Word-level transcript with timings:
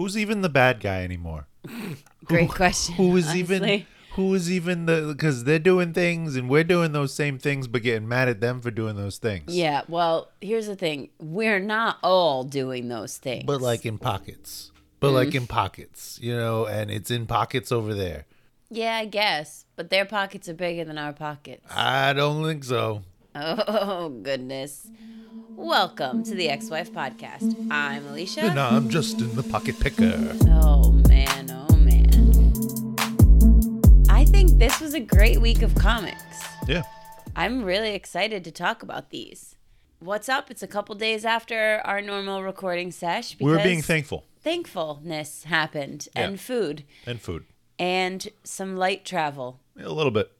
Who's 0.00 0.16
even 0.16 0.40
the 0.40 0.48
bad 0.48 0.80
guy 0.80 1.04
anymore? 1.04 1.46
Great 2.24 2.48
question. 2.48 2.94
Who 2.94 3.14
is 3.18 3.36
even 3.36 3.62
honestly. 3.62 3.86
who 4.12 4.32
is 4.32 4.50
even 4.50 4.86
the 4.86 5.12
because 5.14 5.44
they're 5.44 5.58
doing 5.58 5.92
things 5.92 6.36
and 6.36 6.48
we're 6.48 6.64
doing 6.64 6.92
those 6.92 7.12
same 7.12 7.38
things 7.38 7.68
but 7.68 7.82
getting 7.82 8.08
mad 8.08 8.26
at 8.26 8.40
them 8.40 8.62
for 8.62 8.70
doing 8.70 8.96
those 8.96 9.18
things. 9.18 9.54
Yeah, 9.54 9.82
well, 9.88 10.30
here's 10.40 10.68
the 10.68 10.74
thing. 10.74 11.10
We're 11.18 11.60
not 11.60 11.98
all 12.02 12.44
doing 12.44 12.88
those 12.88 13.18
things. 13.18 13.44
But 13.44 13.60
like 13.60 13.84
in 13.84 13.98
pockets. 13.98 14.72
But 15.00 15.10
like 15.10 15.34
in 15.34 15.42
mm-hmm. 15.42 15.52
pockets, 15.52 16.18
you 16.22 16.34
know, 16.34 16.64
and 16.64 16.90
it's 16.90 17.10
in 17.10 17.26
pockets 17.26 17.70
over 17.70 17.92
there. 17.92 18.24
Yeah, 18.70 18.96
I 18.96 19.04
guess. 19.04 19.66
But 19.76 19.90
their 19.90 20.06
pockets 20.06 20.48
are 20.48 20.54
bigger 20.54 20.84
than 20.84 20.96
our 20.96 21.12
pockets. 21.12 21.70
I 21.70 22.14
don't 22.14 22.42
think 22.46 22.64
so. 22.64 23.02
Oh, 23.34 24.08
goodness. 24.22 24.88
Welcome 25.50 26.24
to 26.24 26.34
the 26.34 26.48
X 26.48 26.68
Wife 26.70 26.92
Podcast. 26.92 27.54
I'm 27.70 28.06
Alicia. 28.08 28.42
And 28.42 28.58
I'm 28.58 28.88
Justin 28.88 29.34
the 29.36 29.42
pocket 29.42 29.78
picker. 29.78 30.36
Oh, 30.48 30.90
man. 31.08 31.50
Oh, 31.50 31.76
man. 31.76 32.96
I 34.08 34.24
think 34.24 34.58
this 34.58 34.80
was 34.80 34.94
a 34.94 35.00
great 35.00 35.40
week 35.40 35.62
of 35.62 35.74
comics. 35.74 36.22
Yeah. 36.66 36.82
I'm 37.36 37.62
really 37.62 37.94
excited 37.94 38.42
to 38.44 38.50
talk 38.50 38.82
about 38.82 39.10
these. 39.10 39.54
What's 40.00 40.28
up? 40.28 40.50
It's 40.50 40.62
a 40.62 40.66
couple 40.68 40.94
days 40.94 41.24
after 41.24 41.80
our 41.84 42.00
normal 42.00 42.42
recording 42.42 42.90
sesh. 42.90 43.36
We're 43.38 43.62
being 43.62 43.82
thankful. 43.82 44.24
Thankfulness 44.42 45.44
happened, 45.44 46.08
Yeah. 46.16 46.22
and 46.28 46.40
food, 46.40 46.84
And 47.06 47.20
food. 47.20 47.44
and 47.78 48.26
some 48.42 48.76
light 48.76 49.04
travel. 49.04 49.60
A 49.78 49.90
little 49.90 50.10
bit. 50.10 50.32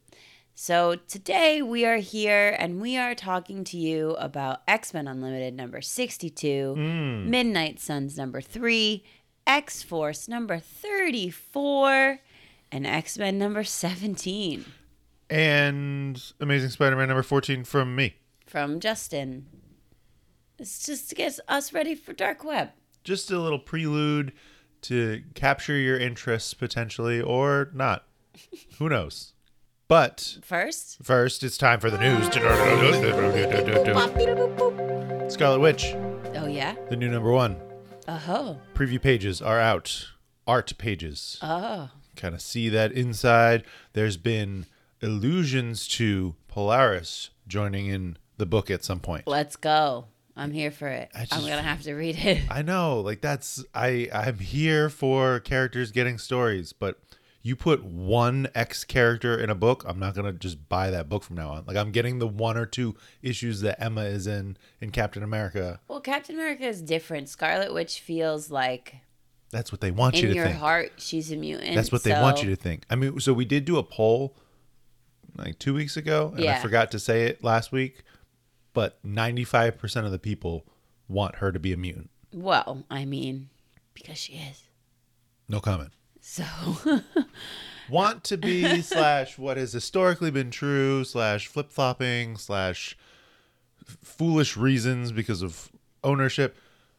So 0.63 0.97
today 1.09 1.63
we 1.63 1.87
are 1.87 1.97
here 1.97 2.55
and 2.59 2.83
we 2.83 2.99
are 2.99 3.15
talking 3.15 3.65
to 3.65 3.79
you 3.79 4.11
about 4.17 4.61
X 4.69 4.93
Men 4.93 5.09
Unlimited 5.09 5.55
number 5.55 5.81
62, 5.81 6.75
Hmm. 6.75 7.31
Midnight 7.31 7.81
Suns 7.81 8.19
number 8.19 8.43
3, 8.43 9.03
X 9.47 9.83
Force 9.83 10.29
number 10.29 10.59
34, 10.59 12.19
and 12.71 12.87
X 12.87 13.17
Men 13.17 13.39
number 13.39 13.65
17 13.65 14.67
And 15.31 16.23
Amazing 16.39 16.69
Spider-Man 16.69 17.09
number 17.09 17.23
14 17.23 17.65
from 17.65 17.97
me. 17.97 18.17
from 18.47 18.81
Justin. 18.81 19.47
It's 20.59 20.85
just 20.85 21.09
to 21.09 21.15
get 21.15 21.41
us 21.49 21.73
ready 21.73 21.95
for 21.95 22.13
Dark 22.13 22.45
Web. 22.45 22.69
Just 23.03 23.31
a 23.31 23.39
little 23.39 23.59
prelude 23.59 24.35
to 24.83 25.23
capture 25.33 25.79
your 25.79 25.99
interests 25.99 26.53
potentially 26.53 27.19
or 27.19 27.71
not. 27.73 28.05
Who 28.79 28.91
knows? 28.91 29.33
But 29.91 30.39
First, 30.45 30.99
first, 31.03 31.43
it's 31.43 31.59
time 31.59 31.81
for 31.81 31.91
the 31.91 31.99
news. 31.99 32.27
Scarlet 35.33 35.59
Witch, 35.59 35.95
oh 36.37 36.47
yeah, 36.47 36.77
the 36.89 36.95
new 36.95 37.09
number 37.09 37.33
one. 37.33 37.57
oh, 38.07 38.57
Preview 38.73 39.03
pages 39.03 39.43
are 39.43 39.59
out. 39.59 40.07
Art 40.47 40.79
pages. 40.79 41.41
oh, 41.43 41.91
Kind 42.15 42.37
of 42.37 42.41
see 42.41 42.69
that 42.69 42.93
inside. 42.93 43.65
There's 43.95 44.17
been 44.17 44.67
allusions 45.03 45.89
to 45.89 46.37
Polaris 46.47 47.31
joining 47.49 47.87
in 47.87 48.17
the 48.37 48.47
book 48.47 48.71
at 48.71 48.85
some 48.85 49.01
point. 49.01 49.27
let's 49.27 49.57
go. 49.57 50.05
I'm 50.37 50.53
here 50.53 50.71
for 50.71 50.87
it. 50.87 51.11
I 51.17 51.27
I'm 51.33 51.41
gonna 51.41 51.63
have 51.63 51.83
to 51.83 51.95
read 51.95 52.17
it. 52.17 52.43
I 52.49 52.63
know, 52.63 53.01
like 53.01 53.23
that's 53.23 53.65
I 53.75 54.09
I'm 54.15 54.39
here 54.39 54.89
for 54.89 55.41
characters 55.41 55.91
getting 55.91 56.17
stories, 56.17 56.73
but 56.73 57.01
you 57.43 57.57
put 57.57 57.83
one 57.83 58.49
X 58.55 58.85
character 58.85 59.39
in 59.39 59.49
a 59.49 59.55
book, 59.55 59.85
I'm 59.87 59.99
not 59.99 60.15
gonna 60.15 60.33
just 60.33 60.69
buy 60.69 60.91
that 60.91 61.09
book 61.09 61.23
from 61.23 61.37
now 61.37 61.51
on. 61.51 61.65
Like 61.67 61.77
I'm 61.77 61.91
getting 61.91 62.19
the 62.19 62.27
one 62.29 62.57
or 62.57 62.67
two 62.67 62.95
issues 63.23 63.63
that 63.63 63.83
Emma 63.83 64.03
is 64.03 64.27
in 64.27 64.57
in 64.81 64.91
Captain 64.91 65.23
America. 65.23 65.81
Well, 65.89 66.01
Captain 66.01 66.35
America 66.35 66.67
is 66.67 66.83
different. 66.83 67.29
Scarlet 67.29 67.73
Witch 67.73 68.01
feels 68.01 68.51
like 68.51 68.97
That's 69.51 69.73
what 69.73 69.81
they 69.81 69.91
want 69.91 70.17
you 70.17 70.23
to 70.23 70.27
think 70.29 70.31
in 70.31 70.37
your 70.37 70.47
think. 70.47 70.59
heart 70.59 70.93
she's 70.99 71.33
a 71.33 71.37
mutant. 71.37 71.75
That's 71.75 71.93
what 71.93 72.03
they 72.03 72.13
want 72.13 72.43
you 72.43 72.51
to 72.51 72.57
think. 72.57 72.85
I 72.91 72.97
mean, 72.97 73.19
so 73.21 73.33
we 73.33 73.45
did 73.45 73.65
do 73.65 73.79
a 73.79 73.83
poll 73.83 74.37
like 75.37 75.59
two 75.59 75.73
weeks 75.75 75.97
ago, 75.97 76.35
and 76.37 76.45
I 76.47 76.59
forgot 76.59 76.91
to 76.91 76.99
say 76.99 77.25
it 77.25 77.43
last 77.43 77.73
week, 77.73 78.03
but 78.75 79.03
95% 79.05 80.05
of 80.05 80.13
the 80.13 80.19
people 80.19 80.67
want 81.09 81.37
her 81.37 81.53
to 81.53 81.59
be 81.59 81.73
a 81.73 81.77
mutant. 81.77 82.11
Well, 82.33 82.85
I 82.91 83.05
mean, 83.05 83.49
because 83.95 84.19
she 84.19 84.35
is. 84.35 84.65
No 85.49 85.61
comment. 85.61 85.91
So 86.31 86.45
want 87.91 88.23
to 88.23 88.37
be 88.37 88.83
slash 88.83 89.37
what 89.37 89.57
has 89.57 89.73
historically 89.73 90.31
been 90.31 90.53
true 90.53 91.03
slash 91.03 91.49
flip 91.49 91.73
flopping 91.73 92.37
slash 92.37 92.97
foolish 93.85 94.57
reasons 94.57 95.11
because 95.11 95.43
of 95.43 95.73
ownership 96.05 96.57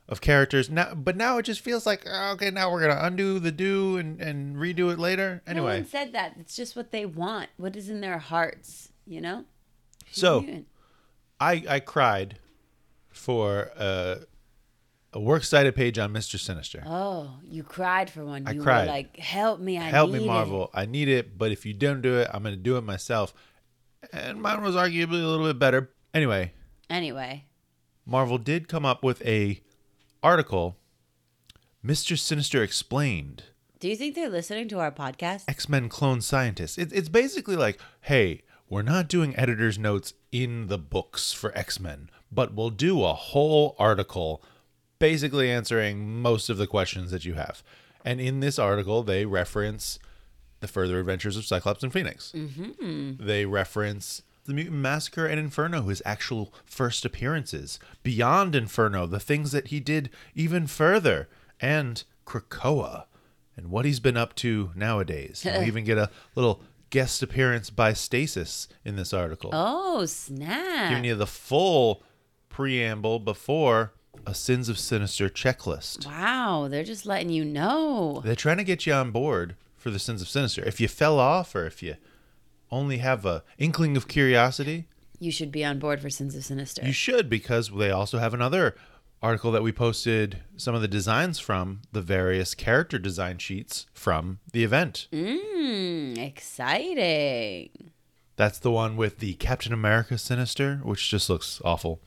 of 0.10 0.20
characters 0.20 0.70
now 0.70 0.94
but 0.94 1.16
now 1.16 1.38
it 1.38 1.44
just 1.44 1.62
feels 1.62 1.86
like 1.86 2.04
oh, 2.06 2.32
okay 2.34 2.52
now 2.52 2.70
we're 2.70 2.82
gonna 2.82 3.00
undo 3.02 3.40
the 3.40 3.54
do 3.54 3.96
and, 3.96 4.20
and 4.20 4.58
redo 4.58 4.92
it 4.92 5.00
later 5.00 5.42
no 5.48 5.64
one 5.64 5.86
said 5.86 6.12
that. 6.12 6.34
It's 6.38 6.58
just 6.58 6.76
what 6.76 6.92
they 6.92 7.06
want. 7.06 7.48
What 7.56 7.78
is 7.78 7.90
in 7.90 8.02
their 8.02 8.18
hearts, 8.18 8.92
you 9.08 9.22
know? 9.22 9.46
So 10.12 10.46
i 11.40 11.64
i 11.70 11.80
cried 11.80 12.38
for 13.12 13.72
uh, 13.78 14.16
a 15.14 15.20
works 15.20 15.50
cited 15.50 15.76
page 15.76 16.00
on 16.00 16.14
mr 16.14 16.40
sinister 16.40 16.84
Oh, 16.86 17.36
you 17.44 17.64
cried 17.64 18.10
for 18.10 18.24
one. 18.26 18.48
I 18.48 18.52
you 18.52 18.62
cried. 18.62 18.82
were 18.88 18.92
like, 18.94 19.18
"Help 19.18 19.60
me! 19.60 19.78
I 19.78 19.82
need 19.82 19.88
it. 19.88 19.92
help 19.92 20.12
me 20.12 20.24
it." 20.24 20.28
marvel 20.28 20.70
i 20.74 20.86
need 20.86 21.08
it 21.10 21.38
but 21.38 21.52
if 21.52 21.66
you 21.66 21.74
don't 21.74 22.02
do 22.02 22.18
it 22.20 22.28
i'm 22.34 22.44
gonna 22.44 22.56
do 22.56 22.78
it 22.78 22.82
myself 22.82 23.34
and 24.14 24.42
mine 24.42 24.62
was 24.62 24.76
arguably 24.76 25.22
a 25.24 25.28
little 25.28 25.46
bit 25.48 25.60
better 25.60 25.92
anyway 26.14 26.52
Anyway, 26.90 27.46
Marvel 28.06 28.38
did 28.38 28.68
come 28.68 28.86
up 28.86 29.02
with 29.02 29.26
a 29.26 29.62
article, 30.22 30.76
Mr. 31.86 32.20
Sinister 32.20 32.62
explained, 32.62 33.44
do 33.80 33.88
you 33.88 33.96
think 33.96 34.14
they're 34.14 34.28
listening 34.30 34.68
to 34.68 34.80
our 34.80 34.92
podcast? 34.92 35.46
X-Men 35.48 35.88
clone 35.88 36.20
scientists. 36.20 36.78
It, 36.78 36.92
it's 36.92 37.08
basically 37.08 37.56
like, 37.56 37.80
hey, 38.02 38.42
we're 38.70 38.82
not 38.82 39.08
doing 39.08 39.34
editor's 39.38 39.80
notes 39.80 40.14
in 40.34 40.68
the 40.68 40.78
books 40.78 41.32
for 41.32 41.58
X-Men, 41.58 42.10
but 42.30 42.54
we'll 42.54 42.70
do 42.72 43.06
a 43.06 43.14
whole 43.14 43.76
article 43.80 44.44
basically 45.02 45.52
answering 45.52 46.22
most 46.22 46.50
of 46.50 46.58
the 46.58 46.68
questions 46.68 47.12
that 47.12 47.26
you 47.26 47.34
have. 47.34 47.64
And 48.06 48.22
in 48.22 48.40
this 48.40 48.58
article, 48.58 49.04
they 49.04 49.26
reference 49.26 50.00
the 50.60 50.68
further 50.68 51.00
adventures 51.00 51.36
of 51.36 51.46
Cyclops 51.46 51.84
and 51.84 51.92
Phoenix. 51.92 52.32
Mm-hmm. 52.36 53.26
They 53.26 53.46
reference 53.46 54.22
the 54.46 54.54
Mutant 54.54 54.78
Massacre 54.78 55.26
and 55.26 55.40
Inferno, 55.40 55.84
his 55.84 56.02
actual 56.06 56.54
first 56.66 57.04
appearances. 57.04 57.80
Beyond 58.04 58.56
Inferno, 58.56 59.06
the 59.06 59.20
things 59.20 59.52
that 59.52 59.68
he 59.68 59.80
did 59.80 60.10
even 60.36 60.68
further. 60.68 61.28
And 61.60 62.04
Krakoa 62.26 63.06
and 63.58 63.70
what 63.70 63.86
he's 63.86 64.00
been 64.00 64.18
up 64.18 64.36
to 64.36 64.72
nowadays. 64.76 65.46
We 65.46 65.66
even 65.66 65.84
get 65.84 65.98
a 65.98 66.10
little 66.36 66.62
guest 66.90 67.24
appearance 67.24 67.70
by 67.70 67.94
Stasis 67.94 68.68
in 68.84 68.98
this 68.98 69.14
article 69.14 69.50
Oh 69.54 70.06
snap! 70.06 70.90
giving 70.90 71.06
you 71.06 71.16
the 71.16 71.28
full 71.28 72.04
preamble 72.50 73.20
before 73.20 73.94
a 74.26 74.34
Sins 74.34 74.70
of 74.70 74.78
Sinister 74.80 75.30
checklist. 75.30 76.06
wow, 76.06 76.68
they're 76.70 76.84
just 76.84 77.06
letting 77.06 77.30
you 77.30 77.44
know. 77.46 78.22
They're 78.24 78.36
trying 78.36 78.58
to 78.58 78.64
get 78.64 78.86
you 78.86 78.94
on 78.94 79.12
board 79.12 79.56
for 79.78 79.90
the 79.90 80.00
Sins 80.00 80.22
of 80.22 80.28
Sinister. 80.30 80.64
If 80.64 80.80
you 80.80 80.88
fell 80.88 81.20
off 81.20 81.56
or 81.56 81.66
if 81.66 81.82
you 81.82 81.96
only 82.72 82.98
have 83.00 83.26
a 83.26 83.44
inkling 83.58 83.98
of 83.98 84.08
curiosity, 84.08 84.88
You 85.20 85.32
should 85.32 85.52
be 85.52 85.64
on 85.66 85.78
board 85.80 86.02
for 86.02 86.10
Sins 86.10 86.36
of 86.36 86.44
Sinister. 86.46 86.86
you 86.86 86.94
should 86.94 87.30
because 87.30 87.70
they 87.70 87.92
also 87.92 88.18
have 88.20 88.34
another 88.34 88.76
article 89.22 89.52
that 89.52 89.62
we 89.62 89.72
posted 89.72 90.40
some 90.58 90.74
of 90.74 90.82
the 90.82 90.88
designs 90.88 91.38
from 91.40 91.82
the 91.92 92.02
various 92.02 92.56
character 92.56 92.98
design 92.98 93.38
sheets 93.38 93.86
from 93.94 94.40
the 94.52 94.64
event. 94.64 95.08
Mmm, 95.12 96.18
exciting. 96.18 97.70
That's 98.36 98.58
the 98.58 98.72
one 98.72 98.98
with 98.98 99.20
the 99.20 99.34
Captain 99.36 99.74
America 99.74 100.18
Sinister, 100.18 100.78
which 100.84 101.08
just 101.10 101.30
looks 101.30 101.62
awful. 101.64 102.02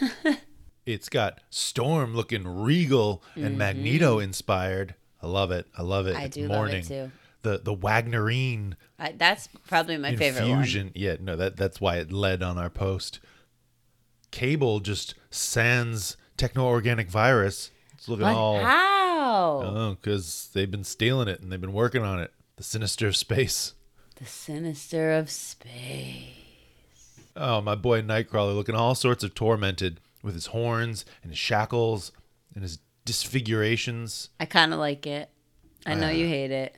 it's 0.86 1.08
got 1.08 1.40
Storm 1.50 2.14
looking 2.14 2.46
regal 2.46 3.22
and 3.36 3.56
Magneto 3.58 4.18
inspired. 4.18 4.94
I 5.22 5.26
love 5.26 5.50
it. 5.50 5.66
I 5.76 5.82
love 5.82 6.06
it. 6.06 6.10
Mm-hmm. 6.14 6.20
I 6.20 6.24
it's 6.24 6.34
do 6.36 6.42
love 6.42 6.50
it 6.50 6.54
morning. 6.54 6.84
too. 6.84 7.10
The 7.42 7.58
the 7.58 7.74
Wagnerine 7.74 8.74
I, 8.98 9.12
that's 9.12 9.48
probably 9.66 9.96
my 9.96 10.14
favorite 10.16 10.42
one. 10.42 10.50
infusion. 10.58 10.92
Yeah, 10.94 11.16
no, 11.20 11.36
that 11.36 11.56
that's 11.56 11.80
why 11.80 11.96
it 11.96 12.12
led 12.12 12.42
on 12.42 12.58
our 12.58 12.70
post. 12.70 13.20
Cable 14.30 14.80
just 14.80 15.14
sans 15.30 16.16
techno 16.36 16.64
organic 16.66 17.08
virus. 17.10 17.70
It's 17.94 18.08
looking 18.08 18.24
What? 18.26 18.36
all 18.36 18.60
How? 18.60 19.62
oh, 19.64 19.96
because 20.00 20.50
they've 20.54 20.70
been 20.70 20.84
stealing 20.84 21.28
it 21.28 21.40
and 21.40 21.50
they've 21.50 21.60
been 21.60 21.72
working 21.72 22.02
on 22.02 22.20
it. 22.20 22.32
The 22.56 22.62
sinister 22.62 23.06
of 23.08 23.16
space. 23.16 23.74
The 24.16 24.26
Sinister 24.26 25.12
of 25.12 25.30
Space. 25.30 26.24
Oh, 27.34 27.60
my 27.62 27.74
boy 27.74 28.02
Nightcrawler 28.02 28.54
looking 28.54 28.74
all 28.74 28.94
sorts 28.94 29.24
of 29.24 29.34
tormented 29.34 29.98
with 30.22 30.34
his 30.34 30.46
horns 30.46 31.04
and 31.22 31.30
his 31.32 31.38
shackles 31.38 32.12
and 32.54 32.62
his 32.62 32.78
disfigurations. 33.04 34.28
I 34.38 34.44
kind 34.44 34.72
of 34.72 34.78
like 34.78 35.06
it. 35.06 35.30
I 35.86 35.94
know 35.94 36.08
Ah. 36.08 36.10
you 36.10 36.26
hate 36.26 36.50
it. 36.50 36.76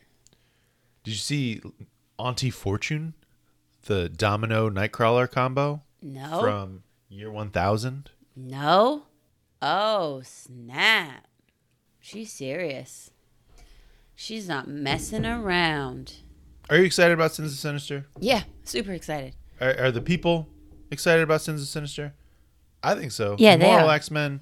Did 1.05 1.11
you 1.13 1.17
see 1.17 1.61
Auntie 2.19 2.51
Fortune, 2.51 3.15
the 3.83 4.09
Domino 4.09 4.71
Nightcrawler 4.71 5.31
combo 5.31 5.83
No. 6.01 6.41
from 6.41 6.85
year 7.09 7.31
1000? 7.31 8.11
no. 8.37 9.05
Oh, 9.65 10.23
snap. 10.25 11.27
She's 12.01 12.33
serious. 12.33 13.11
She's 14.17 14.49
not 14.49 14.67
messing 14.69 15.25
around. 15.25 16.15
Are 16.69 16.77
you 16.79 16.83
excited 16.85 17.13
about 17.15 17.33
Sins 17.33 17.53
of 17.53 17.59
Sinister? 17.59 18.07
Yeah, 18.19 18.43
super 18.65 18.93
excited. 18.93 19.35
Are, 19.61 19.77
are 19.79 19.91
the 19.93 20.01
people 20.01 20.49
excited 20.91 21.23
about 21.23 21.43
Sins 21.43 21.63
of 21.63 21.69
Sinister? 21.69 22.13
I 22.83 22.95
think 22.95 23.13
so. 23.13 23.37
Yeah, 23.39 23.57
they 23.57 23.65
Moral 23.67 23.89
are. 23.89 23.95
X 23.95 24.11
Men, 24.11 24.41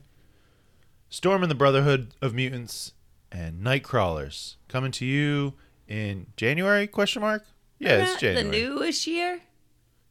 Storm 1.08 1.42
and 1.42 1.50
the 1.50 1.54
Brotherhood 1.56 2.14
of 2.22 2.34
Mutants, 2.34 2.92
and 3.32 3.62
Nightcrawlers 3.64 4.56
coming 4.68 4.92
to 4.92 5.04
you 5.04 5.54
in 5.88 6.26
January? 6.36 6.86
Question 6.86 7.22
mark. 7.22 7.44
Yeah, 7.78 8.02
it's 8.02 8.12
Not 8.12 8.20
January. 8.20 8.44
The 8.44 8.68
newish 8.68 9.06
year. 9.06 9.40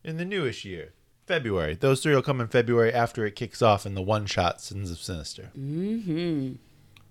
in 0.03 0.17
the 0.17 0.25
newish 0.25 0.65
year, 0.65 0.93
February. 1.27 1.75
Those 1.75 2.01
three 2.01 2.15
will 2.15 2.21
come 2.21 2.41
in 2.41 2.47
February 2.47 2.93
after 2.93 3.25
it 3.25 3.35
kicks 3.35 3.61
off 3.61 3.85
in 3.85 3.93
the 3.95 4.01
one 4.01 4.25
shot 4.25 4.61
Sins 4.61 4.89
of 4.91 4.97
Sinister. 4.99 5.51
Mm-hmm. 5.57 6.53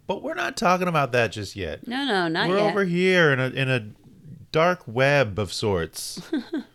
But 0.06 0.22
we're 0.22 0.34
not 0.34 0.56
talking 0.56 0.88
about 0.88 1.12
that 1.12 1.32
just 1.32 1.54
yet. 1.54 1.86
No, 1.86 2.04
no, 2.04 2.28
not 2.28 2.48
we're 2.48 2.58
yet. 2.58 2.70
over 2.70 2.84
here 2.84 3.32
in 3.32 3.38
a 3.40 3.48
in 3.48 3.68
a 3.70 3.90
dark 4.50 4.82
web 4.86 5.38
of 5.38 5.52
sorts 5.52 6.22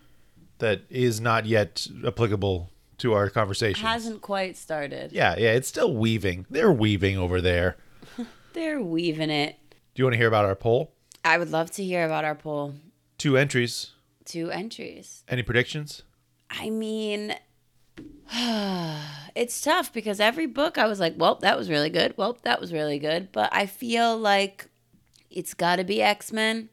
that 0.59 0.81
is 0.89 1.19
not 1.19 1.45
yet 1.47 1.87
applicable 2.05 2.69
to 3.03 3.13
our 3.13 3.29
conversation. 3.29 3.85
Hasn't 3.85 4.21
quite 4.21 4.55
started. 4.55 5.11
Yeah, 5.11 5.35
yeah, 5.37 5.51
it's 5.51 5.67
still 5.67 5.93
weaving. 5.93 6.45
They're 6.49 6.71
weaving 6.71 7.17
over 7.17 7.41
there. 7.41 7.75
They're 8.53 8.81
weaving 8.81 9.29
it. 9.29 9.57
Do 9.93 10.01
you 10.01 10.05
want 10.05 10.13
to 10.13 10.17
hear 10.17 10.29
about 10.29 10.45
our 10.45 10.55
poll? 10.55 10.93
I 11.23 11.37
would 11.37 11.51
love 11.51 11.69
to 11.71 11.83
hear 11.83 12.05
about 12.05 12.23
our 12.23 12.33
poll. 12.33 12.75
Two 13.17 13.37
entries. 13.37 13.91
Two 14.23 14.49
entries. 14.51 15.23
Any 15.27 15.43
predictions? 15.43 16.03
I 16.49 16.69
mean, 16.69 17.35
it's 19.35 19.59
tough 19.59 19.91
because 19.91 20.21
every 20.21 20.45
book 20.45 20.77
I 20.77 20.87
was 20.87 21.01
like, 21.01 21.15
well, 21.17 21.35
that 21.41 21.57
was 21.57 21.69
really 21.69 21.89
good. 21.89 22.13
Well, 22.15 22.37
that 22.43 22.61
was 22.61 22.71
really 22.71 22.99
good. 22.99 23.33
But 23.33 23.49
I 23.51 23.65
feel 23.65 24.17
like 24.17 24.69
it's 25.29 25.53
got 25.53 25.75
to 25.75 25.83
be 25.83 26.01
X 26.01 26.31
Men. 26.31 26.69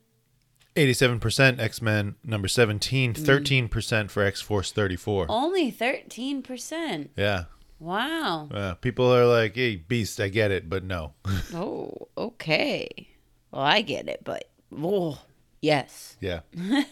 87% 0.76 1.58
X 1.58 1.82
Men, 1.82 2.14
number 2.24 2.48
17, 2.48 3.14
Mm. 3.14 3.68
13% 3.68 4.10
for 4.10 4.22
X 4.22 4.40
Force 4.40 4.72
34. 4.72 5.26
Only 5.28 5.70
13%. 5.72 7.08
Yeah. 7.16 7.44
Wow. 7.78 8.48
Uh, 8.52 8.74
people 8.74 9.12
are 9.12 9.26
like, 9.26 9.56
hey, 9.56 9.76
Beast, 9.76 10.20
I 10.20 10.28
get 10.28 10.50
it, 10.50 10.68
but 10.68 10.84
no. 10.84 11.14
Oh, 11.54 12.08
okay. 12.16 13.08
Well, 13.50 13.62
I 13.62 13.82
get 13.82 14.08
it, 14.08 14.20
but 14.22 14.44
oh, 14.76 15.18
yes. 15.60 16.16
yeah. 16.20 16.40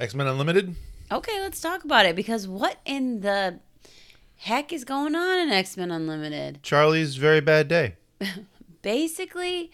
X 0.00 0.14
Men 0.14 0.26
Unlimited? 0.26 0.74
Okay, 1.12 1.40
let's 1.40 1.60
talk 1.60 1.84
about 1.84 2.06
it 2.06 2.16
because 2.16 2.48
what 2.48 2.78
in 2.84 3.20
the 3.20 3.60
heck 4.36 4.72
is 4.72 4.84
going 4.84 5.14
on 5.14 5.38
in 5.38 5.50
X 5.50 5.76
Men 5.76 5.90
Unlimited? 5.90 6.62
Charlie's 6.62 7.16
Very 7.16 7.40
Bad 7.40 7.68
Day. 7.68 7.96
Basically, 8.82 9.70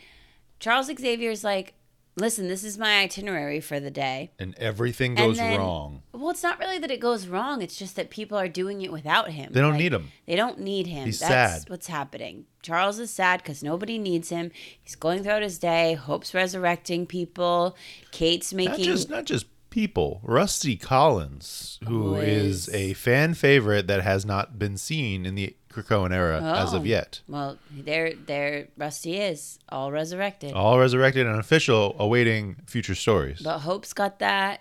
Charles 0.60 0.86
Xavier's 0.86 1.44
like, 1.44 1.74
listen, 2.17 2.49
this 2.49 2.62
is 2.64 2.76
my 2.79 3.00
itinerary 3.00 3.61
for 3.61 3.81
the 3.81 3.91
day. 3.91 4.31
And 4.38 4.55
everything 4.59 5.12
And 5.19 5.29
goes 5.29 5.37
then- 5.38 5.59
wrong. 5.59 6.03
Well, 6.12 6.31
it's 6.31 6.43
not 6.43 6.59
really 6.59 6.79
that 6.79 6.91
it 6.91 7.00
goes 7.00 7.26
wrong. 7.26 7.62
It's 7.62 7.76
just 7.76 7.97
that 7.97 8.11
people 8.11 8.38
are 8.38 8.49
doing 8.49 8.82
it 8.82 8.93
without 8.93 9.31
him. 9.31 9.53
They 9.53 9.61
don't 9.61 9.73
Like, 9.73 9.81
need 9.81 9.93
him. 9.93 10.12
They 10.26 10.37
don't 10.37 10.61
need 10.61 10.87
him. 10.87 11.06
He's 11.06 11.20
That's 11.20 11.62
sad. 11.62 11.70
what's 11.70 11.87
happening. 11.88 12.44
Charles 12.62 12.99
is 13.00 13.11
sad 13.11 13.43
because 13.43 13.62
nobody 13.62 13.99
needs 13.99 14.29
him. 14.29 14.53
He's 14.82 14.94
going 14.94 15.23
throughout 15.25 15.43
his 15.43 15.59
day. 15.59 15.94
Hope's 15.94 16.32
resurrecting 16.32 17.06
people. 17.06 17.76
Kate's 18.12 18.53
making. 18.55 18.73
Not 18.73 18.85
just 18.85 19.11
not 19.11 19.25
just 19.25 19.47
people. 19.72 20.20
Rusty 20.22 20.76
Collins, 20.76 21.80
who 21.88 22.10
oh, 22.10 22.14
Who 22.14 22.20
is 22.20 22.69
is- 22.69 22.74
a 22.74 22.92
fan 22.94 23.34
favorite 23.34 23.88
that 23.88 24.02
has 24.02 24.24
not 24.24 24.58
been 24.58 24.76
seen 24.76 25.26
in 25.26 25.34
the 25.34 25.56
Krakoan 25.72 26.12
era 26.12 26.40
as 26.42 26.72
of 26.74 26.82
Oh. 26.82 26.84
yet. 26.84 27.22
Well, 27.26 27.58
there, 27.70 28.12
there, 28.26 28.69
Rusty 28.76 29.19
is 29.19 29.58
all 29.70 29.90
resurrected. 29.90 30.52
All 30.52 30.78
resurrected 30.78 31.26
and 31.26 31.40
official, 31.40 31.96
awaiting 31.98 32.56
future 32.66 32.94
stories. 32.94 33.40
But 33.42 33.60
Hope's 33.60 33.92
got 33.94 34.19
that. 34.20 34.60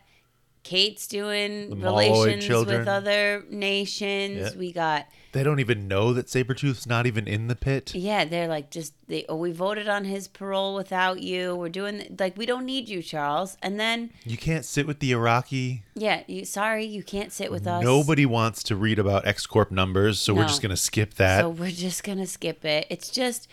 Kate's 0.63 1.07
doing 1.07 1.71
The 1.71 1.75
relations 1.75 2.47
with 2.47 2.87
other 2.87 3.43
nations. 3.49 4.37
Yeah. 4.53 4.59
We 4.59 4.71
got 4.71 5.07
They 5.31 5.43
don't 5.43 5.59
even 5.59 5.87
know 5.87 6.13
that 6.13 6.27
Sabretooth's 6.27 6.85
not 6.85 7.05
even 7.07 7.27
in 7.27 7.47
the 7.47 7.55
pit. 7.55 7.95
yeah, 7.95 8.25
they're 8.25 8.47
like 8.47 8.69
just 8.69 8.93
they 9.07 9.25
oh 9.27 9.35
we 9.37 9.51
voted 9.51 9.89
on 9.89 10.05
his 10.05 10.27
parole 10.27 10.75
without 10.75 11.21
you. 11.21 11.55
We're 11.55 11.69
doing 11.69 12.15
like 12.19 12.37
we 12.37 12.45
don't 12.45 12.65
need 12.65 12.87
you, 12.89 13.01
Charles. 13.01 13.57
And 13.61 13.79
then 13.79 14.11
You 14.23 14.37
can't 14.37 14.63
sit 14.65 14.85
with 14.85 14.99
the 14.99 15.11
Iraqi. 15.11 15.83
yeah, 15.95 16.23
you 16.27 16.45
sorry, 16.45 16.85
you 16.85 17.03
can't 17.03 17.31
sit 17.31 17.51
with 17.51 17.65
us. 17.65 17.83
Nobody 17.83 18.25
wants 18.25 18.61
to 18.63 18.75
read 18.75 18.99
about 18.99 19.25
X 19.25 19.45
Corp 19.47 19.71
numbers, 19.71 20.19
so 20.19 20.33
we're 20.33 20.43
just 20.47 20.61
gonna 20.61 20.77
skip 20.77 21.15
that. 21.15 21.41
So 21.41 21.49
we're 21.49 21.71
just 21.71 22.03
gonna 22.03 22.27
skip 22.27 22.63
it. 22.65 22.85
It's 22.89 23.09
just 23.09 23.47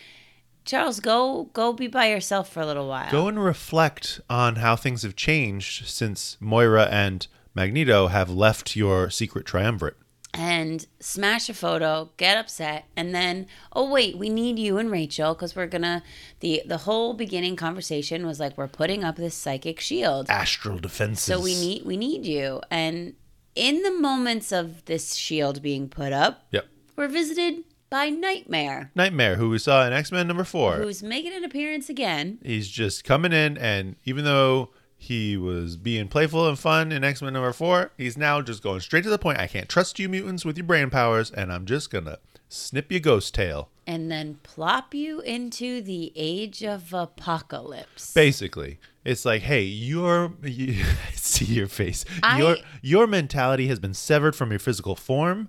Charles, 0.69 1.01
go 1.01 1.45
go 1.55 1.73
be 1.73 1.87
by 1.89 2.09
yourself 2.11 2.51
for 2.53 2.61
a 2.61 2.67
little 2.67 2.87
while. 2.89 3.11
Go 3.11 3.27
and 3.27 3.43
reflect 3.43 4.21
on 4.29 4.57
how 4.57 4.77
things 4.77 5.03
have 5.03 5.17
changed 5.17 5.87
since 5.89 6.37
Moira 6.41 6.85
and 6.91 7.27
Magneto 7.55 8.09
have 8.09 8.29
left 8.31 8.77
your 8.77 9.09
secret 9.11 9.47
triumvirate. 9.47 9.97
and 10.35 10.87
smash 11.01 11.49
a 11.49 11.55
photo, 11.55 12.11
get 12.19 12.37
upset, 12.37 12.85
and 12.95 13.15
then 13.15 13.47
oh 13.73 13.91
wait, 13.91 14.19
we 14.19 14.29
need 14.29 14.59
you 14.59 14.77
and 14.77 14.91
Rachel 14.91 15.33
because 15.35 15.57
we're 15.57 15.67
gonna 15.67 16.03
the 16.41 16.61
the 16.67 16.79
whole 16.87 17.15
beginning 17.15 17.57
conversation 17.57 18.27
was 18.27 18.39
like 18.39 18.57
we're 18.59 18.69
putting 18.69 19.03
up 19.03 19.17
this 19.17 19.35
psychic 19.35 19.81
shield, 19.81 20.27
Astral 20.29 20.79
defenses. 20.79 21.25
so 21.25 21.41
we 21.41 21.55
need 21.59 21.87
we 21.87 21.97
need 21.97 22.27
you. 22.27 22.61
And 22.71 23.15
in 23.55 23.83
the 23.83 23.91
moments 23.91 24.53
of 24.53 24.85
this 24.85 25.15
shield 25.15 25.63
being 25.63 25.89
put 25.89 26.13
up, 26.13 26.45
Yep. 26.53 26.67
we're 26.95 27.09
visited 27.09 27.65
by 27.91 28.11
Nightmare, 28.11 28.91
Nightmare, 28.95 29.37
who 29.37 29.51
we 29.51 29.59
saw 29.59 29.87
in 29.87 29.93
X 29.93 30.13
Men 30.13 30.27
number 30.29 30.45
four. 30.45 30.77
who's 30.77 31.03
making 31.03 31.33
an 31.35 31.45
appearance 31.45 31.89
again. 31.89 32.39
He's 32.43 32.69
just 32.69 33.05
coming 33.05 33.33
in, 33.33 33.57
and 33.59 33.97
even 34.05 34.25
though 34.25 34.71
he 35.01 35.37
was 35.37 35.77
being 35.77 36.09
playful 36.09 36.49
and 36.49 36.59
fun 36.59 36.91
in 36.93 37.05
X 37.05 37.23
Men 37.23 37.33
number 37.33 37.53
four, 37.53 37.93
he's 37.97 38.17
now 38.17 38.41
just 38.43 38.63
going 38.63 38.81
straight 38.81 39.05
to 39.05 39.11
the 39.11 39.19
point. 39.19 39.39
I 39.39 39.47
can't 39.47 39.69
trust 39.69 39.99
you 39.99 40.09
mutants 40.09 40.45
with 40.45 40.57
your 40.57 40.67
brain 40.67 40.91
powers, 40.91 41.31
and 41.31 41.53
I'm 41.53 41.65
just 41.67 41.91
gonna 41.91 42.19
snip 42.49 42.91
your 42.91 43.01
ghost 43.01 43.35
tail. 43.35 43.69
And 43.87 44.11
then 44.11 44.39
plop 44.43 44.93
you 44.93 45.21
into 45.21 45.81
the 45.81 46.13
age 46.15 46.63
of 46.63 46.93
apocalypse. 46.93 48.13
Basically, 48.13 48.79
it's 49.05 49.25
like, 49.25 49.43
hey, 49.43 49.63
your 49.63 50.35
you, 50.43 50.83
I 51.09 51.13
see 51.13 51.47
your 51.47 51.69
face. 51.69 52.05
I- 52.23 52.39
your 52.39 52.57
your 52.83 53.07
mentality 53.07 53.69
has 53.69 53.79
been 53.79 53.95
severed 53.95 54.35
from 54.37 54.51
your 54.51 54.59
physical 54.59 54.95
form. 54.97 55.49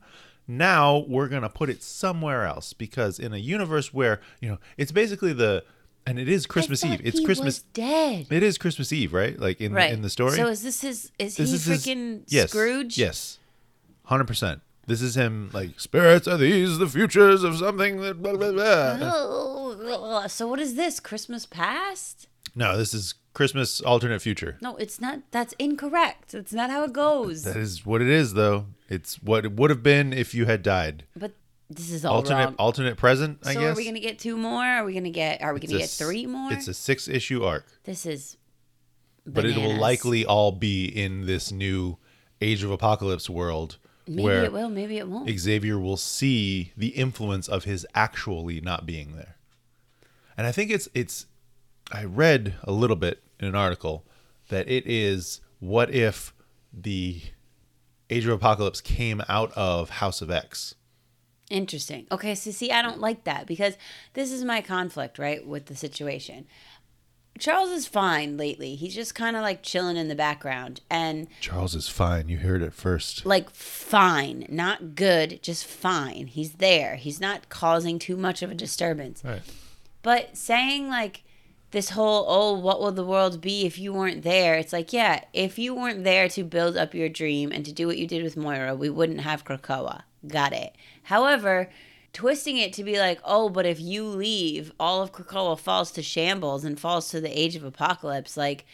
Now 0.51 1.06
we're 1.07 1.28
gonna 1.28 1.48
put 1.48 1.69
it 1.69 1.84
somewhere 1.84 2.44
else 2.46 2.74
because 2.74 3.19
in 3.19 3.34
a 3.34 3.38
universe 3.38 3.94
where 3.94 4.19
you 4.42 4.50
know 4.50 4.57
it's 4.78 4.92
basically 4.92 5.31
the 5.31 5.63
and 6.07 6.18
it 6.18 6.28
is 6.28 6.48
Christmas 6.48 6.84
Eve. 6.84 7.01
It's 7.04 7.24
Christmas. 7.24 7.60
Dead. 7.74 8.25
It 8.31 8.42
is 8.42 8.57
Christmas 8.57 8.92
Eve, 8.92 9.14
right? 9.14 9.40
Like 9.40 9.62
in 9.62 9.73
right 9.73 9.94
in 9.94 10.02
the 10.02 10.09
story. 10.09 10.38
So 10.38 10.47
is 10.47 10.64
this 10.64 10.81
his? 10.81 11.12
Is 11.19 11.35
This 11.35 11.50
he 11.50 11.56
is 11.56 11.66
his- 11.66 11.85
freaking 11.85 12.23
yes, 12.28 12.50
Scrooge? 12.50 12.97
Yes, 12.97 13.38
hundred 14.06 14.26
percent. 14.26 14.62
This 14.88 15.04
is 15.04 15.16
him. 15.16 15.52
Like 15.54 15.80
spirits 15.80 16.28
are 16.28 16.38
these 16.38 16.80
the 16.80 16.88
futures 16.88 17.44
of 17.44 17.57
something 17.57 18.02
that 18.02 18.19
blah 18.23 18.35
blah 18.35 18.52
blah. 18.52 18.97
Oh, 19.04 20.26
so 20.28 20.47
what 20.47 20.59
is 20.59 20.73
this? 20.73 21.00
Christmas 21.00 21.45
past? 21.45 22.28
No, 22.56 22.76
this 22.76 22.95
is 22.95 23.14
Christmas 23.40 23.80
alternate 23.80 24.22
future. 24.22 24.58
No, 24.60 24.76
it's 24.76 25.00
not. 25.00 25.22
That's 25.31 25.54
incorrect. 25.58 26.34
It's 26.34 26.52
not 26.52 26.69
how 26.69 26.84
it 26.84 26.92
goes. 26.92 27.44
That 27.44 27.56
is 27.56 27.86
what 27.86 28.02
it 28.02 28.10
is, 28.10 28.34
though. 28.34 28.66
It's 28.90 29.24
what 29.24 29.46
it 29.46 29.54
would 29.54 29.69
have 29.69 29.81
been 29.81 30.12
if 30.12 30.36
you 30.36 30.44
had 30.44 30.62
died. 30.62 31.06
But 31.16 31.31
this 31.69 31.90
is 31.90 32.04
all 32.04 32.18
alternate 32.18 32.44
wrong. 32.44 32.56
alternate 32.60 32.98
present. 32.98 33.40
I 33.46 33.54
so 33.54 33.62
guess. 33.62 33.74
are 33.74 33.78
we 33.78 33.86
gonna 33.86 34.02
get 34.02 34.19
two 34.19 34.36
more? 34.36 34.62
Are 34.62 34.84
we 34.84 34.94
gonna 34.94 35.10
get? 35.10 35.42
Are 35.42 35.54
we 35.54 35.62
gonna 35.62 35.78
get 35.78 35.90
three 35.90 36.26
more? 36.26 36.52
It's 36.52 36.68
a 36.68 36.74
six 36.74 37.08
issue 37.08 37.46
arc, 37.46 37.66
this 37.86 38.06
is. 38.06 38.36
but 39.26 39.46
it 39.46 39.56
will 39.56 39.78
likely 39.78 40.26
all 40.26 40.52
be 40.52 40.84
in 40.84 41.26
this 41.26 41.50
new 41.50 41.98
Age 42.42 42.62
of 42.66 42.72
Apocalypse 42.72 43.30
world 43.30 43.78
Maybe 44.06 44.22
where 44.22 44.44
it 44.44 44.52
will. 44.52 44.68
Maybe 44.68 44.98
it 44.98 45.08
won't. 45.08 45.30
Xavier 45.30 45.80
will 45.80 45.96
see 45.96 46.74
the 46.76 46.90
influence 46.90 47.48
of 47.48 47.64
his 47.64 47.88
actually 47.96 48.60
not 48.60 48.86
being 48.86 49.16
there. 49.16 49.38
And 50.36 50.46
I 50.46 50.52
think 50.52 50.72
it's 50.72 50.90
it's 50.94 51.26
I 51.90 52.04
read 52.04 52.56
a 52.66 52.74
little 52.74 52.98
bit 52.98 53.24
in 53.40 53.48
an 53.48 53.56
article 53.56 54.06
that 54.50 54.69
it 54.69 54.86
is 54.86 55.42
what 55.60 55.94
if 55.94 56.34
the 56.74 57.22
Age 58.10 58.26
of 58.26 58.31
Apocalypse 58.31 58.81
came 58.81 59.22
out 59.30 59.52
of 59.54 59.90
House 59.92 60.22
of 60.22 60.31
X. 60.31 60.76
Interesting. 61.50 62.08
Okay, 62.12 62.36
so 62.36 62.52
see, 62.52 62.72
I 62.72 62.81
don't 62.81 63.00
like 63.00 63.24
that 63.24 63.48
because 63.48 63.78
this 64.14 64.31
is 64.31 64.44
my 64.44 64.62
conflict, 64.62 65.18
right, 65.18 65.46
with 65.46 65.66
the 65.66 65.76
situation. 65.76 66.46
Charles 67.38 67.69
is 67.69 67.88
fine 67.88 68.36
lately. 68.38 68.76
He's 68.76 68.94
just 68.94 69.16
kind 69.16 69.36
of 69.36 69.42
like 69.42 69.64
chilling 69.64 69.96
in 69.96 70.10
the 70.10 70.16
background 70.16 70.81
and 70.90 71.28
Charles 71.40 71.74
is 71.74 71.88
fine. 71.88 72.28
You 72.28 72.38
heard 72.38 72.62
it 72.62 72.74
first. 72.74 73.26
like 73.26 73.50
fine, 73.50 74.46
not 74.50 74.94
good, 74.96 75.40
just 75.42 75.66
fine. 75.66 76.28
He's 76.28 76.54
there. 76.54 76.98
He's 76.98 77.22
not 77.22 77.48
causing 77.48 77.98
too 77.98 78.18
much 78.18 78.42
of 78.42 78.52
a 78.52 78.56
disturbance. 78.56 79.24
Right. 79.24 79.42
But 80.02 80.36
saying 80.36 80.90
like 80.90 81.24
this 81.71 81.92
whole 81.92 82.26
oh 82.28 82.54
what 82.54 82.80
will 82.80 82.92
the 82.92 83.06
world 83.06 83.42
be 83.42 83.66
if 83.66 83.78
you 83.78 83.94
weren't 83.94 84.23
there 84.23 84.56
it's 84.56 84.73
like 84.73 84.92
yeah 84.92 85.23
if 85.33 85.59
you 85.59 85.73
weren't 85.73 86.04
there 86.04 86.28
to 86.28 86.44
build 86.44 86.76
up 86.76 86.94
your 86.94 87.09
dream 87.09 87.52
and 87.52 87.66
to 87.66 87.71
do 87.71 87.88
what 87.88 87.97
you 87.97 88.07
did 88.07 88.23
with 88.23 88.38
moira 88.38 88.76
we 88.76 88.90
wouldn't 88.90 89.21
have 89.21 89.45
krakoa 89.45 90.02
got 90.28 90.52
it 90.54 90.76
however 91.04 91.69
twisting 92.14 92.57
it 92.57 92.73
to 92.73 92.83
be 92.83 92.99
like, 92.99 93.19
oh, 93.23 93.49
but 93.49 93.66
if 93.66 93.80
you 93.80 94.04
leave, 94.04 94.71
all 94.80 95.02
of 95.02 95.11
Krakoa 95.11 95.57
falls 95.57 95.92
to 95.92 96.02
shambles 96.02 96.64
and 96.64 96.80
falls 96.80 97.09
to 97.09 97.21
the 97.21 97.40
age 97.40 97.56
of 97.56 97.64
apocalypse. 97.64 98.35
Like, 98.35 98.66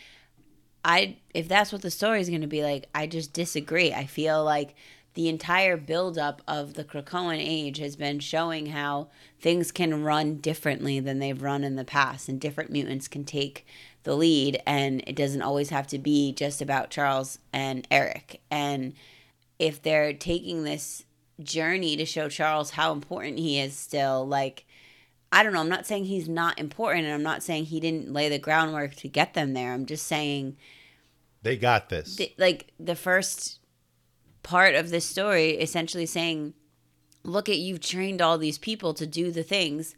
I 0.83 1.17
if 1.33 1.47
that's 1.47 1.71
what 1.71 1.81
the 1.81 1.91
story 1.91 2.21
is 2.21 2.29
going 2.29 2.41
to 2.41 2.47
be 2.47 2.63
like, 2.63 2.87
I 2.93 3.07
just 3.07 3.33
disagree. 3.33 3.91
I 3.93 4.05
feel 4.05 4.43
like 4.43 4.75
the 5.15 5.29
entire 5.29 5.77
buildup 5.77 6.41
of 6.47 6.73
the 6.75 6.83
Krakoan 6.83 7.37
age 7.39 7.77
has 7.79 7.95
been 7.95 8.19
showing 8.19 8.67
how 8.67 9.07
things 9.39 9.71
can 9.71 10.03
run 10.03 10.35
differently 10.35 10.99
than 10.99 11.19
they've 11.19 11.41
run 11.41 11.63
in 11.63 11.75
the 11.77 11.85
past, 11.85 12.29
and 12.29 12.39
different 12.39 12.69
mutants 12.69 13.07
can 13.07 13.23
take 13.23 13.65
the 14.03 14.15
lead, 14.15 14.61
and 14.65 15.01
it 15.07 15.15
doesn't 15.15 15.41
always 15.41 15.69
have 15.69 15.87
to 15.87 15.97
be 15.97 16.33
just 16.33 16.61
about 16.61 16.89
Charles 16.89 17.39
and 17.51 17.87
Eric. 17.89 18.41
And 18.51 18.93
if 19.57 19.81
they're 19.81 20.13
taking 20.13 20.63
this 20.63 21.05
journey 21.41 21.95
to 21.95 22.05
show 22.05 22.29
Charles 22.29 22.71
how 22.71 22.91
important 22.91 23.39
he 23.39 23.57
is 23.59 23.75
still, 23.75 24.27
like, 24.27 24.65
I 25.31 25.43
don't 25.43 25.53
know, 25.53 25.59
I'm 25.61 25.69
not 25.69 25.87
saying 25.87 26.05
he's 26.05 26.29
not 26.29 26.59
important, 26.59 27.05
and 27.05 27.13
I'm 27.13 27.23
not 27.23 27.41
saying 27.41 27.65
he 27.65 27.79
didn't 27.79 28.11
lay 28.11 28.27
the 28.29 28.37
groundwork 28.37 28.95
to 28.95 29.07
get 29.07 29.33
them 29.33 29.53
there. 29.53 29.73
I'm 29.73 29.85
just 29.85 30.05
saying, 30.07 30.57
They 31.41 31.55
got 31.55 31.87
this. 31.89 32.17
th- 32.17 32.35
like, 32.37 32.73
the 32.79 32.95
first 32.95 33.59
part 34.45 34.75
of 34.75 34.91
this 34.91 35.05
story 35.05 35.51
essentially 35.51 36.05
saying, 36.05 36.53
look 37.23 37.49
at 37.49 37.57
you've 37.57 37.81
trained 37.81 38.21
all 38.21 38.37
these 38.37 38.59
people 38.59 38.93
to 38.93 39.07
do 39.07 39.31
the 39.31 39.41
things. 39.41 39.95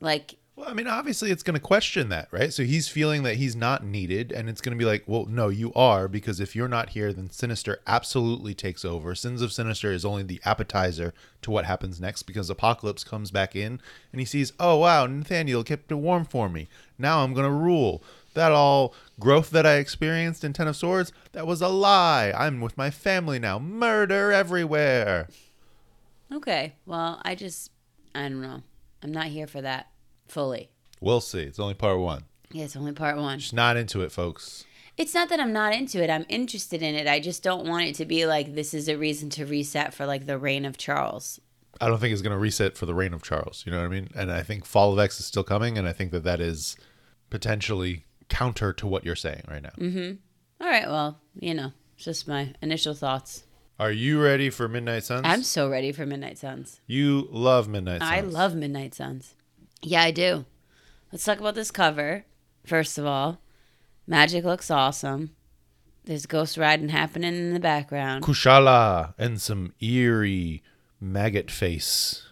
Like, 0.00 0.36
Well, 0.56 0.68
I 0.68 0.72
mean, 0.72 0.86
obviously, 0.86 1.32
it's 1.32 1.42
going 1.42 1.54
to 1.54 1.60
question 1.60 2.10
that, 2.10 2.28
right? 2.30 2.52
So 2.52 2.62
he's 2.62 2.86
feeling 2.86 3.24
that 3.24 3.36
he's 3.36 3.56
not 3.56 3.84
needed, 3.84 4.30
and 4.30 4.48
it's 4.48 4.60
going 4.60 4.76
to 4.76 4.82
be 4.82 4.88
like, 4.88 5.02
well, 5.04 5.26
no, 5.26 5.48
you 5.48 5.72
are, 5.74 6.06
because 6.06 6.38
if 6.38 6.54
you're 6.54 6.68
not 6.68 6.90
here, 6.90 7.12
then 7.12 7.28
Sinister 7.28 7.80
absolutely 7.88 8.54
takes 8.54 8.84
over. 8.84 9.16
Sins 9.16 9.42
of 9.42 9.52
Sinister 9.52 9.90
is 9.90 10.04
only 10.04 10.22
the 10.22 10.40
appetizer 10.44 11.12
to 11.42 11.50
what 11.50 11.64
happens 11.64 12.00
next, 12.00 12.22
because 12.22 12.48
Apocalypse 12.48 13.02
comes 13.02 13.32
back 13.32 13.56
in, 13.56 13.80
and 14.12 14.20
he 14.20 14.24
sees, 14.24 14.52
oh, 14.60 14.76
wow, 14.76 15.06
Nathaniel 15.06 15.64
kept 15.64 15.90
it 15.90 15.96
warm 15.96 16.24
for 16.24 16.48
me. 16.48 16.68
Now 16.98 17.24
I'm 17.24 17.34
going 17.34 17.46
to 17.46 17.50
rule. 17.50 18.00
That 18.34 18.52
all 18.52 18.94
growth 19.18 19.50
that 19.50 19.64
I 19.66 19.76
experienced 19.76 20.44
in 20.44 20.52
Ten 20.52 20.68
of 20.68 20.76
Swords, 20.76 21.12
that 21.32 21.46
was 21.46 21.62
a 21.62 21.68
lie. 21.68 22.32
I'm 22.36 22.60
with 22.60 22.76
my 22.76 22.90
family 22.90 23.38
now. 23.38 23.58
Murder 23.58 24.32
everywhere. 24.32 25.28
okay, 26.32 26.74
well, 26.84 27.20
I 27.24 27.34
just, 27.34 27.70
I 28.14 28.22
don't 28.22 28.42
know. 28.42 28.62
I'm 29.02 29.12
not 29.12 29.26
here 29.26 29.46
for 29.46 29.60
that 29.62 29.88
fully. 30.28 30.70
We'll 31.00 31.20
see. 31.20 31.42
It's 31.42 31.58
only 31.60 31.74
part 31.74 31.98
one. 31.98 32.24
Yeah, 32.50 32.64
it's 32.64 32.76
only 32.76 32.92
part 32.92 33.16
one. 33.16 33.38
Just 33.38 33.52
not 33.52 33.76
into 33.76 34.00
it, 34.02 34.10
folks. 34.12 34.64
It's 34.96 35.12
not 35.14 35.28
that 35.28 35.40
I'm 35.40 35.52
not 35.52 35.74
into 35.74 36.02
it. 36.02 36.08
I'm 36.08 36.24
interested 36.28 36.80
in 36.82 36.94
it. 36.94 37.06
I 37.08 37.18
just 37.18 37.42
don't 37.42 37.66
want 37.66 37.84
it 37.84 37.94
to 37.96 38.04
be 38.04 38.26
like 38.26 38.54
this 38.54 38.72
is 38.72 38.88
a 38.88 38.96
reason 38.96 39.28
to 39.30 39.44
reset 39.44 39.92
for 39.92 40.06
like 40.06 40.26
the 40.26 40.38
reign 40.38 40.64
of 40.64 40.76
Charles. 40.76 41.40
I 41.80 41.88
don't 41.88 41.98
think 41.98 42.12
it's 42.12 42.22
going 42.22 42.32
to 42.32 42.38
reset 42.38 42.76
for 42.76 42.86
the 42.86 42.94
reign 42.94 43.12
of 43.12 43.22
Charles. 43.22 43.64
You 43.66 43.72
know 43.72 43.78
what 43.80 43.86
I 43.86 43.88
mean? 43.88 44.08
And 44.14 44.30
I 44.30 44.42
think 44.44 44.64
Fall 44.64 44.92
of 44.92 44.98
X 45.00 45.18
is 45.18 45.26
still 45.26 45.42
coming, 45.42 45.76
and 45.76 45.88
I 45.88 45.92
think 45.92 46.12
that 46.12 46.22
that 46.22 46.40
is 46.40 46.76
potentially 47.28 48.04
counter 48.28 48.72
to 48.74 48.86
what 48.86 49.04
you're 49.04 49.16
saying 49.16 49.42
right 49.48 49.62
now. 49.62 49.72
Mm-hmm. 49.78 50.14
All 50.64 50.70
right, 50.70 50.86
well, 50.86 51.20
you 51.38 51.54
know, 51.54 51.72
just 51.96 52.26
my 52.28 52.54
initial 52.62 52.94
thoughts. 52.94 53.44
Are 53.78 53.90
you 53.90 54.22
ready 54.22 54.50
for 54.50 54.68
Midnight 54.68 55.04
Suns? 55.04 55.22
I'm 55.24 55.42
so 55.42 55.68
ready 55.68 55.90
for 55.92 56.06
Midnight 56.06 56.38
Suns. 56.38 56.80
you 56.86 57.26
love 57.30 57.68
Midnight 57.68 58.00
Suns. 58.00 58.10
I 58.10 58.20
love 58.20 58.54
Midnight 58.54 58.94
Suns. 58.94 59.34
Yeah, 59.82 60.02
I 60.02 60.10
do. 60.12 60.44
Let's 61.12 61.24
talk 61.24 61.40
about 61.40 61.54
this 61.54 61.70
cover. 61.70 62.24
First 62.64 62.98
of 62.98 63.04
all, 63.06 63.40
magic 64.06 64.44
looks 64.44 64.70
awesome. 64.70 65.34
There's 66.04 66.26
ghost 66.26 66.56
riding 66.56 66.90
happening 66.90 67.34
in 67.34 67.52
the 67.54 67.60
background. 67.60 68.24
Kushala 68.24 69.14
and 69.18 69.40
some 69.40 69.72
eerie 69.80 70.62
maggot 71.00 71.50
face, 71.50 72.26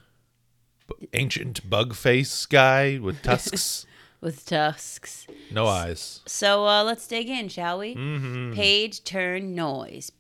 ancient 1.13 1.69
bug 1.69 1.95
face 1.95 2.47
guy 2.47 2.99
with 2.99 3.23
tusks, 3.23 3.87
with 4.23 4.47
tusks. 4.47 5.27
no 5.51 5.67
eyes. 5.67 6.21
So 6.27 6.67
uh, 6.67 6.83
let's 6.85 7.07
dig 7.07 7.29
in, 7.29 7.49
shall 7.49 7.79
we? 7.81 7.95
Mm-hmm. 7.95 8.55
Page 8.55 9.05
turn 9.05 9.55
noise. 9.55 10.11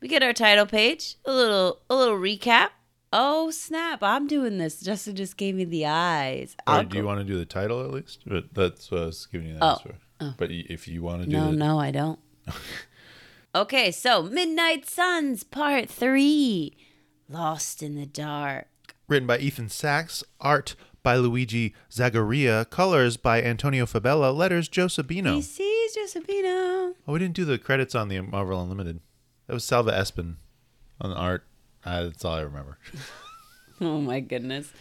We 0.00 0.08
get 0.08 0.22
our 0.22 0.32
title 0.32 0.66
page. 0.66 1.16
A 1.24 1.32
little 1.32 1.78
a 1.88 1.94
little 1.94 2.18
recap. 2.18 2.70
Oh 3.12 3.50
snap! 3.52 4.02
I'm 4.02 4.26
doing 4.26 4.58
this. 4.58 4.80
Justin 4.80 5.14
just 5.14 5.36
gave 5.36 5.54
me 5.54 5.64
the 5.64 5.86
eyes. 5.86 6.56
Or 6.66 6.82
do 6.82 6.98
you 6.98 7.04
want 7.04 7.20
to 7.20 7.24
do 7.24 7.38
the 7.38 7.44
title 7.44 7.80
at 7.84 7.90
least? 7.92 8.20
But 8.26 8.52
that's 8.52 8.90
what 8.90 9.02
I 9.02 9.06
was 9.06 9.26
giving 9.26 9.46
you 9.48 9.54
that 9.54 9.62
Oh. 9.62 9.70
answer. 9.70 9.94
But 10.36 10.50
if 10.50 10.88
you 10.88 11.02
want 11.02 11.20
to 11.22 11.26
do 11.26 11.32
No, 11.32 11.50
the, 11.50 11.56
no, 11.56 11.78
I 11.80 11.90
don't. 11.90 12.18
okay, 13.54 13.90
so 13.90 14.22
Midnight 14.22 14.88
Suns 14.88 15.42
Part 15.44 15.88
Three, 15.88 16.76
Lost 17.28 17.82
in 17.82 17.94
the 17.94 18.06
Dark. 18.06 18.66
written 19.06 19.26
by 19.26 19.38
Ethan 19.38 19.68
Sachs, 19.68 20.24
art 20.40 20.74
by 21.04 21.14
Luigi 21.16 21.72
Zagaria, 21.88 22.68
colors 22.68 23.16
by 23.16 23.40
Antonio 23.40 23.84
Fabela, 23.84 24.34
letters 24.36 24.66
Joe 24.68 24.86
Sabino. 24.86 25.38
VC's 25.38 25.94
Joe 25.94 26.20
Sabino. 26.20 26.94
Oh, 27.06 27.12
we 27.12 27.20
didn't 27.20 27.34
do 27.36 27.44
the 27.44 27.58
credits 27.58 27.94
on 27.94 28.08
the 28.08 28.20
Marvel 28.20 28.60
Unlimited. 28.60 28.98
That 29.46 29.54
was 29.54 29.62
Salva 29.62 29.92
Espin 29.92 30.36
on 31.00 31.10
the 31.10 31.16
art. 31.16 31.44
Uh, 31.84 32.04
that's 32.04 32.24
all 32.24 32.34
I 32.34 32.40
remember. 32.40 32.78
Oh 33.80 34.00
my 34.00 34.20
goodness, 34.20 34.72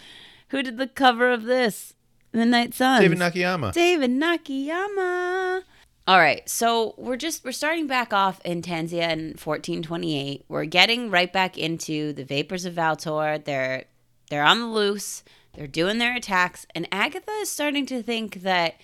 who 0.49 0.61
did 0.61 0.77
the 0.77 0.85
cover 0.85 1.31
of 1.31 1.43
this? 1.43 1.95
Midnight 2.31 2.75
Sun. 2.75 3.01
David 3.01 3.17
Nakayama. 3.17 3.73
David 3.73 4.11
Nakayama. 4.11 5.63
All 6.07 6.19
right, 6.19 6.47
so 6.47 6.93
we're 6.97 7.17
just 7.17 7.43
we're 7.43 7.53
starting 7.53 7.87
back 7.87 8.13
off 8.13 8.39
in 8.45 8.61
Tanzania 8.61 9.11
in 9.11 9.35
1428. 9.35 10.45
We're 10.47 10.65
getting 10.65 11.09
right 11.09 11.33
back 11.33 11.57
into 11.57 12.13
the 12.13 12.23
vapors 12.23 12.65
of 12.65 12.75
Valtor. 12.75 13.39
They're 13.39 13.85
they're 14.29 14.43
on 14.43 14.59
the 14.59 14.67
loose. 14.67 15.23
They're 15.55 15.67
doing 15.67 15.99
their 15.99 16.15
attacks, 16.15 16.65
and 16.73 16.87
Agatha 16.91 17.31
is 17.41 17.49
starting 17.49 17.85
to 17.87 18.01
think 18.01 18.41
that 18.41 18.75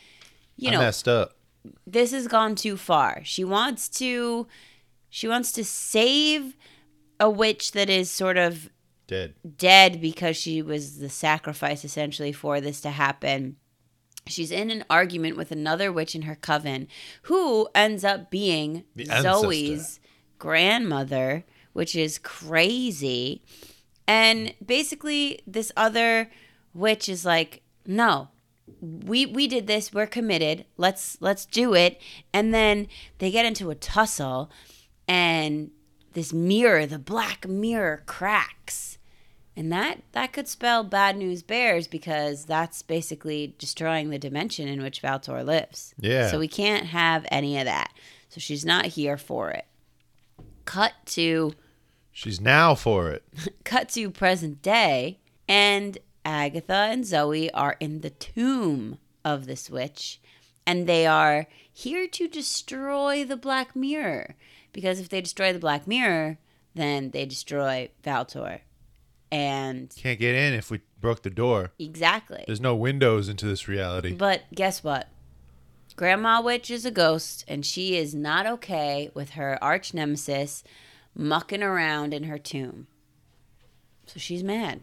you 0.55 0.69
I 0.69 0.73
know 0.73 0.79
messed 0.79 1.07
up. 1.07 1.35
this 1.87 2.11
has 2.11 2.27
gone 2.27 2.55
too 2.55 2.77
far. 2.77 3.21
She 3.23 3.43
wants 3.43 3.89
to 3.89 4.47
she 5.09 5.27
wants 5.27 5.51
to 5.53 5.63
save 5.65 6.55
a 7.19 7.29
witch 7.29 7.71
that 7.71 7.89
is 7.89 8.09
sort 8.11 8.37
of 8.37 8.69
Dead. 9.07 9.33
dead 9.57 9.99
because 9.99 10.37
she 10.37 10.61
was 10.61 10.99
the 10.99 11.09
sacrifice 11.09 11.83
essentially 11.83 12.31
for 12.31 12.61
this 12.61 12.79
to 12.81 12.91
happen. 12.91 13.55
She's 14.27 14.51
in 14.51 14.69
an 14.69 14.85
argument 14.89 15.35
with 15.35 15.51
another 15.51 15.91
witch 15.91 16.13
in 16.13 16.21
her 16.23 16.35
coven 16.35 16.87
who 17.23 17.67
ends 17.73 18.03
up 18.03 18.29
being 18.29 18.83
The 18.95 19.05
Zoe's 19.05 19.99
grandmother, 20.37 21.43
which 21.73 21.95
is 21.95 22.19
crazy. 22.19 23.41
And 24.07 24.53
basically 24.63 25.41
this 25.47 25.71
other 25.75 26.29
witch 26.73 27.09
is 27.09 27.25
like, 27.25 27.61
"No. 27.85 28.29
We 28.81 29.25
we 29.25 29.47
did 29.47 29.67
this. 29.67 29.93
We're 29.93 30.07
committed. 30.07 30.65
Let's 30.77 31.17
let's 31.19 31.45
do 31.45 31.73
it." 31.73 31.99
And 32.33 32.53
then 32.53 32.87
they 33.17 33.31
get 33.31 33.45
into 33.45 33.69
a 33.69 33.75
tussle 33.75 34.51
and 35.07 35.71
this 36.13 36.33
mirror, 36.33 36.85
the 36.85 36.99
black 36.99 37.47
mirror 37.47 38.03
cracks. 38.05 38.97
And 39.55 39.71
that 39.73 40.03
that 40.13 40.31
could 40.31 40.47
spell 40.47 40.83
bad 40.83 41.17
news 41.17 41.43
bears 41.43 41.87
because 41.87 42.45
that's 42.45 42.81
basically 42.81 43.55
destroying 43.57 44.09
the 44.09 44.19
dimension 44.19 44.67
in 44.67 44.81
which 44.81 45.01
Valtor 45.01 45.43
lives. 45.43 45.93
Yeah. 45.99 46.29
So 46.29 46.39
we 46.39 46.47
can't 46.47 46.85
have 46.85 47.25
any 47.29 47.57
of 47.57 47.65
that. 47.65 47.91
So 48.29 48.39
she's 48.39 48.63
not 48.63 48.85
here 48.85 49.17
for 49.17 49.51
it. 49.51 49.65
Cut 50.65 50.93
to 51.07 51.53
She's 52.11 52.39
now 52.39 52.75
for 52.75 53.09
it. 53.09 53.23
cut 53.63 53.89
to 53.89 54.09
present 54.11 54.61
day 54.61 55.19
and 55.47 55.97
Agatha 56.29 56.89
and 56.91 57.03
Zoe 57.07 57.51
are 57.53 57.75
in 57.79 58.01
the 58.01 58.11
tomb 58.11 58.99
of 59.25 59.47
this 59.47 59.67
witch 59.67 60.21
and 60.67 60.85
they 60.85 61.07
are 61.07 61.47
here 61.73 62.07
to 62.07 62.27
destroy 62.27 63.25
the 63.25 63.35
black 63.35 63.75
mirror 63.75 64.35
because 64.71 64.99
if 64.99 65.09
they 65.09 65.21
destroy 65.21 65.51
the 65.51 65.57
black 65.57 65.87
mirror 65.87 66.37
then 66.75 67.09
they 67.09 67.25
destroy 67.25 67.89
Valtor. 68.03 68.61
And 69.31 69.91
Can't 69.97 70.19
get 70.19 70.35
in 70.35 70.53
if 70.53 70.69
we 70.69 70.81
broke 71.01 71.23
the 71.23 71.31
door. 71.31 71.71
exactly. 71.79 72.43
There's 72.45 72.61
no 72.61 72.75
windows 72.75 73.27
into 73.27 73.47
this 73.47 73.67
reality. 73.67 74.13
But 74.13 74.43
guess 74.53 74.83
what? 74.83 75.07
Grandma 75.95 76.41
Witch 76.41 76.69
is 76.69 76.85
a 76.85 76.91
ghost, 76.91 77.43
and 77.47 77.65
she 77.65 77.97
is 77.97 78.15
not 78.15 78.45
okay 78.45 79.09
with 79.13 79.31
her 79.31 79.61
arch 79.61 79.93
nemesis 79.93 80.63
mucking 81.13 81.61
around 81.63 82.13
in 82.13 82.23
her 82.23 82.37
tomb. 82.37 82.87
So 84.05 84.19
she's 84.19 84.43
mad. 84.43 84.81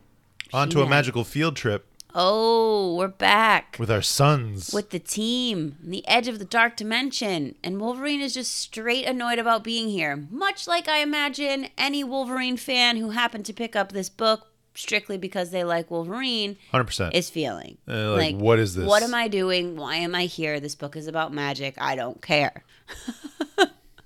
On 0.53 0.71
She 0.71 0.81
a 0.81 0.87
magical 0.87 1.25
field 1.25 1.57
trip 1.57 1.87
Oh, 2.19 2.95
we're 2.95 3.09
back 3.09 3.77
with 3.79 3.91
our 3.91 4.01
sons. 4.01 4.73
with 4.73 4.89
the 4.89 4.99
team, 4.99 5.77
on 5.85 5.91
the 5.91 6.07
edge 6.09 6.29
of 6.29 6.39
the 6.39 6.47
dark 6.47 6.75
dimension, 6.75 7.57
and 7.63 7.79
Wolverine 7.79 8.23
is 8.23 8.33
just 8.33 8.55
straight 8.55 9.05
annoyed 9.05 9.39
about 9.39 9.63
being 9.63 9.91
here. 9.91 10.27
Much 10.31 10.67
like 10.67 10.89
I 10.89 11.01
imagine 11.01 11.69
any 11.77 12.03
Wolverine 12.03 12.57
fan 12.57 12.97
who 12.97 13.11
happened 13.11 13.45
to 13.47 13.53
pick 13.53 13.77
up 13.77 13.93
this 13.93 14.09
book 14.09 14.47
strictly 14.75 15.19
because 15.19 15.51
they 15.51 15.63
like 15.63 15.91
Wolverine 15.91 16.57
100%. 16.73 17.13
is 17.15 17.29
feeling. 17.29 17.77
Uh, 17.87 18.13
like, 18.13 18.37
what 18.37 18.59
is 18.59 18.75
this? 18.75 18.87
What 18.87 19.03
am 19.03 19.15
I 19.15 19.29
doing? 19.29 19.77
Why 19.77 19.97
am 19.97 20.15
I 20.15 20.25
here? 20.25 20.59
This 20.59 20.75
book 20.75 20.97
is 20.97 21.07
about 21.09 21.35
magic. 21.35 21.75
I 21.77 21.97
don't 21.97 22.23
care. 22.23 22.65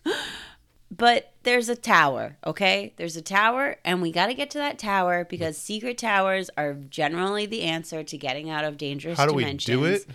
but 0.91 1.30
there's 1.43 1.69
a 1.69 1.77
tower, 1.77 2.37
okay? 2.47 2.93
There's 2.97 3.17
a 3.17 3.23
tower, 3.23 3.77
and 3.85 4.03
we 4.03 4.13
got 4.13 4.27
to 4.27 4.35
get 4.35 4.51
to 4.51 4.59
that 4.59 4.79
tower 4.79 5.25
because 5.25 5.57
secret 5.57 5.97
towers 5.99 6.51
are 6.57 6.75
generally 6.75 7.47
the 7.47 7.63
answer 7.63 8.03
to 8.03 8.19
getting 8.19 8.51
out 8.51 8.65
of 8.65 8.77
dangerous 8.77 9.19
How 9.19 9.27
do 9.27 9.35
we 9.35 9.53
do 9.55 9.85
it? 9.85 10.07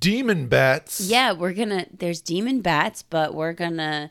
Demon 0.00 0.46
bats. 0.46 1.00
Yeah, 1.00 1.32
we're 1.32 1.52
gonna. 1.52 1.86
There's 1.92 2.22
demon 2.22 2.62
bats, 2.62 3.02
but 3.02 3.34
we're 3.34 3.52
gonna 3.52 4.10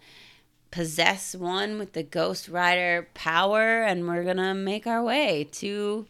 possess 0.69 1.33
one 1.35 1.79
with 1.79 1.93
the 1.93 2.03
Ghost 2.03 2.47
Rider 2.47 3.07
power, 3.15 3.81
and 3.81 4.07
we're 4.07 4.23
gonna 4.23 4.53
make 4.53 4.85
our 4.85 5.03
way 5.03 5.47
to 5.53 6.05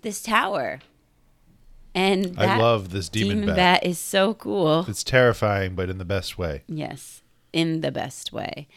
this 0.00 0.22
tower. 0.22 0.80
And 1.94 2.38
I 2.38 2.56
love 2.56 2.90
this 2.90 3.08
demon, 3.08 3.40
demon 3.40 3.46
bat. 3.48 3.82
bat 3.82 3.86
is 3.86 3.98
so 3.98 4.32
cool. 4.32 4.86
It's 4.88 5.04
terrifying, 5.04 5.74
but 5.74 5.90
in 5.90 5.98
the 5.98 6.04
best 6.04 6.38
way. 6.38 6.62
Yes, 6.66 7.22
in 7.52 7.80
the 7.80 7.90
best 7.90 8.32
way. 8.32 8.68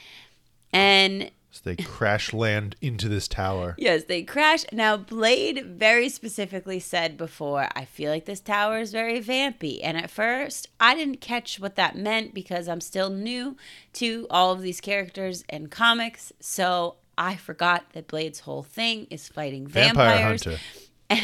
And 0.73 1.31
So 1.51 1.61
they 1.63 1.75
crash 1.75 2.33
land 2.33 2.75
into 2.81 3.07
this 3.07 3.27
tower. 3.27 3.75
yes, 3.77 4.05
they 4.05 4.23
crash. 4.23 4.65
Now, 4.71 4.97
Blade 4.97 5.65
very 5.65 6.09
specifically 6.09 6.79
said 6.79 7.15
before, 7.15 7.69
I 7.75 7.85
feel 7.85 8.11
like 8.11 8.25
this 8.25 8.39
tower 8.39 8.79
is 8.79 8.91
very 8.91 9.21
vampy. 9.21 9.79
And 9.83 9.95
at 9.97 10.09
first, 10.09 10.67
I 10.79 10.95
didn't 10.95 11.21
catch 11.21 11.59
what 11.59 11.75
that 11.75 11.95
meant 11.95 12.33
because 12.33 12.67
I'm 12.67 12.81
still 12.81 13.09
new 13.11 13.55
to 13.93 14.25
all 14.29 14.51
of 14.51 14.61
these 14.61 14.81
characters 14.81 15.43
and 15.47 15.69
comics. 15.69 16.33
So 16.39 16.95
I 17.17 17.35
forgot 17.35 17.91
that 17.93 18.07
Blade's 18.07 18.39
whole 18.41 18.63
thing 18.63 19.05
is 19.11 19.27
fighting 19.29 19.67
Vampire 19.67 20.15
vampires. 20.17 20.43
hunter. 20.45 20.59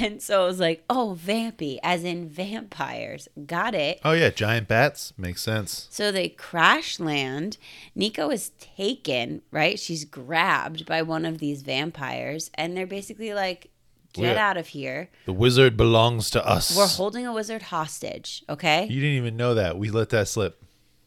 And 0.01 0.21
so 0.21 0.43
I 0.43 0.45
was 0.45 0.59
like, 0.59 0.83
oh, 0.89 1.17
vampy, 1.19 1.79
as 1.81 2.03
in 2.03 2.29
vampires. 2.29 3.27
Got 3.45 3.73
it. 3.75 3.99
Oh 4.05 4.11
yeah, 4.11 4.29
giant 4.29 4.67
bats 4.67 5.13
makes 5.17 5.41
sense. 5.41 5.87
So 5.89 6.11
they 6.11 6.29
crash 6.29 6.99
land. 6.99 7.57
Nico 7.95 8.29
is 8.29 8.51
taken, 8.59 9.41
right? 9.51 9.79
She's 9.79 10.05
grabbed 10.05 10.85
by 10.85 11.01
one 11.01 11.25
of 11.25 11.39
these 11.39 11.61
vampires, 11.63 12.51
and 12.53 12.75
they're 12.77 12.85
basically 12.87 13.33
like, 13.33 13.71
get 14.13 14.35
Yeah. 14.35 14.49
out 14.49 14.57
of 14.57 14.67
here. 14.67 15.09
The 15.25 15.33
wizard 15.33 15.75
belongs 15.75 16.29
to 16.31 16.45
us. 16.47 16.75
We're 16.77 16.87
holding 16.87 17.25
a 17.25 17.33
wizard 17.33 17.63
hostage, 17.63 18.43
okay? 18.49 18.83
you 18.85 18.99
didn't 19.01 19.17
even 19.17 19.37
know 19.37 19.53
that. 19.55 19.77
We 19.77 19.89
let 19.89 20.09
that 20.09 20.27
slip. 20.27 20.61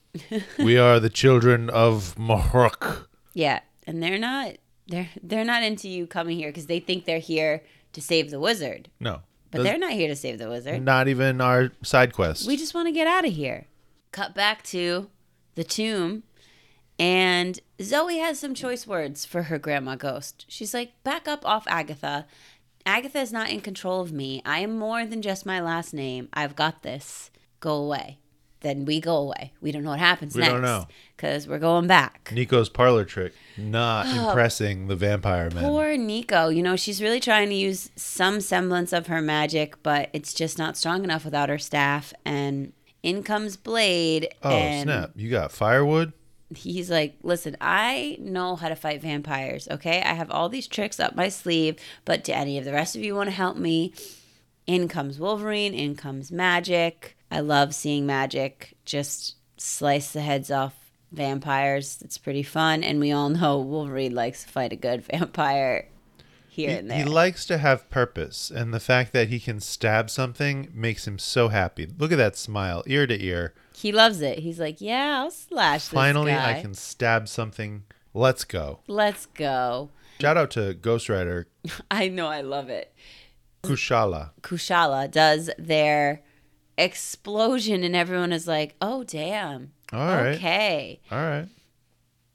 we 0.59 0.77
are 0.77 0.99
the 1.01 1.09
children 1.11 1.71
of 1.71 2.15
Mahruk. 2.19 3.07
Yeah. 3.33 3.61
And 3.87 4.03
they're 4.03 4.19
not 4.19 4.57
they're 4.89 5.09
they're 5.23 5.45
not 5.45 5.63
into 5.63 5.89
you 5.89 6.07
coming 6.07 6.37
here 6.37 6.51
because 6.51 6.67
they 6.67 6.81
think 6.81 7.05
they're 7.07 7.19
here 7.19 7.63
to 7.93 8.01
save 8.01 8.31
the 8.31 8.41
wizard. 8.41 8.91
No. 9.01 9.21
But 9.51 9.65
they're 9.65 9.79
not 9.79 9.93
here 9.93 10.09
to 10.09 10.17
save 10.17 10.39
the 10.39 10.49
wizard. 10.49 10.83
not 10.83 11.09
even 11.09 11.41
our 11.41 11.73
side 11.83 12.15
quest. 12.15 12.47
We 12.47 12.57
just 12.57 12.75
want 12.75 12.89
to 12.89 12.93
get 12.93 13.07
out 13.07 13.27
of 13.27 13.33
here. 13.33 13.67
Cut 14.11 14.35
back 14.35 14.63
to 14.65 15.09
the 15.55 15.65
tomb, 15.65 16.23
and 16.99 17.61
Zoe 17.81 18.19
has 18.19 18.39
some 18.39 18.55
choice 18.55 18.87
words 18.87 19.25
for 19.25 19.45
her 19.45 19.59
grandma 19.59 19.97
ghost. 19.97 20.47
She's 20.49 20.73
like, 20.73 20.93
back 21.05 21.29
up 21.29 21.45
off 21.47 21.65
Agatha. 21.67 22.27
Agatha 22.87 23.21
is 23.21 23.33
not 23.33 23.51
in 23.51 23.61
control 23.61 24.01
of 24.01 24.13
me. 24.13 24.43
I 24.45 24.61
am 24.61 24.79
more 24.79 25.05
than 25.05 25.23
just 25.23 25.47
my 25.47 25.61
last 25.61 25.93
name. 25.93 26.29
I've 26.33 26.57
got 26.57 26.83
this. 26.83 27.31
Go 27.61 27.75
away. 27.75 28.19
Then 28.63 28.85
we 28.85 29.01
go 29.01 29.17
away. 29.17 29.53
We 29.61 29.73
don't 29.73 29.83
know 29.83 29.91
what 29.91 29.99
happens 29.99 30.35
We 30.35 30.41
next. 30.41 30.53
don't 30.53 30.63
know. 30.63 30.87
Because 31.17 31.47
we're 31.47 31.59
going 31.59 31.87
back. 31.87 32.31
Nico's 32.33 32.69
parlor 32.69 33.05
trick 33.05 33.35
not 33.57 34.07
oh. 34.09 34.29
impressing 34.29 34.89
the 34.89 34.97
vampire 34.97 35.51
men. 35.51 35.65
Oh. 35.65 35.69
Poor 35.69 35.97
Nico. 35.97 36.49
You 36.49 36.63
know, 36.63 36.77
she's 36.77 37.03
really 37.03 37.21
trying 37.21 37.49
to 37.51 37.55
use 37.55 37.91
some 37.97 38.41
semblance 38.41 38.93
of 38.93 39.09
her 39.09 39.21
magic, 39.21 39.83
but 39.83 40.11
it's 40.13 40.33
just 40.33 40.59
not 40.59 40.77
strong 40.77 41.05
enough 41.05 41.25
without 41.25 41.49
her 41.49 41.59
staff. 41.59 42.13
And 42.25 42.73
in 43.03 43.23
comes 43.23 43.57
Blade. 43.57 44.29
oh 44.43 44.51
and 44.51 44.85
snap! 44.87 45.11
You 45.17 45.31
got 45.31 45.53
firewood. 45.53 46.13
he's 46.55 46.91
like, 46.91 47.17
listen, 47.23 47.57
I 47.61 48.17
know 48.21 48.57
how 48.57 48.69
to 48.69 48.77
fight 48.77 49.03
vampires, 49.03 49.69
okay? 49.71 50.03
I 50.03 50.15
have 50.15 50.31
all 50.31 50.49
these 50.49 50.67
tricks 50.67 51.01
up 51.01 51.17
my 51.17 51.29
sleeve, 51.29 51.77
but 52.05 52.25
do 52.25 52.33
any 52.33 52.59
of 52.59 52.65
the 52.65 52.73
rest 52.73 52.95
of 52.95 53.03
you 53.03 53.15
want 53.15 53.29
to 53.29 53.35
help 53.35 53.57
me? 53.57 53.93
In 54.67 54.87
comes 54.87 55.19
Wolverine, 55.19 55.75
in 55.75 55.97
comes 55.97 56.31
magic. 56.31 57.17
I 57.33 57.41
love 57.41 57.75
seeing 57.75 58.05
magic 58.07 58.75
just 58.85 59.37
slice 59.57 60.13
the 60.13 60.21
heads 60.21 60.51
off 60.51 60.75
vampires. 61.11 61.99
It's 62.03 62.19
pretty 62.19 62.43
fun. 62.43 62.85
And 62.85 63.01
we 63.01 63.11
all 63.11 63.31
know 63.31 63.59
Wolverine 63.73 64.15
likes 64.15 64.45
to 64.45 64.51
fight 64.51 64.73
a 64.73 64.77
good 64.77 65.03
vampire 65.11 65.89
here 66.49 66.69
He, 66.71 66.77
and 66.77 66.91
there. 66.91 66.99
he 66.99 67.05
likes 67.05 67.47
to 67.47 67.57
have 67.57 67.89
purpose, 67.89 68.51
and 68.51 68.75
the 68.75 68.81
fact 68.81 69.15
that 69.15 69.29
he 69.29 69.41
can 69.41 69.59
stab 69.61 70.11
something 70.11 70.69
makes 70.75 71.07
him 71.07 71.19
so 71.19 71.49
happy. 71.49 71.87
Look 71.99 72.13
at 72.13 72.19
that 72.19 72.37
smile, 72.37 72.83
ear 72.87 73.07
to 73.07 73.25
ear. 73.25 73.55
he 73.75 73.91
loves 73.93 74.21
it. 74.21 74.41
He's 74.41 74.61
like, 74.61 74.79
yeah, 74.83 75.21
I'll 75.23 75.31
slash 75.31 75.85
this 75.85 75.89
Finally. 75.95 76.35
I 76.35 76.61
can 76.61 76.75
stab 76.75 77.27
something. 77.29 77.85
Let's 78.13 78.45
go. 78.45 78.81
Let's 78.87 79.25
go. 79.25 79.89
Shout 80.21 80.37
out 80.37 80.51
to 80.51 80.75
Ghost 80.75 81.09
Rider 81.09 81.49
I 81.91 82.09
know, 82.09 82.27
I 82.29 82.43
love 82.43 82.69
it. 82.69 82.93
Kushala. 83.63 84.33
Kushala 84.43 85.11
does 85.11 85.49
their 85.59 86.21
explosion, 86.79 87.85
and 87.85 87.95
everyone 87.97 88.33
is 88.33 88.47
like, 88.47 88.75
"Oh, 88.81 89.05
damn! 89.05 89.73
All 89.93 89.99
right. 90.07 90.35
Okay, 90.37 91.01
All 91.11 91.19
right. 91.19 91.49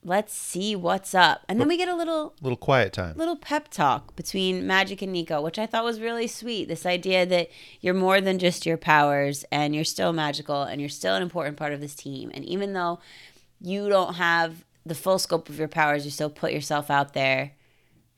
let's 0.04 0.34
see 0.34 0.76
what's 0.76 1.14
up." 1.16 1.42
And 1.50 1.60
then 1.60 1.68
we 1.68 1.78
get 1.78 1.90
a 1.90 1.96
little 1.96 2.34
Little 2.42 2.58
quiet 2.58 2.94
time. 2.94 3.16
little 3.18 3.36
pep 3.36 3.70
talk 3.70 4.16
between 4.16 4.66
Magic 4.68 5.02
and 5.02 5.12
Nico, 5.12 5.42
which 5.42 5.58
I 5.60 5.66
thought 5.66 5.84
was 5.84 6.00
really 6.00 6.28
sweet. 6.28 6.68
This 6.68 6.86
idea 6.86 7.26
that 7.26 7.50
you're 7.82 7.94
more 7.94 8.22
than 8.22 8.40
just 8.40 8.66
your 8.66 8.78
powers, 8.78 9.44
and 9.52 9.74
you're 9.76 9.84
still 9.84 10.14
magical, 10.14 10.64
and 10.64 10.80
you're 10.80 10.90
still 10.90 11.16
an 11.16 11.24
important 11.24 11.58
part 11.58 11.74
of 11.74 11.82
this 11.82 11.96
team. 11.96 12.32
And 12.34 12.46
even 12.46 12.74
though 12.74 13.00
you 13.62 13.90
don't 13.90 14.16
have 14.16 14.64
the 14.86 14.96
full 14.96 15.20
scope 15.20 15.50
of 15.50 15.58
your 15.60 15.68
powers, 15.68 16.06
you 16.06 16.12
still 16.12 16.30
put 16.30 16.54
yourself 16.54 16.90
out 16.90 17.14
there 17.14 17.54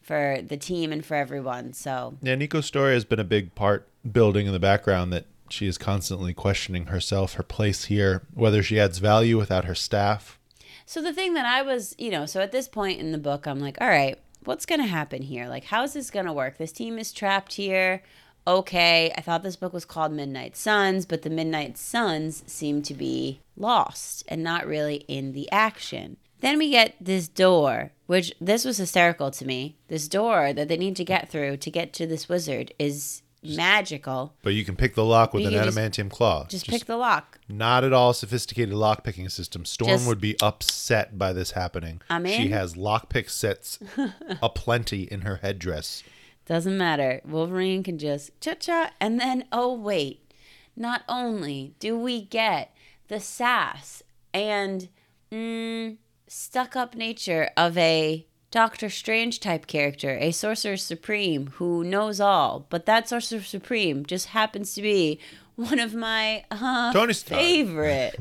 for 0.01 0.39
the 0.45 0.57
team 0.57 0.91
and 0.91 1.05
for 1.05 1.15
everyone. 1.15 1.71
So 1.73 2.15
Yeah, 2.21 2.35
Nico's 2.35 2.65
story 2.65 2.93
has 2.93 3.05
been 3.05 3.19
a 3.19 3.23
big 3.23 3.55
part 3.55 3.87
building 4.11 4.47
in 4.47 4.53
the 4.53 4.59
background 4.59 5.13
that 5.13 5.25
she 5.53 5.67
is 5.67 5.77
constantly 5.77 6.33
questioning 6.33 6.87
herself, 6.87 7.33
her 7.33 7.43
place 7.43 7.85
here, 7.85 8.23
whether 8.33 8.63
she 8.63 8.79
adds 8.79 8.97
value 8.99 9.37
without 9.37 9.65
her 9.65 9.75
staff. 9.75 10.39
So 10.85 11.01
the 11.01 11.13
thing 11.13 11.33
that 11.35 11.45
I 11.45 11.61
was, 11.61 11.95
you 11.97 12.09
know, 12.09 12.25
so 12.25 12.41
at 12.41 12.51
this 12.51 12.67
point 12.67 12.99
in 12.99 13.11
the 13.11 13.17
book, 13.17 13.45
I'm 13.45 13.59
like, 13.59 13.79
all 13.79 13.89
right, 13.89 14.17
what's 14.45 14.65
going 14.65 14.81
to 14.81 14.87
happen 14.87 15.21
here? 15.21 15.47
Like, 15.47 15.65
how 15.65 15.83
is 15.83 15.93
this 15.93 16.09
going 16.09 16.25
to 16.25 16.33
work? 16.33 16.57
This 16.57 16.71
team 16.71 16.97
is 16.97 17.11
trapped 17.11 17.53
here. 17.53 18.01
Okay, 18.47 19.13
I 19.15 19.21
thought 19.21 19.43
this 19.43 19.55
book 19.55 19.73
was 19.73 19.85
called 19.85 20.11
Midnight 20.11 20.57
Suns, 20.57 21.05
but 21.05 21.21
the 21.21 21.29
Midnight 21.29 21.77
Suns 21.77 22.43
seem 22.47 22.81
to 22.81 22.93
be 22.93 23.41
lost 23.55 24.23
and 24.27 24.43
not 24.43 24.65
really 24.65 25.05
in 25.07 25.33
the 25.33 25.51
action. 25.51 26.17
Then 26.39 26.57
we 26.57 26.71
get 26.71 26.95
this 26.99 27.27
door, 27.27 27.91
which 28.07 28.33
this 28.41 28.65
was 28.65 28.77
hysterical 28.77 29.29
to 29.29 29.45
me. 29.45 29.77
This 29.89 30.07
door 30.07 30.53
that 30.53 30.67
they 30.67 30.77
need 30.77 30.95
to 30.95 31.05
get 31.05 31.29
through 31.29 31.57
to 31.57 31.69
get 31.69 31.93
to 31.93 32.07
this 32.07 32.29
wizard 32.29 32.73
is 32.79 33.21
magical. 33.43 34.33
But 34.43 34.53
you 34.53 34.65
can 34.65 34.75
pick 34.75 34.95
the 34.95 35.05
lock 35.05 35.33
with 35.33 35.45
an 35.45 35.53
just- 35.53 35.77
adamantium 35.77 36.09
claw. 36.09 36.45
Just, 36.47 36.67
pick 36.67 36.85
the 36.85 36.97
lock. 36.97 37.39
not 37.47 37.83
at 37.83 37.93
all 37.93 38.13
sophisticated 38.13 38.73
lock 38.73 39.03
picking 39.03 39.29
system. 39.29 39.65
Storm 39.65 39.91
Just- 39.91 40.07
would 40.07 40.21
be 40.21 40.35
upset 40.41 41.17
by 41.17 41.33
this 41.33 41.51
happening. 41.51 42.01
I'm 42.09 42.25
She 42.25 42.45
in. 42.47 42.51
has 42.51 42.75
lockpick 42.75 43.29
sets 43.29 43.79
aplenty 44.41 45.03
in 45.03 45.21
her 45.21 45.37
headdress. 45.37 46.03
Doesn't 46.45 46.77
matter. 46.77 47.21
Wolverine 47.25 47.83
can 47.83 47.97
just 47.97 48.31
cha 48.41 48.55
cha. 48.55 48.91
And 48.99 49.19
then, 49.19 49.45
oh, 49.51 49.73
wait. 49.73 50.33
Not 50.75 51.03
only 51.09 51.75
do 51.79 51.97
we 51.97 52.21
get 52.21 52.73
the 53.07 53.19
sass 53.19 54.01
and 54.33 54.87
mm, 55.31 55.97
stuck 56.27 56.75
up 56.75 56.95
nature 56.95 57.49
of 57.57 57.77
a 57.77 58.25
Doctor 58.51 58.89
Strange 58.89 59.39
type 59.39 59.67
character, 59.67 60.17
a 60.19 60.31
Sorcerer 60.31 60.77
Supreme 60.77 61.47
who 61.55 61.83
knows 61.83 62.19
all, 62.19 62.65
but 62.69 62.85
that 62.87 63.07
Sorcerer 63.07 63.41
Supreme 63.41 64.05
just 64.05 64.27
happens 64.27 64.73
to 64.73 64.81
be 64.81 65.19
one 65.55 65.77
of 65.77 65.93
my 65.93 66.45
uh, 66.49 66.91
Tony 66.91 67.13
Stark. 67.13 67.39
favorite 67.39 68.19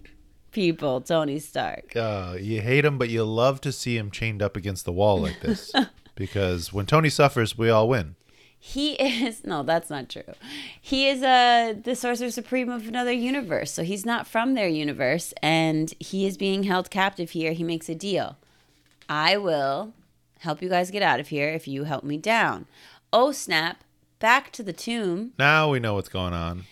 people, 0.52 1.00
Tony 1.00 1.38
Stark. 1.38 1.96
Uh, 1.96 2.36
you 2.38 2.60
hate 2.60 2.84
him, 2.84 2.98
but 2.98 3.08
you 3.08 3.24
love 3.24 3.60
to 3.62 3.72
see 3.72 3.96
him 3.96 4.10
chained 4.10 4.42
up 4.42 4.56
against 4.56 4.84
the 4.84 4.92
wall 4.92 5.18
like 5.18 5.40
this. 5.40 5.72
because 6.14 6.72
when 6.72 6.84
Tony 6.84 7.08
suffers, 7.08 7.56
we 7.56 7.70
all 7.70 7.88
win. 7.88 8.16
He 8.58 8.92
is 8.92 9.42
no, 9.44 9.62
that's 9.62 9.88
not 9.88 10.10
true. 10.10 10.34
He 10.78 11.08
is 11.08 11.22
uh, 11.22 11.74
the 11.82 11.96
sorcerer 11.96 12.30
supreme 12.30 12.68
of 12.68 12.86
another 12.86 13.12
universe, 13.12 13.72
so 13.72 13.82
he's 13.82 14.04
not 14.04 14.26
from 14.26 14.52
their 14.52 14.68
universe, 14.68 15.32
and 15.40 15.94
he 15.98 16.26
is 16.26 16.36
being 16.36 16.64
held 16.64 16.90
captive 16.90 17.30
here. 17.30 17.52
He 17.52 17.64
makes 17.64 17.88
a 17.88 17.94
deal. 17.94 18.36
I 19.10 19.36
will 19.36 19.92
help 20.38 20.62
you 20.62 20.68
guys 20.68 20.90
get 20.92 21.02
out 21.02 21.18
of 21.20 21.28
here 21.28 21.48
if 21.48 21.66
you 21.66 21.82
help 21.84 22.04
me 22.04 22.16
down. 22.16 22.66
Oh 23.12 23.32
snap! 23.32 23.82
Back 24.20 24.52
to 24.52 24.62
the 24.62 24.72
tomb. 24.72 25.32
Now 25.36 25.68
we 25.70 25.80
know 25.80 25.94
what's 25.94 26.08
going 26.08 26.32
on. 26.32 26.64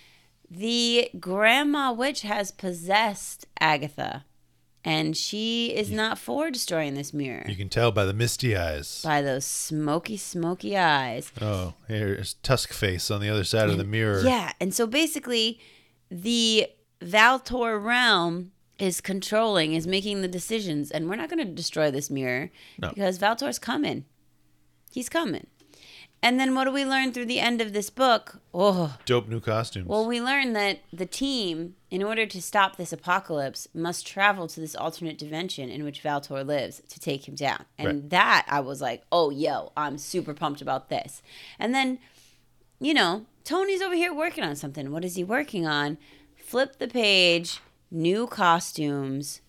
The 0.48 1.10
grandma 1.18 1.92
witch 1.92 2.22
has 2.22 2.52
possessed 2.52 3.46
Agatha, 3.60 4.24
and 4.84 5.16
she 5.16 5.74
is 5.74 5.90
not 5.90 6.16
for 6.16 6.50
destroying 6.50 6.94
this 6.94 7.12
mirror 7.12 7.44
You 7.48 7.56
can 7.56 7.68
tell 7.68 7.90
by 7.90 8.04
the 8.04 8.14
misty 8.14 8.56
eyes. 8.56 9.02
by 9.02 9.20
those 9.20 9.44
smoky, 9.44 10.16
smoky 10.16 10.76
eyes. 10.76 11.32
Oh, 11.42 11.74
here's 11.88 12.34
Tusk 12.34 12.72
Face 12.72 13.10
on 13.10 13.20
the 13.20 13.28
other 13.28 13.44
side 13.44 13.68
of 13.68 13.78
the 13.78 13.84
mirror. 13.84 14.22
Yeah, 14.22 14.52
and 14.60 14.72
so 14.72 14.86
basically, 14.86 15.58
the 16.10 16.68
Valtor 17.02 17.78
realm 17.78 18.52
is 18.78 19.00
controlling, 19.00 19.72
is 19.74 19.86
making 19.86 20.22
the 20.22 20.28
decisions, 20.28 20.90
and 20.90 21.08
we're 21.08 21.16
not 21.16 21.28
going 21.28 21.38
to 21.44 21.52
destroy 21.52 21.90
this 21.90 22.10
mirror 22.10 22.50
No. 22.80 22.90
because 22.90 23.18
Valtor's 23.18 23.58
coming. 23.58 24.04
He's 24.92 25.08
coming. 25.08 25.46
And 26.20 26.40
then 26.40 26.56
what 26.56 26.64
do 26.64 26.72
we 26.72 26.84
learn 26.84 27.12
through 27.12 27.26
the 27.26 27.38
end 27.38 27.60
of 27.60 27.72
this 27.72 27.90
book? 27.90 28.40
Oh, 28.52 28.96
Dope 29.04 29.28
new 29.28 29.38
costumes. 29.38 29.86
well, 29.86 30.04
we 30.04 30.20
learn 30.20 30.52
that 30.54 30.80
the 30.92 31.06
team, 31.06 31.76
in 31.92 32.02
order 32.02 32.26
to 32.26 32.42
stop 32.42 32.74
this 32.76 32.92
apocalypse, 32.92 33.68
must 33.72 34.04
travel 34.04 34.48
to 34.48 34.58
this 34.60 34.74
alternate 34.74 35.16
dimension 35.16 35.68
in 35.68 35.84
which 35.84 36.00
Valtor 36.00 36.42
lives 36.42 36.82
to 36.88 36.98
take 36.98 37.28
him 37.28 37.36
down. 37.36 37.64
And 37.78 37.86
Right. 37.86 38.10
that 38.10 38.46
I 38.48 38.58
was 38.60 38.80
like, 38.80 39.04
oh, 39.12 39.30
yo, 39.30 39.70
I'm 39.76 39.96
super 39.96 40.34
pumped 40.34 40.60
about 40.60 40.88
this. 40.88 41.22
And 41.56 41.72
then, 41.72 42.00
you 42.80 42.94
know, 42.94 43.26
Tony's 43.44 43.80
over 43.80 43.94
here 43.94 44.12
working 44.12 44.42
on 44.42 44.56
something. 44.56 44.90
What 44.90 45.04
is 45.04 45.14
he 45.14 45.22
working 45.22 45.66
on? 45.68 45.98
Flip 46.36 46.78
the 46.80 46.88
page, 46.88 47.60
new 47.90 48.26
costumes. 48.26 49.40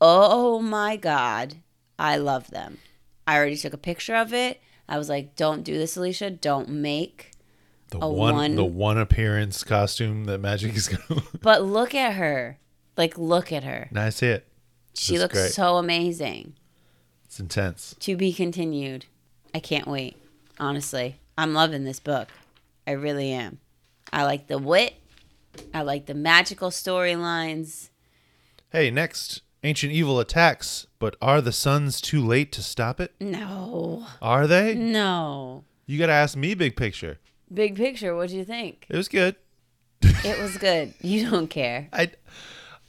Oh 0.00 0.60
my 0.60 0.96
God. 0.96 1.56
I 1.98 2.16
love 2.16 2.50
them. 2.50 2.78
I 3.26 3.36
already 3.36 3.56
took 3.56 3.72
a 3.72 3.78
picture 3.78 4.14
of 4.14 4.32
it. 4.32 4.60
I 4.88 4.98
was 4.98 5.08
like, 5.08 5.34
don't 5.36 5.62
do 5.64 5.76
this, 5.76 5.96
Alicia. 5.96 6.30
Don't 6.30 6.68
make. 6.68 7.32
the 7.90 7.98
one, 7.98 8.34
one- 8.34 8.54
the 8.56 8.64
one 8.64 8.98
appearance 8.98 9.64
costume 9.64 10.24
that 10.26 10.38
Magic 10.38 10.74
is 10.76 10.88
going 10.88 11.20
to. 11.20 11.38
But 11.40 11.62
look 11.62 11.94
at 11.94 12.14
her. 12.14 12.58
Like, 12.96 13.18
look 13.18 13.52
at 13.52 13.64
her. 13.64 13.88
nice 13.90 14.20
hit. 14.20 14.46
She 14.94 15.14
That's 15.16 15.22
looks 15.22 15.34
great. 15.34 15.52
so 15.52 15.76
amazing. 15.76 16.54
It's 17.24 17.38
intense. 17.40 17.94
To 18.00 18.16
be 18.16 18.32
continued. 18.32 19.06
I 19.54 19.60
can't 19.60 19.86
wait. 19.86 20.16
Honestly, 20.58 21.16
I'm 21.36 21.52
loving 21.52 21.84
this 21.84 22.00
book. 22.00 22.28
I 22.86 22.92
really 22.92 23.32
am. 23.32 23.58
I 24.12 24.24
like 24.24 24.46
the 24.46 24.58
wit. 24.58 24.94
I 25.74 25.82
like 25.82 26.06
the 26.06 26.14
magical 26.14 26.70
storylines. 26.70 27.90
Hey, 28.70 28.90
next, 28.90 29.42
ancient 29.62 29.92
evil 29.92 30.18
attacks, 30.20 30.86
but 30.98 31.16
are 31.22 31.40
the 31.40 31.52
suns 31.52 32.00
too 32.00 32.24
late 32.24 32.52
to 32.52 32.62
stop 32.62 33.00
it? 33.00 33.14
No, 33.20 34.06
Are 34.20 34.46
they? 34.46 34.74
no. 34.74 35.64
You 35.86 35.98
got 35.98 36.06
to 36.06 36.12
ask 36.12 36.36
me, 36.36 36.54
big 36.54 36.76
picture. 36.76 37.18
Big 37.52 37.76
picture. 37.76 38.14
What 38.16 38.28
do 38.30 38.36
you 38.36 38.44
think? 38.44 38.86
It 38.88 38.96
was 38.96 39.08
good. 39.08 39.36
It 40.02 40.40
was 40.40 40.56
good. 40.56 40.94
You 41.00 41.30
don't 41.30 41.48
care. 41.48 41.88
I, 41.92 42.10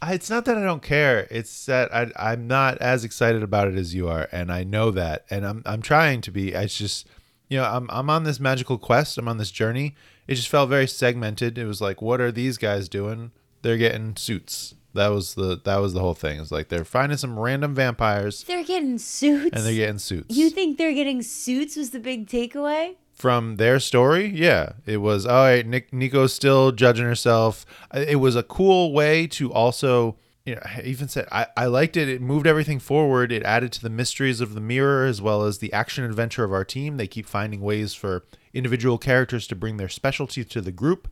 I, 0.01 0.13
it's 0.13 0.29
not 0.29 0.45
that 0.45 0.57
I 0.57 0.63
don't 0.63 0.81
care. 0.81 1.27
It's 1.29 1.67
that 1.67 1.93
I, 1.93 2.11
I'm 2.15 2.47
not 2.47 2.79
as 2.79 3.03
excited 3.03 3.43
about 3.43 3.67
it 3.67 3.75
as 3.75 3.93
you 3.93 4.07
are, 4.09 4.27
and 4.31 4.51
I 4.51 4.63
know 4.63 4.89
that, 4.91 5.25
and 5.29 5.45
I'm, 5.45 5.61
I'm 5.65 5.81
trying 5.81 6.21
to 6.21 6.31
be. 6.31 6.53
It's 6.53 6.77
just, 6.77 7.07
you 7.49 7.57
know, 7.57 7.65
I'm, 7.65 7.87
I'm 7.91 8.09
on 8.09 8.23
this 8.23 8.39
magical 8.39 8.77
quest. 8.79 9.17
I'm 9.17 9.27
on 9.27 9.37
this 9.37 9.51
journey. 9.51 9.95
It 10.27 10.35
just 10.35 10.49
felt 10.49 10.69
very 10.69 10.87
segmented. 10.87 11.57
It 11.57 11.65
was 11.65 11.81
like, 11.81 12.01
what 12.01 12.19
are 12.21 12.31
these 12.31 12.57
guys 12.57 12.89
doing? 12.89 13.31
They're 13.61 13.77
getting 13.77 14.15
suits. 14.15 14.75
That 14.93 15.09
was 15.09 15.35
the, 15.35 15.59
that 15.63 15.77
was 15.77 15.93
the 15.93 15.99
whole 15.99 16.13
thing. 16.15 16.39
It's 16.39 16.51
like 16.51 16.69
they're 16.69 16.83
finding 16.85 17.17
some 17.17 17.37
random 17.37 17.75
vampires 17.75 18.43
They're 18.43 18.63
getting 18.63 18.97
suits. 18.97 19.55
and 19.55 19.63
they're 19.65 19.73
getting 19.75 19.99
suits. 19.99 20.35
you 20.35 20.49
think 20.49 20.77
they're 20.77 20.93
getting 20.93 21.21
suits 21.21 21.75
was 21.75 21.91
the 21.91 21.99
big 21.99 22.27
takeaway? 22.27 22.95
from 23.13 23.55
their 23.55 23.79
story, 23.79 24.27
yeah, 24.27 24.73
it 24.85 24.97
was 24.97 25.25
all 25.25 25.43
right. 25.45 25.65
Nick 25.65 25.91
Nico's 25.91 26.33
still 26.33 26.71
judging 26.71 27.05
herself. 27.05 27.65
It 27.91 28.17
was 28.19 28.35
a 28.35 28.43
cool 28.43 28.93
way 28.93 29.25
to 29.27 29.51
also, 29.51 30.17
you 30.45 30.53
know, 30.53 30.61
I 30.63 30.83
even 30.83 31.07
said 31.07 31.27
I, 31.31 31.47
I 31.57 31.65
liked 31.65 31.97
it. 31.97 32.07
It 32.07 32.21
moved 32.21 32.45
everything 32.45 32.77
forward. 32.77 33.31
It 33.31 33.41
added 33.41 33.71
to 33.71 33.81
the 33.81 33.89
mysteries 33.89 34.39
of 34.39 34.53
the 34.53 34.61
mirror 34.61 35.05
as 35.07 35.19
well 35.19 35.43
as 35.45 35.57
the 35.57 35.73
action 35.73 36.03
adventure 36.03 36.43
of 36.43 36.53
our 36.53 36.63
team. 36.63 36.97
They 36.97 37.07
keep 37.07 37.25
finding 37.25 37.61
ways 37.61 37.95
for 37.95 38.23
individual 38.57 38.97
characters 38.97 39.47
to 39.47 39.55
bring 39.55 39.77
their 39.77 39.89
specialty 39.89 40.43
to 40.43 40.61
the 40.61 40.71
group. 40.71 41.07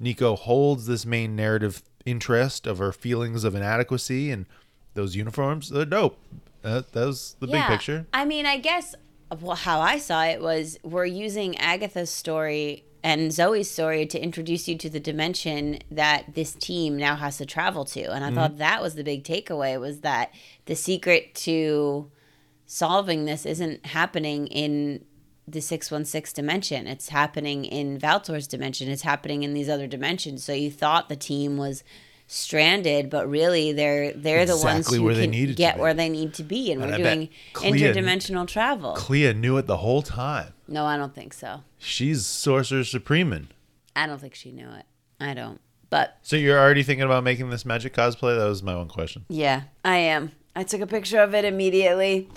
Nico 0.00 0.36
holds 0.36 0.86
this 0.86 1.04
main 1.04 1.36
narrative 1.36 1.82
interest 2.06 2.66
of 2.66 2.78
her 2.78 2.92
feelings 2.92 3.44
of 3.44 3.54
inadequacy 3.54 4.30
and 4.30 4.46
those 4.94 5.16
uniforms. 5.16 5.70
They're 5.70 5.84
dope. 5.84 6.18
Uh, 6.64 6.82
that 6.92 7.06
was 7.06 7.36
the 7.40 7.46
big 7.46 7.62
picture. 7.64 8.06
I 8.12 8.24
mean, 8.24 8.46
I 8.46 8.58
guess 8.58 8.94
well, 9.40 9.56
how 9.56 9.80
I 9.80 9.98
saw 9.98 10.24
it 10.24 10.40
was 10.40 10.78
we're 10.82 11.04
using 11.06 11.56
Agatha's 11.58 12.10
story 12.10 12.84
and 13.02 13.32
Zoe's 13.32 13.70
story 13.70 14.06
to 14.06 14.18
introduce 14.22 14.66
you 14.66 14.78
to 14.78 14.88
the 14.88 15.00
dimension 15.00 15.78
that 15.90 16.34
this 16.34 16.52
team 16.54 16.96
now 16.96 17.16
has 17.16 17.36
to 17.38 17.44
travel 17.46 17.84
to. 17.86 18.10
And 18.10 18.24
I 18.24 18.28
Mm-hmm. 18.28 18.36
thought 18.36 18.58
that 18.58 18.80
was 18.80 18.94
the 18.94 19.04
big 19.04 19.24
takeaway 19.24 19.78
was 19.78 20.00
that 20.00 20.32
the 20.66 20.74
secret 20.74 21.34
to 21.36 22.10
solving 22.66 23.24
this 23.26 23.44
isn't 23.44 23.84
happening 23.86 24.46
in 24.46 25.04
the 25.46 25.60
616 25.60 26.34
dimension. 26.34 26.86
It's 26.86 27.08
happening 27.08 27.64
in 27.64 27.98
Valtor's 27.98 28.46
dimension. 28.46 28.88
It's 28.88 29.02
happening 29.02 29.42
in 29.42 29.54
these 29.54 29.68
other 29.68 29.86
dimensions. 29.86 30.44
So 30.44 30.52
you 30.52 30.70
thought 30.70 31.08
the 31.08 31.16
team 31.16 31.56
was 31.56 31.84
stranded, 32.26 33.10
but 33.10 33.28
really 33.28 33.72
they're 33.72 34.12
they're 34.12 34.46
the 34.46 34.56
ones 34.56 34.86
Exactly 34.88 34.98
who 34.98 35.14
can 35.14 35.54
get 35.54 35.78
where 35.78 35.94
they 35.94 36.08
need 36.08 36.34
to 36.34 36.42
be 36.42 36.72
and, 36.72 36.82
And 36.82 36.90
we're 36.90 36.96
I 36.96 37.14
doing 37.14 37.28
interdimensional 37.54 38.46
travel. 38.46 38.94
Clea 38.94 39.34
knew 39.34 39.56
it 39.58 39.66
the 39.66 39.78
whole 39.78 40.02
time. 40.02 40.54
No, 40.66 40.86
I 40.86 40.96
don't 40.96 41.14
think 41.14 41.34
so. 41.34 41.62
She's 41.78 42.24
Sorcerer 42.24 42.84
Supreme. 42.84 43.48
I 43.94 44.06
don't 44.06 44.20
think 44.20 44.34
she 44.34 44.50
knew 44.50 44.68
it. 44.70 44.86
I 45.20 45.34
don't. 45.34 45.60
But 45.90 46.18
So 46.22 46.36
you're 46.36 46.58
already 46.58 46.82
thinking 46.82 47.04
about 47.04 47.22
making 47.22 47.50
this 47.50 47.64
magic 47.64 47.94
cosplay? 47.94 48.36
That 48.36 48.48
was 48.48 48.62
my 48.62 48.74
one 48.74 48.88
question. 48.88 49.26
yeah, 49.28 49.64
I 49.84 49.96
am. 49.98 50.32
I 50.56 50.62
took 50.62 50.80
a 50.80 50.86
picture 50.86 51.20
of 51.20 51.34
it 51.34 51.44
immediately. 51.44 52.28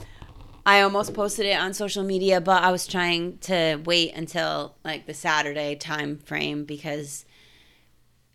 I 0.68 0.82
almost 0.82 1.14
posted 1.14 1.46
it 1.46 1.58
on 1.58 1.74
social 1.74 2.04
media, 2.04 2.42
but 2.42 2.62
I 2.62 2.72
was 2.72 2.86
trying 2.86 3.38
to 3.40 3.82
wait 3.86 4.14
until 4.14 4.76
like 4.84 5.06
the 5.08 5.14
Saturday 5.14 5.76
time 5.76 6.18
frame 6.18 6.66
because 6.66 7.24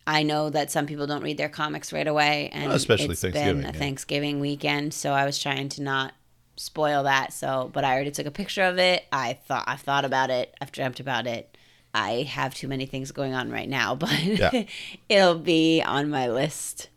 I 0.07 0.23
know 0.23 0.49
that 0.49 0.71
some 0.71 0.87
people 0.87 1.07
don't 1.07 1.23
read 1.23 1.37
their 1.37 1.51
comics 1.51 1.93
right 1.93 2.07
away, 2.09 2.49
and 2.53 2.69
Well, 2.69 2.75
especially 2.75 3.11
it's 3.11 3.21
Thanksgiving, 3.21 3.57
been 3.59 3.65
a 3.71 3.73
yeah. 3.73 3.79
Thanksgiving 3.79 4.41
weekend. 4.41 4.95
So 4.95 5.13
I 5.13 5.27
was 5.27 5.39
trying 5.39 5.69
to 5.71 5.83
not 5.83 6.15
spoil 6.57 7.03
that. 7.03 7.35
So, 7.35 7.71
but 7.73 7.85
I 7.85 7.93
already 7.93 8.11
took 8.11 8.27
a 8.27 8.31
picture 8.31 8.63
of 8.63 8.79
it. 8.79 9.05
I 9.13 9.35
thought 9.35 9.65
I've 9.67 9.83
thought 9.83 10.07
about 10.07 10.31
it. 10.31 10.55
I've 10.61 10.73
dreamt 10.73 11.01
about 11.01 11.27
it. 11.27 11.57
I 11.95 12.23
have 12.23 12.55
too 12.55 12.67
many 12.67 12.87
things 12.87 13.13
going 13.13 13.35
on 13.35 13.51
right 13.51 13.69
now, 13.69 13.95
but 14.05 14.23
Yeah. 14.25 14.65
it'll 15.11 15.39
be 15.39 15.83
on 15.83 16.09
my 16.09 16.31
list. 16.31 16.89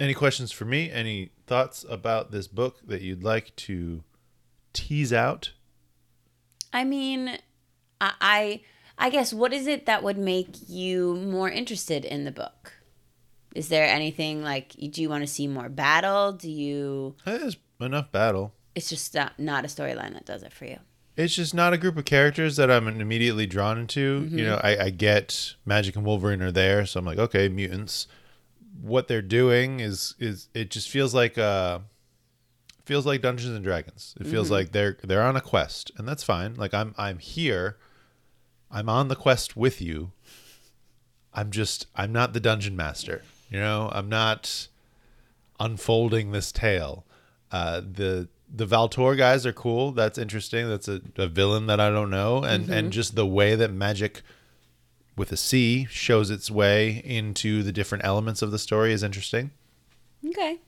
Any 0.00 0.14
questions 0.14 0.50
for 0.50 0.64
me? 0.64 0.90
Any 0.90 1.30
thoughts 1.46 1.84
about 1.90 2.30
this 2.30 2.46
book 2.48 2.78
that 2.86 3.02
you'd 3.02 3.22
like 3.22 3.54
to 3.56 4.02
tease 4.72 5.12
out? 5.12 5.52
I 6.72 6.84
mean, 6.84 7.38
I, 8.00 8.12
I 8.20 8.60
I 8.98 9.10
guess 9.10 9.32
what 9.32 9.52
is 9.52 9.66
it 9.66 9.86
that 9.86 10.02
would 10.02 10.18
make 10.18 10.48
you 10.68 11.14
more 11.16 11.48
interested 11.48 12.04
in 12.04 12.24
the 12.24 12.32
book? 12.32 12.72
Is 13.54 13.68
there 13.68 13.86
anything 13.86 14.42
like 14.42 14.74
do 14.90 15.00
you 15.02 15.08
want 15.08 15.22
to 15.22 15.26
see 15.26 15.46
more 15.46 15.68
battle? 15.68 16.32
Do 16.32 16.50
you 16.50 17.16
There's 17.24 17.56
enough 17.80 18.10
battle. 18.12 18.54
it's 18.74 18.88
just 18.88 19.14
not, 19.14 19.38
not 19.38 19.64
a 19.64 19.68
storyline 19.68 20.12
that 20.14 20.24
does 20.26 20.42
it 20.42 20.52
for 20.52 20.64
you. 20.64 20.78
It's 21.16 21.34
just 21.34 21.52
not 21.54 21.72
a 21.72 21.78
group 21.78 21.96
of 21.96 22.04
characters 22.04 22.56
that 22.56 22.70
I'm 22.70 22.86
immediately 22.86 23.46
drawn 23.46 23.76
into. 23.78 24.28
You 24.30 24.44
know, 24.44 24.60
I, 24.62 24.84
I 24.84 24.90
get 24.90 25.54
Magic 25.66 25.96
and 25.96 26.04
Wolverine 26.04 26.42
are 26.42 26.52
there, 26.52 26.86
so 26.86 27.00
I'm 27.00 27.04
like, 27.06 27.18
okay, 27.18 27.48
mutants. 27.48 28.06
What 28.80 29.08
they're 29.08 29.20
doing 29.22 29.80
is 29.80 30.14
is 30.20 30.48
it 30.54 30.70
just 30.70 30.88
feels 30.88 31.14
like 31.14 31.36
uh 31.36 31.80
feels 32.88 33.04
like 33.04 33.20
Dungeons 33.20 33.54
and 33.54 33.62
Dragons. 33.62 34.14
It 34.18 34.26
feels 34.26 34.50
like 34.50 34.72
they're 34.72 34.96
they're 35.04 35.22
on 35.22 35.36
a 35.36 35.42
quest, 35.42 35.92
and 35.98 36.08
that's 36.08 36.24
fine. 36.24 36.54
Like 36.54 36.72
I'm 36.72 36.94
I'm 36.96 37.18
here. 37.18 37.76
I'm 38.70 38.88
on 38.88 39.08
the 39.08 39.14
quest 39.14 39.56
with 39.56 39.82
you. 39.82 40.12
I'm 41.34 41.50
just 41.50 41.86
I'm 41.94 42.12
not 42.12 42.32
the 42.32 42.40
dungeon 42.40 42.74
master. 42.76 43.22
You 43.50 43.60
know, 43.60 43.90
I'm 43.92 44.08
not 44.08 44.68
unfolding 45.60 46.32
this 46.32 46.50
tale. 46.50 47.04
Uh, 47.52 47.80
the 47.80 48.28
the 48.52 48.64
Valtor 48.64 49.14
guys 49.16 49.44
are 49.44 49.52
cool. 49.52 49.92
That's 49.92 50.16
interesting. 50.16 50.66
That's 50.66 50.88
a, 50.88 51.02
a 51.18 51.28
villain 51.28 51.66
that 51.66 51.80
I 51.80 51.90
don't 51.90 52.10
know, 52.10 52.42
and 52.42 52.70
and 52.70 52.90
just 52.90 53.14
the 53.14 53.26
way 53.26 53.54
that 53.54 53.70
magic 53.70 54.22
with 55.14 55.30
a 55.30 55.36
C 55.36 55.86
shows 55.90 56.30
its 56.30 56.50
way 56.50 57.02
into 57.04 57.62
the 57.62 57.72
different 57.72 58.04
elements 58.06 58.40
of 58.40 58.50
the 58.50 58.58
story 58.58 58.94
is 58.94 59.02
interesting. 59.02 59.50
Okay. 60.26 60.58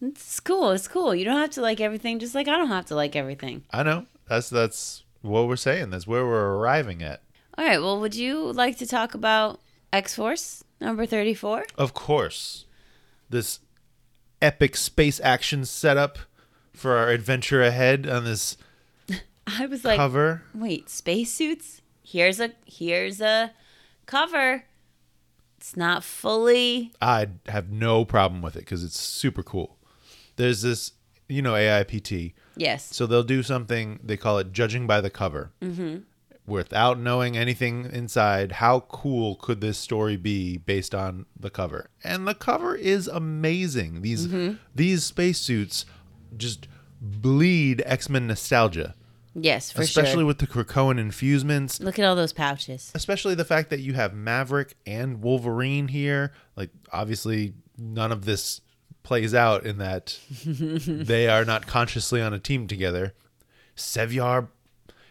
It's 0.00 0.40
cool. 0.40 0.70
It's 0.72 0.88
cool. 0.88 1.14
You 1.14 1.24
don't 1.24 1.38
have 1.40 1.50
to 1.50 1.62
like 1.62 1.80
everything 1.80 2.18
just 2.18 2.34
like 2.34 2.48
I 2.48 2.56
don't 2.56 2.68
have 2.68 2.86
to 2.86 2.94
like 2.94 3.16
everything. 3.16 3.64
I 3.70 3.82
know 3.82 4.06
that's 4.28 4.50
that's 4.50 5.04
what 5.22 5.48
we're 5.48 5.56
saying. 5.56 5.90
That's 5.90 6.06
where 6.06 6.26
we're 6.26 6.54
arriving 6.56 7.02
at. 7.02 7.22
All 7.56 7.64
right. 7.64 7.80
Well, 7.80 8.00
would 8.00 8.14
you 8.14 8.52
like 8.52 8.76
to 8.78 8.86
talk 8.86 9.14
about 9.14 9.60
X 9.92 10.14
Force 10.14 10.64
number 10.80 11.06
34? 11.06 11.64
Of 11.78 11.94
course, 11.94 12.66
this 13.30 13.60
epic 14.42 14.76
space 14.76 15.18
action 15.20 15.64
setup 15.64 16.18
for 16.74 16.96
our 16.96 17.08
adventure 17.08 17.62
ahead 17.62 18.06
on 18.06 18.24
this 18.24 18.58
I 19.46 19.64
was 19.66 19.84
like, 19.84 19.96
cover. 19.96 20.42
wait, 20.54 20.90
spacesuits? 20.90 21.80
Here's 22.02 22.38
a 22.38 22.52
here's 22.66 23.20
a 23.20 23.52
cover. 24.04 24.64
It's 25.56 25.76
not 25.76 26.04
fully 26.04 26.92
I 27.00 27.28
have 27.48 27.70
no 27.70 28.04
problem 28.04 28.42
with 28.42 28.56
it 28.56 28.60
because 28.60 28.84
it's 28.84 29.00
super 29.00 29.42
cool. 29.42 29.75
There's 30.36 30.62
this, 30.62 30.92
you 31.28 31.42
know, 31.42 31.54
AIPT. 31.54 32.34
Yes. 32.56 32.94
So 32.94 33.06
they'll 33.06 33.22
do 33.22 33.42
something 33.42 34.00
they 34.02 34.16
call 34.16 34.38
it 34.38 34.52
judging 34.52 34.86
by 34.86 35.00
the 35.00 35.10
cover. 35.10 35.52
Mm-hmm. 35.60 35.98
without 36.46 36.96
knowing 36.98 37.36
anything 37.36 37.90
inside, 37.92 38.52
how 38.52 38.80
cool 38.80 39.34
could 39.34 39.60
this 39.60 39.76
story 39.78 40.16
be 40.16 40.56
based 40.58 40.94
on 40.94 41.26
the 41.38 41.50
cover? 41.50 41.90
And 42.04 42.26
the 42.26 42.34
cover 42.34 42.74
is 42.76 43.08
amazing. 43.08 44.02
These 44.02 44.28
these 44.74 45.02
spacesuits 45.04 45.84
just 46.36 46.68
bleed 47.00 47.82
X-Men 47.84 48.26
nostalgia, 48.28 48.94
Yes, 49.34 49.70
for 49.70 49.78
sure. 49.78 49.84
especially 49.84 50.20
sure. 50.20 50.26
with 50.26 50.38
the 50.38 50.46
Krakoan 50.46 50.98
infusements. 50.98 51.78
Look 51.80 51.98
at 51.98 52.04
all 52.06 52.16
those 52.16 52.32
pouches. 52.32 52.90
Especially 52.94 53.34
the 53.34 53.44
fact 53.44 53.68
that 53.70 53.80
you 53.80 53.92
have 53.94 54.14
Maverick 54.14 54.76
and 54.86 55.20
Wolverine 55.22 55.88
here. 55.88 56.32
Like 56.56 56.70
obviously 56.92 57.52
none 57.76 58.12
of 58.12 58.24
this 58.24 58.60
plays 59.06 59.32
out 59.32 59.64
in 59.64 59.78
that 59.78 60.18
they 60.44 61.28
are 61.28 61.44
not 61.44 61.68
consciously 61.68 62.20
on 62.20 62.34
a 62.34 62.40
team 62.40 62.66
together. 62.66 63.14
Sevyar 63.76 64.48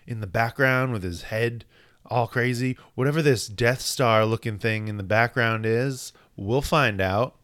in 0.05 0.19
the 0.19 0.27
background 0.27 0.91
with 0.91 1.01
his 1.01 1.23
head 1.23 1.63
all 2.05 2.27
crazy. 2.27 2.77
Whatever 2.93 3.21
this 3.21 3.47
Death 3.47 3.79
Star 3.79 4.25
looking 4.25 4.59
thing 4.59 4.89
in 4.89 4.97
the 4.97 5.03
background 5.03 5.65
is, 5.65 6.11
we'll 6.35 6.61
find 6.61 6.99
out. 6.99 7.35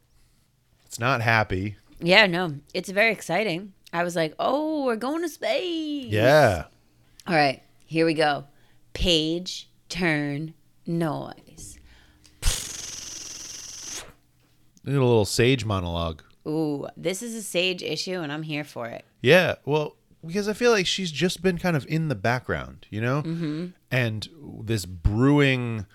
It's 0.85 0.99
not 0.99 1.21
happy. 1.21 1.77
Yeah, 2.01 2.27
no, 2.27 2.55
it's 2.73 2.89
very 2.89 3.13
exciting. 3.13 3.71
I 3.93 4.03
was 4.03 4.17
like, 4.17 4.35
oh, 4.37 4.83
we're 4.83 4.97
going 4.97 5.21
to 5.21 5.29
space. 5.29 6.11
Yeah. 6.11 6.65
All 7.27 7.35
right, 7.35 7.63
here 7.85 8.05
we 8.05 8.13
go. 8.13 8.43
Page 8.91 9.69
turn 9.87 10.53
noise. 10.85 11.79
A 14.85 14.89
little 14.89 15.23
sage 15.23 15.63
monologue. 15.63 16.23
Ooh, 16.47 16.87
this 16.97 17.21
is 17.21 17.35
a 17.35 17.41
sage 17.41 17.83
issue, 17.83 18.19
and 18.19 18.31
I'm 18.31 18.43
here 18.43 18.63
for 18.63 18.87
it. 18.87 19.05
Yeah, 19.21 19.55
well, 19.65 19.95
because 20.25 20.47
I 20.47 20.53
feel 20.53 20.71
like 20.71 20.87
she's 20.87 21.11
just 21.11 21.41
been 21.41 21.57
kind 21.57 21.75
of 21.75 21.85
in 21.87 22.07
the 22.07 22.15
background, 22.15 22.87
you 22.89 23.01
know? 23.01 23.21
Mm-hmm. 23.21 23.67
And 23.91 24.29
this 24.61 24.85
brewing 24.85 25.85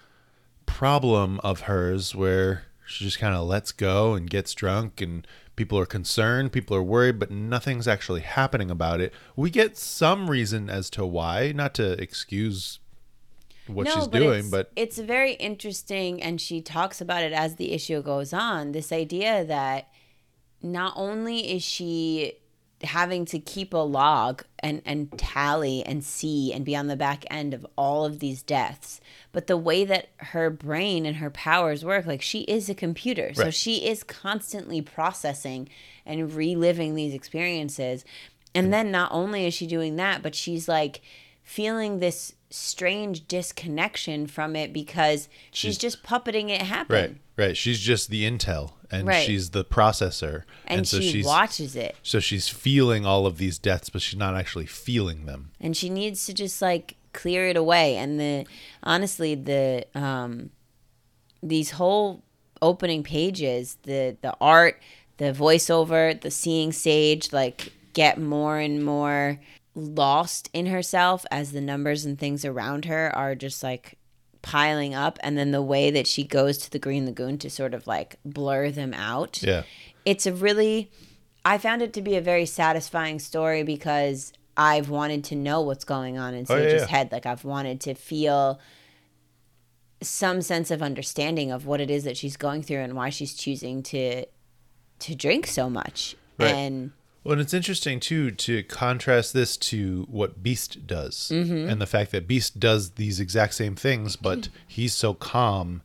problem 0.65 1.41
of 1.41 1.63
hers 1.63 2.15
where 2.15 2.65
she 2.87 3.05
just 3.05 3.19
kind 3.19 3.35
of 3.35 3.47
lets 3.47 3.73
go 3.73 4.15
and 4.15 4.31
gets 4.31 4.55
drunk, 4.55 5.01
and 5.01 5.27
people 5.57 5.79
are 5.79 5.87
concerned, 5.87 6.53
people 6.53 6.77
are 6.77 6.83
worried, 6.83 7.19
but 7.19 7.31
nothing's 7.31 7.89
actually 7.89 8.21
happening 8.21 8.71
about 8.71 9.01
it. 9.01 9.13
We 9.35 9.51
get 9.51 9.77
some 9.77 10.31
reason 10.31 10.71
as 10.71 10.91
to 10.91 11.05
why, 11.05 11.53
not 11.53 11.75
to 11.75 12.01
excuse 12.01 12.79
what 13.67 13.89
she's 13.89 14.07
doing, 14.07 14.41
it's, 14.41 14.49
but 14.49 14.71
it's 14.77 14.99
very 14.99 15.33
interesting, 15.33 16.23
and 16.23 16.41
she 16.41 16.61
talks 16.61 17.01
about 17.01 17.25
it 17.25 17.33
as 17.33 17.57
the 17.57 17.73
issue 17.73 18.01
goes 18.01 18.33
on. 18.33 18.71
This 18.71 18.93
idea 18.93 19.45
that 19.45 19.89
not 20.63 20.93
only 20.97 21.53
is 21.53 21.63
she 21.63 22.35
having 22.83 23.25
to 23.25 23.39
keep 23.39 23.73
a 23.73 23.79
log 23.79 24.43
and 24.59 24.83
and 24.85 25.17
tally 25.19 25.83
and 25.85 26.05
see 26.05 26.53
and 26.53 26.65
be 26.65 26.77
on 26.77 26.89
the 26.89 26.97
back 26.97 27.25
end 27.31 27.55
of 27.55 27.67
all 27.77 28.05
of 28.05 28.19
these 28.19 28.43
deaths 28.43 29.01
but 29.33 29.47
the 29.47 29.57
way 29.57 29.85
that 29.85 30.09
her 30.19 30.51
brain 30.51 31.07
and 31.07 31.17
her 31.17 31.31
powers 31.31 31.85
work 31.85 32.07
like 32.07 32.23
she 32.23 32.41
is 32.43 32.71
a 32.71 32.75
computer. 32.75 33.35
So 33.35 33.51
she 33.51 33.87
is 33.87 34.03
constantly 34.03 34.81
processing 34.81 35.69
and 36.07 36.33
reliving 36.33 36.95
these 36.95 37.13
experiences. 37.13 38.03
And 38.55 38.73
then 38.73 38.91
not 38.91 39.13
only 39.13 39.45
is 39.47 39.53
she 39.53 39.67
doing 39.67 39.97
that 39.97 40.23
but 40.23 40.35
she's 40.35 40.69
like 40.69 41.03
feeling 41.47 42.01
this 42.01 42.35
strange 42.51 43.27
disconnection 43.29 44.27
from 44.27 44.57
it 44.57 44.73
because 44.73 45.29
she's, 45.53 45.75
She's- 45.75 45.79
just 45.79 46.03
puppeting 46.03 46.51
it 46.51 46.61
happen 46.63 46.95
right, 46.97 47.17
right. 47.49 47.57
She's 47.57 47.79
just 47.81 48.11
the 48.11 48.25
intel, 48.29 48.73
and 48.91 49.07
Right. 49.07 49.25
she's 49.25 49.51
the 49.51 49.65
processor, 49.65 50.43
and, 50.67 50.87
so 50.89 51.01
she 51.01 51.11
she's 51.13 51.27
watches 51.27 51.77
it 51.77 51.95
so 52.03 52.19
she's 52.21 52.49
feeling 52.49 53.07
all 53.07 53.27
of 53.27 53.39
these 53.39 53.59
deaths, 53.59 53.89
but 53.91 54.03
she's 54.03 54.19
not 54.19 54.35
actually 54.37 54.67
feeling 54.67 55.27
them. 55.27 55.51
and 55.61 55.77
she 55.77 55.89
needs 55.89 56.27
to 56.27 56.35
just 56.35 56.61
like 56.61 56.97
clear 57.13 57.47
it 57.49 57.57
away 57.57 57.97
and 57.97 58.21
the 58.21 58.45
honestly 58.83 59.35
the 59.35 59.87
um 59.95 60.51
these 61.43 61.71
whole 61.73 62.23
opening 62.61 63.03
pages 63.03 63.77
the 63.85 64.17
the 64.21 64.35
art 64.41 64.81
the 65.19 65.33
voiceover 65.33 66.21
the 66.21 66.31
seeing 66.31 66.73
sage 66.73 67.33
like 67.33 67.73
get 67.95 68.19
more 68.19 68.59
and 68.59 68.85
more 68.85 69.39
lost 69.77 70.49
in 70.55 70.67
herself 70.67 71.25
as 71.31 71.53
the 71.53 71.61
numbers 71.61 72.05
and 72.05 72.19
things 72.19 72.45
around 72.45 72.87
her 72.87 73.15
are 73.15 73.35
just 73.35 73.63
like 73.63 73.99
piling 74.43 74.95
up 74.95 75.19
and 75.23 75.37
then 75.37 75.51
the 75.51 75.61
way 75.63 75.91
that 75.91 76.07
she 76.07 76.25
goes 76.25 76.57
to 76.57 76.71
the 76.71 76.79
green 76.79 77.05
lagoon 77.05 77.37
to 77.37 77.51
sort 77.51 77.75
of 77.75 77.87
like 77.87 78.17
blur 78.25 78.71
them 78.71 78.95
out 78.95 79.43
Yeah. 79.43 79.65
it's 80.07 80.25
a 80.25 80.33
really 80.33 80.91
i 81.45 81.59
found 81.59 81.83
it 81.83 81.93
to 81.93 82.01
be 82.03 82.17
a 82.17 82.21
very 82.23 82.47
satisfying 82.47 83.19
story 83.19 83.63
because 83.65 84.33
i've 84.57 84.89
wanted 84.89 85.25
to 85.25 85.35
know 85.35 85.61
what's 85.61 85.85
going 85.85 86.17
on 86.17 86.33
in 86.33 86.47
Oh, 86.49 86.55
sage's 86.57 86.83
yeah. 86.83 86.87
head 86.89 87.13
like 87.13 87.27
i've 87.27 87.45
wanted 87.45 87.81
to 87.83 87.95
feel 87.95 88.59
some 90.03 90.43
sense 90.43 90.71
of 90.71 90.83
understanding 90.83 91.51
of 91.51 91.67
what 91.67 91.81
it 91.81 91.91
is 91.91 92.05
that 92.05 92.17
she's 92.17 92.37
going 92.37 92.63
through 92.63 92.81
and 92.81 92.95
why 92.95 93.11
she's 93.11 93.35
choosing 93.35 93.83
to 93.85 94.25
to 95.01 95.15
drink 95.15 95.47
so 95.47 95.69
much 95.69 96.15
Right. 96.39 96.55
and 96.55 96.93
Well, 97.27 97.33
and 97.33 97.41
it's 97.43 97.55
interesting 97.55 97.99
too 98.01 98.31
to 98.31 98.63
contrast 98.63 99.33
this 99.35 99.57
to 99.59 100.07
what 100.11 100.43
Beast 100.43 100.87
does, 100.87 101.31
Mm-hmm. 101.35 101.69
and 101.69 101.81
the 101.81 101.87
fact 101.87 102.13
that 102.13 102.29
Beast 102.29 102.61
does 102.61 102.93
these 102.93 103.19
exact 103.21 103.55
same 103.55 103.75
things, 103.75 104.15
but 104.17 104.49
he's 104.67 104.95
so 104.95 105.13
calm 105.15 105.83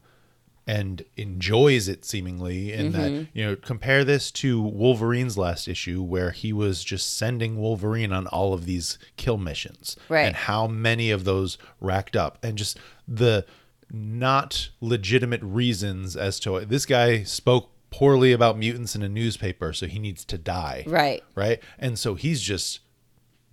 and 0.68 1.04
enjoys 1.18 1.88
it 1.88 2.06
seemingly. 2.06 2.72
And 2.72 2.94
Mm-hmm. 2.94 3.02
that 3.16 3.28
you 3.34 3.44
know, 3.44 3.56
compare 3.56 4.04
this 4.04 4.30
to 4.34 4.62
Wolverine's 4.62 5.36
last 5.38 5.68
issue, 5.68 6.04
where 6.04 6.30
he 6.30 6.54
was 6.54 6.84
just 6.84 7.18
sending 7.18 7.58
Wolverine 7.60 8.14
on 8.14 8.28
all 8.28 8.54
of 8.54 8.66
these 8.66 9.00
kill 9.18 9.38
missions, 9.38 9.98
Right. 10.10 10.28
And 10.28 10.36
how 10.36 10.68
many 10.68 11.10
of 11.10 11.24
those 11.24 11.58
racked 11.80 12.16
up, 12.16 12.38
and 12.44 12.56
just 12.58 12.78
the 13.08 13.46
not 13.94 14.70
legitimate 14.80 15.42
reasons 15.44 16.16
as 16.16 16.40
to 16.40 16.60
this 16.62 16.86
guy 16.86 17.24
spoke 17.24 17.71
poorly 17.92 18.32
about 18.32 18.58
mutants 18.58 18.96
in 18.96 19.04
a 19.04 19.10
newspaper, 19.10 19.74
so 19.74 19.86
he 19.86 20.00
needs 20.00 20.26
to 20.26 20.38
die 20.38 20.84
right 20.88 21.24
right? 21.36 21.62
And 21.78 22.00
so 22.00 22.16
he's 22.16 22.42
just 22.42 22.80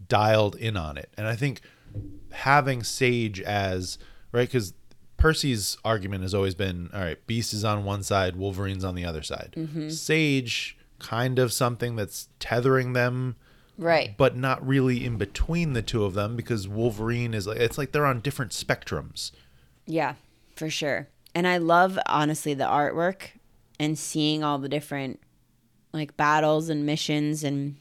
dialed 0.08 0.56
in 0.56 0.76
on 0.76 0.96
it. 0.96 1.10
And 1.16 1.26
I 1.26 1.36
think 1.36 1.60
having 2.32 2.82
Sage 2.82 3.40
as 3.40 3.98
right 4.32 4.48
because 4.48 4.74
Percy's 5.16 5.76
argument 5.84 6.22
has 6.22 6.34
always 6.34 6.54
been 6.54 6.90
all 6.94 7.00
right, 7.00 7.26
Beast 7.26 7.52
is 7.52 7.64
on 7.64 7.84
one 7.84 8.02
side, 8.02 8.36
Wolverine's 8.36 8.84
on 8.84 8.94
the 8.94 9.04
other 9.04 9.22
side. 9.22 9.54
Mm-hmm. 9.56 9.90
Sage 9.90 10.78
kind 10.98 11.38
of 11.38 11.52
something 11.52 11.94
that's 11.94 12.28
tethering 12.40 12.92
them 12.92 13.36
right 13.76 14.16
but 14.16 14.36
not 14.36 14.66
really 14.66 15.04
in 15.04 15.16
between 15.16 15.72
the 15.72 15.82
two 15.82 16.04
of 16.04 16.14
them 16.14 16.34
because 16.34 16.66
Wolverine 16.66 17.34
is 17.34 17.46
like 17.46 17.58
it's 17.58 17.78
like 17.78 17.92
they're 17.92 18.06
on 18.06 18.20
different 18.20 18.52
spectrums. 18.52 19.30
Yeah, 19.86 20.14
for 20.54 20.68
sure. 20.68 21.08
And 21.34 21.46
I 21.46 21.58
love 21.58 21.98
honestly 22.06 22.54
the 22.54 22.64
artwork 22.64 23.30
and 23.78 23.98
seeing 23.98 24.42
all 24.44 24.58
the 24.58 24.68
different 24.68 25.20
like 25.92 26.16
battles 26.16 26.68
and 26.68 26.84
missions 26.86 27.42
and 27.44 27.76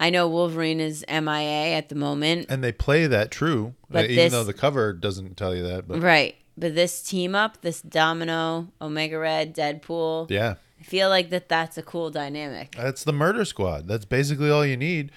I 0.00 0.10
know 0.10 0.28
Wolverine 0.28 0.80
is 0.80 1.04
MIA 1.08 1.76
at 1.76 1.88
the 1.88 1.94
moment. 1.94 2.46
And 2.48 2.64
they 2.64 2.72
play 2.72 3.06
that 3.06 3.30
true, 3.30 3.74
But 3.88 4.06
even 4.06 4.16
this- 4.16 4.32
though 4.32 4.42
the 4.42 4.52
cover 4.52 4.92
doesn't 4.92 5.36
tell 5.36 5.54
you 5.54 5.62
that. 5.62 5.86
But 5.86 6.02
Right. 6.02 6.34
But 6.58 6.74
this 6.74 7.02
team 7.02 7.34
up, 7.36 7.62
this 7.62 7.80
Domino, 7.80 8.68
Omega 8.80 9.16
Red, 9.18 9.54
Deadpool, 9.54 10.28
yeah, 10.30 10.54
I 10.80 10.82
feel 10.82 11.08
like 11.08 11.30
that 11.30 11.48
that's 11.48 11.78
a 11.78 11.82
cool 11.82 12.10
dynamic. 12.10 12.74
That's 12.76 13.04
the 13.04 13.12
murder 13.12 13.44
squad. 13.44 13.86
That's 13.86 14.04
basically 14.04 14.50
all 14.50 14.66
you 14.66 14.76
need. 14.76 15.12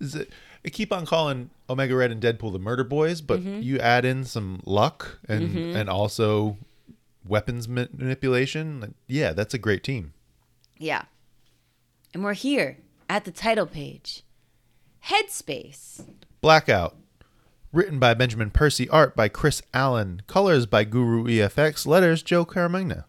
Is 0.00 0.14
it, 0.14 0.30
I 0.64 0.68
keep 0.68 0.92
on 0.92 1.06
calling 1.06 1.48
Omega 1.70 1.96
Red 1.96 2.12
and 2.12 2.20
Deadpool 2.22 2.52
the 2.52 2.58
murder 2.58 2.84
boys, 2.84 3.20
but 3.22 3.40
Mm-hmm. 3.40 3.62
you 3.62 3.78
add 3.78 4.04
in 4.04 4.24
some 4.24 4.60
luck 4.66 5.18
and 5.28 5.56
and 5.74 5.88
also 5.88 6.58
weapons 7.28 7.68
ma- 7.68 7.86
manipulation. 7.92 8.80
like, 8.80 8.90
Yeah, 9.06 9.32
that's 9.32 9.54
a 9.54 9.58
great 9.58 9.82
team. 9.84 10.12
Yeah. 10.78 11.02
And 12.14 12.22
we're 12.24 12.34
here 12.34 12.78
at 13.08 13.24
the 13.24 13.30
title 13.30 13.66
page. 13.66 14.22
Headspace. 15.06 16.04
Blackout. 16.40 16.96
Written 17.72 17.98
by 17.98 18.14
Benjamin 18.14 18.50
Percy, 18.50 18.88
art 18.88 19.14
by 19.14 19.28
Chris 19.28 19.60
Allen, 19.74 20.22
colors 20.26 20.66
by 20.66 20.84
Guru 20.84 21.24
EFX, 21.24 21.86
letters 21.86 22.22
Joe 22.22 22.44
Caramagna. 22.46 23.04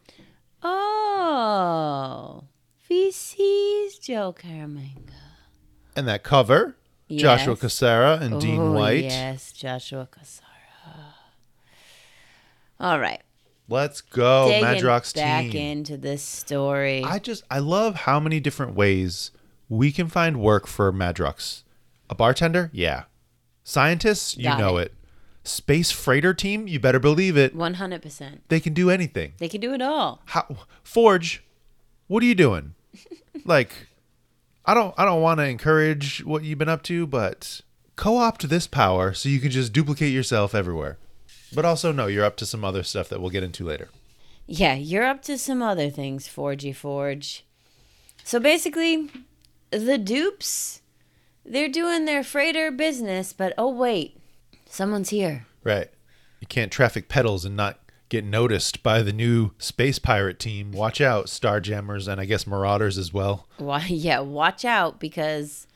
Oh. 0.62 2.44
VC's 2.90 3.98
Joe 4.00 4.34
Caramagna. 4.38 5.14
And 5.96 6.08
that 6.08 6.24
cover, 6.24 6.76
Joshua 7.10 7.54
Yes. 7.54 7.62
Cassara 7.62 8.22
and 8.22 8.40
Dean 8.42 8.60
Oh, 8.60 8.72
White. 8.74 9.04
Yes, 9.06 9.52
Joshua 9.52 10.08
Cassara. 10.12 10.44
All 12.80 13.00
right. 13.00 13.22
Let's 13.70 14.02
go, 14.02 14.48
Digging 14.48 14.64
Madrox 14.64 15.14
back 15.14 15.52
team. 15.52 15.78
into 15.78 15.98
this 15.98 16.24
story. 16.24 17.04
I 17.04 17.20
just 17.20 17.44
I 17.52 17.60
love 17.60 17.96
how 17.96 18.20
many 18.20 18.40
different 18.40 18.76
ways 18.76 19.32
we 19.68 19.92
can 19.92 20.08
find 20.08 20.40
work 20.40 20.68
for 20.68 20.92
Madrox. 20.94 21.64
A 22.10 22.16
bartender? 22.16 22.70
Yeah. 22.72 23.04
Scientists? 23.64 24.38
You 24.38 24.44
Got 24.44 24.60
know 24.60 24.78
it. 24.78 24.94
Space 25.44 25.92
freighter 25.92 26.34
team? 26.34 26.68
You 26.68 26.80
better 26.80 27.00
believe 27.00 27.36
it. 27.38 27.56
100%. 27.56 28.40
They 28.48 28.60
can 28.60 28.74
do 28.74 28.90
anything. 28.90 29.34
They 29.38 29.50
can 29.50 29.60
do 29.60 29.74
it 29.74 29.82
all. 29.82 30.22
How 30.26 30.46
Forge, 30.84 31.44
what 32.08 32.24
are 32.24 32.26
you 32.26 32.36
doing? 32.36 32.76
like 33.46 33.88
I 34.66 34.74
don't 34.74 34.94
I 34.98 35.04
don't 35.04 35.22
want 35.22 35.40
to 35.40 35.48
encourage 35.48 36.24
what 36.24 36.44
you've 36.44 36.60
been 36.60 36.70
up 36.70 36.84
to, 36.84 37.06
but 37.06 37.62
co-opt 37.98 38.48
this 38.48 38.68
power 38.68 39.14
so 39.14 39.28
you 39.28 39.40
can 39.40 39.52
just 39.52 39.74
duplicate 39.74 40.14
yourself 40.14 40.56
everywhere. 40.56 40.98
But 41.54 41.66
also, 41.66 41.92
no, 41.92 42.08
you're 42.08 42.26
up 42.26 42.38
to 42.38 42.46
some 42.46 42.66
other 42.66 42.84
stuff 42.84 43.10
that 43.10 43.22
we'll 43.22 43.30
get 43.30 43.44
into 43.44 43.66
later. 43.66 43.90
Yeah, 44.46 44.76
you're 44.76 45.06
up 45.06 45.22
to 45.24 45.38
some 45.38 45.62
other 45.62 45.90
things, 45.90 46.28
Forgy 46.28 46.74
Forge. 46.76 47.46
So 48.24 48.40
basically, 48.40 49.10
the 49.72 49.98
dupes, 49.98 50.82
they're 51.46 51.70
doing 51.70 52.06
their 52.06 52.24
freighter 52.24 52.72
business, 52.72 53.34
but 53.34 53.54
oh 53.58 53.70
wait, 53.70 54.18
someone's 54.66 55.10
here. 55.10 55.46
Right. 55.64 55.90
You 56.40 56.48
can't 56.48 56.72
traffic 56.72 57.10
pedals 57.10 57.46
and 57.46 57.56
not 57.56 57.80
get 58.10 58.24
noticed 58.24 58.84
by 58.84 59.02
the 59.02 59.12
new 59.12 59.52
space 59.58 60.00
pirate 60.00 60.40
team. 60.40 60.72
Watch 60.72 61.02
out, 61.02 61.26
Starjammers 61.26 62.08
and 62.08 62.22
I 62.22 62.26
guess 62.26 62.48
Marauders 62.48 62.98
as 62.98 63.14
well. 63.14 63.48
Why? 63.58 63.86
Yeah, 63.90 64.20
watch 64.20 64.64
out 64.64 65.00
because 65.00 65.68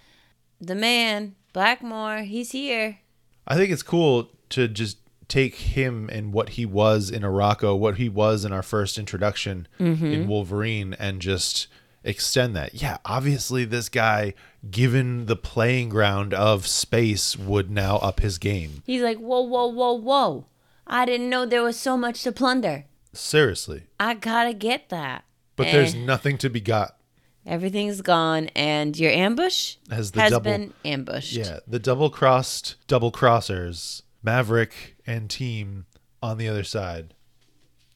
the 0.59 0.75
man 0.75 1.35
Blackmore, 1.53 2.19
he's 2.19 2.51
here. 2.51 2.99
I 3.47 3.55
think 3.55 3.71
it's 3.71 3.83
cool 3.83 4.29
to 4.49 4.67
just 4.67 4.97
take 5.31 5.55
him 5.55 6.09
and 6.11 6.33
what 6.33 6.49
he 6.49 6.65
was 6.65 7.09
in 7.09 7.21
Arakko, 7.23 7.77
what 7.77 7.97
he 7.97 8.09
was 8.09 8.43
in 8.45 8.51
our 8.51 8.61
first 8.61 8.97
introduction 8.99 9.67
in 9.79 10.27
Wolverine, 10.27 10.93
and 10.99 11.21
just 11.21 11.67
extend 12.03 12.55
that. 12.55 12.73
Yeah, 12.81 12.97
obviously, 13.05 13.63
this 13.63 13.87
guy, 13.89 14.33
given 14.69 15.27
the 15.27 15.35
playing 15.35 15.89
ground 15.89 16.33
of 16.33 16.67
space, 16.67 17.37
would 17.37 17.71
now 17.71 17.97
up 17.97 18.19
his 18.19 18.37
game. 18.37 18.83
He's 18.85 19.01
like, 19.01 19.17
whoa, 19.17 19.41
whoa, 19.41 19.67
whoa, 19.67 19.93
whoa! 19.93 20.45
I 20.85 21.05
didn't 21.05 21.29
know 21.29 21.45
there 21.45 21.63
was 21.63 21.79
so 21.79 21.95
much 21.95 22.23
to 22.23 22.31
plunder. 22.31 22.85
Seriously. 23.13 23.83
I 23.99 24.13
gotta 24.15 24.53
get 24.53 24.89
that. 24.89 25.23
But 25.55 25.67
Eh. 25.67 25.71
there's 25.73 25.95
nothing 25.95 26.37
to 26.39 26.49
be 26.49 26.59
got. 26.61 26.97
Everything's 27.45 28.01
gone, 28.01 28.47
and 28.55 28.97
your 28.97 29.11
ambush 29.11 29.75
Has 29.89 30.11
the 30.11 30.21
has 30.21 30.31
double- 30.31 30.51
been 30.51 30.73
ambushed. 30.85 31.33
Yeah, 31.33 31.59
the 31.67 31.79
double 31.79 32.09
crossed 32.09 32.75
double 32.87 33.11
crossers, 33.11 34.01
Maverick 34.23 34.90
and 35.05 35.29
team 35.29 35.85
on 36.21 36.37
the 36.37 36.47
other 36.47 36.63
side. 36.63 37.13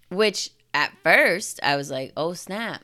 Which 0.09 0.51
at 0.73 0.93
first 1.03 1.59
I 1.63 1.75
was 1.75 1.89
like, 1.89 2.13
oh 2.17 2.33
snap. 2.33 2.83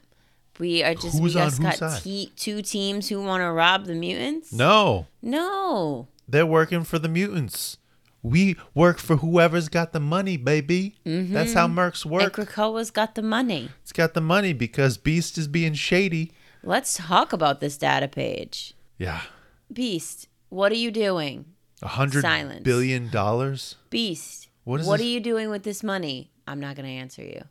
We 0.59 0.83
are 0.83 0.93
just 0.93 1.17
Who's 1.17 1.33
we 1.35 1.41
just 1.41 1.61
got 1.61 2.01
te- 2.01 2.31
two 2.35 2.61
teams 2.61 3.09
who 3.09 3.23
want 3.23 3.41
to 3.41 3.51
rob 3.51 3.85
the 3.85 3.95
mutants. 3.95 4.53
No, 4.53 5.07
No. 5.21 6.07
they're 6.27 6.45
working 6.45 6.83
for 6.83 6.99
the 6.99 7.09
mutants. 7.09 7.77
We 8.21 8.55
work 8.75 8.99
for 8.99 9.15
whoever's 9.15 9.69
got 9.69 9.93
the 9.93 9.99
money, 9.99 10.37
baby. 10.37 10.97
That's 11.03 11.53
how 11.53 11.67
mm-hmm. 11.67 11.79
Mercs 11.79 12.03
And 12.03 12.11
work. 12.11 12.33
Krakoa's 12.33 12.91
got 12.91 13.15
the 13.15 13.23
money. 13.23 13.69
It's 13.81 13.91
got 13.91 14.13
the 14.13 14.21
money 14.21 14.53
because 14.53 14.99
Beast 14.99 15.39
is 15.39 15.47
being 15.47 15.73
shady. 15.73 16.31
Let's 16.63 16.93
talk 16.95 17.33
about 17.33 17.59
this 17.59 17.77
data 17.77 18.07
page. 18.07 18.75
Yeah. 18.99 19.21
Beast, 19.73 20.27
what 20.49 20.71
are 20.71 20.75
you 20.75 20.91
doing? 20.91 21.45
A 21.81 21.87
hundred 21.87 22.21
Silence. 22.21 22.63
billion 22.63 23.09
dollars? 23.09 23.75
Beast, 23.89 24.49
What 24.63 24.81
is 24.81 24.87
what 24.87 24.97
this? 24.97 25.05
are 25.05 25.09
you 25.09 25.19
doing 25.19 25.49
with 25.49 25.63
this 25.63 25.81
money? 25.83 26.31
I'm 26.47 26.59
not 26.59 26.75
going 26.75 26.85
to 26.85 26.91
answer 26.91 27.23
you. 27.23 27.43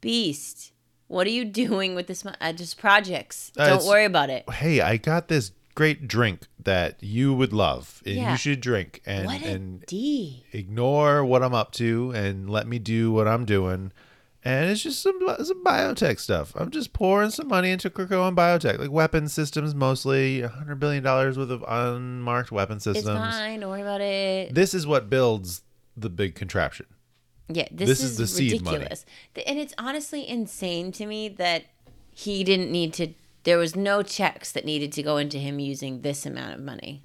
Beast, 0.00 0.72
what 1.08 1.26
are 1.26 1.30
you 1.30 1.44
doing 1.64 1.94
with 1.94 2.06
this 2.06 2.24
money? 2.24 2.36
Uh, 2.40 2.52
just 2.52 2.78
projects. 2.78 3.52
Uh, 3.56 3.66
Don't 3.78 3.86
worry 3.86 4.04
about 4.04 4.30
it. 4.30 4.48
Hey, 4.50 4.80
I 4.80 4.96
got 4.96 5.28
this 5.28 5.52
great 5.74 6.08
drink 6.08 6.46
that 6.58 6.96
you 7.02 7.34
would 7.34 7.52
love 7.52 8.02
and 8.06 8.16
Yeah. 8.16 8.32
you 8.32 8.36
should 8.38 8.60
drink 8.60 9.02
and, 9.06 9.30
and 9.44 9.84
D. 9.86 10.44
ignore 10.52 11.24
what 11.24 11.42
I'm 11.42 11.54
up 11.54 11.70
to 11.72 12.12
and 12.14 12.48
let 12.50 12.66
me 12.66 12.78
do 12.78 13.12
what 13.12 13.28
I'm 13.28 13.44
doing. 13.44 13.92
And 14.46 14.70
it's 14.70 14.80
just 14.80 15.02
some 15.02 15.18
some 15.42 15.64
biotech 15.64 16.20
stuff. 16.20 16.52
I'm 16.54 16.70
just 16.70 16.92
pouring 16.92 17.30
some 17.30 17.48
money 17.48 17.72
into 17.72 17.90
Krakoa 17.90 18.28
and 18.28 18.36
biotech, 18.36 18.78
like 18.78 18.92
weapon 18.92 19.28
systems 19.28 19.74
mostly, 19.74 20.42
hundred 20.42 20.78
billion 20.78 21.02
dollars 21.02 21.36
worth 21.36 21.50
of 21.50 21.64
unmarked 21.66 22.52
weapon 22.52 22.78
systems. 22.78 23.08
It's 23.08 23.36
fine. 23.36 23.58
Don't 23.60 23.70
worry 23.70 23.82
about 23.82 24.00
it. 24.00 24.54
This 24.54 24.72
is 24.72 24.86
what 24.86 25.10
builds 25.10 25.62
the 25.96 26.08
big 26.08 26.36
contraption. 26.36 26.86
Yeah, 27.48 27.66
this, 27.72 27.88
This 27.88 28.02
is, 28.04 28.10
is 28.12 28.18
the 28.18 28.26
seed 28.28 28.62
money. 28.62 28.76
ridiculous. 28.76 29.04
And 29.46 29.58
it's 29.58 29.74
honestly 29.78 30.28
insane 30.28 30.92
to 30.92 31.06
me 31.06 31.28
that 31.28 31.64
he 32.12 32.44
didn't 32.44 32.70
need 32.70 32.92
to. 32.94 33.14
There 33.42 33.58
was 33.58 33.74
no 33.74 34.02
checks 34.04 34.52
that 34.52 34.64
needed 34.64 34.92
to 34.92 35.02
go 35.02 35.16
into 35.16 35.38
him 35.38 35.58
using 35.58 36.02
this 36.02 36.24
amount 36.24 36.54
of 36.54 36.60
money. 36.60 37.02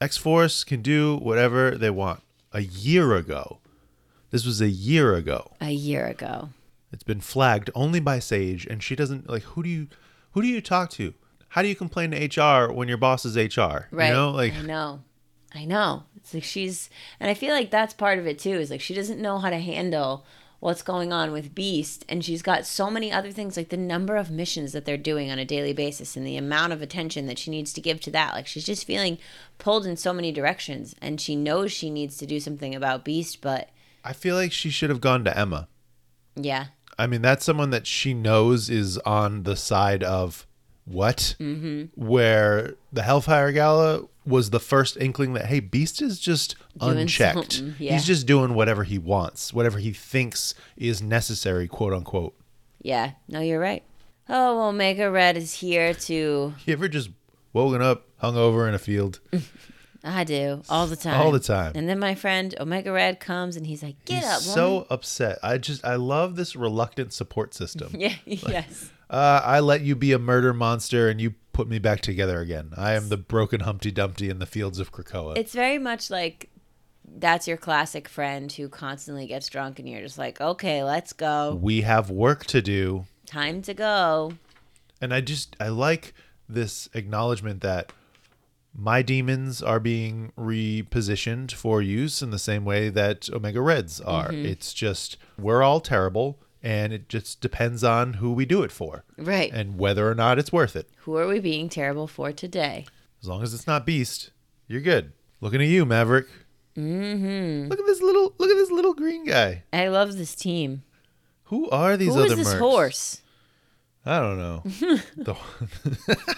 X 0.00 0.16
Force 0.16 0.64
can 0.64 0.80
do 0.80 1.16
whatever 1.18 1.72
they 1.72 1.90
want. 1.90 2.22
A 2.52 2.60
year 2.60 3.14
ago, 3.16 3.58
this 4.34 4.44
was 4.44 4.60
a 4.60 4.68
year 4.68 5.14
ago. 5.14 5.52
A 5.60 5.70
year 5.70 6.06
ago. 6.06 6.48
It's 6.92 7.04
been 7.04 7.20
flagged 7.20 7.70
only 7.72 8.00
by 8.00 8.18
Sage, 8.18 8.66
and 8.66 8.82
she 8.82 8.96
doesn't 8.96 9.30
like. 9.30 9.44
Who 9.44 9.62
do 9.62 9.68
you, 9.68 9.86
who 10.32 10.42
do 10.42 10.48
you 10.48 10.60
talk 10.60 10.90
to? 10.90 11.14
How 11.50 11.62
do 11.62 11.68
you 11.68 11.76
complain 11.76 12.10
to 12.10 12.42
HR 12.42 12.72
when 12.72 12.88
your 12.88 12.96
boss 12.96 13.24
is 13.24 13.36
HR? 13.36 13.86
Right. 13.92 14.08
You 14.08 14.12
know, 14.12 14.30
like 14.32 14.54
I 14.54 14.62
know. 14.62 15.02
I 15.54 15.64
know. 15.66 16.02
It's 16.16 16.34
like 16.34 16.42
she's 16.42 16.90
and 17.20 17.30
I 17.30 17.34
feel 17.34 17.54
like 17.54 17.70
that's 17.70 17.94
part 17.94 18.18
of 18.18 18.26
it 18.26 18.40
too, 18.40 18.54
is 18.54 18.72
like 18.72 18.80
she 18.80 18.92
doesn't 18.92 19.22
know 19.22 19.38
how 19.38 19.50
to 19.50 19.60
handle 19.60 20.26
what's 20.58 20.82
going 20.82 21.12
on 21.12 21.30
with 21.30 21.54
Beast 21.54 22.04
and 22.08 22.24
she's 22.24 22.42
got 22.42 22.66
so 22.66 22.90
many 22.90 23.12
other 23.12 23.30
things 23.30 23.56
like 23.56 23.68
the 23.68 23.76
number 23.76 24.16
of 24.16 24.32
missions 24.32 24.72
that 24.72 24.84
they're 24.84 24.96
doing 24.96 25.30
on 25.30 25.38
a 25.38 25.44
daily 25.44 25.74
basis 25.74 26.16
and 26.16 26.26
the 26.26 26.36
amount 26.36 26.72
of 26.72 26.82
attention 26.82 27.26
that 27.26 27.38
she 27.38 27.52
needs 27.52 27.72
to 27.72 27.80
give 27.80 28.00
to 28.00 28.10
that. 28.10 28.34
Like 28.34 28.48
she's 28.48 28.66
just 28.66 28.84
feeling 28.84 29.18
pulled 29.58 29.86
in 29.86 29.96
so 29.96 30.12
many 30.12 30.32
directions 30.32 30.96
and 31.00 31.20
she 31.20 31.36
knows 31.36 31.70
she 31.70 31.88
needs 31.88 32.16
to 32.16 32.26
do 32.26 32.40
something 32.40 32.74
about 32.74 33.04
Beast, 33.04 33.40
but 33.40 33.68
I 34.04 34.12
feel 34.12 34.36
like 34.36 34.52
she 34.52 34.70
should 34.70 34.90
have 34.90 35.00
gone 35.00 35.24
to 35.24 35.36
Emma. 35.36 35.68
yeah. 36.36 36.66
I 36.96 37.08
mean, 37.08 37.22
that's 37.22 37.44
someone 37.44 37.70
that 37.70 37.88
she 37.88 38.14
knows 38.14 38.70
is 38.70 38.98
on 38.98 39.42
the 39.42 39.56
side 39.56 40.04
of 40.04 40.46
what? 40.84 41.34
Mm-hmm. 41.40 41.86
Where 42.00 42.74
the 42.92 43.02
Hellfire 43.02 43.50
Gala 43.50 44.02
was 44.24 44.50
the 44.50 44.60
first 44.60 44.96
inkling 44.98 45.32
that, 45.32 45.46
hey, 45.46 45.58
Beast 45.58 46.00
is 46.00 46.20
just 46.20 46.54
Doing 46.78 46.98
unchecked. 47.00 47.60
yeah. 47.80 47.94
He's 47.94 48.06
just 48.06 48.28
doing 48.28 48.54
whatever 48.54 48.84
he 48.84 48.96
wants, 48.96 49.52
whatever 49.52 49.78
he 49.80 49.92
thinks 49.92 50.54
is 50.76 51.02
necessary, 51.02 51.66
quote 51.66 51.92
unquote. 51.92 52.34
Yeah. 52.80 53.12
No, 53.26 53.40
you're 53.40 53.58
right. 53.58 53.82
Oh, 54.28 54.68
Omega 54.68 55.10
Red 55.10 55.36
is 55.36 55.54
here 55.54 55.94
to 55.94 56.54
You 56.64 56.72
ever 56.72 56.86
just 56.86 57.10
woken 57.52 57.82
up, 57.82 58.06
hungover 58.22 58.68
in 58.68 58.74
a 58.74 58.78
field? 58.78 59.18
I 60.04 60.24
do 60.24 60.62
all 60.68 60.86
the 60.86 60.96
time. 60.96 61.20
All 61.20 61.32
the 61.32 61.40
time. 61.40 61.72
And 61.74 61.88
then 61.88 61.98
my 61.98 62.14
friend 62.14 62.54
Omega 62.60 62.92
Red 62.92 63.20
comes 63.20 63.56
and 63.56 63.66
he's 63.66 63.82
like, 63.82 64.04
"Get 64.04 64.22
He's 64.22 64.24
up, 64.32 64.40
so 64.42 64.70
woman." 64.72 64.86
upset. 64.90 65.38
I 65.42 65.56
just, 65.58 65.84
I 65.84 65.96
love 65.96 66.36
this 66.36 66.54
reluctant 66.54 67.12
support 67.12 67.54
system. 67.54 67.94
Yeah. 67.98 68.14
yes. 68.26 68.90
Uh, 69.08 69.40
I 69.42 69.60
let 69.60 69.80
you 69.80 69.94
be 69.96 70.12
a 70.12 70.18
murder 70.18 70.52
monster 70.52 71.08
and 71.08 71.20
you 71.20 71.34
put 71.52 71.68
me 71.68 71.78
back 71.78 72.00
together 72.00 72.40
again. 72.40 72.72
I 72.76 72.92
am 72.94 73.08
the 73.08 73.16
broken 73.16 73.60
Humpty 73.60 73.90
Dumpty 73.90 74.28
in 74.28 74.40
the 74.40 74.46
fields 74.46 74.78
of 74.78 74.92
Krakoa. 74.92 75.38
It's 75.38 75.54
very 75.54 75.78
much 75.78 76.10
like 76.10 76.50
that's 77.16 77.46
your 77.46 77.56
classic 77.56 78.08
friend 78.08 78.50
who 78.52 78.68
constantly 78.68 79.26
gets 79.26 79.48
drunk 79.48 79.78
and 79.78 79.88
you're 79.88 80.00
just 80.02 80.18
like, 80.18 80.40
"Okay, 80.40 80.82
let's 80.84 81.12
go. 81.12 81.54
we 81.54 81.82
have 81.82 82.10
work 82.10 82.44
to 82.46 82.60
do. 82.60 83.06
Time 83.24 83.62
to 83.62 83.72
go." 83.72 84.32
And 85.00 85.14
I 85.14 85.20
just, 85.20 85.56
I 85.60 85.68
like 85.68 86.12
this 86.48 86.88
acknowledgement 86.94 87.60
that 87.62 87.92
my 88.76 89.02
demons 89.02 89.62
are 89.62 89.78
being 89.80 90.32
repositioned 90.38 91.52
for 91.52 91.80
use 91.80 92.22
in 92.22 92.30
the 92.30 92.38
same 92.38 92.64
way 92.64 92.88
that 92.88 93.28
Omega 93.32 93.60
Reds 93.60 94.00
are. 94.00 94.32
It's 94.32 94.74
just, 94.74 95.16
we're 95.38 95.62
all 95.62 95.80
terrible 95.80 96.38
and 96.62 96.92
it 96.92 97.08
just 97.08 97.40
depends 97.40 97.84
on 97.84 98.14
who 98.14 98.32
we 98.32 98.44
do 98.46 98.62
it 98.62 98.72
for 98.72 99.04
Right. 99.18 99.52
and 99.52 99.78
whether 99.78 100.10
or 100.10 100.14
not 100.14 100.38
it's 100.38 100.52
worth 100.52 100.74
it. 100.76 100.88
who 100.98 101.16
are 101.16 101.26
we 101.28 101.38
being 101.38 101.68
terrible 101.68 102.06
for 102.08 102.32
today? 102.32 102.86
As 103.22 103.28
long 103.28 103.42
as 103.42 103.54
it's 103.54 103.66
not 103.66 103.86
Beast, 103.86 104.30
you're 104.66 104.80
good. 104.80 105.12
Looking 105.40 105.60
at 105.62 105.68
you, 105.68 105.84
Maverick. 105.84 106.26
Mm-hmm. 106.76 107.68
Look 107.68 107.78
at 107.78 107.86
this 107.86 108.00
little 108.00 108.34
look 108.38 108.50
at 108.50 108.56
this 108.56 108.70
little 108.70 108.94
green 108.94 109.24
guy. 109.24 109.62
I 109.72 109.88
love 109.88 110.16
this 110.16 110.34
team. 110.34 110.82
Who 111.44 111.70
are 111.70 111.96
these 111.96 112.14
Who 112.14 112.20
other 112.22 112.32
is 112.32 112.36
this 112.36 112.54
mercs? 112.54 112.58
horse? 112.58 113.22
I 114.04 114.18
don't 114.20 114.38
know. 114.38 114.62
The- 115.16 115.36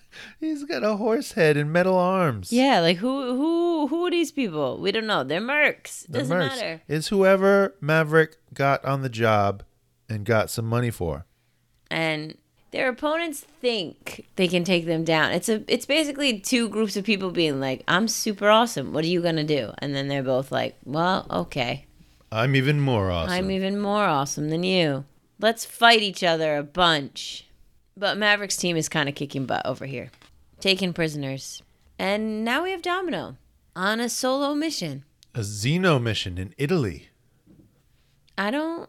He's 0.40 0.64
got 0.64 0.82
a 0.84 0.96
horse 0.96 1.32
head 1.32 1.56
and 1.56 1.72
metal 1.72 1.96
arms. 1.96 2.52
Yeah, 2.52 2.80
like 2.80 2.98
who 2.98 3.36
who 3.36 3.86
who 3.88 4.06
are 4.06 4.10
these 4.10 4.32
people? 4.32 4.78
We 4.80 4.92
don't 4.92 5.06
know. 5.06 5.24
They're 5.24 5.40
mercs. 5.40 6.06
The 6.06 6.18
Doesn't 6.20 6.36
mercs. 6.36 6.48
matter. 6.56 6.82
It's 6.88 7.08
whoever 7.08 7.74
Maverick 7.80 8.36
got 8.54 8.84
on 8.84 9.02
the 9.02 9.08
job 9.08 9.62
and 10.08 10.24
got 10.24 10.50
some 10.50 10.66
money 10.66 10.90
for. 10.90 11.26
and 11.90 12.36
their 12.72 12.88
opponents 12.88 13.40
think 13.60 14.26
they 14.36 14.48
can 14.48 14.62
take 14.64 14.84
them 14.86 15.02
down. 15.04 15.32
It's 15.32 15.48
a 15.48 15.62
it's 15.72 15.86
basically 15.86 16.40
two 16.40 16.68
groups 16.68 16.96
of 16.96 17.04
people 17.04 17.30
being 17.30 17.58
like, 17.60 17.82
"I'm 17.88 18.08
super 18.08 18.50
awesome. 18.50 18.92
What 18.92 19.04
are 19.04 19.08
you 19.08 19.22
going 19.22 19.36
to 19.36 19.44
do?" 19.44 19.72
And 19.78 19.94
then 19.94 20.08
they're 20.08 20.22
both 20.22 20.50
like, 20.52 20.76
"Well, 20.84 21.26
okay. 21.30 21.86
I'm 22.30 22.54
even 22.56 22.80
more 22.80 23.10
awesome. 23.10 23.32
I'm 23.32 23.50
even 23.52 23.80
more 23.80 24.04
awesome 24.04 24.50
than 24.50 24.64
you. 24.64 25.04
Let's 25.38 25.64
fight 25.64 26.02
each 26.02 26.22
other 26.24 26.56
a 26.56 26.62
bunch." 26.64 27.45
But 27.96 28.18
Maverick's 28.18 28.56
team 28.56 28.76
is 28.76 28.88
kind 28.88 29.08
of 29.08 29.14
kicking 29.14 29.46
butt 29.46 29.64
over 29.64 29.86
here, 29.86 30.10
taking 30.60 30.92
prisoners. 30.92 31.62
And 31.98 32.44
now 32.44 32.62
we 32.62 32.70
have 32.72 32.82
Domino 32.82 33.36
on 33.74 34.00
a 34.00 34.08
solo 34.08 34.54
mission. 34.54 35.04
a 35.34 35.40
Xeno 35.40 36.00
mission 36.02 36.38
in 36.38 36.54
Italy. 36.58 37.08
I 38.38 38.50
don't 38.50 38.88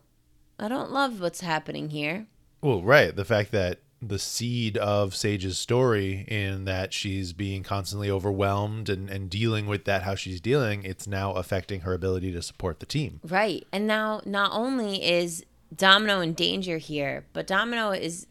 I 0.60 0.68
don't 0.68 0.92
love 0.92 1.22
what's 1.22 1.42
happening 1.42 1.90
here. 1.90 2.28
Well, 2.62 2.82
right. 2.82 3.16
The 3.16 3.24
fact 3.26 3.52
that 3.52 3.80
the 4.02 4.20
seed 4.20 4.78
of 4.78 5.16
Sage's 5.16 5.58
story 5.58 6.26
in 6.28 6.66
that 6.66 6.94
she's 6.94 7.34
being 7.34 7.64
constantly 7.64 8.12
overwhelmed 8.12 8.90
and, 8.90 9.10
and 9.10 9.30
dealing 9.30 9.68
with 9.68 9.86
that 9.86 10.04
how 10.04 10.16
she's 10.16 10.42
dealing, 10.42 10.84
it's 10.84 11.08
now 11.08 11.34
affecting 11.34 11.82
her 11.82 11.94
ability 11.94 12.32
to 12.34 12.42
support 12.42 12.80
the 12.80 12.86
team. 12.86 13.20
Right. 13.24 13.66
And 13.72 13.88
now 13.88 14.22
not 14.26 14.52
only 14.54 15.04
is 15.04 15.46
Domino 15.76 16.20
in 16.22 16.34
danger 16.34 16.78
here, 16.78 17.26
but 17.34 17.48
Domino 17.48 17.92
is 17.92 18.28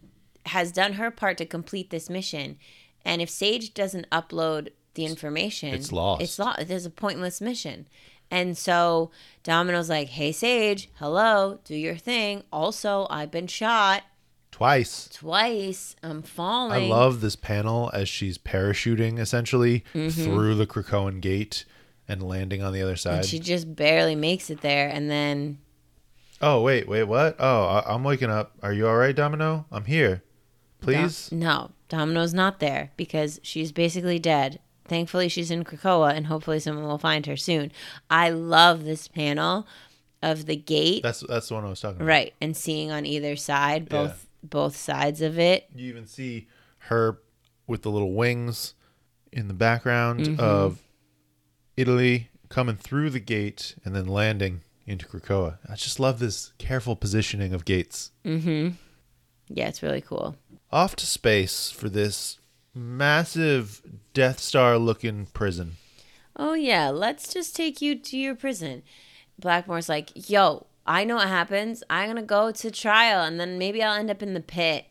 has 0.47 0.73
done 0.73 0.95
her 0.95 1.11
part 1.11 1.39
to 1.39 1.47
complete 1.47 1.91
this 1.91 2.09
mission. 2.11 2.59
And 3.05 3.23
if 3.23 3.31
Sage 3.31 3.75
doesn't 3.75 4.09
upload 4.11 4.69
the 4.95 5.05
information, 5.05 5.75
It's 5.75 5.93
lost. 5.93 6.23
It's 6.23 6.39
lost. 6.39 6.71
Is 6.71 6.87
a 6.87 6.91
pointless 6.91 7.41
mission. 7.41 7.87
And 8.31 8.57
so 8.59 9.11
Domino's 9.45 9.89
like, 9.89 10.09
"Hey 10.09 10.33
Sage, 10.33 10.89
hello, 10.99 11.61
do 11.65 11.75
your 11.77 11.95
thing. 11.97 12.43
Also, 12.53 13.07
I've 13.11 13.31
been 13.31 13.47
shot 13.47 14.03
Twice. 14.51 15.09
twice. 15.13 15.95
I'm 16.03 16.23
falling." 16.23 16.85
I 16.85 16.87
love 16.89 17.21
this 17.21 17.37
panel 17.37 17.91
as 17.93 18.09
she's 18.09 18.39
parachuting 18.39 19.19
essentially 19.21 19.85
Mm-hmm. 19.95 20.25
through 20.25 20.55
the 20.57 20.67
Krakoan 20.67 21.21
gate 21.21 21.65
and 22.09 22.23
landing 22.23 22.63
on 22.63 22.73
the 22.73 22.83
other 22.83 22.93
and 22.93 23.01
side. 23.01 23.27
she 23.27 23.39
just 23.39 23.77
barely 23.77 24.15
makes 24.17 24.49
it 24.51 24.61
there, 24.63 24.89
and 24.89 25.09
then 25.11 25.59
oh, 26.43 26.63
wait, 26.63 26.89
wait, 26.89 27.05
what? 27.05 27.37
Oh, 27.39 27.65
I- 27.65 27.95
I'm 27.95 28.03
waking 28.03 28.31
up. 28.31 28.53
Are 28.63 28.73
you 28.73 28.89
all 28.89 28.97
right, 28.97 29.15
Domino? 29.15 29.67
I'm 29.71 29.85
here. 29.85 30.23
Please? 30.87 31.28
Dom- 31.30 31.39
no, 31.39 31.70
Domino's 31.89 32.32
not 32.34 32.61
there 32.61 32.91
because 32.97 33.41
she's 33.43 33.72
basically 33.72 34.18
dead. 34.18 34.61
Thankfully, 34.84 35.28
she's 35.28 35.51
in 35.51 35.64
Krakoa, 35.64 36.14
and 36.14 36.26
hopefully, 36.26 36.61
someone 36.61 36.84
will 36.87 36.99
find 36.99 37.26
her 37.26 37.37
soon. 37.37 37.72
I 38.09 38.30
love 38.30 38.84
this 38.84 39.09
panel 39.09 39.66
of 40.22 40.47
the 40.47 40.57
gate, 40.57 41.03
That's 41.03 41.20
that's 41.28 41.49
the 41.49 41.55
one 41.55 41.64
I 41.64 41.68
was 41.68 41.80
talking 41.80 41.97
about. 41.97 42.07
right, 42.09 42.34
and 42.41 42.57
seeing 42.57 42.91
on 42.91 43.05
either 43.05 43.37
side 43.37 43.82
Yeah. 43.91 44.03
both 44.07 44.26
both 44.43 44.76
sides 44.76 45.20
of 45.22 45.39
it. 45.39 45.66
You 45.74 45.89
even 45.89 46.07
see 46.07 46.47
her 46.78 47.18
with 47.66 47.82
the 47.82 47.91
little 47.91 48.12
wings 48.12 48.74
in 49.32 49.49
the 49.49 49.55
background 49.55 50.20
Mm-hmm. 50.20 50.41
of 50.41 50.80
Italy 51.76 52.30
coming 52.49 52.76
through 52.76 53.11
the 53.11 53.20
gate 53.20 53.74
and 53.84 53.95
then 53.95 54.07
landing 54.07 54.61
into 54.87 55.07
Krakoa. 55.07 55.59
I 55.68 55.74
just 55.74 55.99
love 55.99 56.18
this 56.20 56.53
careful 56.59 56.95
positioning 56.97 57.53
of 57.53 57.64
gates. 57.64 58.12
Mm-hmm. 58.24 58.70
Yeah, 59.49 59.68
it's 59.68 59.82
really 59.82 60.01
cool. 60.01 60.37
Off 60.73 60.97
to 60.97 61.07
space 61.07 61.71
for 61.71 61.89
this 61.89 62.39
massive 62.75 63.83
Death 64.12 64.41
Star 64.41 64.79
looking 64.79 65.27
prison. 65.27 65.77
Oh 66.37 66.55
yeah, 66.55 66.91
let's 66.91 67.33
just 67.33 67.57
take 67.57 67.81
you 67.81 67.99
to 67.99 68.19
your 68.19 68.35
prison. 68.35 68.83
Blackmore's 69.39 69.89
like, 69.89 70.29
"Yo, 70.29 70.67
I 70.87 71.05
know 71.05 71.17
what 71.17 71.29
happens. 71.29 71.83
I'm 71.89 72.09
gonna 72.09 72.23
go 72.23 72.51
to 72.51 72.71
trial, 72.71 73.23
and 73.23 73.41
then 73.41 73.59
maybe 73.59 73.83
I'll 73.83 73.99
end 73.99 74.11
up 74.11 74.23
in 74.23 74.35
the 74.35 74.41
pit." 74.41 74.87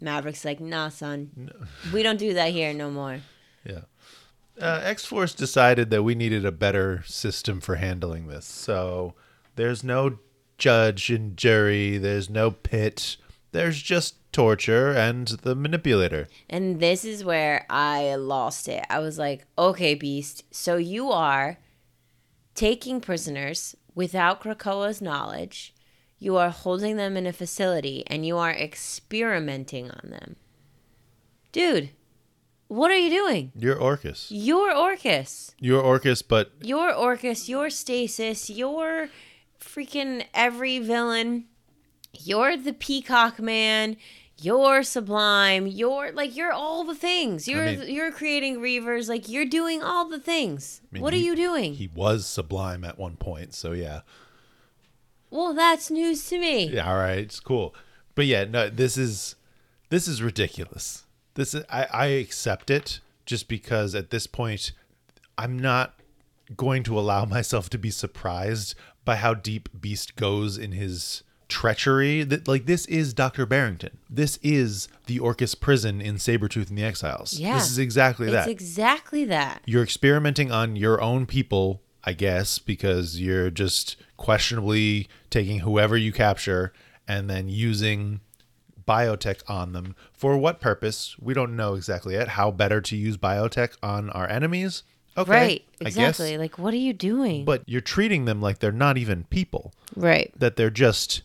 Maverick's 0.00 0.44
like, 0.44 0.60
"Nah, 0.60 0.88
son, 0.90 1.50
we 1.92 2.02
don't 2.02 2.18
do 2.18 2.34
that 2.34 2.50
here 2.52 2.74
no 2.74 2.90
more." 2.90 3.20
Yeah. 3.64 3.82
Uh, 4.60 4.80
X 4.84 5.04
Force 5.04 5.34
decided 5.34 5.90
that 5.90 6.02
we 6.02 6.14
needed 6.14 6.44
a 6.44 6.52
better 6.52 7.02
system 7.06 7.60
for 7.60 7.76
handling 7.76 8.28
this. 8.28 8.44
So 8.46 9.14
there's 9.56 9.82
no 9.82 10.18
judge 10.58 11.10
and 11.10 11.36
jury, 11.36 11.98
there's 11.98 12.30
no 12.30 12.50
pit, 12.50 13.16
there's 13.52 13.82
just 13.82 14.23
torture 14.34 14.90
and 14.90 15.28
the 15.28 15.54
manipulator. 15.54 16.28
And 16.50 16.80
this 16.80 17.04
is 17.04 17.24
where 17.24 17.64
I 17.70 18.16
lost 18.16 18.68
it. 18.68 18.84
I 18.90 18.98
was 18.98 19.18
like, 19.18 19.46
okay, 19.56 19.94
Beast, 19.94 20.44
so 20.50 20.76
you 20.76 21.10
are 21.10 21.58
taking 22.54 23.00
prisoners 23.00 23.74
without 23.94 24.40
Krakoa's 24.40 25.00
knowledge. 25.00 25.72
You 26.18 26.36
are 26.36 26.50
holding 26.50 26.96
them 26.96 27.16
in 27.16 27.26
a 27.26 27.32
facility 27.32 28.04
and 28.08 28.26
you 28.26 28.36
are 28.36 28.52
experimenting 28.52 29.90
on 29.90 30.10
them. 30.10 30.36
Dude, 31.52 31.90
what 32.66 32.90
are 32.90 32.98
you 32.98 33.10
doing? 33.10 33.52
You're 33.54 33.80
Orchis. 33.80 34.26
You're 34.30 34.74
Orchis. 34.74 35.54
You're 35.60 35.82
Orchis, 35.82 36.22
but 36.22 36.52
You're 36.60 36.92
Orchis. 36.92 37.48
You're 37.48 37.70
Stasis. 37.70 38.50
You're 38.50 39.10
freaking 39.60 40.26
every 40.34 40.80
villain. 40.80 41.44
You're 42.12 42.56
the 42.56 42.72
Peacock 42.72 43.38
Man. 43.38 43.96
You're 44.40 44.82
Sublime. 44.82 45.66
You're 45.66 46.12
like 46.12 46.36
you're 46.36 46.52
all 46.52 46.84
the 46.84 46.94
things. 46.94 47.46
You're 47.46 47.64
mean- 47.64 47.88
you're 47.88 48.12
creating 48.12 48.58
Reavers. 48.58 49.08
Like 49.08 49.28
you're 49.28 49.44
doing 49.44 49.82
all 49.82 50.08
the 50.08 50.18
things. 50.18 50.80
I 50.84 50.94
mean, 50.94 51.02
what 51.02 51.14
are 51.14 51.18
you 51.18 51.36
doing? 51.36 51.74
he 51.74 51.88
was 51.88 52.26
sublime 52.26 52.84
at 52.84 52.98
one 52.98 53.16
point. 53.16 53.54
So 53.54 53.72
yeah. 53.72 54.00
well, 55.30 55.54
that's 55.54 55.90
news 55.90 56.26
to 56.28 56.38
me. 56.38 56.68
Yeah, 56.68 56.88
all 56.88 56.96
right, 56.96 57.18
it's 57.18 57.40
cool. 57.40 57.74
But 58.14 58.26
yeah, 58.26 58.44
no, 58.44 58.68
this 58.68 58.96
is 58.96 59.36
this 59.88 60.08
is 60.08 60.22
ridiculous. 60.22 61.04
This 61.34 61.54
is 61.54 61.64
I, 61.70 61.86
I 61.92 62.06
accept 62.06 62.70
it 62.70 63.00
just 63.26 63.48
because 63.48 63.94
at 63.94 64.10
this 64.10 64.26
point 64.26 64.72
I'm 65.38 65.58
not 65.58 65.94
going 66.56 66.82
to 66.84 66.98
allow 66.98 67.24
myself 67.36 67.70
to 67.70 67.78
be 67.78 67.90
surprised 67.90 68.74
by 69.04 69.16
how 69.16 69.34
deep 69.34 69.68
Beast 69.80 70.16
goes 70.16 70.56
in 70.58 70.72
his 70.72 71.22
treachery. 71.48 72.22
That 72.22 72.48
like 72.48 72.66
this 72.66 72.86
is 72.86 73.14
Dr. 73.14 73.46
Barrington. 73.46 73.98
This 74.08 74.38
is 74.42 74.88
the 75.06 75.18
Orchis 75.18 75.54
prison 75.54 76.00
in 76.00 76.16
Sabretooth 76.16 76.68
and 76.68 76.78
the 76.78 76.84
Exiles. 76.84 77.38
Yeah. 77.38 77.54
This 77.54 77.70
is 77.70 77.78
exactly 77.78 78.26
It's 78.26 78.34
that. 78.34 78.48
exactly 78.48 79.24
that. 79.26 79.62
you're 79.66 79.82
experimenting 79.82 80.50
on 80.50 80.76
your 80.76 81.00
own 81.00 81.26
people, 81.26 81.82
I 82.04 82.12
guess, 82.12 82.58
because 82.58 83.20
you're 83.20 83.50
just 83.50 83.96
questionably 84.16 85.08
taking 85.30 85.60
whoever 85.60 85.96
you 85.96 86.12
capture 86.12 86.72
and 87.06 87.28
then 87.28 87.48
using 87.48 88.20
biotech 88.86 89.42
on 89.48 89.72
them. 89.72 89.94
For 90.12 90.36
what 90.36 90.60
purpose? 90.60 91.16
We 91.18 91.34
don't 91.34 91.56
know 91.56 91.74
exactly 91.74 92.14
yet. 92.14 92.28
How 92.28 92.50
better 92.50 92.80
to 92.82 92.96
use 92.96 93.16
biotech 93.16 93.76
on 93.82 94.10
our 94.10 94.28
enemies? 94.28 94.82
Okay. 95.16 95.30
right. 95.30 95.64
Exactly. 95.80 96.38
Like 96.38 96.58
what 96.58 96.74
are 96.74 96.78
you 96.78 96.92
doing? 96.92 97.44
But 97.44 97.62
you're 97.66 97.80
treating 97.80 98.24
them 98.24 98.40
like 98.40 98.58
they're 98.58 98.72
not 98.72 98.98
even 98.98 99.24
people, 99.24 99.72
right. 99.94 100.32
that 100.36 100.56
they're 100.56 100.70
just 100.70 101.22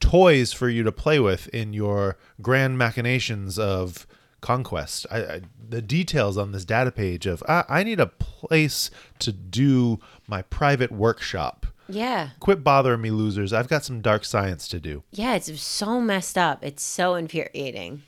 toys 0.00 0.52
for 0.52 0.68
you 0.68 0.82
to 0.82 0.92
play 0.92 1.20
with 1.20 1.48
in 1.48 1.72
your 1.72 2.16
grand 2.40 2.78
machinations 2.78 3.58
of 3.58 4.06
conquest. 4.40 5.06
I, 5.10 5.18
I, 5.18 5.40
the 5.68 5.82
details 5.82 6.36
on 6.36 6.52
this 6.52 6.64
data 6.64 6.92
page 6.92 7.26
of 7.26 7.42
I, 7.48 7.64
I 7.68 7.82
need 7.82 8.00
a 8.00 8.06
place 8.06 8.90
to 9.18 9.32
do 9.32 9.98
my 10.26 10.42
private 10.42 10.92
workshop. 10.92 11.66
Yeah. 11.88 12.30
Quit 12.40 12.62
bothering 12.62 13.00
me, 13.00 13.10
losers. 13.10 13.52
I've 13.52 13.68
got 13.68 13.84
some 13.84 14.00
dark 14.00 14.24
science 14.24 14.68
to 14.68 14.78
do. 14.80 15.02
Yeah, 15.10 15.34
it's 15.34 15.60
so 15.60 16.00
messed 16.00 16.36
up. 16.36 16.62
It's 16.62 16.82
so 16.82 17.14
infuriating. 17.14 18.02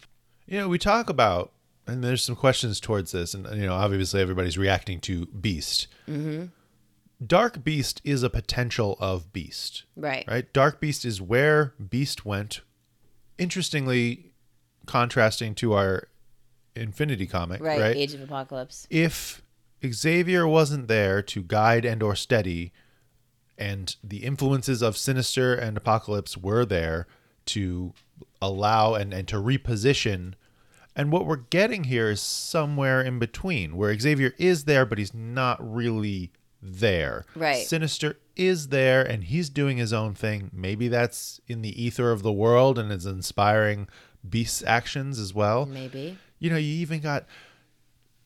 You 0.47 0.59
know, 0.59 0.69
we 0.69 0.79
talk 0.79 1.09
about, 1.09 1.53
and 1.87 2.05
there's 2.05 2.23
some 2.23 2.37
questions 2.37 2.79
towards 2.79 3.13
this, 3.13 3.33
and 3.33 3.47
you 3.59 3.67
know, 3.67 3.75
obviously 3.75 4.21
everybody's 4.21 4.59
reacting 4.59 5.01
to 5.01 5.27
Beast. 5.27 5.87
Mm-hmm. 6.09 6.47
Dark 7.25 7.63
Beast 7.63 8.01
is 8.05 8.23
a 8.23 8.31
potential 8.31 8.97
of 8.99 9.33
Beast. 9.33 9.85
Right. 9.97 10.25
right? 10.27 10.51
Dark 10.53 10.81
Beast 10.81 11.05
is 11.05 11.21
where 11.21 11.75
Beast 11.91 12.25
went. 12.25 12.63
Interestingly, 13.39 14.33
contrasting 14.87 15.55
to 15.57 15.75
our 15.75 16.09
Infinity 16.77 17.27
comic, 17.27 17.61
Right. 17.61 17.81
right? 17.81 17.97
Age 17.97 18.15
of 18.15 18.23
Apocalypse. 18.23 18.87
If 18.91 19.43
Xavier 19.85 20.47
wasn't 20.47 20.89
there 20.89 21.21
to 21.23 21.43
guide 21.43 21.85
and 21.85 22.03
or 22.03 22.15
steady, 22.15 22.73
and 23.59 23.97
the 24.03 24.19
influences 24.19 24.81
of 24.81 24.97
Sinister 24.97 25.55
and 25.55 25.77
Apocalypse 25.77 26.37
were 26.37 26.65
there 26.65 27.07
to 27.47 27.93
allow 28.41 28.95
and, 28.95 29.13
and 29.13 29.27
to 29.29 29.37
reposition. 29.37 30.35
And 30.97 31.13
what 31.13 31.27
we're 31.27 31.37
getting 31.37 31.85
here 31.85 32.11
is 32.11 32.21
somewhere 32.23 33.03
in 33.03 33.19
between, 33.19 33.77
where 33.77 33.97
Xavier 33.99 34.33
is 34.39 34.65
there, 34.65 34.87
but 34.87 34.99
he's 34.99 35.13
not 35.13 35.59
really 35.61 36.31
there. 36.63 37.25
Right. 37.35 37.67
Sinister 37.67 38.19
is 38.37 38.69
there 38.69 39.03
and 39.03 39.25
he's 39.25 39.49
doing 39.51 39.77
his 39.77 39.93
own 39.93 40.15
thing. 40.15 40.51
Maybe 40.53 40.89
that's 40.89 41.41
in 41.47 41.63
the 41.63 41.83
ether 41.83 42.11
of 42.11 42.23
the 42.23 42.33
world 42.33 42.79
and 42.79 42.93
is 42.93 43.07
inspiring 43.07 43.89
Beast's 44.29 44.63
actions 44.67 45.19
as 45.19 45.35
well. 45.35 45.67
Maybe. 45.67 46.19
You 46.39 46.51
know, 46.51 46.57
you 46.57 46.75
even 46.75 47.01
got 47.01 47.27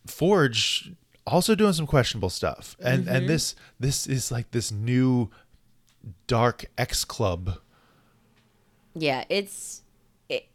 Forge 0.07 0.93
also 1.27 1.55
doing 1.55 1.73
some 1.73 1.87
questionable 1.87 2.31
stuff. 2.31 2.77
And 2.81 3.09
and 3.09 3.19
mm-hmm. 3.19 3.27
this 3.27 3.55
this 3.79 4.07
is 4.07 4.31
like 4.31 4.51
this 4.51 4.71
new 4.71 5.31
dark 6.27 6.67
X 6.77 7.05
club. 7.05 7.59
Yeah, 8.95 9.25
it's 9.29 9.83
it, 10.29 10.49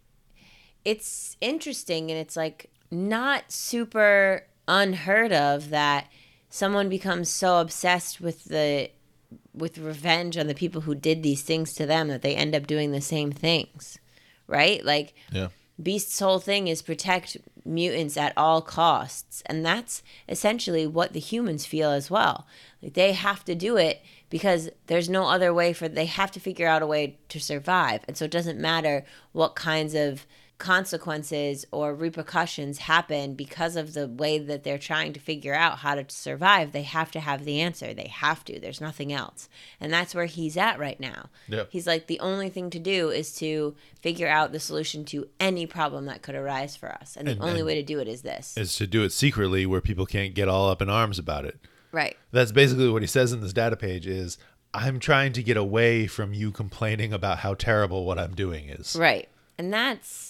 it's 0.85 1.37
interesting 1.41 2.11
and 2.11 2.19
it's 2.19 2.35
like 2.35 2.69
not 2.91 3.51
super 3.51 4.45
unheard 4.67 5.33
of 5.33 5.69
that 5.71 6.07
someone 6.49 6.89
becomes 6.89 7.29
so 7.29 7.59
obsessed 7.59 8.19
with 8.19 8.45
the 8.45 8.89
with 9.53 9.77
revenge 9.77 10.37
on 10.37 10.47
the 10.47 10.55
people 10.55 10.81
who 10.81 10.95
did 10.95 11.21
these 11.21 11.43
things 11.43 11.73
to 11.73 11.85
them 11.85 12.07
that 12.07 12.21
they 12.21 12.35
end 12.35 12.55
up 12.55 12.65
doing 12.65 12.91
the 12.91 13.01
same 13.01 13.31
things. 13.31 13.99
Right? 14.47 14.83
Like 14.83 15.13
Yeah. 15.31 15.49
Beast's 15.81 16.19
whole 16.19 16.39
thing 16.39 16.67
is 16.67 16.81
protect 16.81 17.37
mutants 17.63 18.17
at 18.17 18.33
all 18.35 18.61
costs. 18.61 19.41
And 19.45 19.65
that's 19.65 20.03
essentially 20.27 20.85
what 20.85 21.13
the 21.13 21.19
humans 21.19 21.65
feel 21.65 21.91
as 21.91 22.11
well. 22.11 22.47
Like 22.81 22.93
they 22.93 23.13
have 23.13 23.45
to 23.45 23.55
do 23.55 23.77
it 23.77 24.01
because 24.29 24.69
there's 24.87 25.09
no 25.09 25.27
other 25.27 25.53
way 25.53 25.71
for 25.71 25.87
they 25.87 26.05
have 26.05 26.31
to 26.31 26.39
figure 26.39 26.67
out 26.67 26.81
a 26.81 26.87
way 26.87 27.17
to 27.29 27.39
survive. 27.39 28.01
And 28.07 28.17
so 28.17 28.25
it 28.25 28.31
doesn't 28.31 28.59
matter 28.59 29.05
what 29.31 29.55
kinds 29.55 29.93
of 29.93 30.25
consequences 30.59 31.65
or 31.71 31.95
repercussions 31.95 32.79
happen 32.79 33.33
because 33.33 33.75
of 33.75 33.93
the 33.93 34.07
way 34.07 34.37
that 34.37 34.63
they're 34.63 34.77
trying 34.77 35.13
to 35.13 35.19
figure 35.19 35.53
out 35.55 35.79
how 35.79 35.95
to 35.95 36.05
survive, 36.09 36.71
they 36.71 36.83
have 36.83 37.11
to 37.11 37.19
have 37.19 37.45
the 37.45 37.59
answer. 37.59 37.93
They 37.93 38.07
have 38.07 38.45
to. 38.45 38.59
There's 38.59 38.81
nothing 38.81 39.11
else. 39.11 39.49
And 39.79 39.91
that's 39.91 40.13
where 40.13 40.25
he's 40.25 40.57
at 40.57 40.77
right 40.77 40.99
now. 40.99 41.29
Yeah. 41.47 41.63
He's 41.69 41.87
like, 41.87 42.07
the 42.07 42.19
only 42.19 42.49
thing 42.49 42.69
to 42.71 42.79
do 42.79 43.09
is 43.09 43.33
to 43.37 43.75
figure 44.01 44.27
out 44.27 44.51
the 44.51 44.59
solution 44.59 45.05
to 45.05 45.27
any 45.39 45.65
problem 45.65 46.05
that 46.05 46.21
could 46.21 46.35
arise 46.35 46.75
for 46.75 46.89
us. 46.91 47.15
And 47.17 47.27
the 47.27 47.31
And- 47.33 47.41
only 47.41 47.59
and- 47.59 47.65
way 47.67 47.75
to 47.75 47.83
do 47.83 47.99
it 47.99 48.07
is 48.07 48.21
this. 48.21 48.55
Is 48.57 48.75
to 48.75 48.85
do 48.87 49.03
it 49.03 49.11
secretly 49.11 49.65
where 49.65 49.81
people 49.81 50.05
can't 50.05 50.33
get 50.33 50.47
all 50.47 50.69
up 50.69 50.81
in 50.81 50.89
arms 50.89 51.17
about 51.19 51.45
it. 51.45 51.57
right. 51.91 52.15
That's 52.31 52.51
basically 52.51 52.89
what 52.89 53.01
he 53.01 53.07
says 53.07 53.31
in 53.33 53.41
this 53.41 53.51
data 53.53 53.75
page 53.75 54.05
is 54.05 54.37
I'm 54.75 54.99
trying 54.99 55.33
to 55.33 55.41
get 55.41 55.57
away 55.57 56.05
from 56.05 56.31
you 56.33 56.51
complaining 56.51 57.11
about 57.11 57.39
how 57.39 57.55
terrible 57.55 58.05
what 58.05 58.19
I'm 58.19 58.35
doing 58.35 58.69
is. 58.69 58.95
Right. 58.95 59.27
And 59.57 59.73
that's 59.73 60.28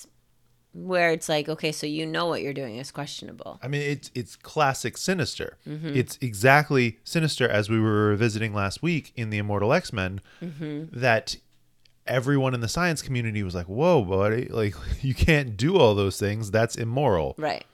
where 0.74 1.11
it's 1.11 1.28
like, 1.28 1.49
okay, 1.49 1.72
so 1.72 1.88
you 1.88 2.05
know 2.05 2.28
what 2.28 2.41
you're 2.41 2.53
doing 2.53 2.78
is 2.78 2.91
questionable. 2.91 3.59
I 3.61 3.67
mean, 3.67 3.82
it's 3.82 4.11
it's 4.13 4.36
classic 4.36 4.97
Sinister. 4.97 5.57
Mm-hmm. 5.67 5.95
It's 5.95 6.17
exactly 6.22 6.99
Sinister 7.03 7.47
as 7.47 7.70
we 7.70 7.80
were 7.80 8.09
revisiting 8.09 8.53
last 8.53 8.82
week 8.84 9.11
in 9.15 9.30
the 9.30 9.38
Immortal 9.38 9.74
X 9.74 9.91
Men. 9.91 10.22
Mm-hmm. 10.41 10.99
That 10.99 11.38
everyone 12.05 12.53
in 12.53 12.61
the 12.61 12.67
science 12.67 13.01
community 13.01 13.41
was 13.43 13.55
like, 13.55 13.67
"Whoa, 13.67 14.03
buddy! 14.03 14.47
Like 14.51 14.76
you 15.01 15.15
can't 15.15 15.57
do 15.57 15.78
all 15.78 15.95
those 15.95 16.20
things. 16.20 16.51
That's 16.51 16.76
immoral." 16.76 17.36
Right. 17.38 17.65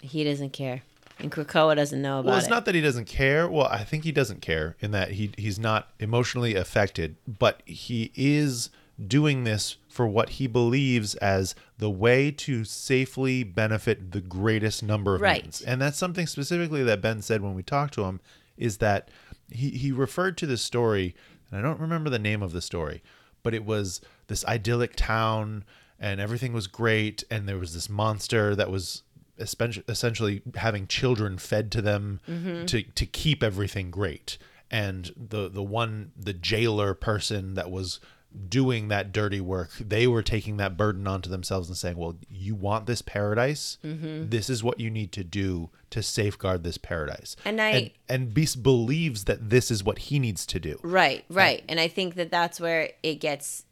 He 0.00 0.24
doesn't 0.24 0.50
care. 0.50 0.82
And 1.18 1.32
Krakoa 1.32 1.74
doesn't 1.76 2.02
know 2.02 2.20
about 2.20 2.28
it. 2.28 2.30
Well, 2.30 2.38
it's 2.38 2.46
it. 2.46 2.50
not 2.50 2.64
that 2.66 2.74
he 2.74 2.82
doesn't 2.82 3.06
care. 3.06 3.48
Well, 3.48 3.66
I 3.66 3.84
think 3.84 4.04
he 4.04 4.12
doesn't 4.12 4.42
care 4.42 4.76
in 4.80 4.90
that 4.90 5.12
he 5.12 5.30
he's 5.38 5.58
not 5.58 5.90
emotionally 5.98 6.54
affected, 6.54 7.16
but 7.26 7.62
he 7.64 8.12
is 8.14 8.70
doing 9.06 9.44
this 9.44 9.76
for 9.96 10.06
what 10.06 10.28
he 10.28 10.46
believes 10.46 11.14
as 11.16 11.54
the 11.78 11.88
way 11.88 12.30
to 12.30 12.64
safely 12.64 13.42
benefit 13.42 14.12
the 14.12 14.20
greatest 14.20 14.82
number 14.82 15.14
of 15.14 15.22
Right. 15.22 15.36
mutants. 15.36 15.62
And 15.62 15.80
that's 15.80 15.96
something 15.96 16.26
specifically 16.26 16.82
that 16.84 17.00
Ben 17.00 17.22
said 17.22 17.40
when 17.40 17.54
we 17.54 17.62
talked 17.62 17.94
to 17.94 18.04
him 18.04 18.20
is 18.58 18.76
that 18.76 19.08
he 19.50 19.70
he 19.70 19.92
referred 19.92 20.36
to 20.36 20.46
this 20.46 20.60
story, 20.60 21.14
and 21.50 21.58
I 21.58 21.62
don't 21.62 21.80
remember 21.80 22.10
the 22.10 22.18
name 22.18 22.42
of 22.42 22.52
the 22.52 22.60
story, 22.60 23.02
but 23.42 23.54
it 23.54 23.64
was 23.64 24.02
this 24.26 24.44
idyllic 24.44 24.96
town 24.96 25.64
and 25.98 26.20
everything 26.20 26.52
was 26.52 26.66
great 26.66 27.24
and 27.30 27.48
there 27.48 27.56
was 27.56 27.72
this 27.72 27.88
monster 27.88 28.54
that 28.54 28.70
was 28.70 29.02
essentially 29.38 30.42
having 30.56 30.86
children 30.86 31.38
fed 31.38 31.72
to 31.72 31.80
them 31.80 32.20
mm-hmm. 32.28 32.66
to 32.66 32.82
to 32.82 33.06
keep 33.06 33.42
everything 33.42 33.90
great 33.90 34.36
and 34.70 35.12
the 35.16 35.48
the 35.48 35.62
one 35.62 36.12
the 36.16 36.32
jailer 36.32 36.92
person 36.92 37.54
that 37.54 37.70
was 37.70 38.00
doing 38.48 38.88
that 38.88 39.12
dirty 39.12 39.40
work 39.40 39.70
they 39.78 40.06
were 40.06 40.22
taking 40.22 40.56
that 40.58 40.76
burden 40.76 41.06
onto 41.06 41.28
themselves 41.30 41.68
and 41.68 41.76
saying 41.76 41.96
well 41.96 42.16
you 42.28 42.54
want 42.54 42.86
this 42.86 43.02
paradise 43.02 43.78
mm-hmm. 43.84 44.28
this 44.28 44.50
is 44.50 44.62
what 44.62 44.78
you 44.78 44.90
need 44.90 45.10
to 45.12 45.24
do 45.24 45.70
to 45.90 46.02
safeguard 46.02 46.62
this 46.62 46.78
paradise 46.78 47.34
And 47.44 47.60
I- 47.60 47.70
and, 47.70 47.90
and 48.08 48.34
beast 48.34 48.62
believes 48.62 49.24
that 49.24 49.50
this 49.50 49.70
is 49.70 49.82
what 49.82 49.98
he 49.98 50.18
needs 50.18 50.44
to 50.46 50.60
do 50.60 50.78
Right, 50.82 51.24
right. 51.28 51.62
And 51.68 51.80
I 51.80 51.88
think 51.88 52.14
that 52.16 52.30
that's 52.30 52.60
where 52.60 52.90
it 53.02 53.16
gets 53.16 53.64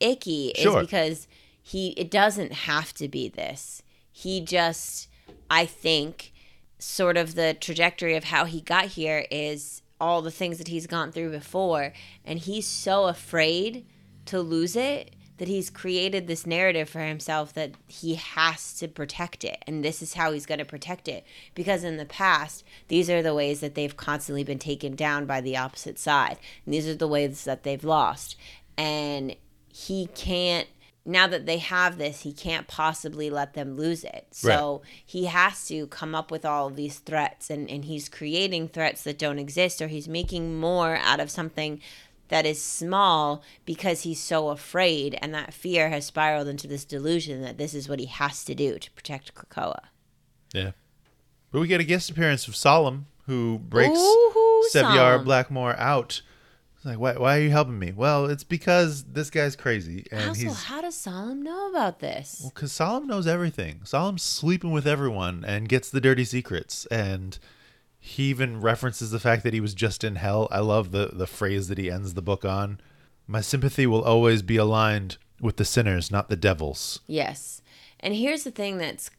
icky 0.00 0.48
is 0.48 0.62
Sure. 0.62 0.80
because 0.82 1.26
he 1.62 1.88
it 1.90 2.10
doesn't 2.10 2.52
have 2.52 2.92
to 2.94 3.08
be 3.08 3.28
this. 3.28 3.82
He 4.12 4.40
just 4.40 5.08
I 5.50 5.66
think 5.66 6.32
sort 6.78 7.16
of 7.16 7.34
the 7.34 7.54
trajectory 7.54 8.14
of 8.16 8.24
how 8.24 8.44
he 8.44 8.60
got 8.60 8.86
here 8.86 9.26
is 9.30 9.82
all 10.00 10.22
the 10.22 10.30
things 10.30 10.58
that 10.58 10.68
he's 10.68 10.86
gone 10.86 11.12
through 11.12 11.30
before 11.30 11.92
and 12.24 12.38
he's 12.38 12.66
so 12.66 13.06
afraid 13.06 13.84
to 14.26 14.40
lose 14.40 14.76
it 14.76 15.14
that 15.38 15.48
he's 15.48 15.68
created 15.68 16.26
this 16.26 16.46
narrative 16.46 16.88
for 16.88 17.00
himself 17.00 17.52
that 17.52 17.72
he 17.86 18.14
has 18.14 18.72
to 18.78 18.88
protect 18.88 19.44
it 19.44 19.62
and 19.66 19.84
this 19.84 20.00
is 20.00 20.14
how 20.14 20.32
he's 20.32 20.46
going 20.46 20.58
to 20.58 20.64
protect 20.64 21.08
it. 21.08 21.24
Because 21.54 21.84
in 21.84 21.96
the 21.96 22.06
past 22.06 22.64
these 22.88 23.10
are 23.10 23.22
the 23.22 23.34
ways 23.34 23.60
that 23.60 23.74
they've 23.74 23.96
constantly 23.96 24.44
been 24.44 24.58
taken 24.58 24.94
down 24.94 25.26
by 25.26 25.40
the 25.40 25.56
opposite 25.56 25.98
side 25.98 26.38
and 26.64 26.72
these 26.72 26.88
are 26.88 26.94
the 26.94 27.08
ways 27.08 27.44
that 27.44 27.62
they've 27.62 27.84
lost. 27.84 28.36
And 28.78 29.36
he 29.72 30.06
can't 30.14 30.68
now 31.06 31.26
that 31.26 31.46
they 31.46 31.58
have 31.58 31.98
this 31.98 32.22
he 32.22 32.32
can't 32.32 32.66
possibly 32.66 33.30
let 33.30 33.54
them 33.54 33.76
lose 33.76 34.04
it 34.04 34.26
so 34.30 34.82
he 35.04 35.26
has 35.26 35.66
to 35.66 35.86
come 35.86 36.14
up 36.14 36.30
with 36.30 36.44
all 36.44 36.66
of 36.66 36.76
these 36.76 36.98
threats 36.98 37.48
and, 37.48 37.70
and 37.70 37.84
he's 37.84 38.08
creating 38.08 38.68
threats 38.68 39.02
that 39.04 39.18
don't 39.18 39.38
exist 39.38 39.80
or 39.80 39.88
he's 39.88 40.08
making 40.08 40.58
more 40.58 40.96
out 40.96 41.20
of 41.20 41.30
something 41.30 41.80
that 42.28 42.46
is 42.46 42.60
small 42.60 43.42
because 43.64 44.02
he's 44.02 44.20
so 44.20 44.48
afraid 44.48 45.18
and 45.22 45.32
that 45.34 45.54
fear 45.54 45.90
has 45.90 46.06
spiraled 46.06 46.48
into 46.48 46.66
this 46.66 46.84
delusion 46.84 47.42
that 47.42 47.58
this 47.58 47.74
is 47.74 47.88
what 47.88 48.00
he 48.00 48.06
has 48.06 48.44
to 48.44 48.54
do 48.54 48.78
to 48.78 48.90
protect 48.92 49.34
Krakoa. 49.34 49.78
Yeah. 50.52 50.72
But 51.52 51.60
we 51.60 51.68
get 51.68 51.80
a 51.80 51.84
guest 51.84 52.10
appearance 52.10 52.48
of 52.48 52.56
Solem, 52.56 53.06
who 53.26 53.58
breaks 53.58 53.98
Ooh, 53.98 54.64
Solem. 54.70 55.24
Blackmore 55.24 55.78
out. 55.78 56.22
Like, 56.86 56.98
why, 56.98 57.14
why 57.14 57.36
are 57.38 57.40
you 57.42 57.50
helping 57.50 57.78
me? 57.78 57.92
Well, 57.94 58.26
it's 58.26 58.44
because 58.44 59.04
this 59.04 59.28
guy's 59.30 59.56
crazy. 59.56 60.06
And 60.10 60.28
Also, 60.30 60.42
he's. 60.42 60.62
how 60.64 60.80
does 60.80 60.94
Solem 60.94 61.42
know 61.42 61.68
about 61.70 61.98
this? 61.98 62.38
Well, 62.42 62.52
Because 62.54 62.72
Solem 62.72 63.06
knows 63.06 63.26
everything. 63.26 63.80
Solem's 63.84 64.22
sleeping 64.22 64.70
with 64.70 64.86
everyone 64.86 65.44
and 65.46 65.68
gets 65.68 65.90
the 65.90 66.00
dirty 66.00 66.24
secrets. 66.24 66.86
And 66.86 67.38
he 67.98 68.24
even 68.24 68.60
references 68.60 69.10
the 69.10 69.18
fact 69.20 69.42
that 69.42 69.52
he 69.52 69.60
was 69.60 69.74
just 69.74 70.04
in 70.04 70.16
hell. 70.16 70.48
I 70.50 70.60
love 70.60 70.92
the, 70.92 71.10
the 71.12 71.26
phrase 71.26 71.68
that 71.68 71.78
he 71.78 71.90
ends 71.90 72.14
the 72.14 72.22
book 72.22 72.44
on. 72.44 72.80
My 73.26 73.40
sympathy 73.40 73.86
will 73.86 74.04
always 74.04 74.42
be 74.42 74.56
aligned 74.56 75.16
with 75.40 75.56
the 75.56 75.64
sinners, 75.64 76.10
not 76.10 76.28
the 76.28 76.36
devils. 76.36 77.00
Yes. 77.06 77.60
And 77.98 78.14
here's 78.14 78.44
the 78.44 78.50
thing 78.52 78.78
that's 78.78 79.10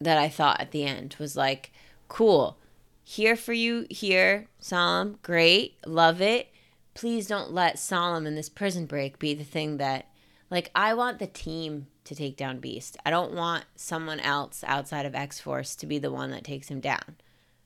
that 0.00 0.16
I 0.18 0.28
thought 0.28 0.60
at 0.60 0.70
the 0.70 0.84
end 0.84 1.14
was 1.18 1.36
like, 1.36 1.70
cool. 2.08 2.56
Here 3.04 3.36
for 3.36 3.52
you 3.52 3.86
here, 3.90 4.46
Solem. 4.58 5.18
Great. 5.22 5.76
Love 5.86 6.20
it. 6.22 6.48
Please 6.94 7.26
don't 7.26 7.52
let 7.52 7.78
Solem 7.78 8.26
in 8.26 8.34
this 8.34 8.48
prison 8.48 8.86
break 8.86 9.18
be 9.18 9.34
the 9.34 9.44
thing 9.44 9.78
that 9.78 10.06
like 10.50 10.70
I 10.74 10.92
want 10.94 11.18
the 11.18 11.26
team 11.26 11.86
to 12.04 12.14
take 12.14 12.36
down 12.36 12.58
Beast. 12.58 12.96
I 13.06 13.10
don't 13.10 13.32
want 13.32 13.64
someone 13.76 14.20
else 14.20 14.62
outside 14.66 15.06
of 15.06 15.14
X 15.14 15.40
Force 15.40 15.74
to 15.76 15.86
be 15.86 15.98
the 15.98 16.10
one 16.12 16.30
that 16.30 16.44
takes 16.44 16.68
him 16.68 16.80
down. 16.80 17.16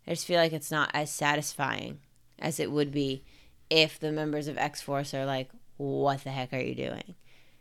I 0.07 0.13
just 0.13 0.27
feel 0.27 0.39
like 0.41 0.53
it's 0.53 0.71
not 0.71 0.91
as 0.95 1.11
satisfying 1.11 1.99
as 2.39 2.61
it 2.61 2.71
would 2.71 2.93
be 2.93 3.25
if 3.71 3.99
the 3.99 4.13
members 4.13 4.47
of 4.47 4.57
X 4.59 4.81
Force 4.81 5.13
are 5.15 5.27
like, 5.27 5.51
what 5.79 6.23
the 6.23 6.31
heck 6.31 6.53
are 6.53 6.61
you 6.61 6.75
doing? 6.77 7.15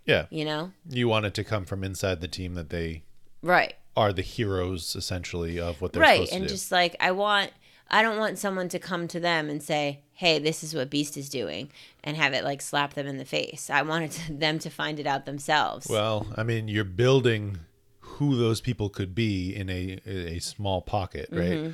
Yeah. 0.06 0.28
You 0.30 0.46
know? 0.46 0.72
You 0.88 1.08
want 1.08 1.26
it 1.26 1.34
to 1.34 1.44
come 1.44 1.66
from 1.66 1.84
inside 1.84 2.22
the 2.22 2.28
team 2.28 2.54
that 2.54 2.70
they 2.70 3.02
Right. 3.42 3.74
are 3.98 4.14
the 4.14 4.22
heroes, 4.22 4.96
essentially, 4.96 5.60
of 5.60 5.82
what 5.82 5.94
they're 5.94 6.02
right 6.04 6.16
supposed 6.18 6.32
to 6.34 6.38
and 6.38 6.48
just 6.48 6.72
like 6.72 6.96
i 7.00 7.12
want 7.12 7.52
i 7.90 8.02
don't 8.02 8.18
want 8.18 8.38
someone 8.38 8.70
to 8.70 8.80
come 8.80 9.08
to 9.08 9.20
them 9.20 9.50
and 9.50 9.62
say 9.62 10.00
hey 10.14 10.40
this 10.40 10.64
is 10.64 10.74
what 10.74 10.90
beast 10.90 11.18
is 11.18 11.30
doing 11.30 11.70
and 12.04 12.18
have 12.18 12.34
it 12.34 12.44
like 12.44 12.62
slap 12.62 12.94
them 12.94 13.08
in 13.08 13.18
the 13.18 13.26
face 13.26 13.70
i 13.70 13.82
wanted 13.82 14.12
to, 14.12 14.34
them 14.46 14.60
to 14.60 14.70
find 14.70 15.00
it 15.00 15.08
out 15.08 15.26
themselves 15.26 15.88
Well, 15.90 16.28
I 16.36 16.44
mean, 16.44 16.68
you're 16.68 16.84
building 16.84 17.60
who 18.00 18.38
those 18.38 18.62
people 18.62 18.90
could 18.90 19.14
be 19.14 19.54
in 19.54 19.70
a 19.70 20.00
a 20.06 20.40
small 20.40 20.82
pocket, 20.82 21.28
right? 21.32 21.52
Mm-hmm. 21.60 21.72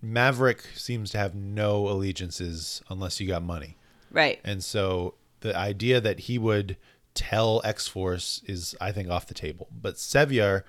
Maverick 0.00 0.62
seems 0.74 1.10
to 1.10 1.18
have 1.18 1.34
no 1.34 1.88
allegiances 1.88 2.82
unless 2.88 3.18
you 3.20 3.26
got 3.26 3.42
money. 3.42 3.76
right 4.12 4.40
And 4.44 4.62
so 4.62 5.14
the 5.40 5.56
idea 5.56 6.00
that 6.00 6.20
he 6.20 6.38
would 6.38 6.76
tell 7.14 7.60
X 7.64 7.88
Force 7.88 8.40
is, 8.46 8.76
I 8.80 8.92
think, 8.92 9.10
off 9.10 9.26
the 9.26 9.34
table. 9.34 9.66
But 9.72 9.98
Sevier, 9.98 10.64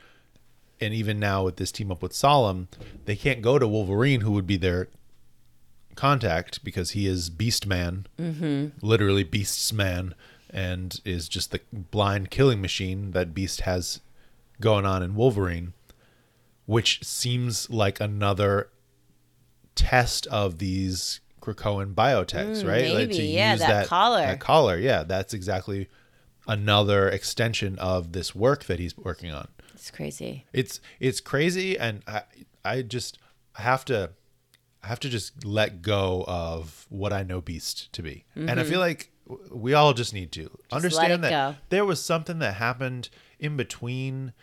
and 0.81 0.93
even 0.93 1.19
now 1.19 1.43
with 1.43 1.57
this 1.57 1.71
team 1.71 1.91
up 1.91 2.01
with 2.01 2.13
Solem, 2.13 2.67
they 3.05 3.15
can't 3.15 3.41
go 3.41 3.59
to 3.59 3.67
Wolverine, 3.67 4.21
who 4.21 4.31
would 4.31 4.47
be 4.47 4.57
their 4.57 4.87
contact 5.95 6.63
because 6.63 6.91
he 6.91 7.07
is 7.07 7.29
Beast 7.29 7.67
Man, 7.67 8.07
mm-hmm. 8.19 8.67
literally 8.85 9.23
Beast's 9.23 9.73
Man, 9.73 10.15
and 10.49 10.99
is 11.03 11.27
just 11.27 11.51
the 11.51 11.59
blind 11.73 12.31
killing 12.31 12.61
machine 12.61 13.11
that 13.11 13.33
Beast 13.33 13.61
has 13.61 13.99
going 14.61 14.85
on 14.85 15.03
in 15.03 15.15
Wolverine, 15.15 15.73
which 16.65 17.03
seems 17.03 17.69
like 17.69 17.99
another 17.99 18.69
test 19.75 20.27
of 20.27 20.59
these 20.59 21.19
Krakoan 21.41 21.93
biotechs, 21.93 22.63
Mm, 22.63 22.67
right? 22.67 22.93
maybe, 22.93 23.17
yeah, 23.17 23.55
that 23.55 23.87
collar. 23.87 24.21
That 24.21 24.39
collar, 24.39 24.77
yeah, 24.77 25.03
that's 25.03 25.33
exactly 25.33 25.87
another 26.47 27.07
extension 27.09 27.77
of 27.79 28.11
this 28.11 28.33
work 28.33 28.65
that 28.65 28.79
he's 28.79 28.97
working 28.97 29.31
on. 29.31 29.47
It's 29.79 29.91
crazy 29.91 30.45
It's 30.53 30.79
it's 30.99 31.19
crazy, 31.21 31.77
and 31.77 32.03
I 32.07 32.23
I 32.63 32.81
just 32.81 33.17
I 33.57 33.61
have 33.61 33.85
to 33.85 34.11
I 34.83 34.87
have 34.87 34.99
to 35.01 35.09
just 35.09 35.43
let 35.45 35.81
go 35.81 36.23
of 36.27 36.85
what 36.89 37.11
I 37.13 37.23
know 37.23 37.41
Beast 37.41 37.91
to 37.93 38.01
be, 38.03 38.25
and 38.35 38.59
I 38.59 38.63
feel 38.63 38.79
like 38.79 39.11
we 39.51 39.73
all 39.73 39.93
just 39.93 40.13
need 40.13 40.31
to 40.33 40.45
Mm-hmm. 40.45 40.75
understand 40.75 41.23
that 41.23 41.29
go. 41.29 41.55
there 41.69 41.85
was 41.85 42.01
something 42.03 42.39
that 42.39 42.55
happened 42.55 43.09
in 43.39 43.55
between 43.57 44.33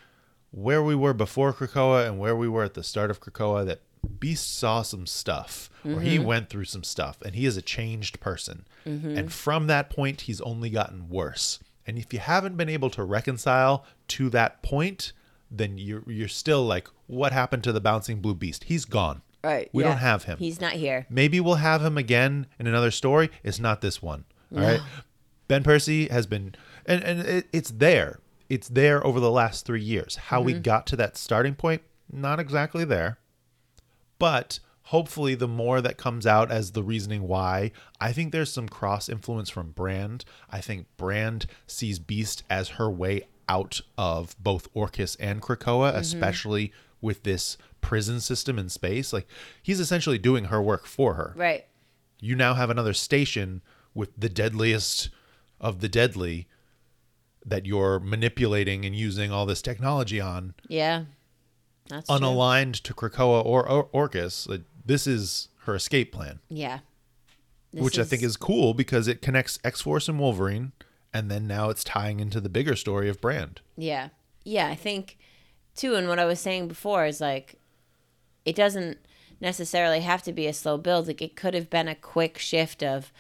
where 0.51 0.83
we 0.83 0.95
were 0.95 1.13
before 1.15 1.53
Krakoa 1.53 2.07
and 2.07 2.19
where 2.19 2.37
we 2.37 2.49
were 2.49 2.65
at 2.65 2.75
the 2.75 2.83
start 2.83 3.11
of 3.11 3.21
Krakoa 3.21 3.67
that 3.67 3.81
Beast 4.21 4.57
saw 4.57 4.83
some 4.83 5.07
stuff 5.07 5.69
or 5.85 6.01
he 6.01 6.17
Mm-hmm. 6.17 6.25
went 6.27 6.49
through 6.51 6.65
some 6.67 6.85
stuff 6.85 7.21
and 7.23 7.35
he 7.35 7.45
is 7.47 7.57
a 7.57 7.63
changed 7.63 8.21
person. 8.21 8.67
And 8.85 9.33
from 9.33 9.67
that 9.67 9.91
point 9.91 10.23
he's 10.23 10.41
only 10.43 10.71
gotten 10.71 11.09
worse. 11.09 11.59
And 11.87 11.99
if 11.99 12.13
you 12.13 12.21
haven't 12.21 12.57
been 12.57 12.69
able 12.69 12.91
to 12.91 13.03
reconcile 13.03 13.85
to 14.09 14.31
that 14.31 14.63
point, 14.63 15.13
then 15.51 15.79
you're 15.79 16.03
you're 16.07 16.29
still 16.29 16.65
like, 16.65 16.89
what 17.07 17.33
happened 17.33 17.65
to 17.65 17.73
the 17.73 17.81
bouncing 17.81 18.21
blue 18.21 18.35
beast? 18.35 18.65
He's 18.65 18.85
gone. 18.85 19.23
Right. 19.45 19.71
We 19.73 19.83
yeah. 19.83 19.91
don't 19.91 19.99
have 19.99 20.25
him. 20.25 20.39
He's 20.39 20.61
not 20.61 20.73
here. 20.73 21.07
Maybe 21.09 21.39
we'll 21.39 21.55
have 21.57 21.85
him 21.85 21.97
again 21.97 22.47
in 22.59 22.67
another 22.67 22.91
story. 22.91 23.31
It's 23.45 23.61
not 23.61 23.81
this 23.81 24.03
one. 24.03 24.25
All 24.55 24.63
right. 24.63 24.81
Ben 25.49 25.63
Percy 25.63 26.09
has 26.09 26.27
been, 26.27 26.55
and, 26.85 27.05
and 27.05 27.21
it, 27.21 27.47
it's 27.53 27.71
there. 27.71 28.19
It's 28.49 28.69
there 28.69 29.05
over 29.07 29.21
the 29.21 29.31
last 29.31 29.65
three 29.65 29.83
years. 29.83 30.17
How 30.17 30.41
we 30.41 30.53
mm-hmm. 30.53 30.63
got 30.63 30.87
to 30.89 30.97
that 30.97 31.17
starting 31.17 31.55
point, 31.55 31.83
not 32.11 32.41
exactly 32.41 32.85
there. 32.85 33.19
But 34.19 34.59
hopefully, 34.83 35.37
the 35.37 35.49
more 35.49 35.81
that 35.81 35.97
comes 35.97 36.27
out 36.27 36.51
as 36.51 36.73
the 36.73 36.83
reasoning 36.83 37.29
why, 37.29 37.71
I 38.01 38.13
think 38.13 38.33
there's 38.33 38.53
some 38.53 38.69
cross 38.69 39.09
influence 39.09 39.51
from 39.51 39.71
Brand. 39.71 40.25
I 40.51 40.61
think 40.61 40.87
Brand 40.97 41.47
sees 41.67 41.99
Beast 42.01 42.43
as 42.51 42.71
her 42.71 42.91
way 42.91 43.29
out 43.49 43.81
of 43.97 44.35
both 44.39 44.73
Orchis 44.75 45.17
and 45.21 45.41
Krakoa, 45.41 45.91
mm-hmm. 45.91 45.99
especially 45.99 46.73
with 47.01 47.23
this 47.23 47.57
prison 47.81 48.21
system 48.21 48.59
in 48.59 48.69
space. 48.69 49.13
Like, 49.13 49.29
he's 49.63 49.79
essentially 49.81 50.19
doing 50.19 50.47
her 50.47 50.61
work 50.61 50.87
for 50.87 51.15
her 51.15 51.33
Right. 51.37 51.65
you 52.21 52.35
now 52.35 52.55
have 52.55 52.71
another 52.71 52.93
station 52.95 53.63
with 53.95 54.11
the 54.19 54.29
deadliest 54.29 55.11
of 55.61 55.81
the 55.81 55.89
deadly 55.89 56.49
that 57.45 57.65
you're 57.65 58.01
manipulating 58.01 58.85
and 58.85 58.95
using 58.97 59.31
all 59.31 59.47
this 59.47 59.63
technology 59.63 60.21
on 60.21 60.55
Yeah. 60.69 61.05
That's 61.89 62.09
true. 62.09 62.17
unaligned 62.19 62.81
to 62.83 62.93
Krakoa 62.95 63.45
or, 63.45 63.69
or 63.69 63.85
Orchis. 63.95 64.49
Like, 64.49 64.63
this 64.85 65.07
is 65.07 65.49
her 65.61 65.75
escape 65.77 66.13
plan, 66.13 66.41
Yeah. 66.49 66.81
This 67.73 67.83
which 67.83 67.99
I 67.99 68.05
think 68.05 68.23
is 68.23 68.37
cool 68.37 68.75
because 68.75 69.07
it 69.07 69.21
connects 69.23 69.59
X 69.63 69.83
Force 69.83 70.09
and 70.09 70.19
Wolverine, 70.19 70.73
and 71.17 71.31
then 71.31 71.47
now 71.47 71.71
it's 71.71 71.83
tying 71.83 72.21
into 72.21 72.43
the 72.43 72.51
bigger 72.51 72.77
story 72.77 73.09
of 73.09 73.23
Brand. 73.23 73.63
Yeah. 73.77 74.11
Yeah, 74.45 74.69
I 74.69 74.75
think 74.75 75.17
too 75.75 75.95
and 75.95 76.09
what 76.09 76.19
I 76.19 76.27
was 76.27 76.41
saying 76.41 76.69
before 76.69 77.07
is 77.07 77.21
like 77.21 77.59
it 78.45 78.55
doesn't 78.55 78.99
necessarily 79.41 80.01
have 80.01 80.23
to 80.25 80.33
be 80.33 80.47
a 80.47 80.53
slow 80.53 80.77
build. 80.77 81.07
Like 81.07 81.23
it 81.23 81.35
could 81.35 81.55
have 81.55 81.71
been 81.71 81.89
a 81.89 81.95
quick 81.95 82.39
shift 82.39 82.83
of 82.83 83.13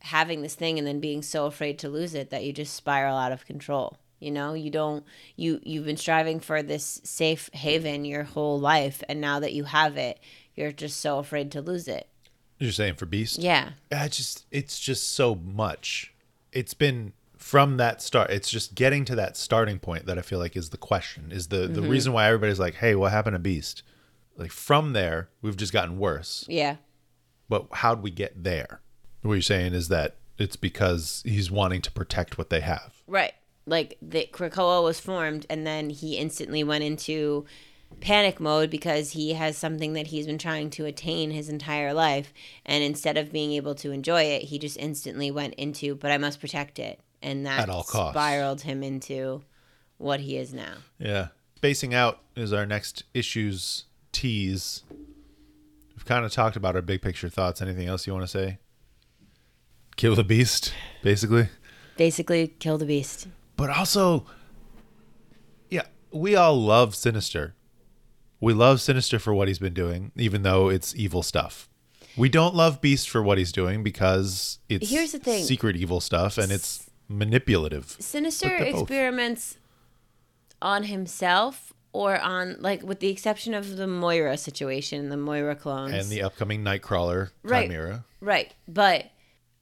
having 0.00 0.42
this 0.42 0.54
thing 0.54 0.78
and 0.78 0.86
then 0.86 1.00
being 1.00 1.22
so 1.22 1.46
afraid 1.46 1.78
to 1.80 1.88
lose 1.88 2.14
it 2.14 2.30
that 2.30 2.44
you 2.44 2.52
just 2.52 2.74
spiral 2.74 3.16
out 3.16 3.32
of 3.32 3.46
control. 3.46 3.98
You 4.20 4.30
know, 4.30 4.54
you 4.54 4.70
don't 4.70 5.04
you 5.34 5.60
you've 5.64 5.86
been 5.86 5.96
striving 5.96 6.38
for 6.38 6.62
this 6.62 7.00
safe 7.02 7.50
haven 7.52 8.04
your 8.04 8.22
whole 8.22 8.60
life 8.60 9.02
and 9.08 9.20
now 9.20 9.40
that 9.40 9.52
you 9.52 9.64
have 9.64 9.96
it, 9.96 10.20
you're 10.54 10.72
just 10.72 11.00
so 11.00 11.18
afraid 11.18 11.50
to 11.52 11.60
lose 11.60 11.88
it. 11.88 12.08
You're 12.60 12.70
saying 12.70 12.94
for 12.94 13.06
Beast? 13.06 13.40
Yeah. 13.40 13.70
I 13.90 14.06
just 14.06 14.46
it's 14.52 14.78
just 14.78 15.10
so 15.14 15.34
much. 15.34 16.12
It's 16.52 16.74
been 16.74 17.12
from 17.44 17.76
that 17.76 18.00
start. 18.00 18.30
It's 18.30 18.48
just 18.48 18.74
getting 18.74 19.04
to 19.04 19.14
that 19.16 19.36
starting 19.36 19.78
point 19.78 20.06
that 20.06 20.16
I 20.16 20.22
feel 20.22 20.38
like 20.38 20.56
is 20.56 20.70
the 20.70 20.78
question. 20.78 21.30
Is 21.30 21.48
the 21.48 21.68
the 21.68 21.82
mm-hmm. 21.82 21.90
reason 21.90 22.14
why 22.14 22.26
everybody's 22.26 22.58
like, 22.58 22.76
"Hey, 22.76 22.94
what 22.94 23.12
happened 23.12 23.34
to 23.34 23.38
Beast?" 23.38 23.82
Like 24.38 24.50
from 24.50 24.94
there, 24.94 25.28
we've 25.42 25.56
just 25.56 25.70
gotten 25.70 25.98
worse. 25.98 26.46
Yeah. 26.48 26.76
But 27.50 27.66
how'd 27.70 28.02
we 28.02 28.10
get 28.10 28.44
there? 28.44 28.80
What 29.20 29.34
you're 29.34 29.42
saying 29.42 29.74
is 29.74 29.88
that 29.88 30.16
it's 30.38 30.56
because 30.56 31.22
he's 31.26 31.50
wanting 31.50 31.82
to 31.82 31.92
protect 31.92 32.38
what 32.38 32.48
they 32.48 32.60
have. 32.60 32.94
Right. 33.06 33.34
Like 33.66 33.98
the 34.00 34.26
Krakoa 34.32 34.82
was 34.82 34.98
formed 34.98 35.44
and 35.50 35.66
then 35.66 35.90
he 35.90 36.16
instantly 36.16 36.64
went 36.64 36.82
into 36.82 37.44
panic 38.00 38.40
mode 38.40 38.70
because 38.70 39.10
he 39.10 39.34
has 39.34 39.58
something 39.58 39.92
that 39.92 40.06
he's 40.06 40.26
been 40.26 40.38
trying 40.38 40.70
to 40.70 40.86
attain 40.86 41.30
his 41.30 41.50
entire 41.50 41.92
life 41.92 42.32
and 42.64 42.82
instead 42.82 43.18
of 43.18 43.30
being 43.30 43.52
able 43.52 43.74
to 43.76 43.92
enjoy 43.92 44.22
it, 44.22 44.42
he 44.44 44.58
just 44.58 44.78
instantly 44.78 45.30
went 45.30 45.54
into 45.54 45.94
but 45.94 46.10
I 46.10 46.18
must 46.18 46.40
protect 46.40 46.78
it 46.78 47.00
and 47.24 47.44
that 47.46 47.60
At 47.60 47.70
all 47.70 47.82
costs. 47.82 48.14
spiraled 48.14 48.60
him 48.60 48.82
into 48.84 49.42
what 49.98 50.20
he 50.20 50.36
is 50.36 50.54
now. 50.54 50.74
Yeah. 50.98 51.28
Spacing 51.56 51.94
out 51.94 52.20
is 52.36 52.52
our 52.52 52.66
next 52.66 53.02
issue's 53.14 53.84
tease. 54.12 54.82
We've 55.96 56.04
kind 56.04 56.24
of 56.24 56.30
talked 56.32 56.54
about 56.56 56.76
our 56.76 56.82
big 56.82 57.00
picture 57.02 57.28
thoughts. 57.28 57.60
Anything 57.62 57.88
else 57.88 58.06
you 58.06 58.12
want 58.12 58.24
to 58.24 58.28
say? 58.28 58.58
Kill 59.96 60.14
the 60.14 60.24
beast, 60.24 60.72
basically. 61.02 61.48
Basically 61.96 62.48
kill 62.48 62.76
the 62.78 62.84
beast. 62.86 63.28
but 63.56 63.70
also 63.70 64.26
yeah 65.70 65.82
we 66.10 66.34
all 66.34 66.60
love 66.60 66.92
sinister 66.96 67.54
we 68.40 68.52
love 68.52 68.80
sinister 68.80 69.20
for 69.20 69.32
what 69.32 69.46
he's 69.46 69.60
been 69.60 69.72
doing 69.74 70.10
even 70.16 70.42
though 70.42 70.68
it's 70.68 70.92
evil 70.96 71.22
stuff 71.22 71.68
we 72.16 72.28
don't 72.28 72.52
love 72.54 72.80
beast 72.80 73.08
for 73.08 73.22
what 73.22 73.38
he's 73.38 73.52
doing 73.52 73.84
because 73.84 74.58
it's 74.68 74.90
Here's 74.90 75.12
the 75.12 75.20
thing. 75.20 75.44
secret 75.44 75.76
evil 75.76 76.00
stuff 76.00 76.36
and 76.36 76.50
it's 76.50 76.90
manipulative 77.08 77.96
Sinister 78.00 78.54
experiments 78.56 79.58
on 80.62 80.84
himself 80.84 81.72
or 81.92 82.18
on 82.20 82.56
like 82.60 82.82
with 82.82 83.00
the 83.00 83.08
exception 83.08 83.54
of 83.54 83.76
the 83.76 83.86
Moira 83.86 84.36
situation, 84.36 85.08
the 85.10 85.16
Moira 85.16 85.54
clones. 85.54 85.92
and 85.92 86.08
the 86.08 86.22
upcoming 86.22 86.62
nightcrawler 86.64 87.30
Right. 87.42 87.68
chimera 87.68 88.04
Right. 88.20 88.54
But 88.66 89.10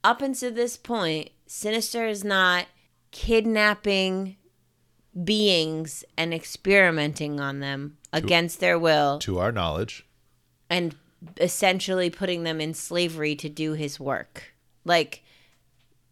up 0.03 0.21
until 0.21 0.51
this 0.51 0.77
point, 0.77 1.29
Sinister 1.45 2.07
is 2.07 2.23
not 2.23 2.65
kidnapping 3.11 4.37
beings 5.23 6.03
and 6.17 6.33
experimenting 6.33 7.39
on 7.39 7.59
them 7.59 7.97
against 8.11 8.59
their 8.59 8.79
will 8.79 9.19
to 9.19 9.37
our 9.39 9.51
knowledge 9.51 10.05
and 10.69 10.95
essentially 11.39 12.09
putting 12.09 12.43
them 12.43 12.59
in 12.59 12.73
slavery 12.73 13.35
to 13.35 13.47
do 13.49 13.73
his 13.73 13.99
work. 13.99 14.53
Like, 14.85 15.23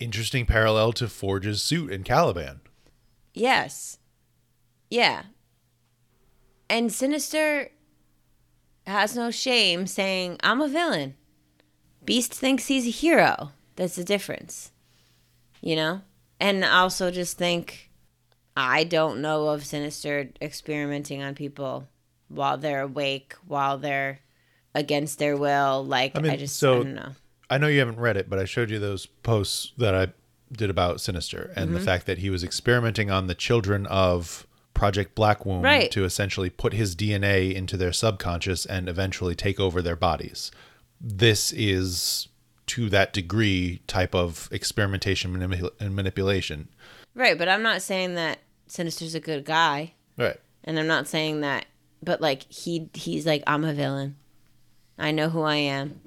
interesting 0.02 0.46
parallel 0.46 0.92
to 0.92 1.08
forge's 1.08 1.64
suit 1.64 1.92
in 1.92 2.04
caliban 2.04 2.62
yes. 3.34 3.98
Yeah. 4.90 5.24
And 6.70 6.92
Sinister 6.92 7.70
has 8.86 9.16
no 9.16 9.32
shame 9.32 9.88
saying, 9.88 10.38
I'm 10.44 10.62
a 10.62 10.68
villain. 10.68 11.16
Beast 12.04 12.34
thinks 12.34 12.68
he's 12.68 12.88
a 12.88 12.92
hero. 12.92 13.52
That's 13.76 13.96
the 13.96 14.04
difference. 14.04 14.72
You 15.62 15.76
know? 15.76 16.02
And 16.40 16.64
also 16.64 17.12
just 17.12 17.38
think 17.38 17.92
I 18.58 18.84
don't 18.84 19.22
know 19.22 19.50
of 19.50 19.66
Sinister 19.66 20.30
experimenting 20.42 21.22
on 21.22 21.36
people 21.36 21.88
while 22.28 22.58
they're 22.58 22.82
awake, 22.82 23.36
while 23.48 23.78
they're 23.78 24.20
against 24.74 25.20
their 25.20 25.38
will. 25.38 25.86
Like, 25.86 26.18
I, 26.18 26.34
I 26.34 26.38
just, 26.38 26.58
so- 26.58 26.74
I 26.74 26.84
don't 26.84 26.96
know. 26.96 27.12
I 27.52 27.58
know 27.60 27.68
you 27.68 27.80
haven't 27.80 28.00
read 28.00 28.18
it, 28.18 28.30
but 28.30 28.40
I 28.40 28.46
showed 28.46 28.70
you 28.72 28.80
those 28.80 29.06
posts 29.06 29.74
that 29.78 29.94
I 29.94 30.08
did 30.52 30.70
about 30.70 31.00
Sinister 31.02 31.52
and 31.56 31.66
Mm-hmm. 31.68 31.74
the 31.76 31.80
fact 31.82 32.06
that 32.08 32.18
he 32.20 32.30
was 32.30 32.44
experimenting 32.44 33.12
on 33.12 33.28
the 33.28 33.36
children 33.36 33.86
of 33.88 34.48
Project 34.74 35.14
Black 35.16 35.46
Womb 35.46 35.62
Right. 35.62 35.92
to 35.92 36.04
essentially 36.06 36.50
put 36.50 36.74
his 36.74 36.96
DNA 36.96 37.54
into 37.54 37.78
their 37.78 37.92
subconscious 37.94 38.66
and 38.66 38.90
eventually 38.90 39.36
take 39.36 39.60
over 39.60 39.82
their 39.82 39.96
bodies. 39.96 40.50
This 41.00 41.52
is 41.52 42.28
to 42.68 42.90
that 42.90 43.12
degree 43.14 43.82
type 43.88 44.16
of 44.16 44.48
experimentation 44.52 45.42
and 45.80 45.96
manipulation. 45.96 46.70
Right, 47.14 47.38
but 47.38 47.50
I'm 47.50 47.62
not 47.64 47.82
saying 47.82 48.16
that 48.16 48.40
Sinister's 48.68 49.14
a 49.14 49.20
good 49.20 49.44
guy. 49.46 49.94
Right. 50.18 50.38
And 50.64 50.80
I'm 50.80 50.88
not 50.88 51.08
saying 51.08 51.42
that, 51.42 51.66
but 52.02 52.22
like 52.22 52.44
he 52.52 52.90
he's 52.94 53.26
like 53.26 53.44
I'm 53.46 53.66
a 53.66 53.74
villain. 53.74 54.16
I 54.98 55.12
know 55.12 55.30
who 55.30 55.42
I 55.42 55.56
am. 55.58 56.00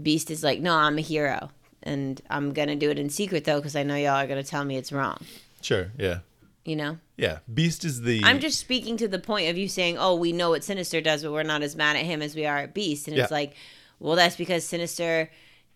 Beast 0.00 0.30
is 0.30 0.42
like, 0.42 0.60
no, 0.60 0.74
I'm 0.74 0.98
a 0.98 1.02
hero, 1.02 1.50
and 1.82 2.20
I'm 2.30 2.52
gonna 2.52 2.76
do 2.76 2.90
it 2.90 2.98
in 2.98 3.10
secret 3.10 3.44
though, 3.44 3.58
because 3.58 3.76
I 3.76 3.82
know 3.82 3.94
y'all 3.96 4.16
are 4.22 4.26
gonna 4.26 4.42
tell 4.42 4.64
me 4.64 4.76
it's 4.76 4.92
wrong. 4.92 5.18
Sure. 5.60 5.92
Yeah. 5.98 6.18
You 6.64 6.76
know, 6.76 6.98
Yeah. 7.18 7.40
Beast 7.52 7.84
is 7.84 8.00
the. 8.02 8.22
I'm 8.24 8.40
just 8.40 8.58
speaking 8.58 8.96
to 8.96 9.06
the 9.08 9.18
point 9.18 9.50
of 9.50 9.58
you 9.58 9.68
saying, 9.68 9.98
oh, 9.98 10.14
we 10.14 10.32
know 10.32 10.50
what 10.50 10.64
Sinister 10.64 11.00
does, 11.02 11.22
but 11.22 11.30
we're 11.32 11.42
not 11.42 11.62
as 11.62 11.76
mad 11.76 11.96
at 11.96 12.04
him 12.04 12.22
as 12.22 12.34
we 12.34 12.46
are 12.46 12.58
at 12.58 12.72
Beast, 12.74 13.06
and 13.06 13.18
it's 13.18 13.30
like, 13.30 13.54
well, 14.00 14.16
that's 14.16 14.36
because 14.36 14.64
Sinister 14.64 15.30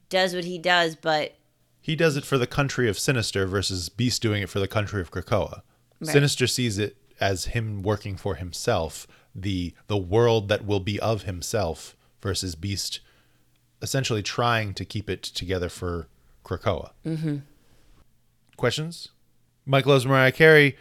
does 0.08 0.34
what 0.34 0.44
he 0.44 0.58
does, 0.58 0.96
but 0.96 1.34
He 1.80 1.94
does 1.94 2.16
it 2.16 2.24
for 2.24 2.38
the 2.38 2.46
country 2.46 2.88
of 2.88 2.98
Sinister 2.98 3.46
versus 3.46 3.88
Beast 3.88 4.20
doing 4.22 4.42
it 4.42 4.48
for 4.48 4.60
the 4.60 4.68
country 4.68 5.00
of 5.00 5.10
Krakoa. 5.10 5.62
Right. 6.00 6.10
Sinister 6.10 6.46
sees 6.46 6.78
it 6.78 6.96
as 7.20 7.46
him 7.46 7.82
working 7.82 8.16
for 8.16 8.36
himself, 8.36 9.06
the 9.34 9.74
the 9.88 9.96
world 9.98 10.48
that 10.48 10.64
will 10.64 10.80
be 10.80 10.98
of 11.00 11.22
himself 11.24 11.96
versus 12.22 12.54
Beast 12.54 13.00
essentially 13.82 14.22
trying 14.22 14.74
to 14.74 14.84
keep 14.84 15.08
it 15.08 15.22
together 15.22 15.68
for 15.68 16.08
Krakoa. 16.44 16.90
Mm-hmm. 17.06 17.36
Questions? 18.56 19.08
Mike 19.66 19.86
loves 19.86 20.06
Mariah 20.06 20.32
Carey 20.32 20.76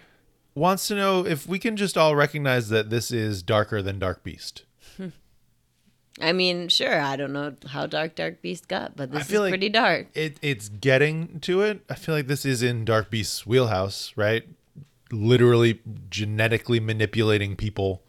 wants 0.56 0.88
to 0.88 0.96
know 0.96 1.26
if 1.26 1.46
we 1.48 1.60
can 1.60 1.78
just 1.78 1.98
all 1.98 2.16
recognize 2.16 2.70
that 2.70 2.90
this 2.90 3.12
is 3.12 3.44
darker 3.44 3.82
than 3.82 4.00
Dark 4.00 4.24
Beast. 4.24 4.64
I 6.22 6.34
mean, 6.34 6.68
sure, 6.70 7.00
I 7.00 7.16
don't 7.16 7.34
know 7.34 7.54
how 7.68 7.86
dark 7.86 8.16
Dark 8.16 8.42
Beast 8.42 8.68
got, 8.68 8.96
but 8.96 9.12
this 9.12 9.22
is 9.22 9.28
feel 9.28 9.42
like- 9.42 9.52
pretty 9.52 9.70
dark. 9.70 10.08
it 10.16 10.38
it's 10.42 10.70
getting 10.70 11.40
to 11.42 11.62
it. 11.62 11.82
I 11.90 11.94
feel 11.94 12.16
like 12.16 12.26
this 12.28 12.44
is 12.46 12.64
in 12.64 12.86
Dark 12.86 13.12
Beast's 13.12 13.46
wheelhouse, 13.46 14.14
right? 14.16 14.44
Literally 15.12 15.80
genetically 16.10 16.80
manipulating 16.80 17.56
people 17.56 18.02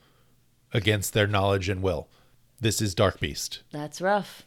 against 0.72 1.12
their 1.12 1.26
knowledge 1.26 1.68
and 1.68 1.82
will. 1.82 2.08
This 2.60 2.80
is 2.80 2.94
Dark 2.94 3.20
Beast. 3.20 3.62
That's 3.72 4.00
rough. 4.00 4.42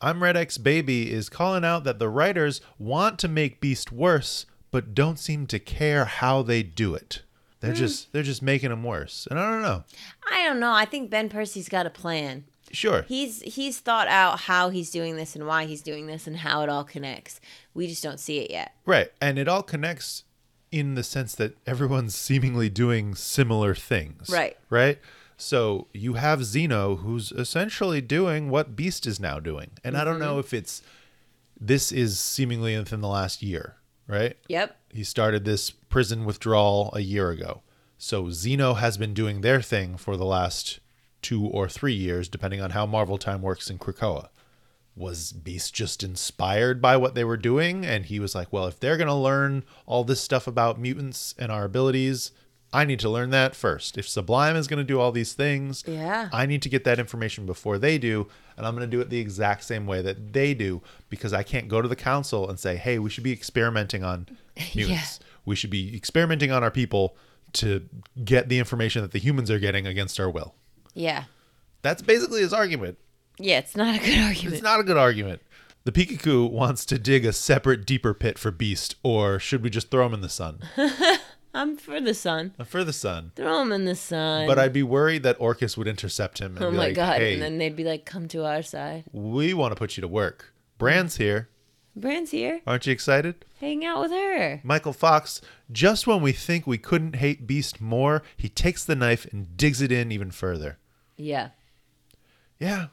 I'm 0.00 0.22
Red 0.22 0.36
X 0.36 0.58
Baby 0.58 1.10
is 1.10 1.28
calling 1.28 1.64
out 1.64 1.84
that 1.84 1.98
the 1.98 2.08
writers 2.08 2.60
want 2.78 3.18
to 3.20 3.28
make 3.28 3.60
Beast 3.60 3.90
worse, 3.90 4.46
but 4.70 4.94
don't 4.94 5.18
seem 5.18 5.46
to 5.46 5.58
care 5.58 6.04
how 6.04 6.42
they 6.42 6.62
do 6.62 6.94
it. 6.94 7.22
They're 7.60 7.70
hmm. 7.70 7.78
just 7.78 8.12
they're 8.12 8.22
just 8.22 8.42
making 8.42 8.70
them 8.70 8.84
worse. 8.84 9.26
And 9.30 9.38
I 9.38 9.50
don't 9.50 9.62
know. 9.62 9.84
I 10.30 10.44
don't 10.44 10.60
know. 10.60 10.72
I 10.72 10.84
think 10.84 11.10
Ben 11.10 11.28
Percy's 11.28 11.68
got 11.68 11.86
a 11.86 11.90
plan. 11.90 12.44
Sure. 12.72 13.02
He's 13.08 13.40
he's 13.42 13.78
thought 13.78 14.08
out 14.08 14.40
how 14.40 14.70
he's 14.70 14.90
doing 14.90 15.16
this 15.16 15.34
and 15.34 15.46
why 15.46 15.64
he's 15.64 15.82
doing 15.82 16.06
this 16.06 16.26
and 16.26 16.38
how 16.38 16.62
it 16.62 16.68
all 16.68 16.84
connects. 16.84 17.40
We 17.74 17.86
just 17.86 18.02
don't 18.02 18.20
see 18.20 18.38
it 18.38 18.50
yet. 18.50 18.74
Right. 18.84 19.10
And 19.20 19.38
it 19.38 19.48
all 19.48 19.62
connects 19.62 20.24
in 20.72 20.94
the 20.94 21.02
sense 21.02 21.34
that 21.36 21.56
everyone's 21.66 22.14
seemingly 22.14 22.68
doing 22.68 23.14
similar 23.14 23.74
things. 23.74 24.28
Right. 24.28 24.56
Right? 24.68 24.98
So 25.36 25.88
you 25.92 26.14
have 26.14 26.44
Zeno 26.44 26.96
who's 26.96 27.30
essentially 27.32 28.00
doing 28.00 28.50
what 28.50 28.76
Beast 28.76 29.06
is 29.06 29.20
now 29.20 29.38
doing. 29.38 29.70
And 29.84 29.96
I 29.96 30.04
don't 30.04 30.18
know 30.18 30.32
mm-hmm. 30.32 30.40
if 30.40 30.54
it's 30.54 30.82
this 31.58 31.92
is 31.92 32.18
seemingly 32.18 32.76
within 32.78 33.00
the 33.00 33.08
last 33.08 33.42
year, 33.42 33.76
right? 34.06 34.36
Yep. 34.48 34.76
He 34.90 35.04
started 35.04 35.44
this 35.44 35.70
prison 35.70 36.24
withdrawal 36.24 36.90
a 36.94 37.00
year 37.00 37.30
ago. 37.30 37.62
So 37.98 38.30
Zeno 38.30 38.74
has 38.74 38.98
been 38.98 39.14
doing 39.14 39.40
their 39.40 39.62
thing 39.62 39.96
for 39.96 40.16
the 40.16 40.24
last 40.24 40.80
two 41.22 41.46
or 41.46 41.68
three 41.68 41.94
years, 41.94 42.28
depending 42.28 42.60
on 42.60 42.70
how 42.70 42.86
Marvel 42.86 43.18
time 43.18 43.42
works 43.42 43.70
in 43.70 43.78
Krakoa. 43.78 44.28
Was 44.94 45.32
Beast 45.32 45.74
just 45.74 46.02
inspired 46.02 46.80
by 46.80 46.96
what 46.96 47.14
they 47.14 47.24
were 47.24 47.36
doing? 47.36 47.84
And 47.84 48.06
he 48.06 48.18
was 48.18 48.34
like, 48.34 48.50
well, 48.52 48.66
if 48.66 48.80
they're 48.80 48.96
going 48.96 49.08
to 49.08 49.14
learn 49.14 49.64
all 49.84 50.04
this 50.04 50.20
stuff 50.20 50.46
about 50.46 50.80
mutants 50.80 51.34
and 51.38 51.52
our 51.52 51.64
abilities, 51.64 52.30
I 52.72 52.84
need 52.84 53.00
to 53.00 53.08
learn 53.08 53.30
that 53.30 53.54
first. 53.54 53.96
If 53.96 54.08
Sublime 54.08 54.56
is 54.56 54.66
going 54.66 54.78
to 54.78 54.84
do 54.84 55.00
all 55.00 55.12
these 55.12 55.32
things, 55.32 55.84
Yeah. 55.86 56.28
I 56.32 56.46
need 56.46 56.62
to 56.62 56.68
get 56.68 56.84
that 56.84 56.98
information 56.98 57.46
before 57.46 57.78
they 57.78 57.96
do. 57.96 58.28
And 58.56 58.66
I'm 58.66 58.74
going 58.74 58.88
to 58.88 58.96
do 58.96 59.00
it 59.00 59.08
the 59.08 59.18
exact 59.20 59.64
same 59.64 59.86
way 59.86 60.02
that 60.02 60.32
they 60.32 60.52
do 60.54 60.82
because 61.08 61.32
I 61.32 61.42
can't 61.42 61.68
go 61.68 61.80
to 61.80 61.88
the 61.88 61.96
council 61.96 62.48
and 62.48 62.58
say, 62.58 62.76
hey, 62.76 62.98
we 62.98 63.08
should 63.10 63.24
be 63.24 63.32
experimenting 63.32 64.02
on 64.04 64.26
mutants. 64.74 65.20
We 65.44 65.54
should 65.56 65.70
be 65.70 65.94
experimenting 65.96 66.50
on 66.50 66.62
our 66.64 66.70
people 66.70 67.16
to 67.54 67.88
get 68.24 68.48
the 68.48 68.58
information 68.58 69.02
that 69.02 69.12
the 69.12 69.18
humans 69.20 69.50
are 69.50 69.58
getting 69.58 69.86
against 69.86 70.18
our 70.20 70.28
will. 70.28 70.54
Yeah. 70.92 71.24
That's 71.82 72.02
basically 72.02 72.40
his 72.40 72.52
argument. 72.52 72.98
Yeah, 73.38 73.58
it's 73.58 73.76
not 73.76 73.94
a 73.94 73.98
good 73.98 74.18
argument. 74.18 74.54
It's 74.54 74.62
not 74.62 74.80
a 74.80 74.82
good 74.82 74.96
argument. 74.96 75.40
The 75.84 75.92
Pikachu 75.92 76.50
wants 76.50 76.84
to 76.86 76.98
dig 76.98 77.24
a 77.24 77.32
separate, 77.32 77.86
deeper 77.86 78.12
pit 78.12 78.38
for 78.38 78.50
Beast, 78.50 78.96
or 79.04 79.38
should 79.38 79.62
we 79.62 79.70
just 79.70 79.90
throw 79.90 80.04
him 80.06 80.14
in 80.14 80.20
the 80.20 80.28
sun? 80.28 80.60
I'm 81.56 81.76
for 81.76 82.00
the 82.00 82.14
sun. 82.14 82.54
for 82.64 82.84
the 82.84 82.92
sun. 82.92 83.32
Throw 83.34 83.62
him 83.62 83.72
in 83.72 83.84
the 83.84 83.96
sun. 83.96 84.46
But 84.46 84.58
I'd 84.58 84.72
be 84.72 84.82
worried 84.82 85.22
that 85.22 85.38
Orchis 85.38 85.76
would 85.76 85.88
intercept 85.88 86.38
him 86.38 86.56
and 86.56 86.64
oh 86.64 86.70
be 86.70 86.76
my 86.76 86.86
like, 86.86 86.94
god! 86.94 87.18
hey, 87.18 87.32
And 87.34 87.42
then 87.42 87.58
they'd 87.58 87.74
be 87.76 87.84
like, 87.84 88.04
"Come 88.04 88.28
to 88.28 88.44
our 88.44 88.62
side." 88.62 89.04
we 89.12 89.54
want 89.54 89.72
to 89.72 89.76
put 89.76 89.96
you 89.96 90.00
to 90.02 90.08
work. 90.08 90.52
Brand's 90.78 91.16
here. 91.16 91.48
Brand's 91.98 92.30
here. 92.30 92.60
Aren't 92.66 92.86
you 92.86 92.92
excited? 92.92 93.44
Hang 93.58 93.82
out 93.82 94.02
with 94.02 94.10
her. 94.10 94.60
Michael 94.62 94.92
Fox, 94.92 95.40
just 95.72 96.06
when 96.06 96.20
we 96.20 96.32
think 96.32 96.66
we 96.66 96.76
couldn't 96.76 97.16
hate 97.16 97.46
Beast 97.46 97.80
more, 97.80 98.22
he 98.36 98.50
takes 98.50 98.84
the 98.84 98.94
knife 98.94 99.24
and 99.32 99.56
digs 99.56 99.80
it 99.80 99.90
in 99.90 100.12
even 100.12 100.30
further. 100.30 100.76
Yeah. 101.16 101.48
Yeah. 102.58 102.88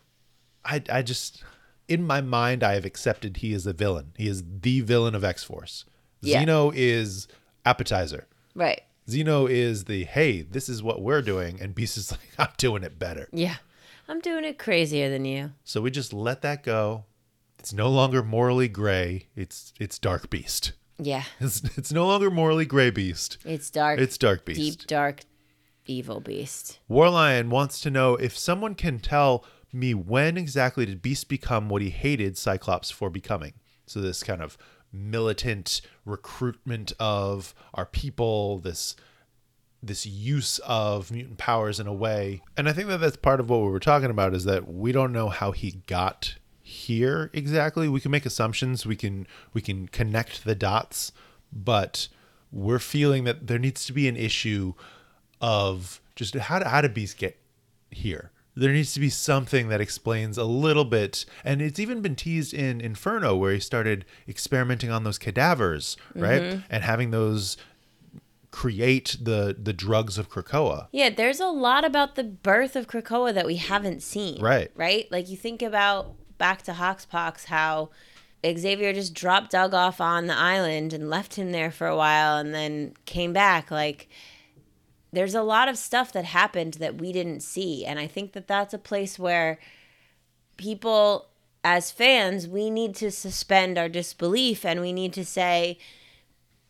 I, 0.64 0.82
I 0.90 1.02
just, 1.02 1.44
in 1.90 2.08
my 2.08 2.22
mind, 2.22 2.64
I 2.64 2.76
have 2.76 2.86
accepted 2.86 3.38
he 3.38 3.52
is 3.52 3.68
a 3.68 3.74
villain. 3.74 4.14
He 4.18 4.30
is 4.30 4.42
the 4.62 4.80
villain 4.80 5.16
of 5.16 5.26
X 5.26 5.44
Force. 5.44 5.84
Yeah. 6.22 6.40
Zeno 6.40 6.72
is 6.74 7.28
appetizer. 7.66 8.28
Right. 8.56 8.82
Zeno 9.10 9.48
is 9.48 9.86
the, 9.86 10.06
hey, 10.06 10.42
this 10.42 10.70
is 10.70 10.82
what 10.82 11.02
we're 11.02 11.22
doing. 11.22 11.60
And 11.62 11.76
Beast 11.76 11.98
is 11.98 12.12
like, 12.12 12.20
I'm 12.38 12.54
doing 12.58 12.84
it 12.84 12.98
better. 13.00 13.28
Yeah. 13.32 13.56
I'm 14.08 14.20
doing 14.20 14.44
it 14.44 14.58
crazier 14.58 15.10
than 15.10 15.26
you. 15.26 15.52
So 15.64 15.82
we 15.82 15.92
just 15.92 16.14
let 16.14 16.42
that 16.42 16.64
go. 16.64 17.06
It's 17.60 17.74
no 17.74 17.90
longer 17.90 18.22
morally 18.22 18.68
gray. 18.68 19.28
It's 19.36 19.74
it's 19.80 19.98
dark 19.98 20.30
beast. 20.30 20.74
Yeah. 21.00 21.24
It's, 21.40 21.64
it's 21.78 21.94
no 21.94 22.06
longer 22.06 22.30
morally 22.30 22.66
gray 22.66 22.90
beast. 22.90 23.38
It's 23.46 23.70
dark. 23.70 24.00
It's 24.00 24.18
dark 24.18 24.44
beast. 24.44 24.60
Deep 24.60 24.88
dark, 24.88 25.22
evil 25.86 26.20
beast. 26.20 26.80
Warlion 26.90 27.48
wants 27.48 27.80
to 27.82 27.90
know 27.90 28.16
if 28.16 28.38
someone 28.38 28.76
can 28.76 29.00
tell 29.00 29.46
me 29.72 29.94
when 29.94 30.38
exactly 30.38 30.86
did 30.86 31.02
Beast 31.02 31.28
become 31.28 31.68
what 31.70 31.82
he 31.82 31.90
hated 31.90 32.38
Cyclops 32.38 32.92
for 32.92 33.10
becoming. 33.10 33.54
So 33.88 34.00
this 34.00 34.24
kind 34.24 34.42
of 34.42 34.58
militant 34.94 35.82
recruitment 36.06 36.94
of 37.00 37.54
our 37.74 37.86
people, 37.86 38.60
this 38.60 38.96
this 39.82 40.06
use 40.06 40.60
of 40.60 41.12
mutant 41.12 41.38
powers 41.38 41.78
in 41.78 41.88
a 41.88 41.94
way. 41.94 42.42
And 42.56 42.70
I 42.70 42.74
think 42.74 42.88
that 42.88 43.02
that's 43.02 43.18
part 43.18 43.42
of 43.42 43.50
what 43.50 43.60
we 43.60 43.68
were 43.68 43.82
talking 43.82 44.10
about 44.10 44.34
is 44.34 44.46
that 44.46 44.72
we 44.74 44.94
don't 44.94 45.12
know 45.12 45.28
how 45.28 45.52
he 45.52 45.82
got 45.88 46.36
here 46.62 47.30
exactly. 47.34 47.90
We 47.90 48.00
can 48.00 48.12
make 48.12 48.26
assumptions, 48.26 48.86
we 48.86 48.96
can 48.96 49.28
we 49.54 49.62
can 49.62 49.90
connect 49.90 50.46
the 50.46 50.56
dots, 50.56 51.12
but 51.52 52.08
we're 52.52 52.80
feeling 52.80 53.26
that 53.26 53.48
there 53.48 53.60
needs 53.60 53.86
to 53.88 53.94
be 53.94 54.08
an 54.08 54.16
issue 54.16 54.74
of 55.42 56.02
just 56.16 56.36
how 56.36 56.82
did, 56.82 56.94
Beast 56.94 57.18
get 57.18 57.38
here? 57.92 58.32
There 58.56 58.72
needs 58.72 58.94
to 58.94 59.00
be 59.00 59.10
something 59.10 59.70
that 59.70 59.82
explains 59.82 60.38
a 60.38 60.44
little 60.44 60.86
bit, 60.86 61.26
and 61.44 61.62
it's 61.62 61.80
even 61.80 62.02
been 62.02 62.16
teased 62.16 62.54
in 62.54 62.82
Inferno, 62.82 63.36
where 63.36 63.54
he 63.54 63.60
started 63.60 64.06
experimenting 64.28 64.92
on 64.92 65.04
those 65.04 65.18
cadavers, 65.18 65.98
right, 66.14 66.42
mm-hmm. 66.42 66.60
and 66.70 66.84
having 66.84 67.12
those 67.12 67.58
create 68.54 69.18
the 69.20 69.58
the 69.60 69.74
drugs 69.74 70.20
of 70.20 70.30
Krakoa. 70.30 70.88
Yeah, 70.92 71.10
there's 71.10 71.40
a 71.40 71.48
lot 71.48 71.84
about 71.84 72.14
the 72.14 72.24
birth 72.24 72.76
of 72.76 72.88
Krakoa 72.88 73.34
that 73.34 73.48
we 73.48 73.56
haven't 73.56 74.04
seen. 74.04 74.40
Right. 74.40 74.70
Right? 74.76 75.12
Like 75.12 75.28
you 75.28 75.36
think 75.36 75.64
about 75.64 76.14
back 76.38 76.62
to 76.64 76.74
Hoxpox, 76.74 77.46
how 77.46 77.90
Xavier 78.46 78.94
just 78.94 79.14
dropped 79.14 79.52
Doug 79.52 79.74
off 79.74 80.00
on 80.00 80.28
the 80.28 80.36
island 80.36 80.94
and 80.94 81.10
left 81.10 81.36
him 81.36 81.52
there 81.52 81.72
for 81.72 81.88
a 81.88 81.96
while 81.96 82.38
and 82.38 82.54
then 82.54 82.94
came 83.06 83.34
back. 83.34 83.72
Like 83.72 84.08
there's 85.14 85.36
a 85.36 85.44
lot 85.44 85.70
of 85.70 85.78
stuff 85.78 86.12
that 86.12 86.26
happened 86.26 86.76
that 86.76 86.96
we 86.96 87.12
didn't 87.14 87.42
see. 87.42 87.86
And 87.86 88.00
I 88.00 88.08
think 88.08 88.34
that 88.34 88.48
that's 88.48 88.74
a 88.74 88.80
place 88.80 89.20
where 89.20 89.60
people, 90.58 91.28
as 91.64 91.92
fans, 91.92 92.48
we 92.48 92.72
need 92.72 92.96
to 92.96 93.12
suspend 93.12 93.78
our 93.78 93.88
disbelief 93.88 94.66
and 94.66 94.82
we 94.82 94.92
need 94.92 95.14
to 95.14 95.24
say, 95.24 95.78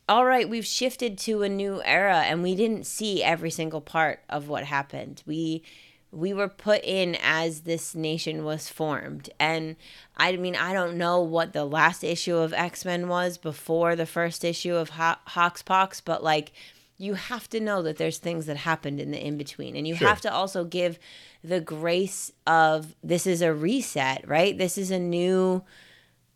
all 0.10 0.26
right, 0.26 0.50
we've 0.50 0.66
shifted 0.66 1.18
to 1.20 1.42
a 1.42 1.50
new 1.50 1.82
era 1.86 2.24
and 2.26 2.44
we 2.44 2.54
didn't 2.54 2.86
see 2.86 3.24
every 3.24 3.50
single 3.50 3.80
part 3.80 4.20
of 4.30 4.50
what 4.50 4.66
happened. 4.66 5.24
We 5.26 5.64
we 6.12 6.32
were 6.32 6.48
put 6.48 6.84
in 6.84 7.18
as 7.24 7.62
this 7.62 7.96
nation 7.96 8.44
was 8.44 8.70
formed. 8.70 9.32
And 9.40 9.76
I 10.16 10.36
mean, 10.36 10.56
I 10.56 10.72
don't 10.72 10.96
know 10.96 11.22
what 11.22 11.54
the 11.54 11.66
last 11.66 12.04
issue 12.04 12.36
of 12.36 12.54
X-Men 12.54 13.08
was 13.08 13.40
before 13.40 13.96
the 13.96 14.06
first 14.06 14.44
issue 14.44 14.76
of 14.76 14.90
Ho- 14.90 15.16
but 16.06 16.24
like 16.24 16.52
you 16.98 17.16
have 17.16 17.50
to 17.50 17.60
know 17.60 17.82
that 17.82 17.98
there's 17.98 18.18
things 18.20 18.46
that 18.46 18.58
happened 18.58 19.00
in 19.00 19.12
the 19.12 19.20
in 19.26 19.38
between 19.38 19.76
and 19.76 19.88
you 19.88 19.96
Sure. 19.96 20.08
have 20.08 20.22
to 20.22 20.32
also 20.34 20.64
give 20.64 21.00
the 21.44 21.60
grace 21.60 22.32
of 22.48 22.96
this 23.04 23.26
is 23.28 23.42
a 23.42 23.54
reset, 23.54 24.28
right? 24.28 24.58
This 24.58 24.78
is 24.78 24.92
a 24.92 25.00
new 25.00 25.64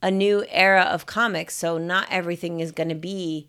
a 0.01 0.11
new 0.11 0.45
era 0.49 0.83
of 0.83 1.05
comics, 1.05 1.55
so 1.55 1.77
not 1.77 2.07
everything 2.11 2.59
is 2.59 2.71
going 2.71 2.89
to 2.89 2.95
be 2.95 3.47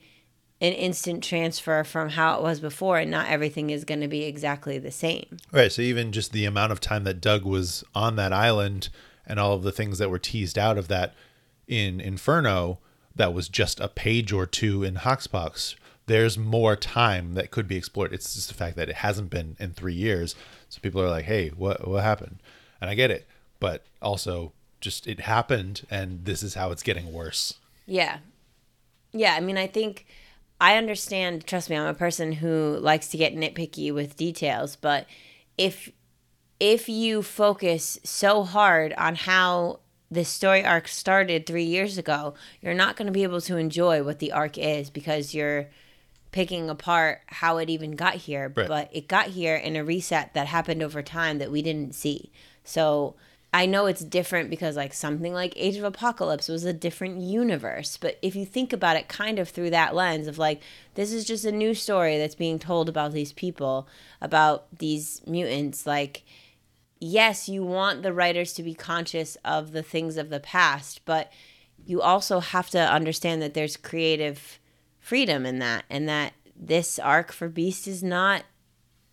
an 0.61 0.73
instant 0.73 1.23
transfer 1.23 1.85
from 1.85 2.09
how 2.11 2.37
it 2.37 2.43
was 2.43 2.59
before, 2.59 2.99
and 2.99 3.11
not 3.11 3.29
everything 3.29 3.71
is 3.71 3.85
going 3.85 4.01
to 4.01 4.09
be 4.09 4.25
exactly 4.25 4.79
the 4.79 4.91
same. 4.91 5.37
Right. 5.53 5.71
So 5.71 5.83
even 5.83 6.11
just 6.11 6.33
the 6.33 6.47
amount 6.47 6.73
of 6.73 6.81
time 6.81 7.05
that 7.05 7.21
Doug 7.21 7.45
was 7.45 7.85
on 7.95 8.17
that 8.17 8.33
island 8.33 8.89
and 9.27 9.39
all 9.39 9.53
of 9.53 9.63
the 9.63 9.71
things 9.71 9.99
that 9.99 10.11
were 10.11 10.19
teased 10.19 10.59
out 10.59 10.79
of 10.79 10.89
that 10.89 11.15
in 11.69 12.01
Inferno, 12.01 12.79
that 13.15 13.35
was 13.35 13.49
just 13.49 13.79
a 13.79 13.89
page 13.89 14.33
or 14.33 14.47
two 14.47 14.83
in 14.83 14.97
Hoxpox. 14.97 15.75
There's 16.09 16.37
more 16.37 16.75
time 16.75 17.35
that 17.35 17.51
could 17.51 17.69
be 17.69 17.77
explored. 17.77 18.13
It's 18.13 18.35
just 18.35 18.49
the 18.49 18.55
fact 18.55 18.77
that 18.77 18.89
it 18.89 18.97
hasn't 18.97 19.31
been 19.31 19.57
in 19.61 19.73
three 19.73 19.95
years. 19.95 20.35
So 20.69 20.81
people 20.81 21.01
are 21.01 21.09
like, 21.09 21.27
hey, 21.27 21.51
what 21.51 21.87
what 21.87 22.03
happened? 22.03 22.39
And 22.81 22.91
I 22.91 22.95
get 22.95 23.11
it. 23.11 23.27
But 23.61 23.85
also 24.03 24.53
just 24.81 25.07
it 25.07 25.21
happened 25.21 25.87
and 25.91 26.25
this 26.25 26.43
is 26.43 26.55
how 26.55 26.71
it's 26.71 26.83
getting 26.83 27.13
worse. 27.13 27.55
Yeah. 27.87 28.19
Yeah, 29.13 29.35
I 29.35 29.41
mean, 29.41 29.57
I 29.57 29.67
think 29.67 30.07
I 30.61 30.77
understand, 30.77 31.47
trust 31.47 31.71
me, 31.71 31.77
I'm 31.77 31.87
a 31.87 31.95
person 31.95 32.33
who 32.33 32.79
likes 32.81 33.09
to 33.09 33.17
get 33.17 33.35
nitpicky 33.35 33.93
with 33.93 34.17
details, 34.17 34.77
but 34.77 35.07
if 35.57 35.91
if 36.61 36.89
you 36.89 37.23
focus 37.23 38.01
so 38.03 38.43
hard 38.43 38.93
on 38.95 39.15
how 39.15 39.79
this 40.11 40.29
story 40.29 40.65
arc 40.65 40.89
started 40.89 41.47
3 41.47 41.63
years 41.63 41.99
ago, 41.99 42.35
you're 42.61 42.75
not 42.75 42.97
going 42.97 43.07
to 43.07 43.13
be 43.13 43.23
able 43.23 43.41
to 43.43 43.57
enjoy 43.57 44.03
what 44.03 44.19
the 44.19 44.33
arc 44.33 44.59
is 44.59 44.91
because 44.91 45.35
you're 45.35 45.69
picking 46.31 46.69
apart 46.69 47.23
how 47.27 47.57
it 47.59 47.71
even 47.71 47.93
got 47.93 48.15
here, 48.15 48.53
Right. 48.55 48.69
but 48.69 48.91
it 48.93 49.09
got 49.09 49.29
here 49.29 49.57
in 49.57 49.77
a 49.77 49.85
reset 49.85 50.35
that 50.35 50.47
happened 50.47 50.83
over 50.83 51.03
time 51.03 51.39
that 51.39 51.51
we 51.51 51.63
didn't 51.63 51.95
see. 51.95 52.31
So 52.65 53.15
I 53.53 53.65
know 53.65 53.87
it's 53.87 54.05
different 54.05 54.51
because 54.51 54.77
like 54.77 54.93
something 54.93 55.33
like 55.33 55.55
Age 55.57 55.77
of 55.77 55.85
Apocalypse 55.85 56.49
was 56.49 56.65
a 56.65 56.73
different 56.75 57.21
universe, 57.23 57.97
but 57.97 58.19
if 58.21 58.37
you 58.37 58.45
think 58.45 58.75
about 58.75 58.97
it 58.97 59.09
kind 59.09 59.39
of 59.39 59.49
through 59.49 59.71
that 59.71 59.95
lens 59.95 60.27
of 60.27 60.37
like 60.37 60.61
this 60.95 61.13
is 61.13 61.25
just 61.25 61.47
a 61.47 61.53
new 61.53 61.73
story 61.73 62.19
that's 62.19 62.35
being 62.35 62.59
told 62.59 62.91
about 62.91 63.13
these 63.13 63.33
people, 63.33 63.89
about 64.21 64.67
these 64.79 65.23
mutants 65.27 65.87
like 65.87 66.25
yes, 67.01 67.49
you 67.49 67.65
want 67.65 68.03
the 68.03 68.13
writers 68.13 68.53
to 68.53 68.63
be 68.63 68.75
conscious 68.75 69.37
of 69.45 69.71
the 69.71 69.85
things 69.85 70.17
of 70.17 70.31
the 70.31 70.41
past, 70.41 71.01
but 71.05 71.33
you 71.87 72.03
also 72.03 72.41
have 72.41 72.69
to 72.69 72.79
understand 72.79 73.41
that 73.41 73.55
there's 73.55 73.77
creative 73.77 74.59
freedom 75.09 75.47
in 75.47 75.59
that, 75.59 75.85
and 75.89 76.09
that 76.09 76.33
this 76.55 76.99
arc 76.99 77.33
for 77.33 77.49
Beast 77.49 77.89
is 77.89 78.03
not 78.03 78.43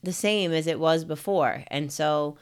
the 0.03 0.13
same 0.13 0.51
as 0.51 0.67
it 0.67 0.79
was 0.79 1.05
before, 1.05 1.63
and 1.67 1.91
so. 1.91 2.37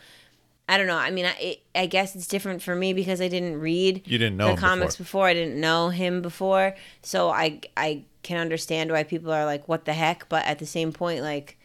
I 0.69 0.77
don't 0.77 0.87
know. 0.87 0.95
I 0.95 1.11
mean, 1.11 1.25
I, 1.25 1.57
I 1.75 1.87
guess 1.87 2.15
it's 2.15 2.25
different 2.25 2.61
for 2.61 2.73
me 2.73 2.93
because 2.93 3.19
I 3.19 3.27
didn't 3.27 3.59
read 3.59 4.01
You 4.05 4.17
didn't 4.17 4.37
know 4.37 4.55
the 4.55 4.61
comics 4.61 4.95
before. 4.95 5.25
before. 5.25 5.27
I 5.27 5.33
didn't 5.33 5.59
know 5.59 5.89
him 5.89 6.21
before, 6.21 6.73
so 7.01 7.29
I 7.29 7.59
I 7.75 8.05
can 8.23 8.37
understand 8.37 8.89
why 8.89 9.03
people 9.03 9.29
are 9.33 9.43
like, 9.45 9.67
"What 9.67 9.83
the 9.83 9.91
heck?" 9.91 10.29
But 10.29 10.45
at 10.45 10.59
the 10.59 10.65
same 10.65 10.93
point, 10.93 11.21
like, 11.21 11.57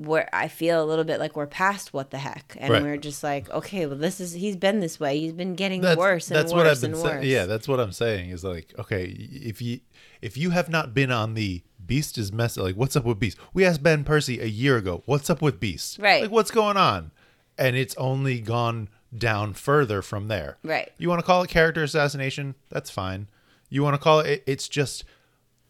where 0.00 0.28
I 0.32 0.48
feel 0.48 0.82
a 0.82 0.86
little 0.86 1.04
bit 1.04 1.20
like 1.20 1.36
we're 1.36 1.46
past 1.46 1.92
what 1.92 2.10
the 2.10 2.18
heck, 2.18 2.56
and 2.58 2.72
Right. 2.72 2.82
we're 2.82 2.96
just 2.96 3.22
like, 3.22 3.50
okay, 3.50 3.84
well, 3.86 3.98
this 3.98 4.18
is 4.20 4.32
he's 4.32 4.56
been 4.56 4.80
this 4.80 4.98
way. 4.98 5.18
He's 5.20 5.32
been 5.32 5.54
getting 5.54 5.82
that's, 5.82 5.98
worse 5.98 6.30
and 6.30 6.36
that's 6.36 6.52
worse 6.52 6.58
what 6.58 6.66
I've 6.66 6.80
been 6.80 6.94
and 6.94 7.02
worse. 7.02 7.24
Yeah, 7.24 7.44
that's 7.44 7.68
what 7.68 7.80
I'm 7.80 7.92
saying. 7.92 8.30
Is 8.30 8.42
like, 8.42 8.72
okay, 8.78 9.04
if 9.04 9.60
you 9.60 9.80
if 10.22 10.36
you 10.36 10.50
have 10.50 10.70
not 10.70 10.94
been 10.94 11.10
on 11.10 11.34
the 11.34 11.62
Beast 11.84 12.18
is 12.18 12.32
mess 12.32 12.56
like 12.56 12.76
what's 12.76 12.96
up 12.96 13.04
with 13.04 13.18
Beast? 13.18 13.36
We 13.52 13.64
asked 13.64 13.82
Ben 13.82 14.04
Percy 14.04 14.40
a 14.40 14.46
year 14.46 14.76
ago, 14.76 15.02
what's 15.06 15.28
up 15.28 15.42
with 15.42 15.60
Beast? 15.60 15.98
Right. 15.98 16.22
Like 16.22 16.30
what's 16.30 16.50
going 16.50 16.76
on? 16.76 17.10
And 17.58 17.76
it's 17.76 17.96
only 17.96 18.40
gone 18.40 18.88
down 19.16 19.52
further 19.54 20.00
from 20.00 20.28
there. 20.28 20.56
Right. 20.62 20.90
You 20.98 21.08
want 21.08 21.18
to 21.20 21.26
call 21.26 21.42
it 21.42 21.50
character 21.50 21.82
assassination? 21.82 22.54
That's 22.70 22.90
fine. 22.90 23.26
You 23.68 23.82
want 23.82 23.94
to 23.94 23.98
call 23.98 24.20
it 24.20 24.42
it's 24.46 24.68
just 24.68 25.04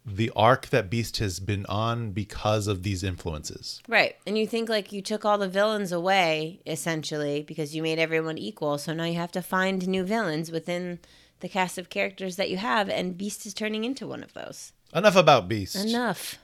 the 0.04 0.30
arc 0.34 0.68
that 0.68 0.88
Beast 0.90 1.18
has 1.18 1.40
been 1.40 1.66
on 1.66 2.12
because 2.12 2.66
of 2.66 2.82
these 2.82 3.04
influences. 3.04 3.82
Right. 3.86 4.16
And 4.26 4.38
you 4.38 4.46
think 4.46 4.68
like 4.68 4.92
you 4.92 5.02
took 5.02 5.24
all 5.24 5.38
the 5.38 5.48
villains 5.48 5.92
away 5.92 6.60
essentially 6.66 7.42
because 7.42 7.74
you 7.74 7.82
made 7.82 7.98
everyone 7.98 8.38
equal. 8.38 8.78
So 8.78 8.92
now 8.94 9.04
you 9.04 9.14
have 9.14 9.32
to 9.32 9.42
find 9.42 9.86
new 9.86 10.02
villains 10.04 10.50
within 10.50 11.00
the 11.40 11.48
cast 11.48 11.78
of 11.78 11.90
characters 11.90 12.36
that 12.36 12.50
you 12.50 12.56
have 12.56 12.88
and 12.88 13.16
Beast 13.16 13.46
is 13.46 13.54
turning 13.54 13.84
into 13.84 14.06
one 14.06 14.22
of 14.22 14.32
those. 14.32 14.72
Enough 14.94 15.16
about 15.16 15.48
Beast. 15.48 15.76
Enough. 15.76 16.38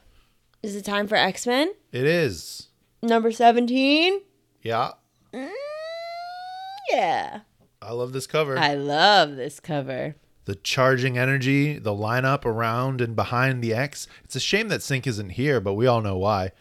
Is 0.63 0.77
it 0.77 0.85
time 0.85 1.07
for 1.07 1.17
X-Men? 1.17 1.73
It 1.93 2.05
is. 2.05 2.69
Number 3.03 3.31
17? 3.31 4.21
Yeah. 4.63 4.93
Mm, 5.33 5.51
yeah. 6.91 7.41
I 7.83 7.93
love 7.93 8.13
this 8.13 8.27
cover. 8.27 8.59
I 8.59 8.75
love 8.75 9.37
this 9.37 9.61
cover. 9.61 10.17
The 10.47 10.55
charging 10.55 11.19
energy, 11.19 11.79
the 11.79 11.93
lineup 11.93 12.45
around 12.45 13.01
and 13.01 13.15
behind 13.15 13.63
the 13.63 13.75
X. 13.75 14.07
It's 14.25 14.37
a 14.37 14.41
shame 14.41 14.69
that 14.69 14.81
Synch 14.81 15.07
isn't 15.07 15.31
here, 15.31 15.61
but 15.61 15.75
we 15.75 15.87
all 15.87 16.01
know 16.01 16.17
why. 16.17 16.53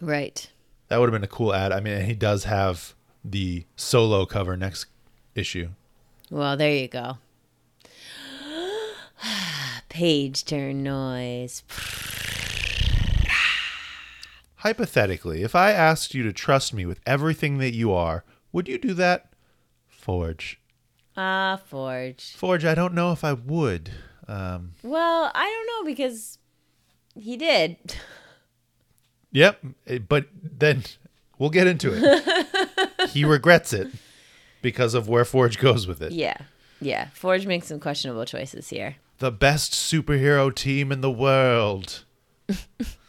Right. 0.00 0.50
That 0.88 0.98
would 0.98 1.08
have 1.08 1.18
been 1.18 1.24
a 1.24 1.32
cool 1.32 1.54
ad. 1.54 1.72
I 1.72 1.80
mean, 1.80 2.04
he 2.04 2.14
does 2.14 2.44
have 2.44 2.94
the 3.24 3.64
solo 3.76 4.26
cover 4.26 4.56
next 4.56 4.86
issue. 5.34 5.70
Well, 6.30 6.56
there 6.56 6.74
you 6.74 6.88
go. 6.88 7.18
Page 9.88 10.44
turn 10.44 10.82
noise. 10.82 11.62
Hypothetically, 14.56 15.42
if 15.42 15.54
I 15.54 15.70
asked 15.70 16.14
you 16.14 16.22
to 16.24 16.32
trust 16.32 16.74
me 16.74 16.84
with 16.84 17.00
everything 17.06 17.58
that 17.58 17.74
you 17.74 17.92
are, 17.92 18.24
would 18.52 18.68
you 18.68 18.76
do 18.76 18.92
that? 18.94 19.32
Forge. 19.88 20.59
Ah, 21.22 21.60
Forge. 21.66 22.34
Forge, 22.34 22.64
I 22.64 22.74
don't 22.74 22.94
know 22.94 23.12
if 23.12 23.24
I 23.24 23.34
would. 23.34 23.90
Um, 24.26 24.72
Well, 24.82 25.30
I 25.34 25.44
don't 25.44 25.66
know 25.66 25.90
because 25.92 26.38
he 27.14 27.36
did. 27.36 27.76
yep, 29.30 29.60
eh, 29.86 29.98
but 29.98 30.28
then 30.42 30.84
we'll 31.38 31.50
get 31.50 31.66
into 31.66 31.90
it. 31.92 33.10
he 33.10 33.26
regrets 33.26 33.74
it 33.74 33.88
because 34.62 34.94
of 34.94 35.08
where 35.10 35.26
Forge 35.26 35.58
goes 35.58 35.86
with 35.86 36.00
it. 36.00 36.12
Yeah. 36.12 36.38
Yeah. 36.80 37.08
Forge 37.12 37.46
makes 37.46 37.66
some 37.66 37.80
questionable 37.80 38.24
choices 38.24 38.70
here. 38.70 38.96
The 39.18 39.30
best 39.30 39.72
superhero 39.74 40.54
team 40.54 40.90
in 40.90 41.02
the 41.02 41.10
world. 41.10 42.04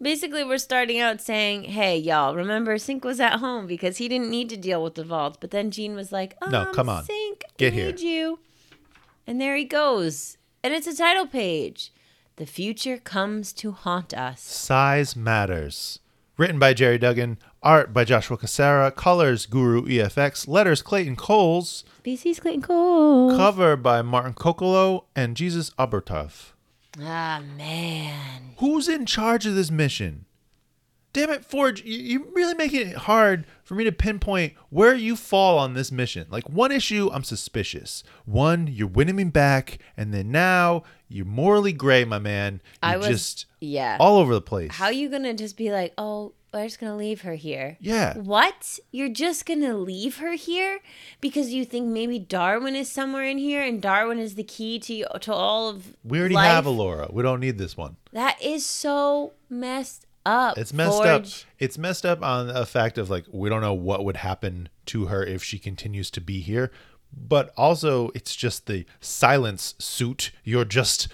Basically, 0.00 0.44
we're 0.44 0.58
starting 0.58 1.00
out 1.00 1.20
saying, 1.22 1.64
hey, 1.64 1.96
y'all, 1.96 2.34
remember 2.36 2.76
Synch 2.76 3.02
was 3.04 3.18
at 3.18 3.40
home 3.40 3.66
because 3.66 3.96
he 3.96 4.08
didn't 4.08 4.30
need 4.30 4.50
to 4.50 4.56
deal 4.56 4.82
with 4.82 4.94
the 4.94 5.04
vault. 5.04 5.38
But 5.40 5.50
then 5.52 5.70
Jean 5.70 5.94
was 5.94 6.12
like, 6.12 6.36
um, 6.42 6.50
No, 6.52 6.66
come 6.66 6.88
on. 6.88 7.04
Synch, 7.04 7.42
Get 7.56 7.72
I 7.72 7.76
here." 7.76 7.86
need 7.86 8.00
you. 8.00 8.38
And 9.26 9.40
there 9.40 9.56
he 9.56 9.64
goes. 9.64 10.36
And 10.62 10.74
it's 10.74 10.86
a 10.86 10.94
title 10.96 11.26
page. 11.26 11.92
The 12.36 12.46
future 12.46 12.98
comes 12.98 13.52
to 13.54 13.72
haunt 13.72 14.12
us. 14.12 14.42
Size 14.42 15.16
Matters. 15.16 16.00
Written 16.36 16.58
by 16.58 16.74
Gerry 16.74 16.98
Duggan, 16.98 17.38
art 17.62 17.94
by 17.94 18.04
Joshua 18.04 18.36
Cassara, 18.36 18.94
colors 18.94 19.46
Guru 19.46 19.86
EFX, 19.86 20.46
letters 20.46 20.82
Clayton 20.82 21.16
Cowles, 21.16 21.82
VC's 22.04 22.38
Clayton 22.40 22.60
Cowles, 22.60 23.34
cover 23.38 23.74
by 23.74 24.02
Martin 24.02 24.34
Coccolo 24.34 25.06
and 25.16 25.34
Jesus 25.34 25.70
Aburtov. 25.78 26.52
Ah, 27.00 27.42
man. 27.56 28.54
Who's 28.58 28.88
in 28.88 29.06
charge 29.06 29.46
of 29.46 29.54
this 29.54 29.70
mission? 29.70 30.24
Damn 31.12 31.30
it, 31.30 31.44
Forge, 31.46 31.82
you, 31.82 31.96
you 31.98 32.28
really 32.34 32.52
making 32.54 32.88
it 32.88 32.96
hard 32.96 33.46
for 33.64 33.74
me 33.74 33.84
to 33.84 33.92
pinpoint 33.92 34.52
where 34.68 34.94
you 34.94 35.16
fall 35.16 35.58
on 35.58 35.72
this 35.72 35.90
mission. 35.90 36.26
Like 36.28 36.46
one 36.50 36.70
issue, 36.70 37.08
I'm 37.10 37.24
suspicious. 37.24 38.04
One, 38.26 38.66
you're 38.66 38.86
winning 38.86 39.16
me 39.16 39.24
back, 39.24 39.78
and 39.96 40.12
then 40.12 40.30
now 40.30 40.82
you're 41.08 41.24
morally 41.24 41.72
gray, 41.72 42.04
my 42.04 42.18
man. 42.18 42.60
You 42.64 42.78
I 42.82 42.96
was- 42.98 43.06
just 43.06 43.46
Yeah. 43.60 43.96
all 43.98 44.18
over 44.18 44.34
the 44.34 44.42
place. 44.42 44.72
How 44.72 44.88
you 44.90 45.08
gonna 45.08 45.32
just 45.32 45.56
be 45.56 45.72
like, 45.72 45.94
oh, 45.96 46.34
we're 46.62 46.66
just 46.66 46.80
gonna 46.80 46.96
leave 46.96 47.22
her 47.22 47.34
here? 47.34 47.76
Yeah. 47.80 48.16
What? 48.18 48.78
You're 48.90 49.08
just 49.08 49.46
gonna 49.46 49.76
leave 49.76 50.18
her 50.18 50.32
here 50.32 50.80
because 51.20 51.52
you 51.52 51.64
think 51.64 51.88
maybe 51.88 52.18
Darwin 52.18 52.74
is 52.76 52.90
somewhere 52.90 53.24
in 53.24 53.38
here 53.38 53.62
and 53.62 53.80
Darwin 53.80 54.18
is 54.18 54.34
the 54.34 54.44
key 54.44 54.78
to 54.80 55.04
to 55.20 55.32
all 55.32 55.68
of 55.68 55.96
We 56.04 56.18
already 56.20 56.34
life? 56.34 56.46
have 56.46 56.66
Alora. 56.66 57.08
We 57.12 57.22
don't 57.22 57.40
need 57.40 57.58
this 57.58 57.76
one. 57.76 57.96
That 58.12 58.40
is 58.42 58.64
so 58.66 59.32
messed 59.48 60.06
up. 60.24 60.58
It's 60.58 60.72
messed 60.72 61.02
up. 61.02 61.24
It's 61.58 61.78
messed 61.78 62.04
up 62.04 62.22
on 62.22 62.48
the 62.48 62.66
fact 62.66 62.98
of 62.98 63.08
like 63.10 63.24
we 63.30 63.48
don't 63.48 63.60
know 63.60 63.74
what 63.74 64.04
would 64.04 64.16
happen 64.18 64.68
to 64.86 65.06
her 65.06 65.22
if 65.24 65.42
she 65.44 65.58
continues 65.58 66.10
to 66.12 66.20
be 66.20 66.40
here. 66.40 66.70
But 67.16 67.52
also 67.56 68.10
it's 68.14 68.34
just 68.34 68.66
the 68.66 68.84
silence 69.00 69.74
suit. 69.78 70.32
You're 70.44 70.64
just 70.64 71.08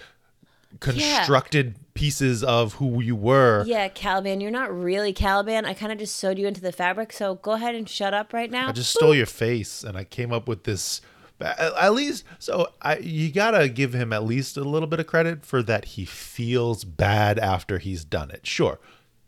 constructed 0.79 1.75
pieces 1.93 2.43
of 2.43 2.75
who 2.75 3.01
you 3.01 3.15
were. 3.15 3.63
Yeah, 3.65 3.87
Caliban, 3.87 4.41
you're 4.41 4.51
not 4.51 4.73
really 4.75 5.13
Caliban. 5.13 5.65
I 5.65 5.73
kind 5.73 5.91
of 5.91 5.97
just 5.97 6.15
sewed 6.15 6.39
you 6.39 6.47
into 6.47 6.61
the 6.61 6.71
fabric, 6.71 7.13
so 7.13 7.35
go 7.35 7.51
ahead 7.51 7.75
and 7.75 7.87
shut 7.87 8.13
up 8.13 8.33
right 8.33 8.49
now. 8.49 8.69
I 8.69 8.71
just 8.71 8.91
stole 8.91 9.15
your 9.15 9.25
face 9.25 9.83
and 9.83 9.97
I 9.97 10.03
came 10.03 10.33
up 10.33 10.47
with 10.47 10.63
this 10.63 11.01
at 11.41 11.93
least 11.93 12.23
so 12.39 12.69
I 12.81 12.97
you 12.99 13.29
got 13.31 13.51
to 13.51 13.67
give 13.67 13.93
him 13.93 14.13
at 14.13 14.23
least 14.23 14.55
a 14.55 14.63
little 14.63 14.87
bit 14.87 15.01
of 15.01 15.07
credit 15.07 15.45
for 15.45 15.61
that 15.63 15.85
he 15.85 16.05
feels 16.05 16.85
bad 16.85 17.37
after 17.37 17.79
he's 17.79 18.05
done 18.05 18.31
it. 18.31 18.45
Sure. 18.45 18.79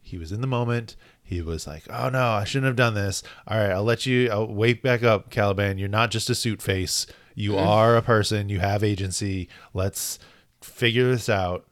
He 0.01 0.17
was 0.17 0.31
in 0.31 0.41
the 0.41 0.47
moment. 0.47 0.95
He 1.23 1.41
was 1.41 1.65
like, 1.65 1.83
"Oh 1.89 2.09
no, 2.09 2.23
I 2.23 2.43
shouldn't 2.43 2.67
have 2.67 2.75
done 2.75 2.93
this." 2.93 3.23
All 3.47 3.57
right, 3.57 3.71
I'll 3.71 3.83
let 3.83 4.05
you 4.05 4.29
I'll 4.29 4.47
wake 4.47 4.83
back 4.83 5.03
up, 5.03 5.31
Caliban. 5.31 5.79
You're 5.79 5.89
not 5.89 6.11
just 6.11 6.29
a 6.29 6.35
suit 6.35 6.61
face. 6.61 7.07
You 7.33 7.53
mm-hmm. 7.53 7.67
are 7.67 7.97
a 7.97 8.01
person. 8.03 8.47
You 8.47 8.59
have 8.59 8.83
agency. 8.83 9.49
Let's 9.73 10.19
figure 10.61 11.09
this 11.11 11.29
out. 11.29 11.65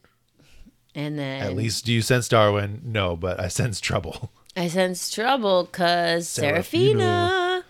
and 0.95 1.17
then 1.17 1.41
At 1.41 1.55
least 1.55 1.85
do 1.85 1.93
you 1.93 2.01
sense 2.01 2.27
Darwin? 2.27 2.81
No, 2.83 3.15
but 3.15 3.39
I 3.39 3.47
sense 3.47 3.79
trouble. 3.79 4.31
I 4.55 4.67
sense 4.67 5.09
trouble 5.09 5.63
because 5.63 6.27
Serafina. 6.29 6.99
Serafina. 6.99 7.65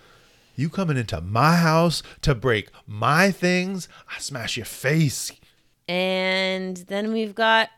You 0.55 0.69
coming 0.69 0.97
into 0.97 1.19
my 1.21 1.55
house 1.55 2.03
to 2.21 2.35
break 2.35 2.69
my 2.85 3.31
things? 3.31 3.87
I 4.15 4.19
smash 4.19 4.57
your 4.57 4.65
face. 4.67 5.31
And 5.87 6.77
then 6.77 7.11
we've 7.11 7.33
got 7.33 7.69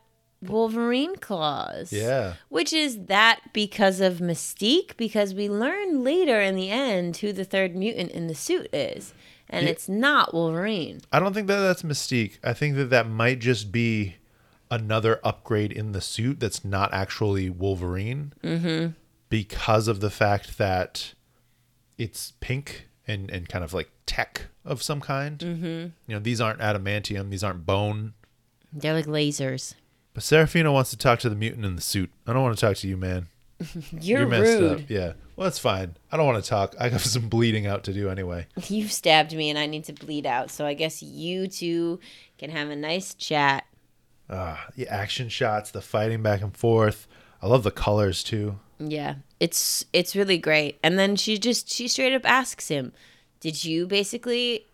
Wolverine 0.42 1.16
claws. 1.16 1.94
Yeah. 1.94 2.34
Which 2.50 2.74
is 2.74 3.06
that 3.06 3.40
because 3.54 4.02
of 4.02 4.16
Mystique? 4.18 4.98
Because 4.98 5.34
we 5.34 5.50
learn 5.50 6.04
later 6.04 6.42
in 6.42 6.56
the 6.56 6.70
end 6.70 7.18
who 7.18 7.32
the 7.32 7.46
third 7.46 7.76
mutant 7.76 8.12
in 8.12 8.28
the 8.28 8.36
suit 8.36 8.68
is. 8.74 9.14
And 9.50 9.66
Yeah. 9.66 9.72
it's 9.72 9.88
not 9.88 10.34
Wolverine. 10.34 11.02
I 11.12 11.20
don't 11.20 11.34
think 11.34 11.48
that 11.48 11.60
that's 11.60 11.84
Mystique. 11.84 12.40
I 12.44 12.54
think 12.54 12.76
that 12.78 12.90
that 12.90 13.08
might 13.08 13.40
just 13.40 13.72
be 13.72 14.16
another 14.72 15.20
upgrade 15.24 15.72
in 15.72 15.92
the 15.92 16.02
suit 16.02 16.40
that's 16.40 16.66
not 16.66 16.94
actually 16.94 17.50
Wolverine. 17.50 18.34
Mm-hmm. 18.44 18.94
Because 19.30 19.88
of 19.88 20.00
the 20.00 20.10
fact 20.10 20.58
that 20.58 21.14
it's 21.98 22.34
pink 22.40 22.88
and, 23.08 23.30
and 23.30 23.48
kind 23.48 23.64
of 23.64 23.74
like 23.74 23.90
tech 24.06 24.48
of 24.64 24.82
some 24.82 25.02
kind. 25.02 25.38
Mm-hmm. 25.40 25.66
You 25.66 25.92
know, 26.16 26.20
these 26.20 26.42
aren't 26.42 26.60
adamantium, 26.60 27.30
these 27.30 27.44
aren't 27.44 27.66
bone. 27.66 28.14
They're 28.74 28.94
like 28.94 29.06
lasers. 29.06 29.74
But 30.14 30.24
Serafina 30.24 30.72
wants 30.72 30.90
to 30.92 30.98
talk 30.98 31.20
to 31.20 31.30
the 31.30 31.36
mutant 31.36 31.66
in 31.66 31.76
the 31.76 31.82
suit. 31.82 32.10
I 32.26 32.34
don't 32.34 32.42
want 32.44 32.58
to 32.58 32.66
talk 32.66 32.78
to 32.78 32.88
you, 32.88 32.98
man. 32.98 33.28
You're, 34.02 34.26
messed 34.28 34.60
rude. 34.60 34.72
up. 34.72 34.90
Yeah. 34.90 35.14
Well, 35.36 35.46
that's 35.46 35.60
fine. 35.60 35.98
I 36.12 36.18
don't 36.18 36.26
want 36.26 36.44
to 36.44 36.50
talk. 36.50 36.76
I 36.80 36.90
have 36.90 37.02
some 37.06 37.30
bleeding 37.30 37.68
out 37.68 37.84
to 37.86 37.94
do 37.94 38.10
anyway. 38.10 38.48
You've 38.68 38.92
stabbed 38.92 39.36
me 39.36 39.50
and 39.50 39.60
I 39.60 39.66
need 39.66 39.84
to 39.86 39.94
bleed 39.94 40.26
out. 40.26 40.50
So 40.50 40.66
I 40.66 40.74
guess 40.74 41.04
you 41.04 41.48
two 41.48 42.00
can 42.38 42.50
have 42.50 42.70
a 42.70 42.76
nice 42.76 43.14
chat. 43.14 43.66
Ah, 44.30 44.68
the 44.76 44.88
action 44.88 45.30
shots, 45.30 45.72
the 45.72 45.82
fighting 45.82 46.24
back 46.24 46.42
and 46.42 46.56
forth. 46.56 47.08
I 47.42 47.48
love 47.48 47.64
the 47.64 47.72
colors 47.72 48.24
too. 48.24 48.60
Yeah. 48.80 49.16
It's 49.40 49.86
it's 49.94 50.16
really 50.16 50.38
great. 50.38 50.80
And 50.82 50.98
then 50.98 51.16
she 51.16 51.38
just 51.38 51.70
she 51.70 51.88
straight 51.88 52.14
up 52.14 52.26
asks 52.26 52.70
him, 52.70 52.94
"Did 53.40 53.64
you 53.64 53.86
basically 53.86 54.66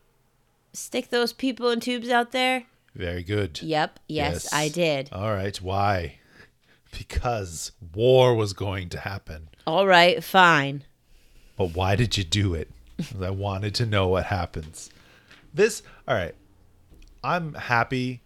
stick 0.74 1.09
those 1.09 1.34
people 1.34 1.70
in 1.70 1.80
tubes 1.80 2.09
out 2.09 2.32
there?" 2.32 2.64
Very 2.95 3.24
good. 3.24 3.62
Yep. 3.62 3.99
Yes, 4.07 4.53
I 4.53 4.70
did. 4.70 5.09
All 5.12 5.34
right. 5.34 5.59
Why? 5.62 6.16
Because 6.97 7.71
war 7.93 8.35
was 8.35 8.53
going 8.53 8.89
to 8.89 8.99
happen. 8.99 9.49
All 9.65 9.87
right, 9.87 10.23
fine. 10.23 10.83
But 11.55 11.75
why 11.75 11.95
did 11.95 12.17
you 12.17 12.23
do 12.23 12.53
it? 12.53 12.69
I 13.21 13.29
wanted 13.29 13.75
to 13.75 13.85
know 13.85 14.07
what 14.07 14.25
happens. 14.25 14.89
This, 15.53 15.83
all 16.07 16.15
right. 16.15 16.35
I'm 17.23 17.53
happy 17.53 18.23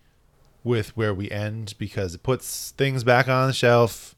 with 0.64 0.96
where 0.98 1.14
we 1.14 1.30
end 1.30 1.76
because 1.78 2.16
it 2.16 2.24
puts 2.24 2.72
things 2.72 3.04
back 3.04 3.28
on 3.28 3.48
the 3.48 3.54
shelf 3.54 4.16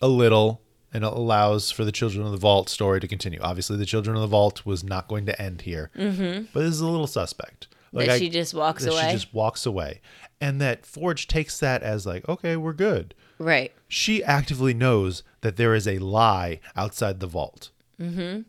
a 0.00 0.08
little 0.08 0.62
and 0.92 1.04
it 1.04 1.12
allows 1.12 1.70
for 1.70 1.84
the 1.84 1.92
Children 1.92 2.24
of 2.24 2.32
the 2.32 2.38
Vault 2.38 2.68
story 2.68 3.00
to 3.00 3.08
continue. 3.08 3.38
Obviously, 3.42 3.76
the 3.76 3.86
Children 3.86 4.16
of 4.16 4.22
the 4.22 4.28
Vault 4.28 4.64
was 4.64 4.82
not 4.82 5.08
going 5.08 5.26
to 5.26 5.40
end 5.40 5.62
here, 5.62 5.90
mm-hmm. 5.96 6.46
but 6.52 6.60
this 6.60 6.70
is 6.74 6.80
a 6.80 6.86
little 6.86 7.06
suspect. 7.06 7.68
that 7.92 8.08
I- 8.08 8.18
she 8.18 8.30
just 8.30 8.54
walks 8.54 8.84
that 8.84 8.92
away. 8.92 9.06
She 9.06 9.12
just 9.12 9.34
walks 9.34 9.66
away, 9.66 10.00
and 10.40 10.60
that 10.60 10.86
Forge 10.86 11.28
takes 11.28 11.60
that 11.60 11.82
as 11.82 12.06
like, 12.06 12.28
okay, 12.28 12.56
we're 12.56 12.72
good. 12.72 13.14
Right. 13.38 13.72
She 13.88 14.22
actively 14.22 14.74
knows 14.74 15.22
that 15.40 15.56
there 15.56 15.74
is 15.74 15.86
a 15.86 15.98
lie 15.98 16.60
outside 16.76 17.20
the 17.20 17.26
vault. 17.26 17.70
Mm-hmm. 18.00 18.42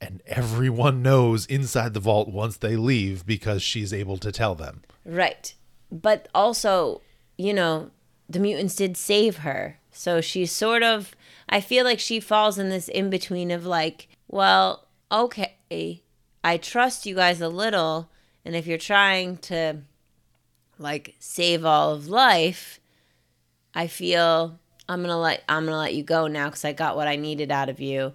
And 0.00 0.22
everyone 0.26 1.02
knows 1.02 1.46
inside 1.46 1.94
the 1.94 2.00
vault 2.00 2.28
once 2.28 2.56
they 2.56 2.76
leave 2.76 3.24
because 3.24 3.62
she's 3.62 3.92
able 3.92 4.16
to 4.18 4.32
tell 4.32 4.54
them. 4.54 4.82
Right. 5.04 5.54
But 5.90 6.28
also, 6.34 7.02
you 7.38 7.54
know, 7.54 7.90
the 8.28 8.40
mutants 8.40 8.74
did 8.74 8.96
save 8.96 9.38
her. 9.38 9.78
So 9.92 10.20
she's 10.20 10.50
sort 10.50 10.82
of 10.82 11.14
I 11.52 11.60
feel 11.60 11.84
like 11.84 12.00
she 12.00 12.18
falls 12.18 12.58
in 12.58 12.70
this 12.70 12.88
in 12.88 13.10
between 13.10 13.50
of 13.50 13.66
like, 13.66 14.08
well, 14.26 14.86
okay, 15.10 16.02
I 16.42 16.56
trust 16.56 17.04
you 17.04 17.14
guys 17.14 17.42
a 17.42 17.48
little, 17.50 18.10
and 18.42 18.56
if 18.56 18.66
you're 18.66 18.78
trying 18.78 19.36
to 19.38 19.82
like 20.78 21.14
save 21.18 21.66
all 21.66 21.92
of 21.92 22.08
life, 22.08 22.80
I 23.74 23.86
feel 23.86 24.58
I'm 24.88 25.00
going 25.00 25.08
to 25.10 25.16
let 25.16 25.42
I'm 25.48 25.64
going 25.64 25.74
to 25.74 25.78
let 25.78 25.94
you 25.94 26.02
go 26.02 26.26
now 26.26 26.50
cuz 26.50 26.64
I 26.64 26.72
got 26.72 26.96
what 26.96 27.08
I 27.08 27.16
needed 27.16 27.50
out 27.50 27.68
of 27.68 27.80
you. 27.80 28.12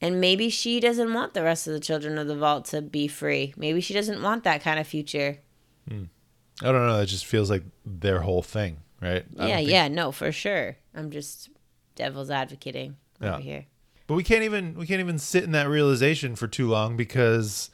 And 0.00 0.20
maybe 0.20 0.48
she 0.48 0.78
doesn't 0.78 1.12
want 1.12 1.34
the 1.34 1.42
rest 1.42 1.66
of 1.66 1.72
the 1.72 1.80
children 1.80 2.18
of 2.18 2.28
the 2.28 2.36
vault 2.36 2.66
to 2.66 2.80
be 2.82 3.08
free. 3.08 3.52
Maybe 3.56 3.80
she 3.80 3.94
doesn't 3.94 4.22
want 4.22 4.44
that 4.44 4.62
kind 4.62 4.78
of 4.78 4.86
future. 4.86 5.38
Hmm. 5.88 6.04
I 6.62 6.66
don't 6.72 6.86
know. 6.86 7.00
It 7.00 7.06
just 7.06 7.26
feels 7.26 7.50
like 7.50 7.62
their 7.84 8.20
whole 8.20 8.42
thing, 8.42 8.78
right? 9.00 9.24
Yeah, 9.32 9.56
think- 9.56 9.70
yeah, 9.70 9.88
no, 9.88 10.12
for 10.12 10.30
sure. 10.32 10.76
I'm 10.94 11.10
just 11.10 11.50
devil's 11.96 12.30
advocating 12.30 12.96
Yeah. 13.20 13.34
over 13.34 13.42
here. 13.42 13.66
But 14.06 14.14
we 14.14 14.22
can't 14.22 14.42
even 14.44 14.74
we 14.74 14.86
can't 14.86 15.00
even 15.00 15.18
sit 15.18 15.44
in 15.44 15.50
that 15.52 15.68
realization 15.68 16.34
for 16.36 16.46
too 16.48 16.68
long 16.68 16.96
because 16.96 17.70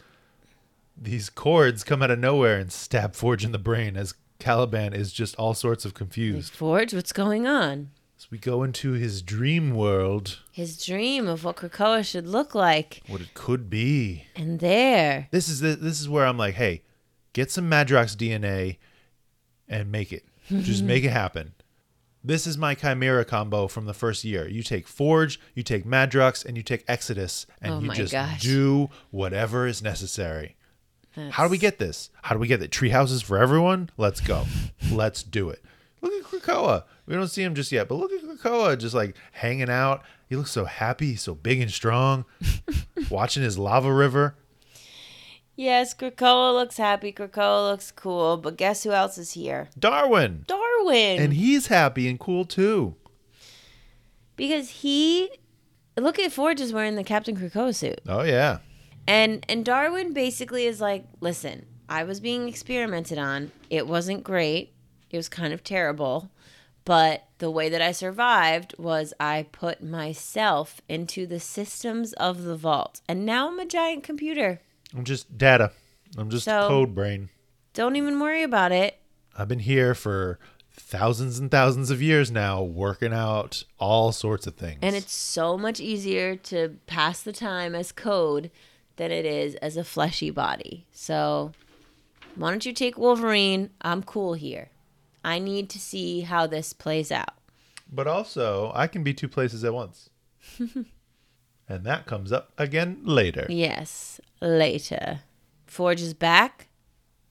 these 0.96 1.28
cords 1.30 1.84
come 1.84 2.02
out 2.02 2.10
of 2.10 2.18
nowhere 2.18 2.58
and 2.58 2.72
stab 2.72 3.14
Forge 3.14 3.44
in 3.44 3.52
the 3.52 3.58
brain 3.58 3.96
as 3.96 4.14
Caliban 4.44 4.92
is 4.92 5.12
just 5.12 5.34
all 5.36 5.54
sorts 5.54 5.84
of 5.86 5.94
confused. 5.94 6.52
Forge, 6.54 6.92
what's 6.92 7.12
going 7.12 7.46
on? 7.46 7.90
So 8.18 8.28
we 8.30 8.38
go 8.38 8.62
into 8.62 8.92
his 8.92 9.22
dream 9.22 9.74
world, 9.74 10.38
His 10.52 10.82
dream 10.84 11.26
of 11.26 11.44
what 11.44 11.56
Krakoa 11.56 12.04
should 12.04 12.26
look 12.26 12.54
like, 12.54 13.00
what 13.06 13.20
it 13.22 13.32
could 13.34 13.70
be. 13.70 14.24
and 14.36 14.60
there, 14.60 15.28
This 15.30 15.48
is 15.48 15.60
the, 15.60 15.76
this 15.76 16.00
is 16.00 16.08
where 16.08 16.26
I'm 16.26 16.36
like, 16.38 16.54
hey, 16.54 16.82
get 17.32 17.50
some 17.50 17.70
Madrox 17.70 18.14
DNA 18.14 18.76
and 19.68 19.90
make 19.90 20.12
it. 20.12 20.24
Just 20.48 20.84
make 20.84 21.04
it 21.04 21.10
happen. 21.10 21.54
This 22.22 22.46
is 22.46 22.56
my 22.56 22.74
Chimera 22.74 23.24
combo 23.24 23.66
from 23.66 23.86
the 23.86 23.94
first 23.94 24.24
year. 24.24 24.46
You 24.48 24.62
take 24.62 24.86
Forge, 24.88 25.40
you 25.54 25.62
take 25.62 25.84
Madrox, 25.84 26.44
and 26.44 26.56
you 26.56 26.62
take 26.62 26.84
Exodus, 26.88 27.46
and 27.60 27.72
Oh 27.74 27.80
you 27.80 27.86
my 27.88 27.94
just 27.94 28.12
gosh. 28.12 28.42
do 28.42 28.88
whatever 29.10 29.66
is 29.66 29.82
necessary. 29.82 30.56
How 31.30 31.44
do 31.44 31.50
we 31.50 31.58
get 31.58 31.78
this? 31.78 32.10
How 32.22 32.34
do 32.34 32.40
we 32.40 32.48
get 32.48 32.58
the 32.60 32.68
tree 32.68 32.90
houses 32.90 33.22
for 33.22 33.38
everyone? 33.38 33.90
Let's 33.96 34.20
go. 34.20 34.44
Let's 34.92 35.22
do 35.22 35.48
it. 35.50 35.62
Look 36.00 36.12
at 36.12 36.22
Krakoa. 36.24 36.84
We 37.06 37.14
don't 37.14 37.28
see 37.28 37.42
him 37.42 37.54
just 37.54 37.70
yet, 37.72 37.88
but 37.88 37.94
look 37.96 38.12
at 38.12 38.22
Krakoa 38.22 38.76
just 38.78 38.94
like 38.94 39.16
hanging 39.32 39.70
out. 39.70 40.02
He 40.28 40.36
looks 40.36 40.50
so 40.50 40.64
happy, 40.64 41.12
He's 41.12 41.22
so 41.22 41.34
big 41.34 41.60
and 41.60 41.70
strong. 41.70 42.24
Watching 43.10 43.42
his 43.42 43.58
lava 43.58 43.92
river. 43.92 44.34
yes, 45.54 45.94
Krakoa 45.94 46.52
looks 46.54 46.76
happy. 46.78 47.12
Krakoa 47.12 47.70
looks 47.70 47.90
cool. 47.92 48.36
But 48.36 48.56
guess 48.56 48.82
who 48.82 48.90
else 48.92 49.16
is 49.18 49.32
here? 49.32 49.68
Darwin. 49.78 50.44
Darwin. 50.46 51.20
And 51.22 51.32
he's 51.34 51.68
happy 51.68 52.08
and 52.08 52.18
cool 52.18 52.44
too. 52.44 52.96
because 54.36 54.68
he, 54.70 55.30
look 55.96 56.18
at 56.18 56.32
Forge 56.32 56.60
is 56.60 56.72
wearing 56.72 56.96
the 56.96 57.04
Captain 57.04 57.36
Krakoa 57.36 57.74
suit. 57.74 58.00
Oh 58.08 58.22
yeah. 58.22 58.58
And 59.06 59.44
and 59.48 59.64
Darwin 59.64 60.12
basically 60.12 60.66
is 60.66 60.80
like, 60.80 61.04
listen, 61.20 61.66
I 61.88 62.04
was 62.04 62.20
being 62.20 62.48
experimented 62.48 63.18
on. 63.18 63.52
It 63.70 63.86
wasn't 63.86 64.24
great. 64.24 64.72
It 65.10 65.16
was 65.16 65.28
kind 65.28 65.52
of 65.52 65.62
terrible. 65.62 66.30
But 66.84 67.24
the 67.38 67.50
way 67.50 67.68
that 67.70 67.80
I 67.80 67.92
survived 67.92 68.74
was 68.78 69.14
I 69.18 69.46
put 69.52 69.82
myself 69.82 70.80
into 70.88 71.26
the 71.26 71.40
systems 71.40 72.12
of 72.14 72.42
the 72.42 72.56
vault. 72.56 73.00
And 73.08 73.24
now 73.24 73.48
I'm 73.48 73.58
a 73.58 73.64
giant 73.66 74.04
computer. 74.04 74.60
I'm 74.94 75.04
just 75.04 75.38
data. 75.38 75.72
I'm 76.16 76.30
just 76.30 76.44
So- 76.44 76.68
code 76.68 76.94
brain. 76.94 77.30
Don't 77.72 77.96
even 77.96 78.20
worry 78.20 78.42
about 78.42 78.70
it. 78.70 78.98
I've 79.36 79.48
been 79.48 79.60
here 79.60 79.94
for 79.94 80.38
thousands 80.76 81.38
and 81.38 81.50
thousands 81.50 81.90
of 81.90 82.00
years 82.02 82.30
now, 82.30 82.62
working 82.62 83.12
out 83.12 83.64
all 83.78 84.12
sorts 84.12 84.46
of 84.46 84.54
things. 84.54 84.78
And 84.82 84.94
it's 84.94 85.14
so 85.14 85.56
much 85.58 85.80
easier 85.80 86.36
to 86.36 86.76
pass 86.86 87.22
the 87.22 87.32
time 87.32 87.74
as 87.74 87.90
code 87.92 88.50
than 88.96 89.10
it 89.10 89.24
is 89.26 89.54
as 89.56 89.76
a 89.76 89.84
fleshy 89.84 90.30
body. 90.30 90.86
So 90.92 91.52
why 92.36 92.50
don't 92.50 92.64
you 92.66 92.72
take 92.72 92.96
Wolverine? 92.98 93.70
I'm 93.80 94.02
cool 94.02 94.34
here. 94.34 94.70
I 95.24 95.38
need 95.38 95.68
to 95.70 95.78
see 95.78 96.20
how 96.22 96.46
this 96.46 96.72
plays 96.72 97.10
out. 97.10 97.34
but 97.90 98.06
also 98.06 98.72
I 98.74 98.86
can 98.86 99.02
be 99.02 99.14
two 99.14 99.28
places 99.28 99.64
at 99.64 99.72
once. 99.74 100.10
and 100.58 101.84
that 101.84 102.06
comes 102.06 102.32
up 102.32 102.52
again 102.58 102.98
later. 103.02 103.46
Yes, 103.48 104.20
later. 104.40 105.20
Forge 105.66 106.02
is 106.02 106.14
back. 106.14 106.68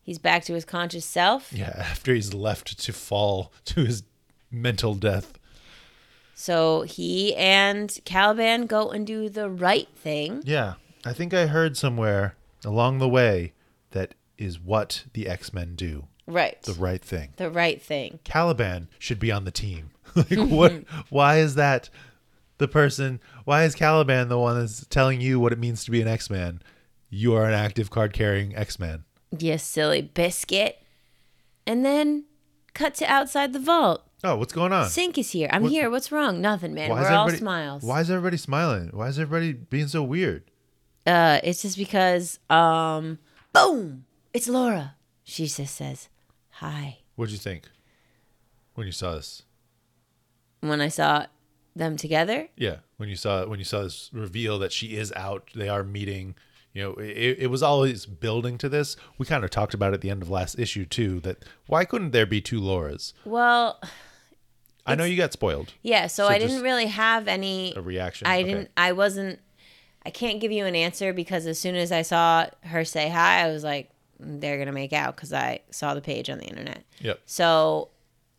He's 0.01 0.20
back 0.20 0.43
to 0.45 0.53
his 0.53 0.66
conscious 0.66 1.05
self. 1.05 1.53
Yeah, 1.53 1.74
after 1.78 2.14
he's 2.14 2.34
left 2.34 2.78
to 2.80 2.93
fall 2.93 3.53
to 3.66 3.86
his 3.86 4.03
mental 4.51 4.95
death. 4.95 5.38
So 6.36 6.82
he 6.82 7.36
and 7.36 7.97
Caliban 8.05 8.66
go 8.66 8.89
and 8.89 9.05
do 9.07 9.30
the 9.30 9.49
right 9.49 9.88
thing. 9.95 10.41
Yeah, 10.45 10.74
I 11.06 11.14
think 11.14 11.34
I 11.34 11.47
heard 11.47 11.76
somewhere 11.78 12.36
along 12.64 12.99
the 12.99 13.10
way 13.10 13.54
that 13.91 14.16
is 14.38 14.60
what 14.60 15.06
the 15.14 15.28
X-Men 15.28 15.76
do. 15.76 16.08
Right. 16.26 16.62
The 16.64 16.74
right 16.74 17.01
thing. 17.01 17.34
The 17.36 17.49
right 17.49 17.82
thing. 17.82 18.20
Caliban 18.24 18.88
should 18.97 19.20
be 19.20 19.32
on 19.32 19.43
the 19.45 19.51
team. 19.51 19.91
like 20.16 20.30
what 20.32 20.84
why 21.10 21.38
is 21.38 21.56
that 21.56 21.89
the 22.58 22.68
person 22.68 23.20
why 23.45 23.64
is 23.64 23.76
Caliban 23.76 24.30
the 24.30 24.39
one 24.39 24.60
that's 24.60 24.86
telling 24.88 25.20
you 25.20 25.39
what 25.39 25.51
it 25.54 25.60
means 25.60 25.84
to 25.86 25.91
be 25.91 26.01
an 26.01 26.08
X-Man? 26.08 26.62
You 27.10 27.36
are 27.36 27.45
an 27.45 27.54
active 27.54 27.89
card 27.89 28.14
carrying 28.14 28.56
X-Man. 28.56 29.04
You 29.38 29.58
silly 29.58 30.01
biscuit. 30.01 30.80
And 31.66 31.86
then 31.86 32.26
cut 32.74 32.95
to 32.95 33.06
outside 33.06 33.54
the 33.54 33.60
vault. 33.60 34.04
Oh, 34.24 34.38
what's 34.38 34.54
going 34.54 34.72
on? 34.72 34.86
Synch 34.88 35.18
is 35.18 35.32
here. 35.32 35.49
I'm 35.51 35.64
What- 35.64 35.72
here. 35.72 35.89
What's 35.89 36.12
wrong? 36.12 36.39
Nothing, 36.39 36.74
man. 36.74 36.89
Why 36.89 37.01
We're 37.01 37.10
all 37.10 37.30
smiles. 37.30 37.84
Why 37.84 37.99
is 38.01 38.10
everybody 38.10 38.38
smiling? 38.38 38.89
Why 38.93 39.08
is 39.10 39.20
everybody 39.20 39.51
being 39.54 39.88
so 39.88 40.01
weird? 40.01 40.43
Uh, 41.06 41.39
it's 41.43 41.62
just 41.62 41.78
because, 41.78 42.39
um, 42.49 43.20
boom, 43.51 44.06
it's 44.34 44.47
Laura. 44.47 44.95
She 45.24 45.47
just 45.47 45.76
says, 45.76 46.10
hi. 46.49 46.99
What'd 47.16 47.32
you 47.32 47.38
think 47.38 47.64
when 48.76 48.86
you 48.88 48.93
saw 48.93 49.16
this? 49.16 49.43
When 50.62 50.80
I 50.82 50.88
saw 50.88 51.26
them 51.76 51.97
together, 51.97 52.47
Yeah, 52.56 52.78
when 52.97 53.10
you 53.10 53.16
saw 53.16 53.45
when 53.45 53.60
you 53.60 53.66
saw 53.66 53.84
this 53.84 54.10
reveal 54.14 54.60
that 54.60 54.72
she 54.72 54.95
is 54.95 55.12
out, 55.16 55.49
they 55.56 55.68
are 55.70 55.84
meeting. 55.84 56.36
You 56.74 56.84
know, 56.84 56.93
it, 56.93 57.38
it 57.39 57.47
was 57.47 57.62
always 57.62 58.06
building 58.08 58.58
to 58.60 58.70
this. 58.70 58.95
We 59.18 59.26
kind 59.26 59.43
of 59.43 59.49
talked 59.51 59.74
about 59.76 59.91
it 59.91 59.95
at 59.95 60.01
the 60.01 60.10
end 60.10 60.22
of 60.24 60.30
last 60.30 60.58
issue 60.58 60.86
too. 60.86 61.20
That 61.20 61.43
why 61.68 61.86
couldn't 61.86 62.12
there 62.12 62.26
be 62.26 62.41
two 62.41 62.62
Lauras? 62.62 63.14
well, 63.26 63.80
I 64.86 64.95
know 64.95 65.04
you 65.04 65.16
got 65.18 65.34
spoiled. 65.34 65.74
yeah, 65.82 66.08
so, 66.08 66.24
So 66.28 66.30
I 66.30 66.39
didn't 66.39 66.62
really 66.62 66.88
have 66.88 67.28
any 67.28 67.74
A 67.76 67.82
reaction. 67.82 68.28
I 68.28 68.39
Okay. 68.39 68.43
didn't. 68.51 68.72
I 68.78 68.91
wasn't. 68.93 69.39
I 70.06 70.10
can't 70.10 70.39
give 70.39 70.51
you 70.51 70.66
an 70.66 70.76
answer 70.76 71.14
because 71.14 71.45
as 71.45 71.60
soon 71.60 71.76
as 71.76 71.91
I 71.91 72.01
saw 72.01 72.47
her 72.64 72.84
say 72.84 73.10
hi, 73.10 73.41
I 73.41 73.51
was 73.51 73.64
like, 73.64 73.89
mm, 74.22 74.41
they're 74.41 74.58
gonna 74.58 74.72
make 74.72 74.93
out 74.93 75.16
because 75.16 75.34
I 75.34 75.62
saw 75.72 75.93
the 75.93 76.01
page 76.01 76.30
on 76.30 76.39
the 76.39 76.45
internet. 76.45 76.84
Yep. 76.99 77.22
So 77.26 77.89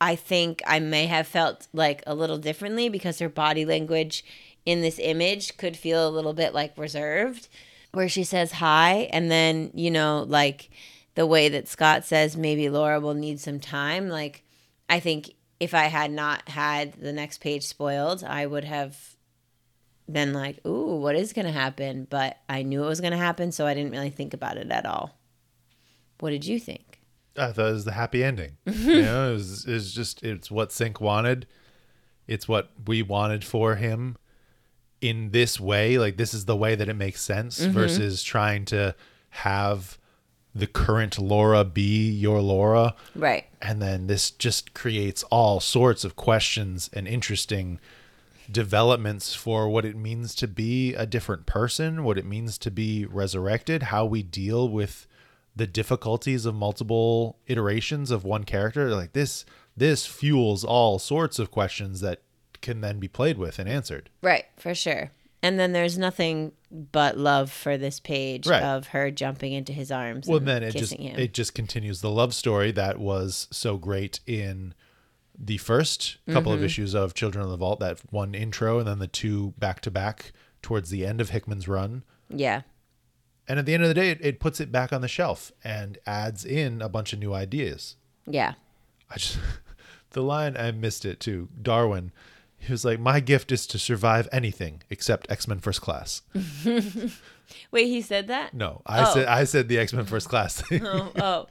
I 0.01 0.17
think 0.17 0.63
I 0.67 0.81
may 0.81 1.07
have 1.07 1.27
felt 1.27 1.69
like 1.73 2.03
a 2.07 2.15
little 2.15 2.39
differently 2.39 2.89
because 2.89 3.19
her 3.19 3.29
body 3.29 3.65
language 3.65 4.25
in 4.67 4.81
this 4.81 4.99
image 4.99 5.57
could 5.57 5.77
feel 5.77 6.07
a 6.07 6.11
little 6.11 6.33
bit 6.33 6.55
like 6.55 6.77
reserved, 6.77 7.49
where 7.93 8.09
she 8.09 8.25
says 8.25 8.53
hi, 8.53 9.09
and 9.13 9.31
then, 9.31 9.71
you 9.75 9.91
know, 9.91 10.25
like 10.27 10.71
the 11.15 11.27
way 11.27 11.49
that 11.49 11.69
Scott 11.69 12.05
says 12.05 12.37
maybe 12.37 12.69
Laura 12.69 13.01
will 13.01 13.15
need 13.15 13.41
some 13.41 13.61
time. 13.61 14.09
Like, 14.09 14.43
I 14.89 15.01
think 15.01 15.35
if 15.61 15.75
I 15.75 15.85
had 15.85 16.11
not 16.11 16.49
had 16.49 16.95
the 16.95 17.13
next 17.13 17.41
page 17.41 17.65
spoiled, 17.65 18.25
I 18.25 18.47
would 18.47 18.65
have 18.65 19.17
been 20.11 20.33
like, 20.33 20.65
ooh, 20.67 20.97
what 20.97 21.17
is 21.17 21.33
going 21.33 21.47
to 21.47 21.53
happen? 21.53 22.07
But 22.09 22.39
I 22.49 22.63
knew 22.63 22.85
it 22.85 22.89
was 22.89 23.01
going 23.01 23.13
to 23.13 23.19
happen, 23.19 23.53
so 23.53 23.67
I 23.67 23.75
didn't 23.75 23.93
really 23.93 24.11
think 24.11 24.35
about 24.35 24.57
it 24.57 24.71
at 24.71 24.87
all. 24.87 25.19
What 26.21 26.31
did 26.31 26.45
you 26.47 26.59
think? 26.59 27.01
I 27.37 27.53
thought 27.53 27.71
it 27.71 27.73
was 27.73 27.85
the 27.85 27.93
happy 27.93 28.23
ending. 28.23 28.57
you 28.67 29.03
know, 29.03 29.31
it 29.31 29.35
was, 29.35 29.67
it 29.67 29.73
was 29.73 29.93
just 29.93 30.23
it's 30.23 30.51
what 30.51 30.71
Synch 30.71 31.01
wanted. 31.01 31.47
It's 32.27 32.49
what 32.49 32.71
we 32.87 33.03
wanted 33.03 33.45
for 33.45 33.75
him 33.77 34.17
in 35.01 35.31
this 35.31 35.59
way. 35.59 35.99
Like 35.99 36.17
this 36.17 36.33
is 36.33 36.45
the 36.45 36.57
way 36.57 36.75
that 36.75 36.89
it 36.89 36.95
makes 36.95 37.21
sense 37.21 37.61
mm-hmm. 37.61 37.73
versus 37.73 38.23
trying 38.23 38.65
to 38.67 38.95
have 39.31 39.99
the 40.55 40.67
current 40.67 41.19
Laura 41.19 41.65
be 41.65 42.09
your 42.09 42.41
Laura. 42.41 42.95
Right. 43.15 43.47
And 43.61 43.83
then 43.83 44.07
this 44.07 44.31
just 44.31 44.73
creates 44.73 45.25
all 45.25 45.59
sorts 45.61 46.05
of 46.05 46.15
questions 46.15 46.89
and 46.93 47.09
interesting 47.09 47.81
developments 48.51 49.35
for 49.35 49.69
what 49.69 49.85
it 49.85 49.97
means 49.97 50.35
to 50.37 50.49
be 50.49 50.95
a 50.95 51.07
different 51.07 51.47
person, 51.47 52.05
what 52.05 52.19
it 52.19 52.25
means 52.27 52.59
to 52.59 52.71
be 52.71 53.05
resurrected, 53.07 53.85
how 53.85 54.05
we 54.05 54.23
deal 54.23 54.69
with 54.69 55.07
the 55.57 55.67
difficulties 55.67 56.47
of 56.47 56.55
multiple 56.55 57.39
iterations 57.47 58.11
of 58.11 58.25
one 58.25 58.45
character. 58.45 58.95
Like 58.95 59.13
this 59.13 59.45
this 59.77 60.07
fuels 60.07 60.65
all 60.65 60.99
sorts 60.99 61.39
of 61.39 61.51
questions 61.51 62.01
that 62.01 62.23
can 62.61 62.81
then 62.81 62.99
be 62.99 63.09
played 63.09 63.37
with 63.39 63.59
and 63.59 63.69
answered. 63.69 64.09
Right, 64.23 64.45
for 64.57 64.75
sure. 64.75 65.11
And 65.43 65.61
then 65.61 65.73
there's 65.73 65.99
nothing 65.99 66.53
but 66.73 67.19
love 67.19 67.51
for 67.53 67.77
this 67.77 68.01
page 68.01 68.47
Right. 68.47 68.63
of 68.63 68.89
her 68.89 69.11
jumping 69.11 69.53
into 69.53 69.73
his 69.73 69.91
arms 69.93 70.27
Well, 70.27 70.39
and 70.39 70.49
then 70.49 70.63
it 70.63 70.71
just 70.73 70.95
him. 70.95 71.19
it 71.19 71.35
just 71.35 71.55
continues 71.55 72.01
the 72.01 72.11
love 72.11 72.35
story 72.35 72.73
that 72.73 72.99
was 72.99 73.47
so 73.51 73.77
great 73.77 74.21
in 74.27 74.75
the 75.39 75.59
first 75.59 76.19
couple 76.29 76.53
Mm-hmm. 76.53 76.59
of 76.61 76.65
issues 76.65 76.95
of 76.95 77.15
Children 77.15 77.45
of 77.45 77.51
the 77.51 77.57
Vault. 77.57 77.81
That 77.81 78.01
one 78.11 78.35
intro 78.35 78.79
and 78.79 78.87
then 78.89 78.99
the 78.99 79.07
two 79.09 79.55
back 79.59 79.81
to 79.83 79.91
back 79.91 80.33
towards 80.63 80.91
the 80.91 81.05
end 81.05 81.21
of 81.21 81.31
Hickman's 81.31 81.69
run. 81.69 82.03
yeah. 82.29 82.63
And 83.47 83.59
at 83.59 83.67
the 83.67 83.75
end 83.75 83.83
of 83.83 83.89
the 83.91 83.95
day, 83.95 84.09
it, 84.09 84.25
it 84.25 84.41
puts 84.41 84.59
it 84.59 84.73
back 84.73 84.91
on 84.91 85.03
the 85.03 85.09
shelf 85.09 85.53
and 85.63 85.99
adds 86.07 86.47
in 86.47 86.81
a 86.81 86.89
bunch 86.89 87.13
of 87.13 87.19
new 87.19 87.35
ideas. 87.35 87.97
Yeah. 88.27 88.55
I 89.11 89.17
just 89.17 89.37
the 90.11 90.23
line 90.23 90.57
I 90.57 90.71
missed 90.71 91.05
it 91.05 91.21
too. 91.21 91.51
Darwin, 91.61 92.11
he 92.57 92.73
was 92.73 92.87
like, 92.87 92.99
"My 93.01 93.21
gift 93.21 93.53
is 93.53 93.67
to 93.67 93.79
survive 93.79 94.31
anything 94.33 94.83
except 94.89 95.31
X 95.31 95.47
Men 95.47 95.59
First 95.59 95.83
Class." 95.83 96.23
Wait, 97.71 97.87
he 97.87 98.01
said 98.01 98.29
that? 98.29 98.55
No, 98.55 98.81
I 98.87 99.03
Oh. 99.11 99.13
said 99.15 99.27
I 99.27 99.45
said 99.45 99.69
the 99.69 99.79
X 99.79 99.93
Men 99.93 100.07
First 100.07 100.29
Class 100.29 100.63
thing. 100.63 100.83
Oh, 100.87 101.13
oh. 101.17 101.47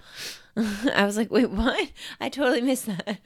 I 0.96 1.06
was 1.06 1.18
like, 1.18 1.32
wait, 1.32 1.50
what? 1.50 1.92
I 2.20 2.30
totally 2.30 2.62
missed 2.62 2.86
that. 2.88 3.20